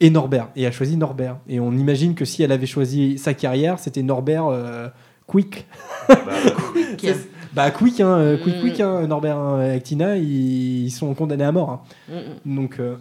et 0.00 0.10
Norbert. 0.10 0.48
Et 0.54 0.62
elle 0.62 0.68
a 0.68 0.72
choisi 0.72 0.96
Norbert. 0.96 1.38
Et 1.48 1.60
on 1.60 1.72
imagine 1.72 2.14
que 2.14 2.24
si 2.24 2.42
elle 2.42 2.52
avait 2.52 2.66
choisi 2.66 3.18
sa 3.18 3.34
carrière, 3.34 3.78
c'était 3.78 4.02
Norbert 4.02 4.46
euh, 4.46 4.88
Quick. 5.26 5.66
Quick. 6.98 7.06
bah 7.52 7.70
Quick, 7.70 8.00
hein, 8.00 8.18
euh, 8.18 8.36
Quick, 8.36 8.56
Mm. 8.56 8.60
Quick, 8.60 8.80
hein, 8.80 9.06
Norbert 9.06 9.38
hein, 9.38 9.60
avec 9.60 9.82
Tina, 9.84 10.16
ils, 10.16 10.84
ils 10.86 10.90
sont 10.90 11.12
condamnés 11.14 11.44
à 11.44 11.52
mort. 11.52 11.82
hein. 12.10 12.14
Mm, 12.46 12.54
Donc, 12.56 12.78
euh, 12.80 12.96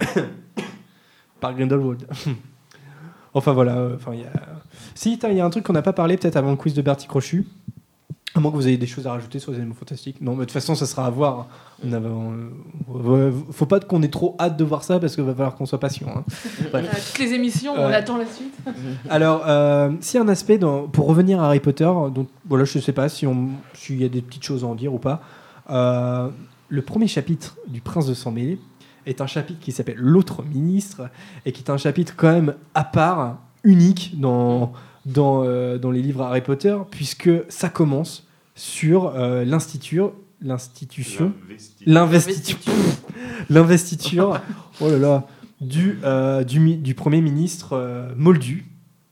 par 1.39 1.53
Grindelwald. 1.53 2.07
enfin 3.33 3.53
voilà, 3.53 3.77
euh, 3.77 3.95
enfin 3.95 4.11
il 4.13 4.21
y 4.21 4.23
a... 4.23 4.31
Si, 4.95 5.19
il 5.21 5.33
y 5.35 5.39
a 5.39 5.45
un 5.45 5.49
truc 5.51 5.63
qu'on 5.65 5.73
n'a 5.73 5.83
pas 5.83 5.93
parlé 5.93 6.17
peut-être 6.17 6.37
avant 6.37 6.49
le 6.51 6.57
quiz 6.57 6.73
de 6.73 6.81
Bertie 6.81 7.07
Crochu. 7.07 7.45
À 8.37 8.39
moins 8.39 8.51
que 8.51 8.55
vous 8.55 8.67
ayez 8.67 8.77
des 8.77 8.85
choses 8.87 9.07
à 9.07 9.11
rajouter 9.11 9.39
sur 9.39 9.51
les 9.51 9.57
animaux 9.57 9.73
fantastiques. 9.73 10.21
Non, 10.21 10.31
mais 10.33 10.41
de 10.41 10.43
toute 10.45 10.51
façon, 10.51 10.75
ça 10.75 10.85
sera 10.85 11.07
à 11.07 11.09
voir. 11.09 11.47
On 11.83 11.91
on- 11.93 13.33
faut 13.51 13.65
pas 13.65 13.79
qu'on 13.79 14.01
ait 14.03 14.07
trop 14.09 14.35
hâte 14.39 14.57
de 14.57 14.63
voir 14.63 14.83
ça 14.83 14.99
parce 14.99 15.15
qu'il 15.15 15.23
va 15.23 15.33
falloir 15.33 15.55
qu'on 15.55 15.65
soit 15.65 15.79
patient. 15.79 16.07
hein. 16.15 16.23
Euh, 16.73 16.81
toutes 17.07 17.19
les 17.19 17.33
émissions, 17.33 17.73
on 17.75 17.87
Ouais. 17.87 17.95
attend 17.95 18.17
la 18.17 18.25
suite. 18.25 18.53
Alors, 19.09 19.43
euh, 19.47 19.89
a 19.91 20.19
un 20.19 20.27
aspect, 20.27 20.57
dans- 20.57 20.87
pour 20.87 21.07
revenir 21.07 21.41
à 21.41 21.47
Harry 21.47 21.59
Potter, 21.59 21.89
donc 22.13 22.27
voilà, 22.47 22.65
je 22.65 22.77
sais 22.79 22.91
pas 22.93 23.09
si 23.09 23.25
on- 23.25 23.49
s'il 23.73 24.01
y 24.01 24.05
a 24.05 24.09
des 24.09 24.21
petites 24.21 24.43
choses 24.43 24.63
à 24.63 24.67
en 24.67 24.75
dire 24.75 24.93
ou 24.93 24.99
pas. 24.99 25.21
Euh, 25.69 26.29
le 26.69 26.81
premier 26.81 27.07
chapitre 27.07 27.57
du 27.67 27.81
Prince 27.81 28.05
de 28.05 28.13
sang 28.13 28.31
mêlé 28.31 28.59
est 29.05 29.21
un 29.21 29.27
chapitre 29.27 29.59
qui 29.61 29.71
s'appelle 29.71 29.97
L'autre 29.97 30.43
ministre 30.43 31.09
et 31.45 31.51
qui 31.51 31.63
est 31.63 31.71
un 31.71 31.77
chapitre 31.77 32.13
quand 32.15 32.31
même 32.31 32.53
à 32.75 32.83
part, 32.83 33.37
unique 33.63 34.19
dans, 34.19 34.73
dans, 35.05 35.43
euh, 35.43 35.77
dans 35.77 35.91
les 35.91 36.01
livres 36.01 36.21
Harry 36.21 36.41
Potter, 36.41 36.75
puisque 36.91 37.29
ça 37.49 37.69
commence 37.69 38.26
sur 38.57 39.13
euh, 39.15 39.45
l'institut- 39.45 40.01
l'institution, 40.41 41.31
l'investiture, 41.85 42.57
l'investiture, 43.49 44.41
oh 44.81 44.89
là 44.89 44.97
là, 44.97 45.27
du, 45.61 45.99
euh, 46.03 46.43
du, 46.43 46.75
du 46.75 46.93
premier 46.93 47.21
ministre 47.21 47.73
euh, 47.73 48.13
Moldu, 48.15 48.65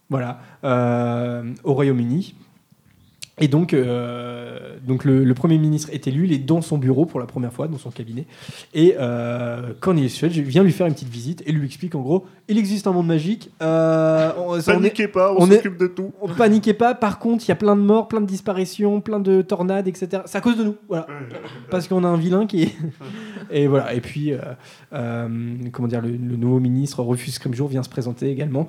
voilà, 0.09 0.39
euh, 0.63 1.43
au 1.63 1.73
Royaume-Uni. 1.73 2.35
Et 3.37 3.49
donc, 3.49 3.73
euh, 3.73 4.77
donc 4.87 5.03
le, 5.03 5.25
le 5.25 5.33
Premier 5.33 5.57
ministre 5.57 5.89
est 5.91 6.07
élu, 6.07 6.23
il 6.25 6.31
est 6.31 6.37
dans 6.37 6.61
son 6.61 6.77
bureau 6.77 7.05
pour 7.05 7.19
la 7.19 7.25
première 7.25 7.51
fois, 7.51 7.67
dans 7.67 7.77
son 7.77 7.91
cabinet. 7.91 8.25
Et 8.73 8.95
euh, 8.97 9.73
Cornelius 9.81 10.17
Fudge 10.17 10.39
vient 10.39 10.63
lui 10.63 10.71
faire 10.71 10.87
une 10.87 10.93
petite 10.93 11.09
visite 11.09 11.43
et 11.45 11.51
lui 11.51 11.65
explique 11.65 11.95
en 11.95 12.01
gros 12.01 12.25
il 12.47 12.57
existe 12.59 12.85
un 12.87 12.91
monde 12.91 13.07
magique. 13.07 13.49
euh, 13.61 14.31
on, 14.37 14.61
Paniquez 14.61 15.07
pas, 15.09 15.33
on 15.37 15.49
est- 15.51 15.55
s'occupe 15.55 15.77
de 15.77 15.87
tout. 15.87 16.13
On 16.21 16.27
paniquez 16.29 16.73
pas, 16.75 16.93
par 16.93 17.17
contre, 17.19 17.43
il 17.43 17.49
y 17.49 17.51
a 17.51 17.55
plein 17.55 17.75
de 17.75 17.81
morts, 17.81 18.07
plein 18.07 18.21
de 18.21 18.25
disparitions, 18.27 19.01
plein 19.01 19.19
de 19.19 19.41
tornades, 19.41 19.87
etc. 19.87 20.21
C'est 20.27 20.37
à 20.37 20.41
cause 20.41 20.55
de 20.57 20.63
nous, 20.63 20.75
voilà. 20.87 21.07
Parce 21.71 21.87
qu'on 21.87 22.03
a 22.03 22.07
un 22.07 22.17
vilain 22.17 22.45
qui 22.45 22.63
est. 22.63 22.75
et 23.51 23.65
voilà. 23.67 23.95
Et 23.95 23.99
puis, 23.99 24.31
euh, 24.31 24.37
euh, 24.93 25.27
comment 25.73 25.87
dire, 25.87 26.01
le, 26.03 26.09
le 26.11 26.35
nouveau 26.37 26.59
ministre 26.59 27.01
Rufus 27.03 27.31
Scrimgeour 27.31 27.67
vient 27.67 27.81
se 27.83 27.89
présenter 27.89 28.29
également. 28.29 28.67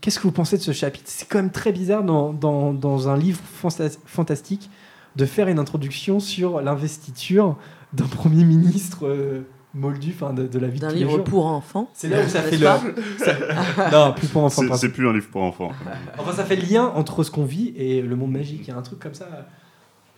Qu'est-ce 0.00 0.16
que 0.18 0.22
vous 0.22 0.32
pensez 0.32 0.56
de 0.56 0.62
ce 0.62 0.72
chapitre? 0.72 1.04
C'est 1.08 1.28
quand 1.28 1.38
même 1.38 1.50
très 1.50 1.72
bizarre 1.72 2.02
dans, 2.04 2.32
dans, 2.32 2.72
dans 2.72 3.08
un 3.10 3.16
livre 3.18 3.35
fanta- 3.62 3.98
fantastique 4.06 4.70
de 5.16 5.24
faire 5.24 5.48
une 5.48 5.58
introduction 5.58 6.20
sur 6.20 6.60
l'investiture 6.60 7.56
d'un 7.92 8.06
premier 8.06 8.44
ministre 8.44 9.06
euh, 9.06 9.46
moldu, 9.74 10.12
enfin 10.14 10.32
de, 10.34 10.46
de 10.46 10.58
la 10.58 10.68
vie 10.68 10.80
de 10.80 10.86
D'un 10.86 10.92
livre 10.92 11.10
jours. 11.16 11.24
pour 11.24 11.46
enfants. 11.46 11.88
C'est 11.94 12.08
là 12.08 12.22
où 12.24 12.28
ça 12.28 12.42
fait 12.42 12.56
le. 12.58 12.66
ça- 13.18 13.90
Non, 13.92 14.12
plus 14.12 14.26
pour 14.28 14.44
enfants. 14.44 14.62
C'est 14.76 14.90
plus 14.90 15.08
un 15.08 15.12
livre 15.12 15.28
pour 15.30 15.42
enfants. 15.42 15.70
Enfin, 16.18 16.32
ça 16.32 16.44
fait 16.44 16.56
le 16.56 16.66
lien 16.66 16.92
entre 16.94 17.22
ce 17.24 17.30
qu'on 17.30 17.44
vit 17.44 17.72
et 17.76 18.02
le 18.02 18.16
monde 18.16 18.32
magique. 18.32 18.62
Il 18.64 18.68
y 18.68 18.70
a 18.72 18.76
un 18.76 18.82
truc 18.82 18.98
comme 18.98 19.14
ça. 19.14 19.26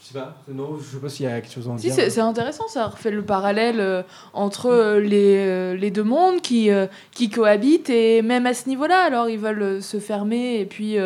Je 0.01 0.07
sais 0.07 0.18
pas. 0.18 0.36
Non, 0.49 0.78
je 0.78 0.84
sais 0.84 1.01
pas 1.01 1.09
s'il 1.09 1.26
y 1.26 1.28
a 1.28 1.40
quelque 1.40 1.53
chose 1.53 1.68
à 1.68 1.72
en 1.72 1.78
Si, 1.78 1.86
dire. 1.86 1.94
c'est 1.94 2.11
c'est 2.11 2.20
intéressant, 2.20 2.68
ça 2.68 2.86
refait 2.86 3.11
le 3.11 3.24
parallèle 3.24 3.80
euh, 3.80 4.03
entre 4.32 4.66
euh, 4.66 5.01
les, 5.01 5.36
euh, 5.38 5.74
les 5.76 5.90
deux 5.90 6.05
mondes 6.05 6.40
qui, 6.40 6.70
qui 7.11 7.30
cohabitent 7.30 7.90
et 7.90 8.22
même 8.22 8.46
à 8.46 8.55
ce 8.55 8.68
niveau-là, 8.68 9.01
alors 9.03 9.28
ils 9.28 9.38
veulent 9.38 9.82
se 9.82 9.99
fermer 9.99 10.61
et 10.61 10.66
puis 10.66 10.96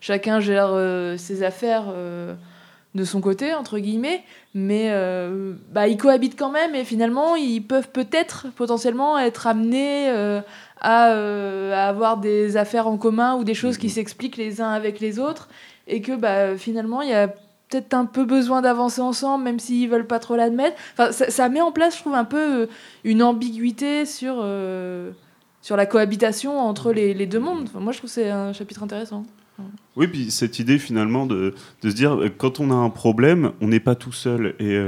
chacun 0.00 0.40
gère 0.40 0.74
ses 1.18 1.42
affaires 1.42 1.92
de 2.94 3.04
son 3.04 3.20
côté, 3.20 3.54
entre 3.54 3.78
guillemets, 3.78 4.22
mais 4.54 4.90
bah, 5.70 5.88
ils 5.88 5.96
cohabitent 5.96 6.38
quand 6.38 6.50
même 6.50 6.74
et 6.74 6.84
finalement 6.84 7.36
ils 7.36 7.60
peuvent 7.60 7.90
peut-être 7.90 8.46
potentiellement 8.56 9.18
être 9.18 9.46
amenés 9.46 10.08
à, 10.80 11.04
à 11.12 11.88
avoir 11.88 12.16
des 12.16 12.56
affaires 12.56 12.86
en 12.86 12.96
commun 12.96 13.36
ou 13.36 13.44
des 13.44 13.54
choses 13.54 13.78
qui 13.78 13.90
s'expliquent 13.90 14.36
les 14.36 14.60
uns 14.60 14.70
avec 14.70 15.00
les 15.00 15.18
autres 15.18 15.48
et 15.86 16.00
que 16.00 16.12
bah, 16.16 16.56
finalement 16.56 17.02
il 17.02 17.10
y 17.10 17.14
a 17.14 17.28
peut-être 17.68 17.94
un 17.94 18.06
peu 18.06 18.24
besoin 18.24 18.62
d'avancer 18.62 19.00
ensemble, 19.00 19.44
même 19.44 19.58
s'ils 19.58 19.88
veulent 19.88 20.06
pas 20.06 20.18
trop 20.18 20.36
l'admettre. 20.36 20.76
Enfin, 20.94 21.12
ça, 21.12 21.48
met 21.48 21.60
en 21.60 21.72
place, 21.72 21.96
je 21.96 22.00
trouve, 22.00 22.14
un 22.14 22.24
peu 22.24 22.62
euh, 22.62 22.66
une 23.04 23.22
ambiguïté 23.22 24.06
sur, 24.06 24.36
euh, 24.38 25.10
sur 25.60 25.76
la 25.76 25.86
cohabitation 25.86 26.58
entre 26.58 26.92
les, 26.92 27.26
deux 27.26 27.40
mondes. 27.40 27.68
Moi, 27.74 27.92
je 27.92 27.98
trouve 27.98 28.08
que 28.08 28.14
c'est 28.14 28.30
un 28.30 28.52
chapitre 28.52 28.82
intéressant. 28.82 29.24
Oui, 29.96 30.06
puis 30.06 30.30
cette 30.30 30.60
idée 30.60 30.78
finalement 30.78 31.26
de, 31.26 31.52
de 31.82 31.90
se 31.90 31.94
dire 31.94 32.14
euh, 32.14 32.28
quand 32.28 32.60
on 32.60 32.70
a 32.70 32.74
un 32.74 32.90
problème, 32.90 33.50
on 33.60 33.66
n'est 33.66 33.80
pas 33.80 33.96
tout 33.96 34.12
seul 34.12 34.54
et 34.60 34.78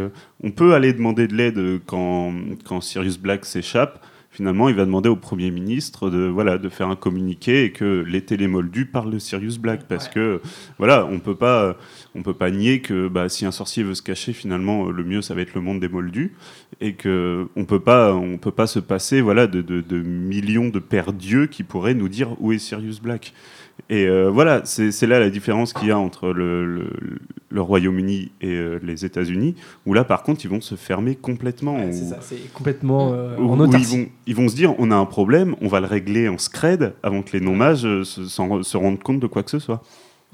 on 0.45 0.53
peut 0.53 0.75
aller 0.75 0.93
demander 0.93 1.27
de 1.27 1.35
l'aide 1.35 1.81
quand, 1.87 2.33
quand 2.65 2.81
Sirius 2.81 3.19
Black 3.19 3.45
s'échappe. 3.45 4.05
Finalement, 4.41 4.71
il 4.71 4.75
va 4.75 4.87
demander 4.87 5.11
au 5.11 5.17
Premier 5.17 5.51
ministre 5.51 6.09
de, 6.09 6.21
voilà, 6.21 6.57
de 6.57 6.71
faire 6.71 6.89
un 6.89 6.97
communiqué 6.97 7.65
et 7.65 7.73
que 7.73 8.03
les 8.09 8.23
télémoldus 8.23 8.87
parlent 8.87 9.11
de 9.11 9.19
Sirius 9.19 9.59
Black. 9.59 9.87
Parce 9.87 10.09
que, 10.09 10.41
voilà, 10.79 11.05
on 11.05 11.19
peut 11.19 11.35
pas, 11.35 11.77
on 12.15 12.23
peut 12.23 12.33
pas 12.33 12.51
nier 12.51 12.81
que 12.81 13.07
bah, 13.09 13.29
si 13.29 13.45
un 13.45 13.51
sorcier 13.51 13.83
veut 13.83 13.93
se 13.95 14.01
cacher, 14.01 14.33
finalement, 14.33 14.89
le 14.91 15.05
mieux, 15.05 15.21
ça 15.21 15.35
va 15.35 15.43
être 15.43 15.53
le 15.55 15.61
monde 15.61 15.79
des 15.79 15.91
moldus. 15.91 16.33
Et 16.81 16.95
que 16.95 17.49
on 17.55 17.67
peut 17.67 17.81
pas, 17.81 18.15
on 18.15 18.39
peut 18.39 18.51
pas 18.51 18.67
se 18.67 18.79
passer 18.79 19.21
voilà, 19.21 19.47
de, 19.47 19.61
de- 19.61 19.83
de 19.83 20.01
millions 20.01 20.71
de 20.71 20.79
pères 20.79 21.13
dieux 21.13 21.47
qui 21.47 21.63
pourraient 21.63 21.93
nous 21.93 22.09
dire 22.09 22.35
où 22.41 22.53
est 22.53 22.59
Sirius 22.59 22.99
Black. 23.03 23.35
Et 23.93 24.07
euh, 24.07 24.31
voilà, 24.31 24.63
c'est 24.65 25.07
là 25.09 25.19
la 25.19 25.31
différence 25.31 25.73
qu'il 25.73 25.89
y 25.89 25.91
a 25.91 25.99
entre 25.99 26.29
le, 26.33 26.65
le- 26.65 26.91
le 27.53 27.61
Royaume-Uni 27.61 28.31
et 28.41 28.47
euh, 28.55 28.79
les 28.85 29.05
États-Unis, 29.05 29.57
où 29.85 29.93
là, 29.93 30.05
par 30.05 30.23
contre, 30.23 30.45
ils 30.45 30.49
vont 30.49 30.61
se 30.61 30.77
fermer 30.77 31.17
complètement. 31.17 31.75
Ouais, 31.75 31.91
c'est 31.91 32.05
ça, 32.05 32.19
c'est 32.21 32.53
complètement 32.55 33.11
euh, 33.13 33.37
où- 33.37 33.51
en 33.51 33.59
où 33.59 33.65
ils, 33.65 33.69
autarcie. 33.69 33.97
vont, 34.05 34.07
ils 34.29 34.37
vont 34.37 34.49
se 34.49 34.55
dire 34.55 34.75
on 34.79 34.93
a 34.93 34.95
un 34.97 35.07
problème, 35.07 35.57
on 35.61 35.67
va 35.67 35.81
le 35.81 35.87
régler 35.87 36.29
en 36.29 36.39
scred 36.39 36.95
avant 37.03 37.23
que 37.23 37.33
les 37.33 37.41
non-mages 37.41 37.85
euh, 37.85 38.05
se, 38.05 38.25
se 38.27 38.77
rendent 38.77 39.03
compte 39.03 39.19
de 39.19 39.27
quoi 39.27 39.43
que 39.43 39.51
ce 39.51 39.59
soit. 39.59 39.83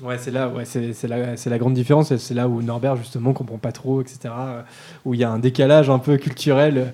Ouais, 0.05 0.19
c'est 0.19 0.31
là, 0.31 0.51
ouais, 0.51 0.67
c'est 0.67 1.09
la, 1.09 1.39
c'est 1.39 1.49
la 1.49 1.57
grande 1.57 1.73
différence. 1.73 2.13
et 2.13 2.19
C'est 2.19 2.35
là 2.35 2.49
où 2.49 2.61
Norbert, 2.61 2.97
justement, 2.97 3.33
comprend 3.33 3.57
pas 3.57 3.73
trop, 3.73 4.03
etc. 4.03 4.19
euh, 4.25 4.63
Où 5.07 5.15
il 5.15 5.21
y 5.21 5.25
a 5.25 5.31
un 5.31 5.39
décalage 5.39 5.89
un 5.89 5.99
peu 5.99 6.19
culturel 6.19 6.77
euh, 6.77 6.85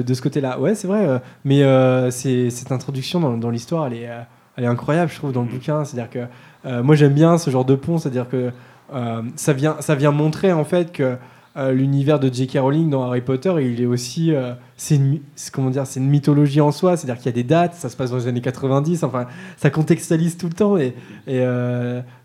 de, 0.00 0.02
de 0.02 0.14
ce 0.14 0.20
côté-là. 0.22 0.58
Ouais, 0.58 0.74
c'est 0.74 0.88
vrai. 0.88 1.06
euh, 1.06 1.18
mais 1.44 1.62
euh, 1.62 2.10
cette 2.10 2.72
introduction 2.72 3.20
dans, 3.20 3.36
dans 3.36 3.50
l'histoire, 3.50 3.86
elle 3.86 3.92
est, 3.94 4.08
euh, 4.08 4.22
elle 4.56 4.64
est 4.64 4.68
incroyable, 4.68 5.10
je 5.10 5.16
trouve, 5.16 5.32
dans 5.32 5.42
le 5.42 5.48
bouquin. 5.48 5.84
C'est-à-dire 5.84 6.10
que 6.10 6.20
euh, 6.66 6.82
moi, 6.82 6.94
j'aime 6.94 7.12
bien 7.14 7.38
ce 7.38 7.50
genre 7.50 7.64
de 7.64 7.74
pont. 7.74 7.98
C'est-à-dire 7.98 8.28
que 8.28 8.50
euh, 8.94 9.22
ça, 9.36 9.52
vient, 9.52 9.76
ça 9.80 9.94
vient 9.94 10.10
montrer, 10.12 10.52
en 10.52 10.64
fait, 10.64 10.92
que 10.92 11.16
euh, 11.56 11.72
l'univers 11.72 12.18
de 12.18 12.32
J.K. 12.32 12.58
Rowling 12.60 12.90
dans 12.90 13.02
Harry 13.04 13.20
Potter, 13.20 13.54
il 13.60 13.80
est 13.80 13.86
aussi. 13.86 14.32
c'est 14.76 14.96
une, 14.96 15.04
mi- 15.04 15.22
c'est- 15.36 15.52
comment 15.52 15.70
dire, 15.70 15.86
c'est 15.86 16.00
une 16.00 16.08
mythologie 16.08 16.60
en 16.60 16.72
soi. 16.72 16.96
C'est-à-dire 16.96 17.16
qu'il 17.22 17.26
y 17.26 17.28
a 17.28 17.32
des 17.32 17.44
dates, 17.44 17.74
ça 17.74 17.88
se 17.88 17.96
passe 17.96 18.10
dans 18.10 18.16
les 18.16 18.26
années 18.26 18.40
90. 18.40 19.04
Enfin, 19.04 19.26
ça 19.56 19.70
contextualise 19.70 20.36
tout 20.36 20.46
le 20.48 20.52
temps. 20.54 20.76
Et, 20.76 20.94
et 21.28 21.44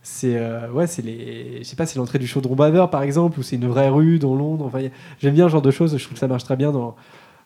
c'est 0.01 0.39
ouais, 0.73 0.87
c'est 0.87 1.03
les, 1.03 1.59
je 1.59 1.63
sais 1.63 1.75
pas, 1.75 1.85
c'est 1.85 1.99
l'entrée 1.99 2.17
du 2.19 2.25
chaudron 2.27 2.55
baveur 2.55 2.89
par 2.89 3.03
exemple, 3.03 3.39
ou 3.39 3.43
c'est 3.43 3.55
une 3.57 3.67
vraie 3.67 3.89
rue 3.89 4.17
dans 4.19 4.33
Londres. 4.35 4.65
Enfin, 4.65 4.79
j'aime 5.21 5.33
bien 5.35 5.45
ce 5.47 5.51
genre 5.51 5.61
de 5.61 5.71
choses. 5.71 5.95
Je 5.97 6.03
trouve 6.03 6.13
que 6.13 6.19
ça 6.19 6.27
marche 6.27 6.43
très 6.43 6.55
bien 6.55 6.71
dans. 6.71 6.95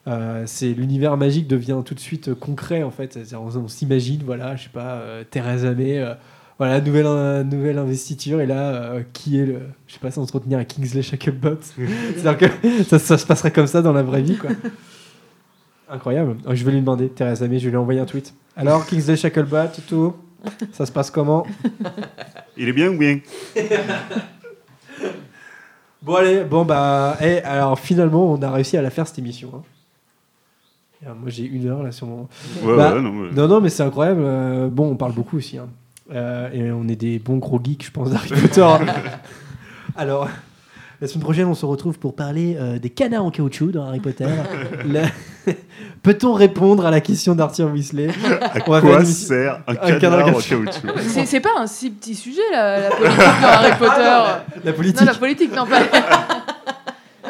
Euh, 0.06 0.42
c'est 0.46 0.68
l'univers 0.72 1.16
magique 1.16 1.46
devient 1.48 1.80
tout 1.84 1.94
de 1.94 2.00
suite 2.00 2.28
euh, 2.28 2.34
concret 2.34 2.82
en 2.82 2.90
fait. 2.90 3.18
On, 3.34 3.56
on 3.56 3.68
s'imagine, 3.68 4.22
voilà, 4.24 4.56
je 4.56 4.64
sais 4.64 4.68
pas, 4.68 4.96
euh, 4.96 5.24
May, 5.76 5.98
euh, 5.98 6.14
voilà, 6.58 6.80
nouvelle 6.80 7.46
nouvelle 7.48 7.78
investiture 7.78 8.40
et 8.40 8.46
là, 8.46 8.74
euh, 8.74 9.02
qui 9.12 9.38
est 9.38 9.46
le, 9.46 9.60
je 9.86 9.94
sais 9.94 9.98
pas, 9.98 10.10
s'entretenir 10.10 10.58
à 10.58 10.64
Kingsley 10.64 11.02
Shacklebot. 11.02 11.58
C'est-à-dire 12.16 12.50
que 12.50 12.82
ça, 12.84 12.98
ça 12.98 13.18
se 13.18 13.26
passerait 13.26 13.50
comme 13.50 13.66
ça 13.66 13.82
dans 13.82 13.92
la 13.92 14.02
vraie 14.02 14.22
vie, 14.22 14.36
quoi. 14.36 14.50
Incroyable. 15.88 16.36
Oh, 16.46 16.54
Je 16.54 16.64
vais 16.64 16.72
lui 16.72 16.80
demander, 16.80 17.08
Theresa 17.08 17.46
May, 17.48 17.58
je 17.58 17.64
vais 17.64 17.70
lui 17.70 17.76
envoyer 17.76 18.00
un 18.00 18.06
tweet. 18.06 18.34
Alors, 18.56 18.86
Kingsley 18.86 19.16
Shacklebot, 19.16 19.68
tout, 19.88 20.14
ça 20.72 20.86
se 20.86 20.92
passe 20.92 21.10
comment? 21.10 21.46
Il 22.56 22.68
est 22.68 22.72
bien 22.72 22.90
ou 22.90 22.98
bien? 22.98 23.18
Bon 26.02 26.16
allez, 26.16 26.44
bon 26.44 26.64
bah, 26.66 27.16
eh, 27.22 27.38
alors 27.42 27.78
finalement 27.78 28.30
on 28.30 28.42
a 28.42 28.50
réussi 28.50 28.76
à 28.76 28.82
la 28.82 28.90
faire 28.90 29.06
cette 29.08 29.18
émission. 29.18 29.50
hein. 29.56 29.62
Euh, 31.06 31.10
moi 31.20 31.28
j'ai 31.30 31.44
une 31.44 31.68
heure 31.68 31.82
là 31.82 31.92
sur 31.92 32.06
mon. 32.06 32.28
Ouais, 32.62 32.76
Bah, 32.76 32.94
ouais, 32.94 33.00
non, 33.02 33.12
mais- 33.12 33.30
non 33.32 33.48
non 33.48 33.60
mais 33.60 33.68
c'est 33.68 33.82
incroyable. 33.82 34.22
euh, 34.24 34.68
bon 34.68 34.90
on 34.90 34.96
parle 34.96 35.12
beaucoup 35.12 35.36
aussi. 35.38 35.58
hein. 35.58 35.66
Euh, 36.12 36.50
et 36.52 36.70
on 36.70 36.86
est 36.88 36.96
des 36.96 37.18
bons 37.18 37.38
gros 37.38 37.58
geeks 37.62 37.84
je 37.86 37.90
pense 37.90 38.10
d'Harry 38.10 38.28
Potter. 38.40 38.66
alors 39.96 40.28
la 41.00 41.08
semaine 41.08 41.22
prochaine 41.24 41.46
on 41.46 41.54
se 41.54 41.64
retrouve 41.66 41.98
pour 41.98 42.14
parler 42.14 42.56
euh, 42.58 42.78
des 42.78 42.90
canards 42.90 43.24
en 43.24 43.30
caoutchouc 43.30 43.72
dans 43.72 43.84
Harry 43.86 44.00
Potter. 44.00 44.26
La- 44.86 45.02
Peut-on 46.02 46.32
répondre 46.34 46.84
à 46.86 46.90
la 46.90 47.00
question 47.00 47.34
d'Arthur 47.34 47.70
Weasley? 47.70 48.08
À 48.40 48.58
On 48.58 48.60
quoi 48.60 48.80
une 49.00 49.04
sert 49.06 49.60
un 49.66 49.74
canard 49.98 50.28
en 50.28 50.32
caoutchouc 50.32 50.64
C'est 51.00 51.26
c'est 51.26 51.40
pas 51.40 51.50
un 51.58 51.66
si 51.66 51.90
petit 51.90 52.14
sujet, 52.14 52.40
la, 52.52 52.80
la 52.80 52.90
politique 52.90 53.18
dans 53.42 53.48
Harry 53.48 53.72
Potter. 53.78 54.22
La 54.64 54.72
politique. 54.72 55.00
Non, 55.00 55.06
la 55.06 55.14
politique, 55.18 55.50
non, 55.56 55.66
pas. 55.66 55.80
non, 55.80 55.86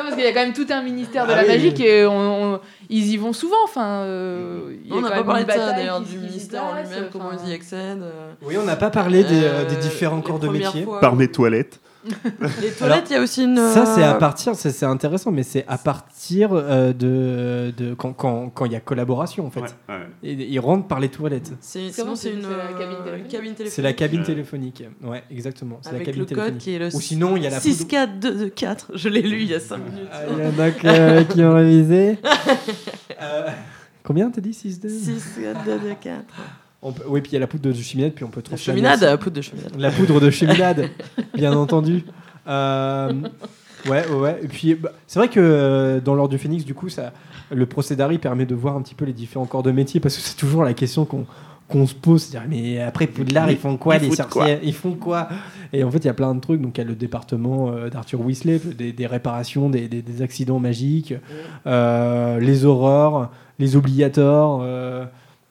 parce 0.02 0.14
qu'il 0.16 0.24
y 0.24 0.28
a 0.28 0.32
quand 0.32 0.44
même 0.44 0.52
tout 0.52 0.66
un 0.70 0.82
ministère 0.82 1.26
de 1.26 1.32
Ah 1.32 1.36
la 1.36 1.42
oui, 1.42 1.48
magie 1.48 1.72
oui. 1.76 1.82
et 1.84 2.06
on, 2.06 2.54
on- 2.54 2.60
ils 2.88 3.06
y 3.12 3.16
vont 3.16 3.32
souvent. 3.32 3.56
Enfin, 3.64 4.00
euh, 4.02 4.76
On 4.90 5.00
n'a 5.00 5.10
pas 5.10 5.24
parlé 5.24 5.44
de 5.44 5.50
ça 5.50 5.72
d'ailleurs, 5.72 6.00
du 6.00 6.18
ministère 6.18 6.64
en 6.64 6.74
lui-même, 6.74 7.08
comment 7.12 7.30
ils 7.44 7.50
y 7.50 7.54
accèdent. 7.54 8.04
Oui, 8.42 8.56
on 8.60 8.64
n'a 8.64 8.76
pas 8.76 8.90
parlé 8.90 9.24
des, 9.24 9.44
euh, 9.44 9.64
des 9.64 9.76
Euh, 9.76 9.78
différents 9.78 10.20
corps 10.20 10.38
de 10.38 10.48
métier. 10.48 10.84
fois. 10.84 11.00
Par 11.00 11.16
mes 11.16 11.28
toilettes. 11.28 11.80
Les 12.60 12.70
toilettes, 12.70 13.06
il 13.10 13.12
y 13.14 13.16
a 13.16 13.22
aussi 13.22 13.44
une. 13.44 13.56
Ça, 13.56 13.86
c'est 13.86 14.02
à 14.02 14.14
euh, 14.14 14.18
partir, 14.18 14.54
c'est 14.54 14.84
intéressant, 14.84 15.30
mais 15.30 15.42
c'est 15.42 15.64
à 15.68 15.78
partir 15.78 16.50
euh, 16.52 16.92
de, 16.92 17.72
de 17.76 17.94
quand 17.94 18.12
quand- 18.12 18.50
quand 18.50 18.64
il 18.66 18.72
y 18.72 18.76
a 18.76 18.80
collaboration 18.80 19.46
en 19.46 19.50
fait. 19.50 19.60
Ouais, 19.60 19.68
ouais. 19.88 20.06
Et- 20.22 20.32
Ils 20.52 20.58
rentrent 20.60 20.86
par 20.86 21.00
les 21.00 21.08
toilettes. 21.08 21.52
C'est 21.60 21.90
sinon 21.90 22.14
c'est 22.14 22.32
une 22.32 22.42
c'est 22.42 22.48
la 22.48 22.64
euh, 22.64 22.72
cabine 23.28 23.54
téléphonique. 23.54 23.72
C'est 23.72 23.82
la 23.82 23.92
cabine 23.92 24.22
téléphonique. 24.22 24.84
Ouais, 25.02 25.22
exactement. 25.30 25.78
C'est 25.82 25.92
la 25.92 26.00
cabine 26.00 26.20
le 26.20 26.26
code 26.26 26.36
téléphonique. 26.36 26.60
qui 26.62 26.74
est 26.74 26.78
le 26.78 26.86
Ou 26.94 27.00
sinon, 27.00 27.36
il 27.36 27.42
y 27.42 27.46
a 27.46 27.50
la 27.50 27.60
6 27.60 27.86
4 27.86 28.18
2 28.20 28.34
2 28.34 28.48
4. 28.50 28.92
Je 28.94 29.08
l'ai 29.08 29.22
lu 29.22 29.42
il 29.42 29.50
y 29.50 29.54
a 29.54 29.60
5 29.60 29.78
minutes. 29.78 30.08
Ah, 30.12 30.20
Il 30.30 30.38
y 30.44 30.46
en 30.46 30.62
a 30.62 30.70
que- 30.70 31.22
qui 31.32 31.42
ont 31.42 31.54
révisé. 31.54 32.18
Euh, 33.22 33.48
combien 34.02 34.30
t'as 34.30 34.40
dit? 34.40 34.52
6 34.52 34.80
2 34.80 34.88
6 34.88 35.38
4 35.42 35.64
2 35.64 35.78
2 35.78 35.94
4. 36.00 36.24
On 36.84 36.92
peut, 36.92 37.02
Oui, 37.08 37.20
puis 37.20 37.32
il 37.32 37.34
y 37.34 37.36
a 37.36 37.40
la 37.40 37.46
poudre 37.48 37.68
de 37.68 37.72
cheminade, 37.72 38.12
puis 38.12 38.24
on 38.24 38.28
peut 38.28 38.38
La 38.40 38.42
transformer 38.56 38.80
cheminade, 38.80 39.18
poudre 39.20 39.36
de 39.36 39.40
cheminade. 39.42 39.72
La 39.78 39.90
poudre 39.90 40.20
de 40.20 40.30
cheminade, 40.30 40.90
bien 41.34 41.52
entendu. 41.54 42.04
Euh, 42.48 43.12
Ouais, 43.86 44.02
ouais, 44.08 44.16
ouais. 44.16 44.40
Et 44.42 44.48
puis, 44.48 44.74
bah, 44.74 44.92
c'est 45.06 45.18
vrai 45.18 45.28
que 45.28 45.38
euh, 45.38 46.00
dans 46.00 46.14
l'ordre 46.14 46.30
du 46.30 46.38
Phénix, 46.38 46.64
du 46.64 46.72
coup, 46.72 46.88
ça, 46.88 47.12
le 47.50 47.66
procès 47.66 47.94
d'Harry 47.96 48.16
permet 48.16 48.46
de 48.46 48.54
voir 48.54 48.76
un 48.76 48.80
petit 48.80 48.94
peu 48.94 49.04
les 49.04 49.12
différents 49.12 49.44
corps 49.44 49.62
de 49.62 49.72
métier 49.72 50.00
parce 50.00 50.16
que 50.16 50.22
c'est 50.22 50.36
toujours 50.36 50.64
la 50.64 50.72
question 50.72 51.04
qu'on 51.04 51.26
qu'on 51.68 51.86
se 51.86 51.94
pose. 51.94 52.22
C'est-à-dire, 52.22 52.48
mais 52.48 52.80
après, 52.80 53.06
Poudlard, 53.06 53.50
ils 53.50 53.58
font 53.58 53.76
quoi 53.76 53.96
Ils 53.96 54.02
les 54.02 54.08
foutent 54.08 54.16
sorciers 54.16 54.58
Ils 54.62 54.72
font 54.74 54.92
quoi? 54.94 55.28
Et 55.74 55.84
en 55.84 55.90
fait, 55.90 55.98
il 55.98 56.06
y 56.06 56.08
a 56.10 56.14
plein 56.14 56.34
de 56.34 56.40
trucs. 56.40 56.62
Donc, 56.62 56.78
il 56.78 56.80
y 56.80 56.84
a 56.84 56.86
le 56.86 56.94
département 56.94 57.70
euh, 57.72 57.90
d'Arthur 57.90 58.20
Weasley, 58.22 58.58
des, 58.58 58.92
des 58.92 59.06
réparations, 59.06 59.68
des, 59.68 59.86
des- 59.88 60.00
des 60.02 60.22
accidents 60.22 60.58
magiques, 60.60 61.12
euh, 61.66 62.38
les 62.40 62.64
horreurs, 62.64 63.30
les 63.58 63.76
obligators. 63.76 64.60
euh, 64.62 65.04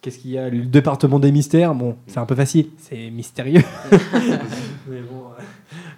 Qu'est-ce 0.04 0.20
qu'il 0.20 0.32
y 0.32 0.38
a? 0.38 0.49
Le 0.49 0.66
département 0.66 1.18
des 1.18 1.32
mystères? 1.32 1.74
Bon, 1.74 1.95
c'est 2.08 2.18
un 2.20 2.26
peu 2.26 2.36
facile. 2.36 2.68
C'est 2.78 3.10
mystérieux. 3.10 3.64
mais 3.91 4.99
bon. 5.01 5.24
euh, 5.39 5.41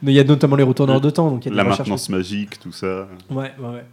Mais 0.03 0.11
il 0.13 0.15
y 0.15 0.19
a 0.19 0.23
notamment 0.23 0.55
les 0.55 0.63
retourneurs 0.63 1.01
de 1.01 1.09
temps. 1.09 1.29
Donc 1.31 1.43
il 1.45 1.49
y 1.49 1.49
a 1.49 1.51
des 1.51 1.57
La 1.57 1.63
maintenance 1.63 2.07
magique, 2.09 2.59
tout 2.59 2.71
ça. 2.71 3.07
Ouais, 3.31 3.51
ouais, 3.59 3.67
ouais. 3.67 3.85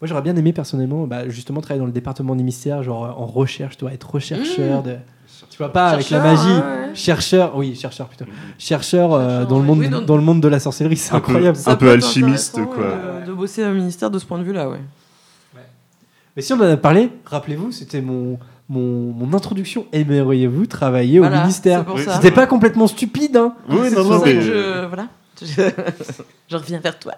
Moi, 0.00 0.06
j'aurais 0.06 0.22
bien 0.22 0.36
aimé 0.36 0.52
personnellement, 0.52 1.08
bah, 1.08 1.28
justement, 1.28 1.60
travailler 1.60 1.80
dans 1.80 1.86
le 1.86 1.92
département 1.92 2.36
des 2.36 2.44
mystères, 2.44 2.84
genre 2.84 3.04
euh, 3.04 3.08
en 3.10 3.26
recherche, 3.26 3.76
tu 3.76 3.80
dois 3.80 3.92
être 3.92 4.08
rechercheur 4.08 4.84
de. 4.84 4.94
Tu 5.50 5.58
vois 5.58 5.72
pas 5.72 5.88
avec 5.88 6.08
la 6.10 6.20
magie, 6.20 6.46
ouais, 6.46 6.54
ouais. 6.88 6.94
chercheur, 6.94 7.56
oui, 7.56 7.74
chercheur 7.74 8.06
plutôt, 8.06 8.24
chercheur 8.58 9.12
euh, 9.12 9.44
dans 9.44 9.58
le 9.58 9.64
monde, 9.64 9.78
oui, 9.80 9.88
dans- 9.88 10.00
dans 10.02 10.16
le 10.16 10.22
monde 10.22 10.40
de 10.40 10.46
la 10.48 10.60
sorcellerie, 10.60 10.96
c'est 10.96 11.10
peu- 11.10 11.16
incroyable. 11.16 11.58
un 11.66 11.74
peu 11.76 11.90
alchimiste, 11.90 12.64
quoi. 12.66 12.84
euh, 12.84 13.26
De, 13.26 13.32
bosser 13.32 13.64
au 13.64 13.72
ministère 13.74 14.10
de 14.10 14.18
ce 14.20 14.26
point 14.26 14.38
de 14.38 14.44
vue-là, 14.44 14.68
ouais. 14.70 14.78
Mais 16.36 16.42
si 16.42 16.52
on 16.52 16.56
en 16.56 16.62
a 16.62 16.76
parlé, 16.76 17.10
rappelez-vous, 17.24 17.72
c'était 17.72 18.00
mon, 18.00 18.38
mon, 18.68 19.12
mon 19.12 19.34
introduction. 19.34 19.86
Aimeriez-vous 19.92 20.66
travailler 20.66 21.18
Voilà, 21.18 21.38
au 21.38 21.40
ministère 21.42 21.80
c'est 21.80 21.86
pour 21.86 21.98
ça. 22.00 22.16
C'était 22.16 22.30
pas 22.30 22.46
complètement 22.46 22.86
stupide, 22.86 23.36
hein 23.36 23.54
Oui, 23.68 23.88
C'est 23.88 23.96
non, 23.96 24.04
non, 24.04 24.18
C'est 24.20 24.26
mais- 24.26 24.34
que 24.34 24.40
je, 24.40 24.84
voilà. 24.86 25.06
Je, 25.40 25.62
je 26.48 26.56
reviens 26.56 26.80
vers 26.80 26.98
toi. 26.98 27.12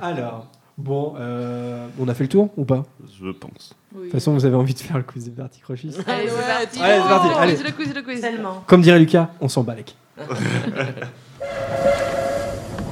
Alors, 0.00 0.46
bon, 0.76 1.14
euh, 1.18 1.86
on 1.98 2.06
a 2.08 2.14
fait 2.14 2.24
le 2.24 2.28
tour 2.28 2.50
ou 2.56 2.64
pas? 2.64 2.84
Je 3.20 3.30
pense. 3.30 3.74
De 3.94 4.02
toute 4.02 4.12
façon, 4.12 4.32
vous 4.34 4.44
avez 4.44 4.56
envie 4.56 4.74
de 4.74 4.78
faire 4.78 4.96
le 4.98 5.02
quiz 5.02 5.24
de 5.26 5.30
Bertie 5.30 5.60
Crochis. 5.60 5.94
Allez, 6.06 6.28
c'est 6.28 6.46
parti. 6.46 6.80
Allez, 6.80 7.02
c'est 7.02 7.08
parti, 7.08 7.28
allez. 7.38 7.56
C'est 7.56 7.64
le 7.64 7.70
quiz, 7.72 7.88
c'est 7.88 7.94
le 7.94 8.02
quiz. 8.02 8.20
Tellement. 8.20 8.62
Comme 8.66 8.82
dirait 8.82 8.98
Lucas, 8.98 9.30
on 9.40 9.48
s'en 9.48 9.62
bat 9.62 9.74
les 9.74 9.82
couilles. 9.84 9.94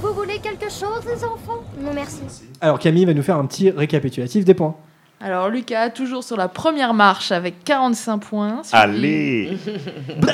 Vous 0.02 0.14
voulez 0.14 0.38
quelque 0.38 0.70
chose, 0.70 1.04
les 1.06 1.22
enfants? 1.24 1.62
Non, 1.78 1.92
merci. 1.94 2.20
Alors 2.60 2.78
Camille 2.78 3.04
va 3.04 3.14
nous 3.14 3.22
faire 3.22 3.36
un 3.36 3.46
petit 3.46 3.70
récapitulatif 3.70 4.44
des 4.44 4.54
points. 4.54 4.74
Alors 5.22 5.50
Lucas, 5.50 5.90
toujours 5.90 6.24
sur 6.24 6.36
la 6.36 6.48
première 6.48 6.94
marche 6.94 7.30
avec 7.30 7.62
45 7.64 8.18
points. 8.18 8.62
suivi- 8.62 8.74
Allez 8.82 9.58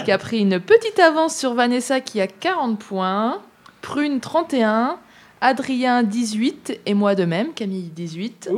qui 0.04 0.12
a 0.12 0.18
pris 0.18 0.40
une 0.40 0.60
petite 0.60 0.98
avance 1.00 1.34
sur 1.36 1.54
Vanessa 1.54 2.00
qui 2.00 2.20
a 2.20 2.26
40 2.28 2.78
points. 2.78 3.38
Prune 3.82 4.20
31. 4.20 4.96
Adrien 5.40 6.02
18 6.02 6.80
et 6.86 6.94
moi 6.94 7.14
de 7.14 7.24
même, 7.24 7.52
Camille 7.52 7.90
18. 7.94 8.48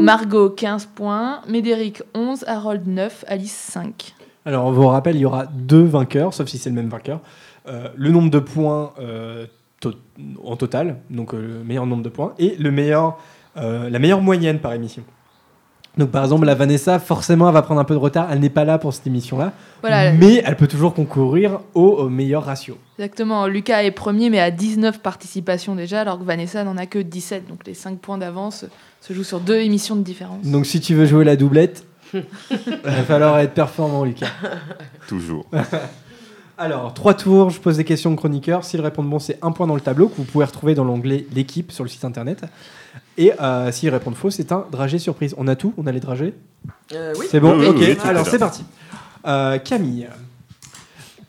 Margot 0.00 0.50
15 0.50 0.86
points. 0.86 1.40
Médéric 1.48 2.02
11. 2.14 2.44
Harold 2.48 2.86
9. 2.86 3.24
Alice 3.28 3.52
5. 3.52 4.14
Alors 4.46 4.64
on 4.66 4.72
vous 4.72 4.86
rappelle, 4.86 5.16
il 5.16 5.20
y 5.20 5.24
aura 5.26 5.44
deux 5.46 5.84
vainqueurs, 5.84 6.32
sauf 6.32 6.48
si 6.48 6.56
c'est 6.58 6.70
le 6.70 6.74
même 6.76 6.88
vainqueur. 6.88 7.20
Euh, 7.68 7.88
le 7.94 8.10
nombre 8.10 8.30
de 8.30 8.38
points 8.38 8.92
euh, 8.98 9.44
to- 9.80 9.92
en 10.42 10.56
total, 10.56 10.96
donc 11.10 11.34
euh, 11.34 11.58
le 11.58 11.64
meilleur 11.64 11.84
nombre 11.84 12.02
de 12.02 12.08
points, 12.08 12.32
et 12.38 12.56
le 12.58 12.70
meilleur, 12.70 13.18
euh, 13.58 13.90
la 13.90 13.98
meilleure 13.98 14.22
moyenne 14.22 14.58
par 14.58 14.72
émission. 14.72 15.02
Donc 16.00 16.10
par 16.10 16.24
exemple, 16.24 16.46
la 16.46 16.54
Vanessa, 16.54 16.98
forcément, 16.98 17.46
elle 17.48 17.54
va 17.54 17.62
prendre 17.62 17.80
un 17.80 17.84
peu 17.84 17.94
de 17.94 17.98
retard. 18.00 18.28
Elle 18.32 18.40
n'est 18.40 18.48
pas 18.50 18.64
là 18.64 18.78
pour 18.78 18.92
cette 18.94 19.06
émission-là, 19.06 19.52
Voilà. 19.82 20.12
mais 20.12 20.42
elle 20.44 20.56
peut 20.56 20.66
toujours 20.66 20.94
concourir 20.94 21.60
au, 21.74 21.82
au 21.90 22.08
meilleur 22.08 22.44
ratio. 22.44 22.76
Exactement, 22.98 23.46
Lucas 23.46 23.82
est 23.82 23.90
premier 23.92 24.30
mais 24.30 24.40
à 24.40 24.50
19 24.50 25.00
participations 25.00 25.74
déjà 25.74 26.00
alors 26.00 26.18
que 26.18 26.24
Vanessa 26.24 26.64
n'en 26.64 26.76
a 26.76 26.86
que 26.86 26.98
17. 26.98 27.46
Donc 27.48 27.66
les 27.66 27.74
5 27.74 27.98
points 27.98 28.18
d'avance 28.18 28.64
se 29.00 29.12
jouent 29.12 29.24
sur 29.24 29.40
deux 29.40 29.58
émissions 29.58 29.94
de 29.94 30.02
différence. 30.02 30.44
Donc 30.46 30.66
si 30.66 30.80
tu 30.80 30.94
veux 30.94 31.06
jouer 31.06 31.24
la 31.24 31.36
doublette, 31.36 31.84
il 32.14 32.22
va 32.82 32.92
falloir 33.04 33.38
être 33.38 33.54
performant, 33.54 34.04
Lucas. 34.04 34.26
Toujours. 35.06 35.46
Alors, 36.60 36.92
trois 36.92 37.14
tours, 37.14 37.48
je 37.48 37.58
pose 37.58 37.78
des 37.78 37.84
questions 37.84 38.12
aux 38.12 38.16
chroniqueurs. 38.16 38.64
S'ils 38.66 38.82
répondent 38.82 39.08
bon, 39.08 39.18
c'est 39.18 39.38
un 39.40 39.50
point 39.50 39.66
dans 39.66 39.74
le 39.74 39.80
tableau 39.80 40.08
que 40.08 40.16
vous 40.16 40.24
pouvez 40.24 40.44
retrouver 40.44 40.74
dans 40.74 40.84
l'onglet 40.84 41.24
L'équipe 41.34 41.72
sur 41.72 41.84
le 41.84 41.88
site 41.88 42.04
internet. 42.04 42.42
Et 43.16 43.32
euh, 43.40 43.72
s'ils 43.72 43.88
répondent 43.88 44.14
faux, 44.14 44.28
c'est 44.28 44.52
un 44.52 44.66
dragé 44.70 44.98
surprise. 44.98 45.34
On 45.38 45.48
a 45.48 45.56
tout? 45.56 45.72
On 45.78 45.86
a 45.86 45.92
les 45.92 46.00
dragées? 46.00 46.34
Euh, 46.92 47.14
oui. 47.18 47.26
C'est 47.30 47.40
bon? 47.40 47.52
Oui, 47.54 47.60
oui, 47.60 47.66
Ok, 47.68 47.76
oui, 47.78 47.96
tout 47.96 48.06
alors 48.06 48.26
c'est 48.26 48.38
parti. 48.38 48.62
Euh, 49.26 49.56
Camille, 49.58 50.06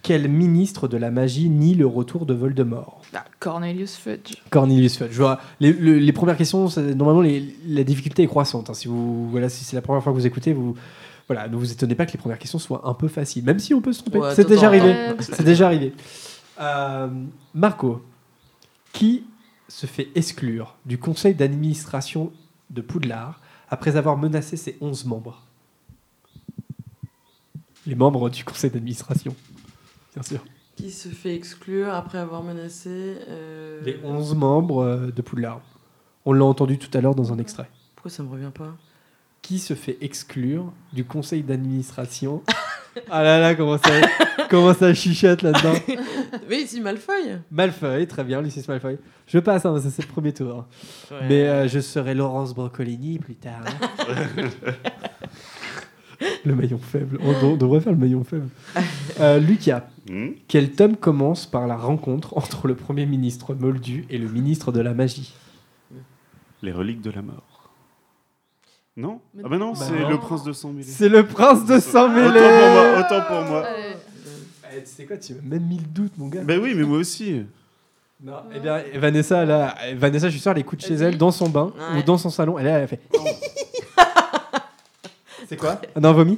quel 0.02 0.28
ministre 0.28 0.90
de 0.90 0.98
la 0.98 1.12
magie 1.12 1.48
nie 1.50 1.76
le 1.76 1.88
retour 1.88 2.26
de 2.26 2.34
Voldemort? 2.34 3.02
Ah, 3.14 3.24
Cornelius 3.40 3.96
Fudge. 3.96 4.34
Cornelius 4.50 4.98
Fudge. 4.98 5.12
Je 5.14 5.18
vois, 5.22 5.40
les, 5.62 5.72
le- 5.72 5.98
les 5.98 6.12
premières 6.12 6.36
questions, 6.36 6.68
c'est- 6.68 6.94
normalement, 6.94 7.22
les- 7.22 7.56
la 7.70 7.86
difficulté 7.86 8.24
est 8.24 8.28
croissante. 8.28 8.70
hein. 8.70 8.74
Si, 8.74 8.90
vous, 8.90 9.30
voilà, 9.30 9.48
si 9.48 9.64
c'est 9.64 9.78
la 9.78 9.82
première 9.82 10.04
fois 10.04 10.12
que 10.12 10.18
vous 10.18 10.28
écoutez, 10.28 10.52
vous, 10.52 10.76
voilà, 11.28 11.48
ne 11.48 11.56
vous 11.56 11.72
étonnez 11.72 11.96
pas 11.96 12.06
que 12.06 12.12
les 12.12 12.18
premières 12.20 12.40
questions 12.40 12.60
soient 12.60 12.88
un 12.88 12.94
peu 12.94 13.08
faciles, 13.08 13.44
même 13.44 13.60
si 13.60 13.74
on 13.74 13.82
peut 13.82 13.94
se 13.94 14.02
tromper. 14.02 14.20
Ouais, 14.20 14.36
c'est 14.36 14.48
déjà 14.48 14.68
arrivé. 14.68 14.94
C'est 15.20 15.44
déjà 15.44 15.66
arrivé. 15.68 15.94
Euh, 16.60 17.08
Marco, 17.54 18.04
qui 18.94 19.24
se 19.68 19.86
fait 19.86 20.10
exclure 20.16 20.76
du 20.86 20.98
conseil 20.98 21.34
d'administration 21.34 22.32
de 22.70 22.82
Poudlard 22.82 23.40
après 23.70 23.96
avoir 23.96 24.18
menacé 24.18 24.58
ses 24.58 24.78
11 24.82 25.06
membres? 25.06 25.44
Les 27.88 27.96
membres 27.96 28.30
du 28.30 28.44
conseil 28.44 28.70
d'administration, 28.70 29.36
bien 30.14 30.24
sûr. 30.24 30.44
Qui 30.76 30.92
se 30.92 31.10
fait 31.10 31.36
exclure 31.36 31.94
après 31.94 32.18
avoir 32.20 32.44
menacé. 32.44 32.90
euh, 33.28 33.82
Les 33.84 34.00
11 34.04 34.36
membres 34.36 34.84
euh, 34.84 35.12
de 35.12 35.22
Poudlard. 35.22 35.62
On 36.26 36.34
l'a 36.34 36.46
entendu 36.46 36.78
tout 36.78 36.96
à 36.96 37.02
l'heure 37.02 37.16
dans 37.16 37.34
un 37.34 37.40
extrait. 37.40 37.70
Pourquoi 37.96 38.12
ça 38.12 38.22
me 38.24 38.30
revient 38.30 38.52
pas? 38.54 38.76
Qui 39.42 39.60
se 39.60 39.74
fait 39.74 39.98
exclure 40.02 40.72
du 40.94 41.04
conseil 41.04 41.42
d'administration? 41.44 42.44
Ah 43.10 43.24
là 43.24 43.40
là, 43.40 43.56
comment 43.56 43.78
ça, 43.78 43.90
comment 44.50 44.74
ça 44.74 44.94
chuchote 44.94 45.42
là-dedans? 45.42 45.74
Oui, 46.50 46.66
si, 46.68 46.80
Malfoy. 46.82 47.40
Malfoy, 47.50 48.06
très 48.08 48.24
bien, 48.24 48.42
Lucius 48.42 48.68
Malfoy. 48.68 48.98
Je 49.28 49.40
passe, 49.40 49.66
hein, 49.66 49.76
c'est 49.82 50.02
le 50.02 50.08
premier 50.08 50.34
tour. 50.34 50.66
Ouais. 51.10 51.18
Mais 51.28 51.48
euh, 51.48 51.68
je 51.68 51.80
serai 51.80 52.14
Laurence 52.14 52.54
Broccolini 52.54 53.20
plus 53.20 53.36
tard. 53.36 53.62
hein. 53.66 54.50
le 56.46 56.56
maillon 56.56 56.78
faible. 56.78 57.18
On, 57.22 57.34
on 57.46 57.56
devrait 57.58 57.80
faire 57.82 57.94
le 57.94 57.98
maillon 58.00 58.24
faible. 58.24 58.50
Euh, 59.20 59.40
Lucas, 59.40 59.86
Hmm? 60.10 60.30
quel 60.48 60.72
tome 60.72 60.96
commence 60.98 61.46
par 61.46 61.68
la 61.68 61.76
rencontre 61.78 62.36
entre 62.36 62.68
le 62.68 62.74
Premier 62.76 63.06
ministre 63.06 63.54
Moldu 63.54 64.06
et 64.10 64.18
le 64.18 64.28
ministre 64.28 64.72
de 64.72 64.80
la 64.82 64.96
Magie? 64.96 65.32
Les 66.64 66.72
reliques 66.72 67.02
de 67.02 67.12
la 67.12 67.22
mort. 67.22 67.51
Non 68.98 69.22
Ah 69.44 69.48
bah 69.48 69.58
non, 69.58 69.72
Bah 69.74 69.80
c'est 69.88 70.00
non. 70.00 70.10
le 70.10 70.18
prince 70.20 70.44
de 70.44 70.52
sang 70.54 70.70
mêlé. 70.70 70.84
C'est 70.88 71.10
le 71.10 71.26
prince 71.26 71.66
de 71.66 71.80
sang 71.80 72.10
mêlé 72.10 72.28
Autant 72.40 72.42
pour 72.42 72.72
moi, 72.74 73.00
autant 73.00 73.22
pour 73.28 73.42
moi. 73.50 73.66
Eh, 74.74 74.82
Tu 74.82 74.86
sais 74.86 75.06
quoi, 75.06 75.18
tu 75.18 75.34
m'as 75.36 75.42
même 75.44 75.64
mis 75.66 75.78
le 75.78 75.86
doute, 75.86 76.12
mon 76.18 76.28
gars. 76.28 76.42
Bah 76.44 76.56
oui, 76.62 76.74
mais 76.76 76.84
moi 76.84 76.98
aussi. 76.98 77.46
Non, 78.24 78.34
eh 78.54 78.60
bien, 78.60 78.84
Vanessa, 78.96 79.46
là, 79.46 79.76
Vanessa, 79.96 80.28
je 80.28 80.32
suis 80.34 80.42
sûr, 80.42 80.52
elle 80.52 80.60
écoute 80.60 80.82
chez 80.86 80.94
elle, 80.94 81.18
dans 81.18 81.32
son 81.32 81.50
bain 81.50 81.74
Ouais. 81.94 82.00
ou 82.00 82.04
dans 82.04 82.18
son 82.18 82.30
salon. 82.30 82.60
Elle, 82.60 82.68
est 82.68 82.72
là, 82.72 82.78
elle 82.80 82.88
fait. 82.88 83.00
C'est 85.48 85.58
quoi 85.58 85.82
Ah 85.96 86.00
Non, 86.00 86.14
vomi 86.14 86.38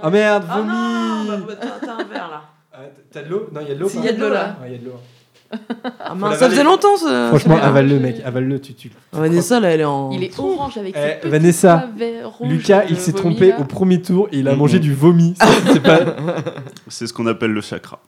Ah 0.00 0.10
merde, 0.10 0.44
Ah 0.48 0.56
vomi 0.58 0.68
non 0.70 1.46
bah, 1.46 1.54
bah, 1.60 1.66
T'as 1.80 1.86
t'as 1.86 1.92
un 1.94 2.04
verre 2.04 2.28
là. 2.30 2.42
Ah, 2.72 2.78
T'as 3.10 3.22
de 3.22 3.28
l'eau? 3.30 3.48
Non, 3.52 3.60
il 3.62 3.68
y 3.68 3.72
a 3.72 3.74
de 3.74 3.80
l'eau. 3.80 3.88
Si, 3.88 3.96
pas 3.96 4.02
il 4.02 4.06
y 4.06 4.08
a 4.08 4.12
de 4.12 4.20
l'eau, 4.20 4.28
là. 4.30 4.56
Ouais, 4.60 4.68
il 4.68 4.72
y 4.72 4.74
a 4.76 4.78
de 4.78 4.84
l'eau. 4.84 5.00
Ah 6.00 6.14
mince, 6.14 6.38
ça 6.38 6.48
faisait 6.50 6.64
longtemps 6.64 6.96
ce. 6.96 7.28
Franchement, 7.28 7.56
avale-le, 7.60 7.98
mec, 7.98 8.16
avale-le, 8.24 8.60
tu 8.60 8.74
tu. 8.74 8.90
Ah, 9.12 9.20
Vanessa, 9.20 9.60
là, 9.60 9.68
elle 9.70 9.80
est 9.80 9.84
en. 9.84 10.10
Il 10.10 10.22
est 10.24 10.38
orange 10.38 10.76
avec 10.78 10.94
Eh, 10.96 11.22
ses 11.22 11.28
Vanessa, 11.28 11.88
Lucas, 12.42 12.84
il 12.88 12.96
s'est 12.96 13.12
vomi, 13.12 13.20
trompé 13.36 13.48
là. 13.50 13.60
au 13.60 13.64
premier 13.64 14.02
tour 14.02 14.28
et 14.32 14.38
il 14.38 14.48
a 14.48 14.52
Mhm. 14.52 14.58
mangé 14.58 14.78
du 14.78 14.92
vomi. 14.94 15.34
C'est- 15.72 15.80
pas. 15.82 16.00
C'est 16.88 17.06
ce 17.06 17.12
qu'on 17.12 17.26
appelle 17.26 17.52
le 17.52 17.60
chakra. 17.60 18.00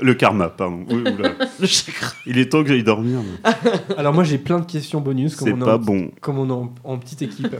Le 0.00 0.14
karma, 0.14 0.48
pardon. 0.50 0.84
Oui. 0.90 1.04
Le 1.60 1.66
chakra. 1.66 2.12
Il 2.26 2.38
est 2.38 2.50
temps 2.52 2.62
que 2.62 2.68
j'aille 2.68 2.82
dormir. 2.84 3.20
mais 3.22 3.50
Alors, 3.98 4.12
moi, 4.12 4.24
j'ai 4.24 4.36
plein 4.38 4.58
de 4.58 4.66
questions 4.66 5.00
bonus 5.00 5.36
comme 5.36 5.48
C'est 5.48 5.54
on 5.54 5.58
est 5.60 5.64
pas 5.64 5.76
en- 5.76 5.78
bon. 5.78 6.10
comme 6.20 6.38
on 6.38 6.48
est 6.48 6.52
en, 6.52 6.72
en 6.84 6.98
petite 6.98 7.22
équipe. 7.22 7.56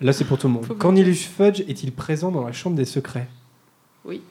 Là, 0.00 0.12
c'est 0.12 0.24
pour 0.24 0.38
tout 0.38 0.48
le 0.48 0.54
monde. 0.54 0.64
Faut. 0.64 0.74
Cornelius 0.74 1.24
Fudge 1.26 1.60
est-il 1.68 1.92
présent 1.92 2.30
dans 2.32 2.44
la 2.44 2.52
chambre 2.52 2.76
des 2.76 2.84
secrets? 2.84 3.28
Oui. 4.04 4.22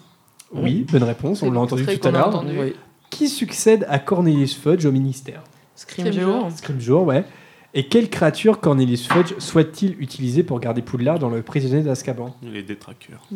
Oui, 0.53 0.85
bonne 0.89 1.03
réponse, 1.03 1.43
on 1.43 1.51
l'a 1.51 1.59
entendu 1.59 1.85
tout 1.85 2.07
à 2.07 2.11
l'heure. 2.11 2.29
entendu. 2.29 2.57
Oui. 2.57 2.73
Qui 3.17 3.29
succède 3.29 3.83
à 3.89 3.97
Cornelius 3.97 4.55
Fudge 4.55 4.85
au 4.85 4.91
ministère 4.91 5.41
Scream 5.75 6.05
Scrimgeour. 6.05 6.39
Jour. 6.41 6.51
Scrimgeour, 6.51 7.03
ouais. 7.03 7.25
Et 7.73 7.87
quelle 7.87 8.11
créature 8.11 8.59
Cornelius 8.59 9.07
Fudge 9.07 9.33
souhaite-t-il 9.39 9.99
utiliser 9.99 10.43
pour 10.43 10.59
garder 10.59 10.83
Poudlard 10.83 11.17
dans 11.17 11.31
le 11.31 11.41
prisonnier 11.41 11.81
d'Azkaban? 11.81 12.35
Les 12.43 12.61
détraqueurs. 12.61 13.27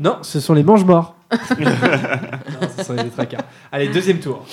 Non, 0.00 0.18
ce 0.22 0.40
sont 0.40 0.54
les 0.54 0.64
mange-morts. 0.64 1.14
non, 1.30 2.68
ce 2.76 2.82
sont 2.82 2.94
les 2.94 3.04
détraqueurs. 3.04 3.42
Allez, 3.70 3.86
deuxième 3.90 4.18
tour. 4.18 4.44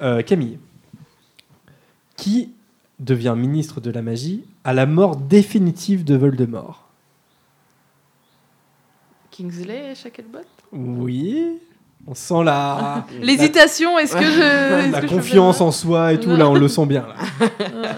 Euh, 0.00 0.22
Camille. 0.22 0.58
Qui 2.16 2.50
devient 2.98 3.34
ministre 3.36 3.80
de 3.80 3.92
la 3.92 4.02
magie 4.02 4.42
à 4.64 4.72
la 4.72 4.86
mort 4.86 5.14
définitive 5.14 6.02
de 6.02 6.16
Voldemort? 6.16 6.88
Kingsley 9.30 9.92
et 9.92 9.94
Shacklebot 9.94 10.40
Oui. 10.72 11.60
On 12.06 12.14
sent 12.14 12.44
la. 12.44 13.06
L'hésitation, 13.20 13.98
est-ce 13.98 14.14
que 14.14 14.24
je. 14.24 14.90
La 14.92 15.00
que 15.00 15.06
confiance 15.06 15.60
en 15.60 15.72
soi 15.72 16.12
et 16.12 16.20
tout, 16.20 16.36
là, 16.36 16.48
on 16.48 16.54
le 16.54 16.68
sent 16.68 16.86
bien. 16.86 17.06
Là. 17.06 17.96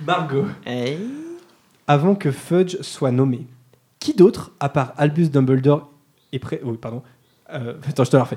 Margot. 0.06 0.46
Avant 1.86 2.14
que 2.14 2.30
Fudge 2.30 2.76
soit 2.82 3.10
nommé, 3.10 3.46
qui 3.98 4.14
d'autre, 4.14 4.52
à 4.60 4.68
part 4.68 4.92
Albus 4.96 5.30
Dumbledore, 5.30 5.90
est 6.32 6.38
prêt. 6.38 6.60
Oui, 6.62 6.76
pardon. 6.76 7.02
Euh, 7.50 7.74
attends, 7.88 8.04
je 8.04 8.10
te 8.10 8.16
la 8.16 8.24
refais. 8.24 8.36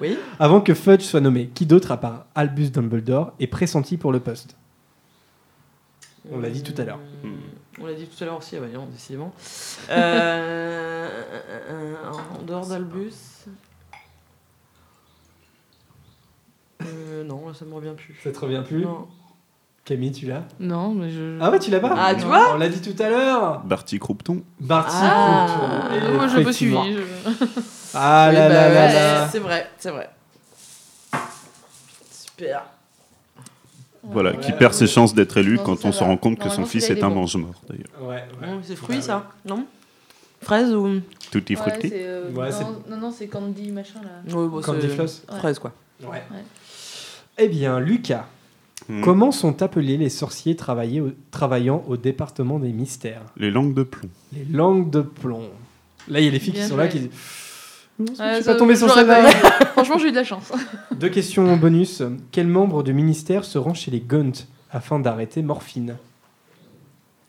Oui. 0.00 0.18
Avant 0.40 0.60
que 0.60 0.74
Fudge 0.74 1.02
soit 1.02 1.20
nommé, 1.20 1.48
qui 1.54 1.64
d'autre, 1.64 1.92
à 1.92 1.96
part 1.96 2.26
Albus 2.34 2.70
Dumbledore, 2.70 3.32
est 3.38 3.46
pressenti 3.46 3.96
pour 3.96 4.10
le 4.10 4.18
poste? 4.18 4.56
On 6.32 6.40
l'a 6.40 6.50
dit 6.50 6.62
tout 6.62 6.74
à 6.80 6.84
l'heure. 6.84 6.98
On 7.80 7.86
l'a 7.86 7.94
dit 7.94 8.06
tout 8.06 8.24
à 8.24 8.26
l'heure 8.26 8.38
aussi, 8.38 8.56
ah 8.56 8.60
bah 8.60 8.66
non, 8.72 8.86
décidément. 8.86 9.32
Euh, 9.90 11.08
euh, 11.70 11.94
en 12.38 12.42
dehors 12.42 12.66
d'Albus. 12.66 13.12
Euh, 16.82 17.24
non, 17.24 17.52
ça 17.54 17.64
me 17.64 17.74
revient 17.74 17.94
plus. 17.96 18.14
Ça 18.22 18.30
te 18.32 18.38
revient 18.38 18.62
plus 18.66 18.82
Non. 18.84 19.06
Camille, 19.84 20.10
tu 20.12 20.26
l'as 20.26 20.42
Non, 20.58 20.92
mais 20.94 21.10
je. 21.10 21.38
Ah 21.40 21.50
ouais, 21.50 21.58
tu 21.60 21.70
l'as 21.70 21.78
pas 21.80 21.94
Ah, 21.96 22.14
tu 22.14 22.22
vois 22.24 22.54
On 22.54 22.58
l'a 22.58 22.68
dit 22.68 22.80
tout 22.82 23.00
à 23.00 23.08
l'heure 23.08 23.60
Barty 23.60 23.98
Croupton. 24.00 24.42
Barty 24.58 24.90
Ah. 25.00 25.46
Croupton. 25.48 26.12
Moi, 26.16 26.26
je 26.28 26.38
me 26.40 26.52
suis. 26.52 26.70
Je- 26.72 27.00
Ah 27.94 28.30
là 28.32 28.48
bah 28.48 28.54
là 28.54 28.68
ouais, 28.68 28.74
là 28.74 28.92
là. 29.20 29.28
C'est 29.28 29.38
vrai, 29.38 29.70
c'est 29.78 29.90
vrai. 29.90 30.10
Super. 32.10 32.64
Voilà, 34.02 34.30
Ouais. 34.32 34.38
qui 34.40 34.52
perd 34.52 34.72
ses 34.72 34.86
chances 34.86 35.14
d'être 35.14 35.36
élu 35.36 35.56
Non, 35.56 35.64
quand 35.64 35.84
on 35.84 35.92
se 35.92 36.04
rend 36.04 36.16
compte 36.16 36.38
que 36.38 36.48
son 36.48 36.64
fils 36.66 36.88
est 36.90 37.02
un 37.02 37.08
bon. 37.08 37.16
mange-mort, 37.16 37.54
d'ailleurs. 37.68 37.86
Ouais, 38.08 38.24
ouais. 38.40 38.54
Mmh, 38.54 38.60
c'est 38.62 38.76
fruit 38.76 39.02
ça, 39.02 39.30
non 39.44 39.66
Fraise 40.42 40.72
ou 40.74 41.00
Tutti 41.32 41.56
Ouais, 41.56 41.60
frutti. 41.62 41.88
c'est, 41.88 42.04
euh, 42.06 42.30
Ouais, 42.30 42.50
non, 42.50 42.82
non, 42.88 42.96
non, 42.98 43.10
c'est 43.10 43.26
Candy 43.26 43.72
machin 43.72 44.00
là. 44.02 44.32
Ouais, 44.36 44.46
bon, 44.48 44.60
Candy 44.60 44.86
Floss 44.88 45.24
Fraise 45.38 45.58
quoi. 45.58 45.72
Ouais. 46.02 46.22
Eh 47.38 47.48
bien, 47.48 47.80
Lucas, 47.80 48.26
Hmm. 48.88 49.00
comment 49.00 49.32
sont 49.32 49.62
appelés 49.62 49.96
les 49.96 50.10
sorciers 50.10 50.54
au- 51.00 51.10
travaillant 51.30 51.82
au 51.88 51.96
département 51.96 52.58
des 52.58 52.72
mystères 52.72 53.22
Les 53.36 53.50
langues 53.50 53.74
de 53.74 53.82
plomb. 53.82 54.08
Les 54.32 54.44
langues 54.56 54.90
de 54.90 55.00
plomb. 55.00 55.48
Là, 56.08 56.20
il 56.20 56.26
y 56.26 56.28
a 56.28 56.30
les 56.30 56.38
filles 56.38 56.52
Bien 56.52 56.62
qui 56.62 56.68
sont 56.68 56.76
là 56.76 56.86
qui 56.88 57.00
disent. 57.00 57.10
Je 57.98 58.04
Ouais, 58.22 58.34
suis 58.34 58.44
ça, 58.44 58.52
pas 58.52 58.58
tombé 58.58 58.76
sur 58.76 58.88
celle-là. 58.92 59.30
Franchement, 59.72 59.98
j'ai 59.98 60.08
eu 60.08 60.10
de 60.10 60.16
la 60.16 60.24
chance. 60.24 60.52
Deux 60.94 61.08
questions 61.08 61.56
bonus. 61.56 62.02
Quel 62.30 62.46
membre 62.46 62.82
du 62.82 62.92
ministère 62.92 63.44
se 63.44 63.56
rend 63.58 63.72
chez 63.74 63.90
les 63.90 64.00
Gunt 64.00 64.32
afin 64.70 65.00
d'arrêter 65.00 65.42
Morphine? 65.42 65.96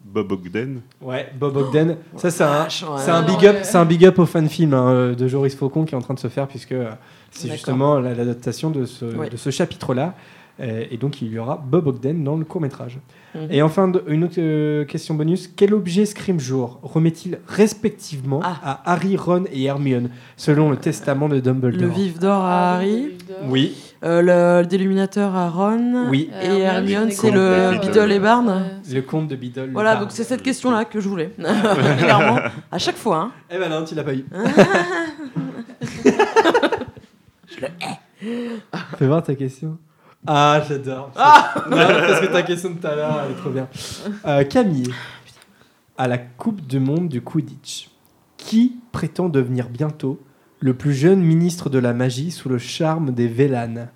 Bob 0.03 0.31
Ogden. 0.33 0.81
Ouais, 1.01 1.31
Bob 1.39 1.55
Ogden. 1.57 1.97
Ça, 2.17 2.29
c'est 2.29 2.43
un, 2.43 2.63
ouais. 2.65 3.25
big 3.25 3.45
up, 3.47 3.57
c'est 3.63 3.77
un 3.77 3.85
big 3.85 4.05
up 4.05 4.19
au 4.19 4.25
fan 4.25 4.47
film 4.47 4.73
hein, 4.73 5.13
de 5.13 5.27
Joris 5.27 5.55
Faucon 5.55 5.85
qui 5.85 5.95
est 5.95 5.97
en 5.97 6.01
train 6.01 6.13
de 6.13 6.19
se 6.19 6.27
faire 6.27 6.47
puisque 6.47 6.71
euh, 6.73 6.91
c'est 7.31 7.49
justement 7.51 7.99
la- 7.99 8.13
l'adaptation 8.13 8.69
de 8.69 8.85
ce, 8.85 9.05
Ouais. 9.05 9.29
de 9.29 9.37
ce 9.37 9.49
chapitre-là. 9.49 10.15
Euh, 10.59 10.85
et 10.89 10.97
donc 10.97 11.21
il 11.21 11.31
y 11.31 11.37
aura 11.37 11.63
Bob 11.63 11.85
Ogden 11.85 12.23
dans 12.23 12.35
le 12.35 12.43
court 12.43 12.61
métrage. 12.61 12.97
Mhm. 13.35 13.47
Et 13.51 13.61
enfin 13.61 13.91
une 14.07 14.23
autre 14.23 14.39
euh, 14.39 14.85
question 14.85 15.13
bonus 15.13 15.47
quel 15.55 15.71
objet 15.71 16.03
Scrimgeour 16.07 16.79
remet-il 16.81 17.37
respectivement 17.47 18.39
Ah. 18.43 18.57
à 18.63 18.93
Harry, 18.93 19.17
Ron 19.17 19.43
et 19.53 19.65
Hermione 19.65 20.09
selon 20.35 20.71
le 20.71 20.77
testament 20.77 21.29
de 21.29 21.39
Dumbledore 21.39 21.79
Le 21.79 21.87
vif 21.93 22.17
d'or 22.17 22.43
à 22.43 22.71
Ah, 22.71 22.75
Harry, 22.77 23.09
Oui, 23.47 23.75
euh, 24.03 24.61
le, 24.61 24.65
déluminateur 24.65 25.35
à 25.35 25.47
Ron, 25.51 26.07
oui. 26.09 26.31
Euh, 26.33 26.57
et 26.57 26.61
Hermione, 26.61 27.11
c'est 27.11 27.29
le 27.29 27.79
Biddle 27.79 28.11
et 28.13 28.19
Barn. 28.19 28.63
Le 28.91 29.01
comte 29.03 29.27
de 29.27 29.35
Biddle. 29.35 29.69
Voilà, 29.73 29.91
Barn. 29.91 30.05
donc 30.05 30.11
c'est 30.11 30.23
cette 30.23 30.41
question-là 30.41 30.85
que 30.85 30.99
je 30.99 31.07
voulais. 31.07 31.33
Clairement, 31.99 32.39
à 32.71 32.79
chaque 32.79 32.97
fois. 32.97 33.17
hein. 33.17 33.31
Eh 33.51 33.59
ben 33.59 33.69
non, 33.69 33.85
tu 33.85 33.93
l'as 33.93 34.03
pas 34.03 34.15
eu. 34.15 34.25
Fais 38.97 39.07
voir 39.07 39.23
ta 39.23 39.35
question. 39.35 39.77
Ah, 40.25 40.61
j'adore. 40.67 41.11
Non, 41.69 41.77
parce 41.77 42.21
que 42.21 42.31
ta 42.31 42.43
question 42.43 42.71
de 42.71 42.79
tout 42.79 42.87
à 42.87 42.95
l'heure, 42.95 43.21
elle 43.25 43.31
est 43.31 43.39
trop 43.39 43.49
bien. 43.49 43.67
Euh, 44.25 44.43
Camille, 44.43 44.91
à 45.97 46.07
la 46.07 46.17
Coupe 46.17 46.65
du 46.65 46.79
Monde 46.79 47.09
du 47.09 47.21
Quidditch, 47.21 47.89
qui 48.37 48.77
prétend 48.91 49.29
devenir 49.29 49.69
bientôt 49.69 50.19
le 50.59 50.73
plus 50.73 50.93
jeune 50.93 51.21
ministre 51.21 51.69
de 51.69 51.79
la 51.79 51.93
magie 51.93 52.31
sous 52.31 52.49
le 52.49 52.57
charme 52.57 53.11
des 53.11 53.27
Vélanes? 53.27 53.89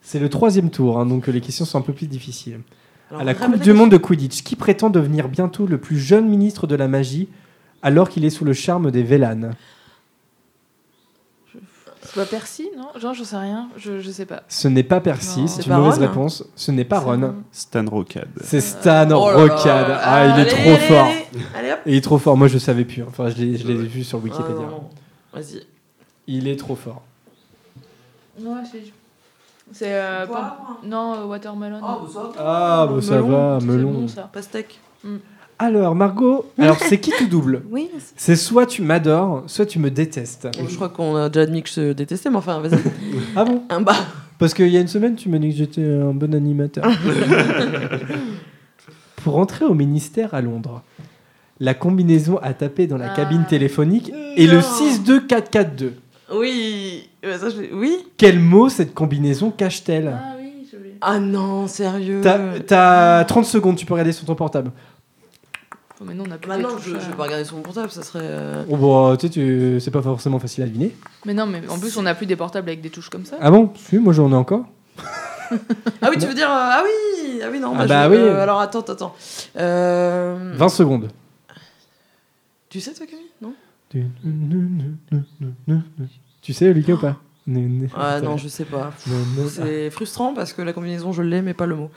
C'est 0.00 0.18
le 0.18 0.28
troisième 0.28 0.70
tour, 0.70 0.98
hein, 0.98 1.06
donc 1.06 1.28
les 1.28 1.40
questions 1.40 1.64
sont 1.64 1.78
un 1.78 1.82
peu 1.82 1.92
plus 1.92 2.08
difficiles. 2.08 2.60
Alors, 3.10 3.22
à 3.22 3.24
la 3.24 3.34
Coupe 3.34 3.58
du 3.58 3.72
Monde 3.72 3.90
de 3.90 3.96
Quidditch, 3.96 4.42
qui 4.42 4.56
prétend 4.56 4.90
devenir 4.90 5.28
bientôt 5.28 5.66
le 5.66 5.78
plus 5.78 5.98
jeune 5.98 6.28
ministre 6.28 6.66
de 6.66 6.74
la 6.74 6.88
magie 6.88 7.28
alors 7.82 8.08
qu'il 8.08 8.24
est 8.24 8.30
sous 8.30 8.44
le 8.44 8.52
charme 8.52 8.90
des 8.90 9.02
Vélanes? 9.02 9.54
C'est 12.14 12.20
pas 12.20 12.26
Percy, 12.26 12.68
non 12.76 12.88
Genre, 13.00 13.14
j'en 13.14 13.24
sais 13.24 13.36
rien. 13.36 13.68
Je, 13.76 14.00
je 14.00 14.10
sais 14.10 14.26
pas. 14.26 14.42
Ce 14.48 14.68
n'est 14.68 14.82
pas 14.82 15.00
Percy, 15.00 15.40
Non. 15.40 15.46
c'est 15.46 15.56
C'est 15.62 15.66
une 15.66 15.72
pas 15.72 15.78
mauvaise 15.78 15.98
Ron 15.98 16.06
réponse. 16.06 16.44
Ce 16.56 16.70
n'est 16.70 16.84
pas 16.84 16.98
C'est 17.00 17.04
Ron. 17.06 17.20
Ron. 17.20 17.34
Stan 17.52 17.84
Rocade. 17.88 18.28
C'est 18.42 18.60
Stan 18.60 19.08
Oh 19.12 19.30
là 19.30 19.46
là. 19.46 19.54
Rocade. 19.54 19.98
Ah, 20.02 20.26
il 20.26 20.30
est 20.30 20.32
Allez, 20.42 20.50
trop 20.50 20.60
allez, 20.70 20.76
fort. 20.78 21.06
allez, 21.06 21.26
allez, 21.58 21.72
hop. 21.72 21.78
Il 21.86 21.94
est 21.94 22.00
trop 22.00 22.18
fort. 22.18 22.36
Moi, 22.36 22.48
je 22.48 22.58
savais 22.58 22.84
plus. 22.84 23.02
Enfin, 23.02 23.28
je 23.30 23.36
l'ai 23.36 23.56
je 23.56 23.66
l'ai 23.66 23.74
vu 23.74 24.04
sur 24.04 24.18
Ah, 24.18 24.24
Wikipédia. 24.24 24.54
non, 24.54 24.66
non. 24.68 24.90
Vas-y. 25.32 25.62
Il 26.26 26.48
est 26.48 26.56
trop 26.56 26.76
fort. 26.76 27.02
Ouais, 28.40 28.46
c'est. 28.70 28.82
C'est. 29.72 29.94
euh, 29.94 30.26
pom- 30.26 30.36
Non, 30.84 31.14
euh, 31.14 31.24
Watermelon. 31.24 31.80
Oh, 31.82 32.00
bah 32.02 32.08
ça. 32.12 32.32
Ah, 32.38 32.88
ça 33.00 33.14
Melon, 33.14 33.28
va, 33.28 33.58
C'est 33.60 33.66
melon. 33.66 33.90
bon, 33.92 34.08
ça. 34.08 34.28
Pastèque. 34.32 34.78
Alors, 35.64 35.94
Margot, 35.94 36.46
alors 36.58 36.76
c'est 36.80 36.98
qui 36.98 37.12
tout 37.12 37.26
double 37.28 37.62
Oui, 37.70 37.88
C'est 38.16 38.34
soit 38.34 38.66
tu 38.66 38.82
m'adores, 38.82 39.44
soit 39.46 39.64
tu 39.64 39.78
me 39.78 39.90
détestes. 39.92 40.48
Bon, 40.58 40.66
je 40.68 40.74
crois 40.74 40.88
qu'on 40.88 41.14
a 41.14 41.28
déjà 41.28 41.42
admis 41.44 41.62
que 41.62 41.68
je 41.70 41.92
détestais, 41.92 42.30
mais 42.30 42.36
enfin, 42.36 42.58
vas-y. 42.60 42.80
Ah 43.36 43.44
bon 43.44 43.62
Un 43.70 43.80
bas. 43.80 43.94
Parce 44.40 44.54
qu'il 44.54 44.66
y 44.68 44.76
a 44.76 44.80
une 44.80 44.88
semaine, 44.88 45.14
tu 45.14 45.28
m'as 45.28 45.38
dit 45.38 45.50
que 45.50 45.56
j'étais 45.56 45.84
un 45.84 46.12
bon 46.12 46.34
animateur. 46.34 46.84
Pour 49.22 49.38
entrer 49.38 49.64
au 49.64 49.74
ministère 49.74 50.34
à 50.34 50.40
Londres, 50.40 50.82
la 51.60 51.74
combinaison 51.74 52.38
à 52.42 52.52
taper 52.54 52.88
dans 52.88 52.96
la 52.98 53.12
Ah. 53.12 53.14
cabine 53.16 53.44
téléphonique 53.48 54.12
est 54.36 54.46
le 54.46 54.56
Non. 54.56 54.62
62442. 54.62 55.92
Oui. 56.34 57.08
Ouais, 57.24 57.38
ça, 57.38 57.50
je- 57.50 57.72
Oui. 57.72 57.98
Quel 58.16 58.40
mot 58.40 58.68
cette 58.68 58.94
combinaison 58.94 59.52
cache-t-elle? 59.52 60.08
Ah 60.12 60.34
oui, 60.40 60.66
je. 60.72 60.76
Ah 61.00 61.20
non, 61.20 61.68
sérieux. 61.68 62.20
T'as 62.22 62.58
t'as 62.66 63.24
30 63.24 63.44
secondes, 63.44 63.76
tu 63.76 63.86
peux 63.86 63.94
regarder 63.94 64.12
sur 64.12 64.24
ton 64.24 64.34
portable. 64.34 64.72
Mais 66.04 66.14
non, 66.14 66.24
on 66.28 66.30
a 66.30 66.38
plus 66.38 66.48
Bah 66.48 66.58
non, 66.58 66.70
touches, 66.76 66.84
je, 66.88 66.94
euh. 66.96 67.00
je 67.00 67.10
vais 67.10 67.16
pas 67.16 67.22
regarder 67.24 67.44
sur 67.44 67.56
mon 67.56 67.62
portable, 67.62 67.90
ça 67.90 68.02
serait. 68.02 68.20
euh, 68.22 68.64
Oh, 68.68 68.76
bah, 68.76 69.16
tu 69.16 69.26
sais, 69.26 69.32
tu- 69.32 69.78
c'est 69.80 69.90
pas 69.90 70.02
forcément 70.02 70.38
facile 70.38 70.64
à 70.64 70.66
deviner. 70.66 70.94
Mais 71.24 71.34
non, 71.34 71.46
mais 71.46 71.62
en 71.68 71.78
plus, 71.78 71.96
on 71.96 72.06
a 72.06 72.14
plus 72.14 72.26
des 72.26 72.36
portables 72.36 72.68
avec 72.68 72.80
des 72.80 72.90
touches 72.90 73.08
comme 73.10 73.24
ça. 73.24 73.36
Ah 73.40 73.50
bon? 73.50 73.72
Si, 73.76 73.98
moi 73.98 74.12
j'en 74.12 74.30
ai 74.32 74.34
encore. 74.34 74.66
Ah 76.00 76.08
oui, 76.10 76.16
tu 76.18 76.26
veux 76.26 76.34
dire. 76.34 76.48
euh, 76.50 76.54
ah 76.54 76.82
oui 76.84 77.40
Ah 77.44 77.48
oui, 77.50 77.60
non. 77.60 77.72
Ah 77.76 77.86
bah, 77.86 77.86
bah 77.86 78.04
je- 78.06 78.10
oui. 78.10 78.16
euh, 78.16 78.42
alors 78.42 78.60
attends, 78.60 78.80
attends, 78.80 78.92
attends. 78.92 79.14
Euh, 79.58 80.52
20 80.56 80.68
secondes. 80.70 81.08
Tu 82.70 82.80
sais, 82.80 82.92
toi, 82.94 83.06
Camille? 83.06 83.26
Non? 83.42 83.54
Tu 86.40 86.52
sais, 86.54 86.72
Lucas 86.72 86.94
ou 86.94 86.98
pas? 86.98 87.16
Ah 87.94 88.20
non, 88.20 88.36
je 88.36 88.48
sais 88.48 88.64
pas. 88.64 88.92
C'est 89.48 89.90
frustrant 89.90 90.32
parce 90.34 90.52
que 90.52 90.62
la 90.62 90.72
combinaison, 90.72 91.12
je 91.12 91.22
l'ai, 91.22 91.42
mais 91.42 91.54
pas 91.54 91.66
le 91.66 91.76
mot. 91.76 91.90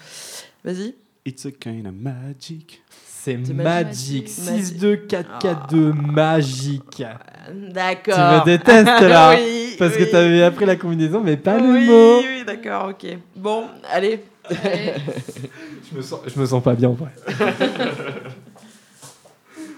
Vas-y. 0.64 0.95
It's 1.26 1.45
a 1.45 1.51
kind 1.51 1.88
of 1.88 1.93
magic. 1.93 2.82
C'est 3.26 3.38
magique. 3.38 4.28
magique. 4.28 4.30
6, 4.30 4.78
2, 4.78 4.95
4, 4.97 5.39
4, 5.39 5.67
2, 5.71 5.93
magique. 5.93 7.03
D'accord. 7.71 8.13
Tu 8.13 8.21
me 8.21 8.45
détestes 8.45 8.86
là 9.01 9.36
Oui, 9.36 9.76
Parce 9.80 9.95
oui. 9.95 10.05
que 10.05 10.11
t'avais 10.11 10.43
appris 10.43 10.65
la 10.67 10.76
combinaison, 10.76 11.21
mais 11.21 11.36
pas 11.36 11.57
le 11.57 11.73
oui, 11.73 11.88
mot. 11.88 12.19
Oui, 12.19 12.43
d'accord, 12.45 12.89
ok. 12.89 13.17
Bon, 13.36 13.63
allez. 13.91 14.23
Allez. 14.63 14.93
Je 15.91 15.97
me, 15.97 16.01
sens, 16.03 16.19
je 16.28 16.39
me 16.39 16.45
sens 16.45 16.61
pas 16.63 16.73
bien 16.76 16.89
en 16.89 16.93
vrai. 16.93 17.09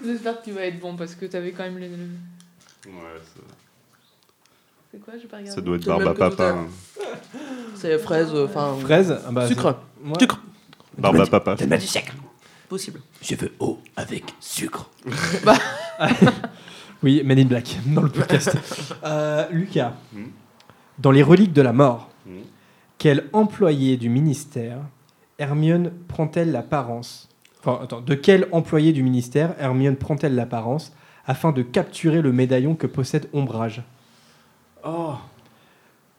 J'espère 0.04 0.40
que 0.40 0.44
tu 0.44 0.52
vas 0.52 0.62
être 0.66 0.78
bon 0.80 0.94
parce 0.96 1.14
que 1.14 1.24
t'avais 1.26 1.52
quand 1.52 1.64
même 1.64 1.78
les. 1.78 1.88
Ouais, 1.88 2.92
C'est 4.92 5.00
quoi 5.00 5.14
J'ai 5.20 5.26
pas 5.26 5.38
regardé. 5.38 5.54
ça 5.54 5.60
doit 5.62 5.76
être 5.76 5.86
Barbe 5.86 6.06
à 6.08 6.14
Papa. 6.14 6.50
hein. 6.50 6.66
C'est 7.76 7.98
fraise, 7.98 8.28
euh, 8.34 8.44
enfin. 8.46 8.74
Fraise 8.80 9.14
ah 9.26 9.30
bah, 9.32 9.46
Sucre. 9.48 9.76
c'est- 10.02 10.08
ouais. 10.08 10.14
Sucre. 10.20 10.40
Barbe 10.98 11.20
à 11.20 11.26
Papa. 11.26 11.54
Donne-moi 11.56 11.78
du 11.78 11.86
sucre. 11.86 12.12
Possible. 12.68 13.00
Je 13.22 13.34
veux 13.34 13.52
eau 13.60 13.78
avec 13.96 14.24
sucre. 14.40 14.90
Oui, 17.02 17.22
Men 17.24 17.38
in 17.38 17.44
Black, 17.44 17.78
dans 17.86 18.02
le 18.02 18.08
podcast. 18.08 18.56
Euh, 19.04 19.46
Lucas, 19.52 19.94
Hmm. 20.12 20.24
dans 20.98 21.12
Les 21.12 21.22
Reliques 21.22 21.52
de 21.52 21.62
la 21.62 21.72
Mort, 21.72 22.10
Hmm. 22.26 22.40
quel 22.98 23.26
employé 23.32 23.96
du 23.96 24.08
ministère 24.08 24.78
Hermione 25.38 25.92
prend-elle 26.08 26.50
l'apparence 26.50 27.28
Enfin, 27.60 27.78
attends, 27.82 28.00
de 28.00 28.14
quel 28.14 28.48
employé 28.52 28.92
du 28.92 29.02
ministère 29.04 29.54
Hermione 29.60 29.94
prend-elle 29.96 30.34
l'apparence 30.34 30.92
afin 31.26 31.52
de 31.52 31.62
capturer 31.62 32.20
le 32.22 32.32
médaillon 32.32 32.74
que 32.74 32.86
possède 32.88 33.28
Ombrage 33.32 33.82
Oh 34.84 35.14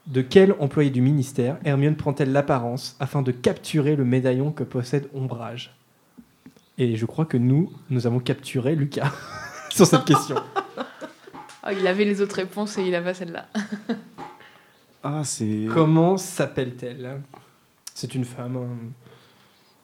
De 0.07 0.21
quel 0.21 0.55
employé 0.59 0.89
du 0.89 1.01
ministère 1.01 1.57
Hermione 1.65 1.95
prend-elle 1.95 2.31
l'apparence 2.31 2.95
afin 3.01 3.21
de 3.21 3.31
capturer 3.31 3.95
le 3.97 4.05
médaillon 4.05 4.51
que 4.51 4.63
possède 4.63 5.09
Ombrage 5.13 5.75
Et 6.79 6.95
je 6.95 7.05
crois 7.05 7.25
que 7.25 7.37
nous, 7.37 7.71
nous 7.91 8.07
avons 8.07 8.19
capturé 8.19 8.73
Lucas 8.75 9.11
sur 9.69 9.85
cette 9.85 10.05
question. 10.05 10.35
Ah, 11.61 11.73
il 11.73 11.85
avait 11.85 12.05
les 12.05 12.21
autres 12.21 12.37
réponses 12.37 12.77
et 12.77 12.83
il 12.83 12.95
a 12.95 13.01
pas 13.01 13.13
celle-là. 13.13 13.45
Ah, 15.03 15.21
c'est. 15.23 15.67
Comment 15.71 16.17
s'appelle-t-elle? 16.17 17.21
C'est 17.93 18.15
une 18.15 18.25
femme. 18.25 18.57
hein. 18.57 18.67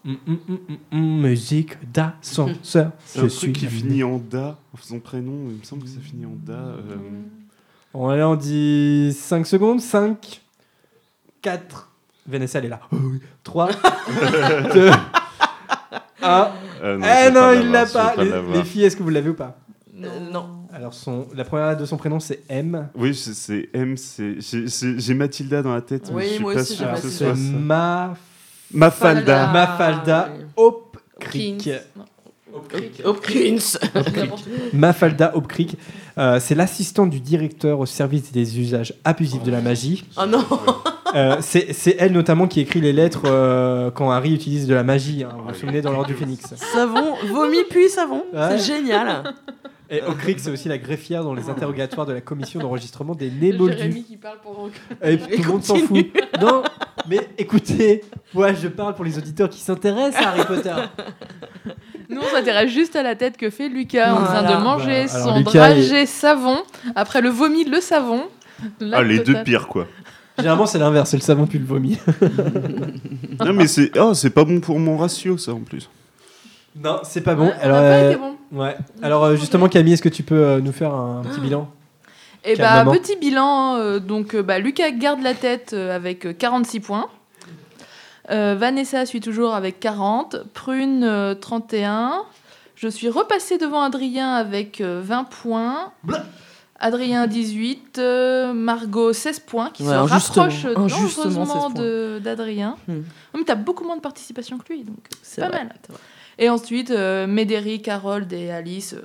Hum, 0.06 0.18
hum, 0.28 0.40
hum, 0.50 0.58
hum, 0.70 0.78
hum, 0.92 1.22
musique 1.22 1.92
d'ascenseur. 1.92 2.92
C'est 3.06 3.20
Je 3.20 3.26
un 3.26 3.30
suis 3.30 3.52
truc 3.52 3.58
qui 3.60 3.66
la- 3.66 3.72
finit 3.72 4.04
en 4.04 4.18
da. 4.18 4.58
Son 4.82 5.00
prénom, 5.00 5.50
il 5.50 5.58
me 5.60 5.64
semble 5.64 5.84
que 5.84 5.90
ça 5.90 6.00
finit 6.02 6.26
en 6.26 6.36
da. 6.36 6.54
euh, 6.54 6.98
Bon, 7.94 8.08
allez, 8.10 8.24
on 8.24 8.36
dit 8.36 9.14
5 9.14 9.46
secondes. 9.46 9.80
5, 9.82 10.42
4. 11.42 11.92
Vanessa, 12.28 12.60
elle 12.60 12.66
est 12.66 12.70
là. 12.70 12.82
3, 13.44 13.70
2, 14.74 14.92
1. 16.26 16.52
Euh, 16.84 16.98
non, 16.98 17.06
eh 17.06 17.24
vais 17.26 17.32
non, 17.32 17.40
pas 17.40 17.56
il 17.56 17.72
l'a 17.72 17.86
pas. 17.86 18.14
Les, 18.54 18.64
filles, 18.64 18.84
est-ce 18.84 18.96
que 18.96 19.04
vous 19.04 19.10
l'avez 19.10 19.30
ou 19.30 19.34
pas 19.34 19.58
Euh, 20.04 20.08
non. 20.32 20.48
Alors, 20.74 20.94
son, 20.94 21.28
la 21.34 21.46
première 21.46 21.70
lettre 21.70 21.82
de 21.82 21.86
son 21.86 21.96
prénom, 21.98 22.20
c'est 22.20 22.42
M. 22.50 22.90
Oui, 22.96 23.16
c'est 23.16 23.70
M. 23.74 23.96
c'est- 23.96 24.40
J'ai 24.98 25.14
Mathilda 25.14 25.62
dans 25.62 25.74
la 25.74 25.82
tête, 25.82 26.10
mais 26.12 26.18
Oui, 26.18 26.24
je 26.28 26.34
suis 26.34 26.42
moi 26.44 26.54
pas 26.54 26.62
aussi, 26.62 26.76
j'ai 26.76 26.84
sûr 26.84 26.92
que 26.94 27.00
ce 27.00 27.10
soit 27.10 27.36
ça. 27.36 27.42
Ma... 27.58 28.14
Mafalda. 28.74 29.48
Mafalda 29.48 30.30
Opkrik. 30.58 31.70
Hopkins. 33.04 33.78
Mafalda 34.74 35.36
Opkrik. 35.36 35.78
Euh, 36.18 36.40
c'est 36.40 36.56
l'assistante 36.56 37.10
du 37.10 37.20
directeur 37.20 37.80
au 37.80 37.86
service 37.86 38.32
des 38.32 38.60
usages 38.60 38.94
abusifs 39.04 39.44
de 39.44 39.52
la 39.52 39.62
magie. 39.62 40.06
Ah 40.16 40.26
non 40.26 40.44
Euh, 41.14 41.38
c'est 41.40 41.72
c'est 41.72 41.96
elle 42.00 42.12
notamment 42.12 42.46
qui 42.48 42.60
écrit 42.60 42.82
les 42.82 42.92
lettres 42.92 43.22
euh, 43.26 43.90
quand 43.92 44.12
Harry 44.12 44.34
utilise 44.34 44.68
de 44.68 44.74
la 44.74 44.84
magie. 44.84 45.24
hein. 45.24 45.30
vous 45.38 45.48
vous 45.54 45.54
souvenez 45.60 45.82
dans 45.82 45.92
l'ordre 45.92 46.08
du 46.08 46.14
Phénix. 46.14 46.54
Savon, 46.74 47.14
vomi 47.32 47.60
puis 47.70 47.88
savon. 47.90 48.24
Ouais. 48.34 48.58
C'est 48.58 48.74
génial. 48.76 49.24
Et 49.90 50.02
Opkrik, 50.02 50.40
c'est 50.40 50.50
aussi 50.50 50.68
la 50.68 50.78
greffière 50.78 51.24
dans 51.24 51.34
les 51.34 51.50
interrogatoires 51.50 52.08
de 52.08 52.14
la 52.14 52.22
commission 52.22 52.60
d'enregistrement 52.60 53.14
des 53.14 53.30
nés 53.30 53.54
moldus. 53.54 53.78
Jérémy 53.78 54.04
qui 54.04 54.18
parle 54.18 54.40
pendant 54.44 54.70
que. 54.70 55.08
Et 55.08 55.18
tout 55.18 55.44
le 55.44 55.48
monde 55.48 55.64
s'en 55.64 55.76
fout. 55.76 56.08
Non, 56.42 56.64
mais 57.08 57.30
écoutez, 57.38 58.04
moi 58.34 58.54
je 58.54 58.68
parle 58.68 58.96
pour 58.96 59.06
les 59.06 59.18
auditeurs 59.18 59.50
qui 59.50 59.60
s'intéressent 59.60 60.24
à 60.24 60.30
Harry 60.30 60.46
Potter. 60.46 60.74
Nous, 62.10 62.22
on 62.22 62.36
s'intéresse 62.36 62.72
juste 62.72 62.96
à 62.96 63.04
la 63.04 63.16
tête 63.16 63.38
que 63.38 63.50
fait 63.50 63.70
Lucas 63.70 64.14
en 64.14 64.24
train 64.24 64.44
de 64.44 64.64
manger 64.64 65.06
Bah, 65.06 65.24
son 65.24 65.42
dragé 65.42 66.06
savon. 66.06 66.58
Après 66.96 67.22
le 67.22 67.30
vomi, 67.30 67.64
le 67.64 67.82
savon. 67.82 68.24
Ah, 68.92 69.04
les 69.04 69.20
deux 69.20 69.44
pires, 69.44 69.68
quoi. 69.68 69.88
Généralement, 70.38 70.66
c'est 70.66 70.80
l'inverse, 70.80 71.10
c'est 71.10 71.18
le 71.18 71.22
savon 71.22 71.48
puis 71.48 71.60
le 71.60 71.66
vomi. 71.66 71.98
non, 73.40 73.54
mais 73.54 73.68
c'est 73.68 73.98
oh, 73.98 74.14
c'est 74.14 74.30
pas 74.30 74.44
bon 74.44 74.60
pour 74.60 74.80
mon 74.80 74.98
ratio, 74.98 75.38
ça, 75.38 75.54
en 75.54 75.62
plus. 75.62 75.90
Non, 76.76 77.00
c'est 77.04 77.22
pas 77.22 77.36
bon. 77.36 77.48
Ouais, 77.48 77.54
Alors, 77.62 77.78
pas 77.78 77.84
euh, 77.84 78.10
été 78.12 78.20
bon. 78.20 78.36
ouais. 78.52 78.76
Alors 79.02 79.24
euh, 79.24 79.36
justement, 79.36 79.68
Camille, 79.70 79.94
est-ce 79.94 80.02
que 80.02 80.10
tu 80.10 80.24
peux 80.24 80.36
euh, 80.36 80.60
nous 80.60 80.72
faire 80.74 80.94
un 80.94 81.22
petit 81.24 81.40
bilan 81.40 81.70
Et 82.44 82.56
bah, 82.56 82.84
petit 82.92 83.16
bilan, 83.16 83.76
euh, 83.78 84.00
donc 84.00 84.36
bah, 84.36 84.60
Lucas 84.60 84.92
garde 84.92 85.22
la 85.22 85.34
tête 85.34 85.74
avec 85.74 86.26
euh, 86.26 86.34
46 86.34 86.80
points. 86.82 87.08
Euh, 88.32 88.56
Vanessa 88.58 89.06
suit 89.06 89.22
toujours 89.22 89.54
avec 89.54 89.80
40. 89.80 90.38
Prune, 90.54 91.04
euh, 91.04 91.36
31. 91.36 92.24
Je 92.76 92.88
suis 92.88 93.08
repassée 93.10 93.58
devant 93.58 93.82
Adrien 93.84 94.34
avec 94.34 94.82
euh, 94.82 95.02
20 95.04 95.24
points. 95.26 95.92
Adrien, 96.78 97.26
18. 97.26 98.00
euh, 98.00 98.52
Margot, 98.54 99.14
16 99.14 99.40
points, 99.40 99.70
qui 99.70 99.84
Ouais, 99.84 99.90
se 99.90 99.94
injustement. 99.96 100.44
rapproche 100.44 100.66
Injustement, 100.76 101.24
16 101.24 101.36
dangereusement 101.36 101.70
d'Adrien. 102.20 102.76
Hmm. 102.88 102.94
Non, 102.96 103.04
mais 103.38 103.44
t'as 103.46 103.56
beaucoup 103.56 103.86
moins 103.86 103.96
de 103.96 104.02
participation 104.02 104.58
que 104.58 104.74
lui, 104.74 104.84
donc 104.84 104.98
c'est 105.22 105.36
C'est 105.36 105.42
pas 105.42 105.48
vrai, 105.48 105.64
mal. 105.64 105.76
Et 106.38 106.50
ensuite, 106.50 106.92
euh, 106.92 107.28
Médéric, 107.28 107.88
Harold 107.88 108.32
et 108.34 108.52
Alice, 108.52 108.94
euh, 108.94 109.02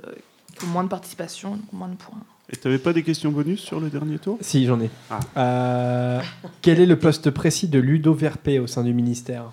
qui 0.58 0.64
ont 0.64 0.68
moins 0.68 0.84
de 0.84 0.88
participation, 0.88 1.50
donc 1.52 1.72
moins 1.72 1.88
de 1.88 1.94
points. 1.96 2.18
Et 2.52 2.56
t'avais 2.56 2.78
pas 2.78 2.92
des 2.92 3.04
questions 3.04 3.30
bonus 3.30 3.60
sur 3.60 3.78
le 3.78 3.90
dernier 3.90 4.18
tour? 4.18 4.36
Si, 4.40 4.66
j'en 4.66 4.80
ai. 4.80 4.90
Ah. 5.08 5.20
Euh, 5.36 6.20
quel 6.62 6.80
est 6.80 6.86
le 6.86 6.98
poste 6.98 7.30
précis 7.30 7.68
de 7.68 7.78
Ludo 7.78 8.12
Verpé 8.12 8.58
au 8.58 8.66
sein 8.66 8.82
du 8.82 8.92
ministère? 8.92 9.44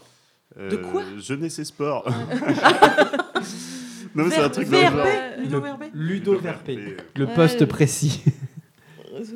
Euh, 0.59 0.71
De 0.71 0.77
quoi? 0.77 1.03
Jeunesse 1.19 1.59
et 1.59 1.65
sport. 1.65 2.09
non, 4.15 4.25
mais 4.25 4.31
c'est 4.31 4.41
un 4.41 4.49
truc 4.49 4.69
dans 4.69 4.79
le 4.81 4.87
VRP, 4.87 4.95
genre. 4.95 5.07
Ludo 5.37 5.61
VRP 5.61 5.83
Ludo 5.93 6.39
Verpé. 6.39 6.77
euh, 6.79 6.97
Le 7.15 7.25
Ouais. 7.25 7.33
poste 7.35 7.65
précis. 7.65 8.23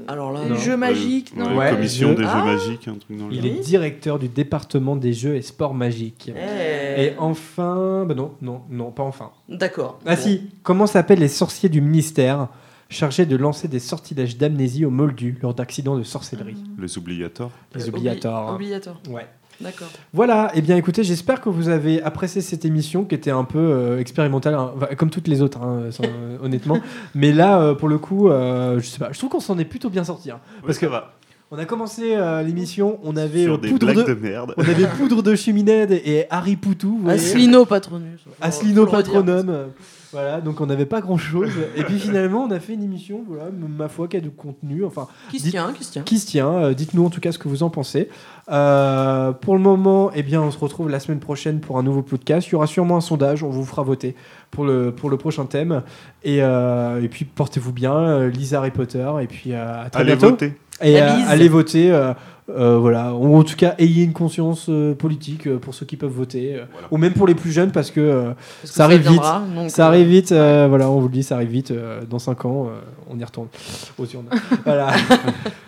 Alors 0.08 0.32
là, 0.32 0.44
Les 0.44 0.50
Non. 0.50 0.56
jeux 0.56 0.78
magiques, 0.78 1.34
ouais, 1.36 1.44
non 1.44 1.58
Ouais, 1.58 1.72
commission 1.72 2.10
des 2.14 2.24
jeux 2.24 2.30
Ah. 2.32 2.46
magiques, 2.46 2.88
un 2.88 2.96
truc 2.96 3.18
dans 3.18 3.28
le 3.28 3.34
Il 3.34 3.42
genre. 3.42 3.52
est 3.52 3.60
directeur 3.60 4.20
du 4.20 4.28
département 4.28 4.96
des 4.96 5.14
jeux 5.14 5.36
et 5.36 5.42
sports 5.42 5.74
magiques. 5.74 6.32
Eh. 6.36 7.04
Et 7.06 7.14
enfin, 7.18 8.06
bah 8.08 8.14
non, 8.16 8.34
non, 8.42 8.62
non, 8.70 8.92
pas 8.92 9.04
enfin. 9.04 9.32
D'accord. 9.50 10.00
Ah 10.06 10.16
Bon. 10.16 10.22
si, 10.22 10.50
comment 10.64 10.88
s'appellent 10.88 11.20
les 11.20 11.28
sorciers 11.28 11.70
du 11.70 11.82
ministère 11.82 12.48
chargés 12.90 13.26
de 13.26 13.38
lancer 13.38 13.68
des 13.70 13.80
sortilèges 13.80 14.38
d'amnésie 14.38 14.84
aux 14.86 14.90
moldus 14.90 15.38
lors 15.42 15.54
d'accidents 15.54 15.98
de 15.98 16.04
sorcellerie? 16.04 16.58
Les 16.78 16.98
obligatoires. 16.98 17.52
Les 17.74 17.82
Euh, 17.84 17.86
obli- 17.86 17.90
obligatoires. 17.90 18.50
hein. 18.50 18.56
Obligatoire. 18.56 19.00
Ouais. 19.10 19.28
D'accord. 19.62 19.88
Voilà, 20.14 20.52
et 20.56 20.62
bien 20.62 20.76
écoutez, 20.78 21.04
j'espère 21.04 21.42
que 21.42 21.50
vous 21.50 21.70
avez 21.70 22.02
apprécié 22.02 22.42
cette 22.42 22.66
émission 22.66 23.04
qui 23.06 23.16
était 23.16 23.32
un 23.32 23.44
peu 23.44 23.60
euh, 23.60 24.00
expérimentale, 24.00 24.56
hein, 24.56 24.72
comme 24.98 25.10
toutes 25.10 25.28
les 25.28 25.42
autres, 25.42 25.60
hein, 25.62 25.84
sans- 25.92 26.04
euh, 26.04 26.38
honnêtement. 26.44 26.80
Mais 27.16 27.32
là, 27.32 27.62
euh, 27.62 27.74
pour 27.76 27.88
le 27.90 27.98
coup, 27.98 28.30
euh, 28.30 28.80
je 28.80 28.86
sais 28.88 29.00
pas, 29.00 29.10
je 29.12 29.18
trouve 29.18 29.30
qu'on 29.30 29.40
s'en 29.40 29.58
est 29.60 29.66
plutôt 29.66 29.90
bien 29.90 30.04
sorti. 30.04 30.32
hein. 30.32 30.40
parce 30.66 30.78
que 30.78 30.86
va. 30.86 31.14
on 31.52 31.58
a 31.58 31.66
commencé 31.66 32.16
euh, 32.16 32.42
l'émission, 32.44 33.00
on 33.04 33.16
avait 33.18 33.44
Sur 33.44 33.60
des 33.60 33.70
poudre 33.70 33.94
de, 33.94 34.04
de 34.04 34.14
merde. 34.14 34.54
on 34.58 34.62
avait 34.64 34.88
poudre 34.98 35.22
de 35.22 35.36
cheminade 35.36 35.92
et 35.92 36.26
Harry 36.30 36.56
Poutou. 36.56 37.02
Asselineau 38.42 38.88
Patronus. 38.88 39.12
Patronum. 39.22 39.68
Voilà, 40.12 40.42
donc 40.42 40.60
on 40.60 40.66
n'avait 40.66 40.86
pas 40.86 41.00
grand 41.02 41.18
chose. 41.18 41.52
et 41.76 41.84
puis 41.84 41.98
finalement, 42.00 42.44
on 42.44 42.52
a 42.52 42.60
fait 42.60 42.74
une 42.74 42.84
émission, 42.84 43.22
voilà, 43.28 43.46
ma 43.52 43.88
foi, 43.88 44.08
qui 44.08 44.18
a 44.18 44.20
du 44.20 44.30
contenu. 44.32 44.84
Enfin, 44.84 45.08
Qui 45.30 45.40
se 45.40 45.50
tient, 45.50 45.72
qui 45.74 45.84
se 45.84 45.92
tient. 45.94 46.02
qui 46.04 46.20
se 46.20 46.28
tient. 46.28 46.50
Euh, 46.50 46.74
Dites-nous 46.74 47.06
en 47.06 47.10
tout 47.10 47.22
cas 47.22 47.32
ce 47.32 47.38
que 47.40 47.48
vous 47.48 47.64
en 47.64 47.70
pensez. 47.70 48.10
Euh, 48.52 49.32
pour 49.32 49.54
le 49.56 49.62
moment, 49.62 50.12
eh 50.14 50.24
bien, 50.24 50.42
on 50.42 50.52
se 50.52 50.58
retrouve 50.60 50.90
la 50.90 51.00
semaine 51.00 51.20
prochaine 51.20 51.60
pour 51.62 51.78
un 51.78 51.84
nouveau 51.84 52.02
podcast. 52.02 52.48
Il 52.48 52.52
y 52.52 52.56
aura 52.56 52.68
sûrement 52.68 52.98
un 52.98 53.02
sondage, 53.02 53.44
on 53.44 53.50
vous 53.50 53.64
fera 53.64 53.84
voter 53.84 54.16
pour 54.50 54.66
le, 54.66 54.92
pour 54.92 55.10
le 55.10 55.18
prochain 55.18 55.46
thème. 55.46 55.84
Et, 56.24 56.40
euh, 56.42 57.02
et 57.02 57.08
puis 57.08 57.24
portez-vous 57.26 57.72
bien, 57.72 57.96
euh, 57.96 58.30
lisez 58.30 58.56
Harry 58.58 58.72
Potter. 58.72 59.10
Et 59.22 59.28
puis 59.28 59.54
euh, 59.54 59.86
à 59.86 59.90
très 59.90 60.02
Allez 60.02 60.16
bientôt. 60.16 60.32
voter. 60.32 60.54
Et 60.84 61.00
allez 61.00 61.48
voter. 61.48 61.92
Euh, 62.58 62.78
voilà. 62.78 63.14
Ou 63.14 63.36
en 63.38 63.44
tout 63.44 63.56
cas, 63.56 63.76
ayez 63.78 64.04
une 64.04 64.14
conscience 64.14 64.68
euh, 64.70 64.94
politique 64.94 65.48
euh, 65.48 65.58
pour 65.58 65.74
ceux 65.74 65.86
qui 65.86 65.98
peuvent 65.98 66.12
voter. 66.12 66.56
euh, 66.56 66.66
Ou 66.92 66.98
même 66.98 67.14
pour 67.14 67.28
les 67.28 67.36
plus 67.36 67.52
jeunes 67.52 67.72
parce 67.72 67.92
que, 67.92 68.00
euh, 68.02 68.24
Parce 68.34 68.62
que 68.62 68.68
ça 68.68 68.74
ça 68.74 68.84
arrive 68.86 69.00
vite. 69.02 69.10
viendra, 69.12 69.44
ça 69.70 69.84
euh, 69.86 69.88
arrive 69.88 70.08
vite. 70.08 70.32
euh, 70.32 70.66
voilà, 70.70 70.90
on 70.90 71.00
vous 71.00 71.08
le 71.08 71.14
dit, 71.14 71.24
ça 71.24 71.36
arrive 71.36 71.50
vite. 71.50 71.72
euh, 71.72 72.02
dans 72.10 72.20
5 72.20 72.46
ans, 72.46 72.68
euh, 72.68 72.80
on 73.10 73.18
y 73.20 73.24
retourne 73.24 73.48
aux 73.98 74.06
urnes. 74.06 74.26
voilà. 74.66 74.88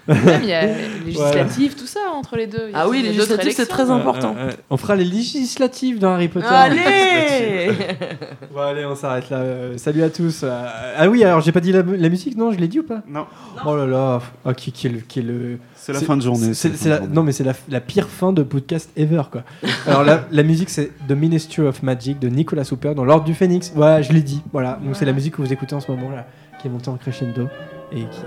Même, 0.08 0.40
il 0.44 0.50
y 0.50 0.54
a 0.54 0.66
les 0.66 0.74
législatives, 1.06 1.76
tout 1.76 1.88
ça 1.88 2.00
entre 2.14 2.36
les 2.36 2.48
deux. 2.48 2.70
Ah 2.74 2.88
oui, 2.90 3.02
les 3.02 3.10
législatives, 3.14 3.54
c'est 3.56 3.66
très 3.66 3.90
important. 3.90 4.36
Euh, 4.38 4.50
euh, 4.50 4.52
on 4.70 4.78
fera 4.78 4.96
les 4.96 5.06
législatives 5.06 6.00
dans 6.00 6.12
Harry 6.14 6.28
Potter. 6.28 6.46
Allez 6.50 7.72
Bon, 8.54 8.60
allez, 8.62 8.86
on 8.86 8.96
s'arrête 8.96 9.30
là. 9.30 9.38
Euh, 9.38 9.78
salut 9.78 10.04
à 10.04 10.10
tous. 10.10 10.42
Euh, 10.44 10.66
ah 10.98 11.08
oui, 11.10 11.24
alors 11.24 11.42
j'ai 11.42 11.52
pas 11.52 11.60
dit 11.62 11.72
la, 11.72 11.82
la 11.84 12.10
musique, 12.10 12.36
non 12.38 12.52
Je 12.52 12.58
l'ai 12.60 12.68
dit 12.68 12.80
ou 12.80 12.84
pas? 12.84 13.02
Non. 13.08 13.26
Oh 13.66 13.76
là 13.76 13.86
là. 13.86 14.22
Ah, 14.46 14.54
qui, 14.54 14.72
qui 14.72 14.88
est 14.88 14.90
le- 14.90 15.00
qui 15.00 15.20
est 15.20 15.24
le- 15.24 15.58
C'est 15.86 15.94
la 15.94 16.00
fin 16.00 16.16
de 16.18 16.22
journée, 16.22 16.54
c'est- 16.54 16.54
c'est 16.54 16.70
la 16.70 16.76
c'est 16.76 16.80
fin 16.80 16.86
de 16.86 16.90
la- 16.92 16.98
journée. 17.00 17.14
non, 17.16 17.24
mais 17.24 17.32
c'est 17.32 17.44
la, 17.44 17.54
la 17.70 17.82
pire 17.82 18.08
fin 18.08 18.32
de 18.34 18.42
podcast 18.44 18.90
ever, 18.96 19.24
quoi. 19.32 19.44
alors 19.88 20.04
la, 20.04 20.26
la 20.32 20.44
musique, 20.44 20.70
c'est 20.70 20.92
The 21.08 21.12
Ministry 21.12 21.64
of 21.64 21.84
Magic 21.84 22.20
de 22.20 22.30
Nicolas 22.30 22.68
Hooper 22.72 22.94
dans 22.96 23.04
l'ordre 23.06 23.26
du 23.26 23.34
Phénix. 23.34 23.72
Voilà, 23.76 24.02
je 24.02 24.12
l'ai 24.14 24.22
dit. 24.22 24.42
Voilà. 24.52 24.80
Donc 24.84 24.96
c'est 24.96 25.06
la 25.06 25.14
musique 25.14 25.36
que 25.36 25.42
vous 25.42 25.52
écoutez 25.54 25.76
en 25.76 25.80
ce 25.82 25.92
moment 25.92 26.10
là, 26.10 26.26
qui 26.62 26.68
est 26.68 26.72
montée 26.72 26.90
en 26.90 26.96
crescendo 26.98 27.48
et 27.92 28.00
qui. 28.02 28.22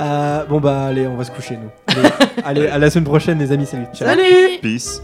Euh, 0.00 0.44
bon 0.46 0.60
bah 0.60 0.86
allez, 0.86 1.06
on 1.06 1.16
va 1.16 1.24
se 1.24 1.30
coucher 1.30 1.56
nous. 1.56 1.70
Allez, 1.88 2.10
allez, 2.44 2.66
à 2.68 2.78
la 2.78 2.90
semaine 2.90 3.04
prochaine, 3.04 3.38
les 3.38 3.52
amis. 3.52 3.66
Salut. 3.66 3.84
Ciao. 3.94 4.08
Salut 4.08 4.58
Peace. 4.62 5.02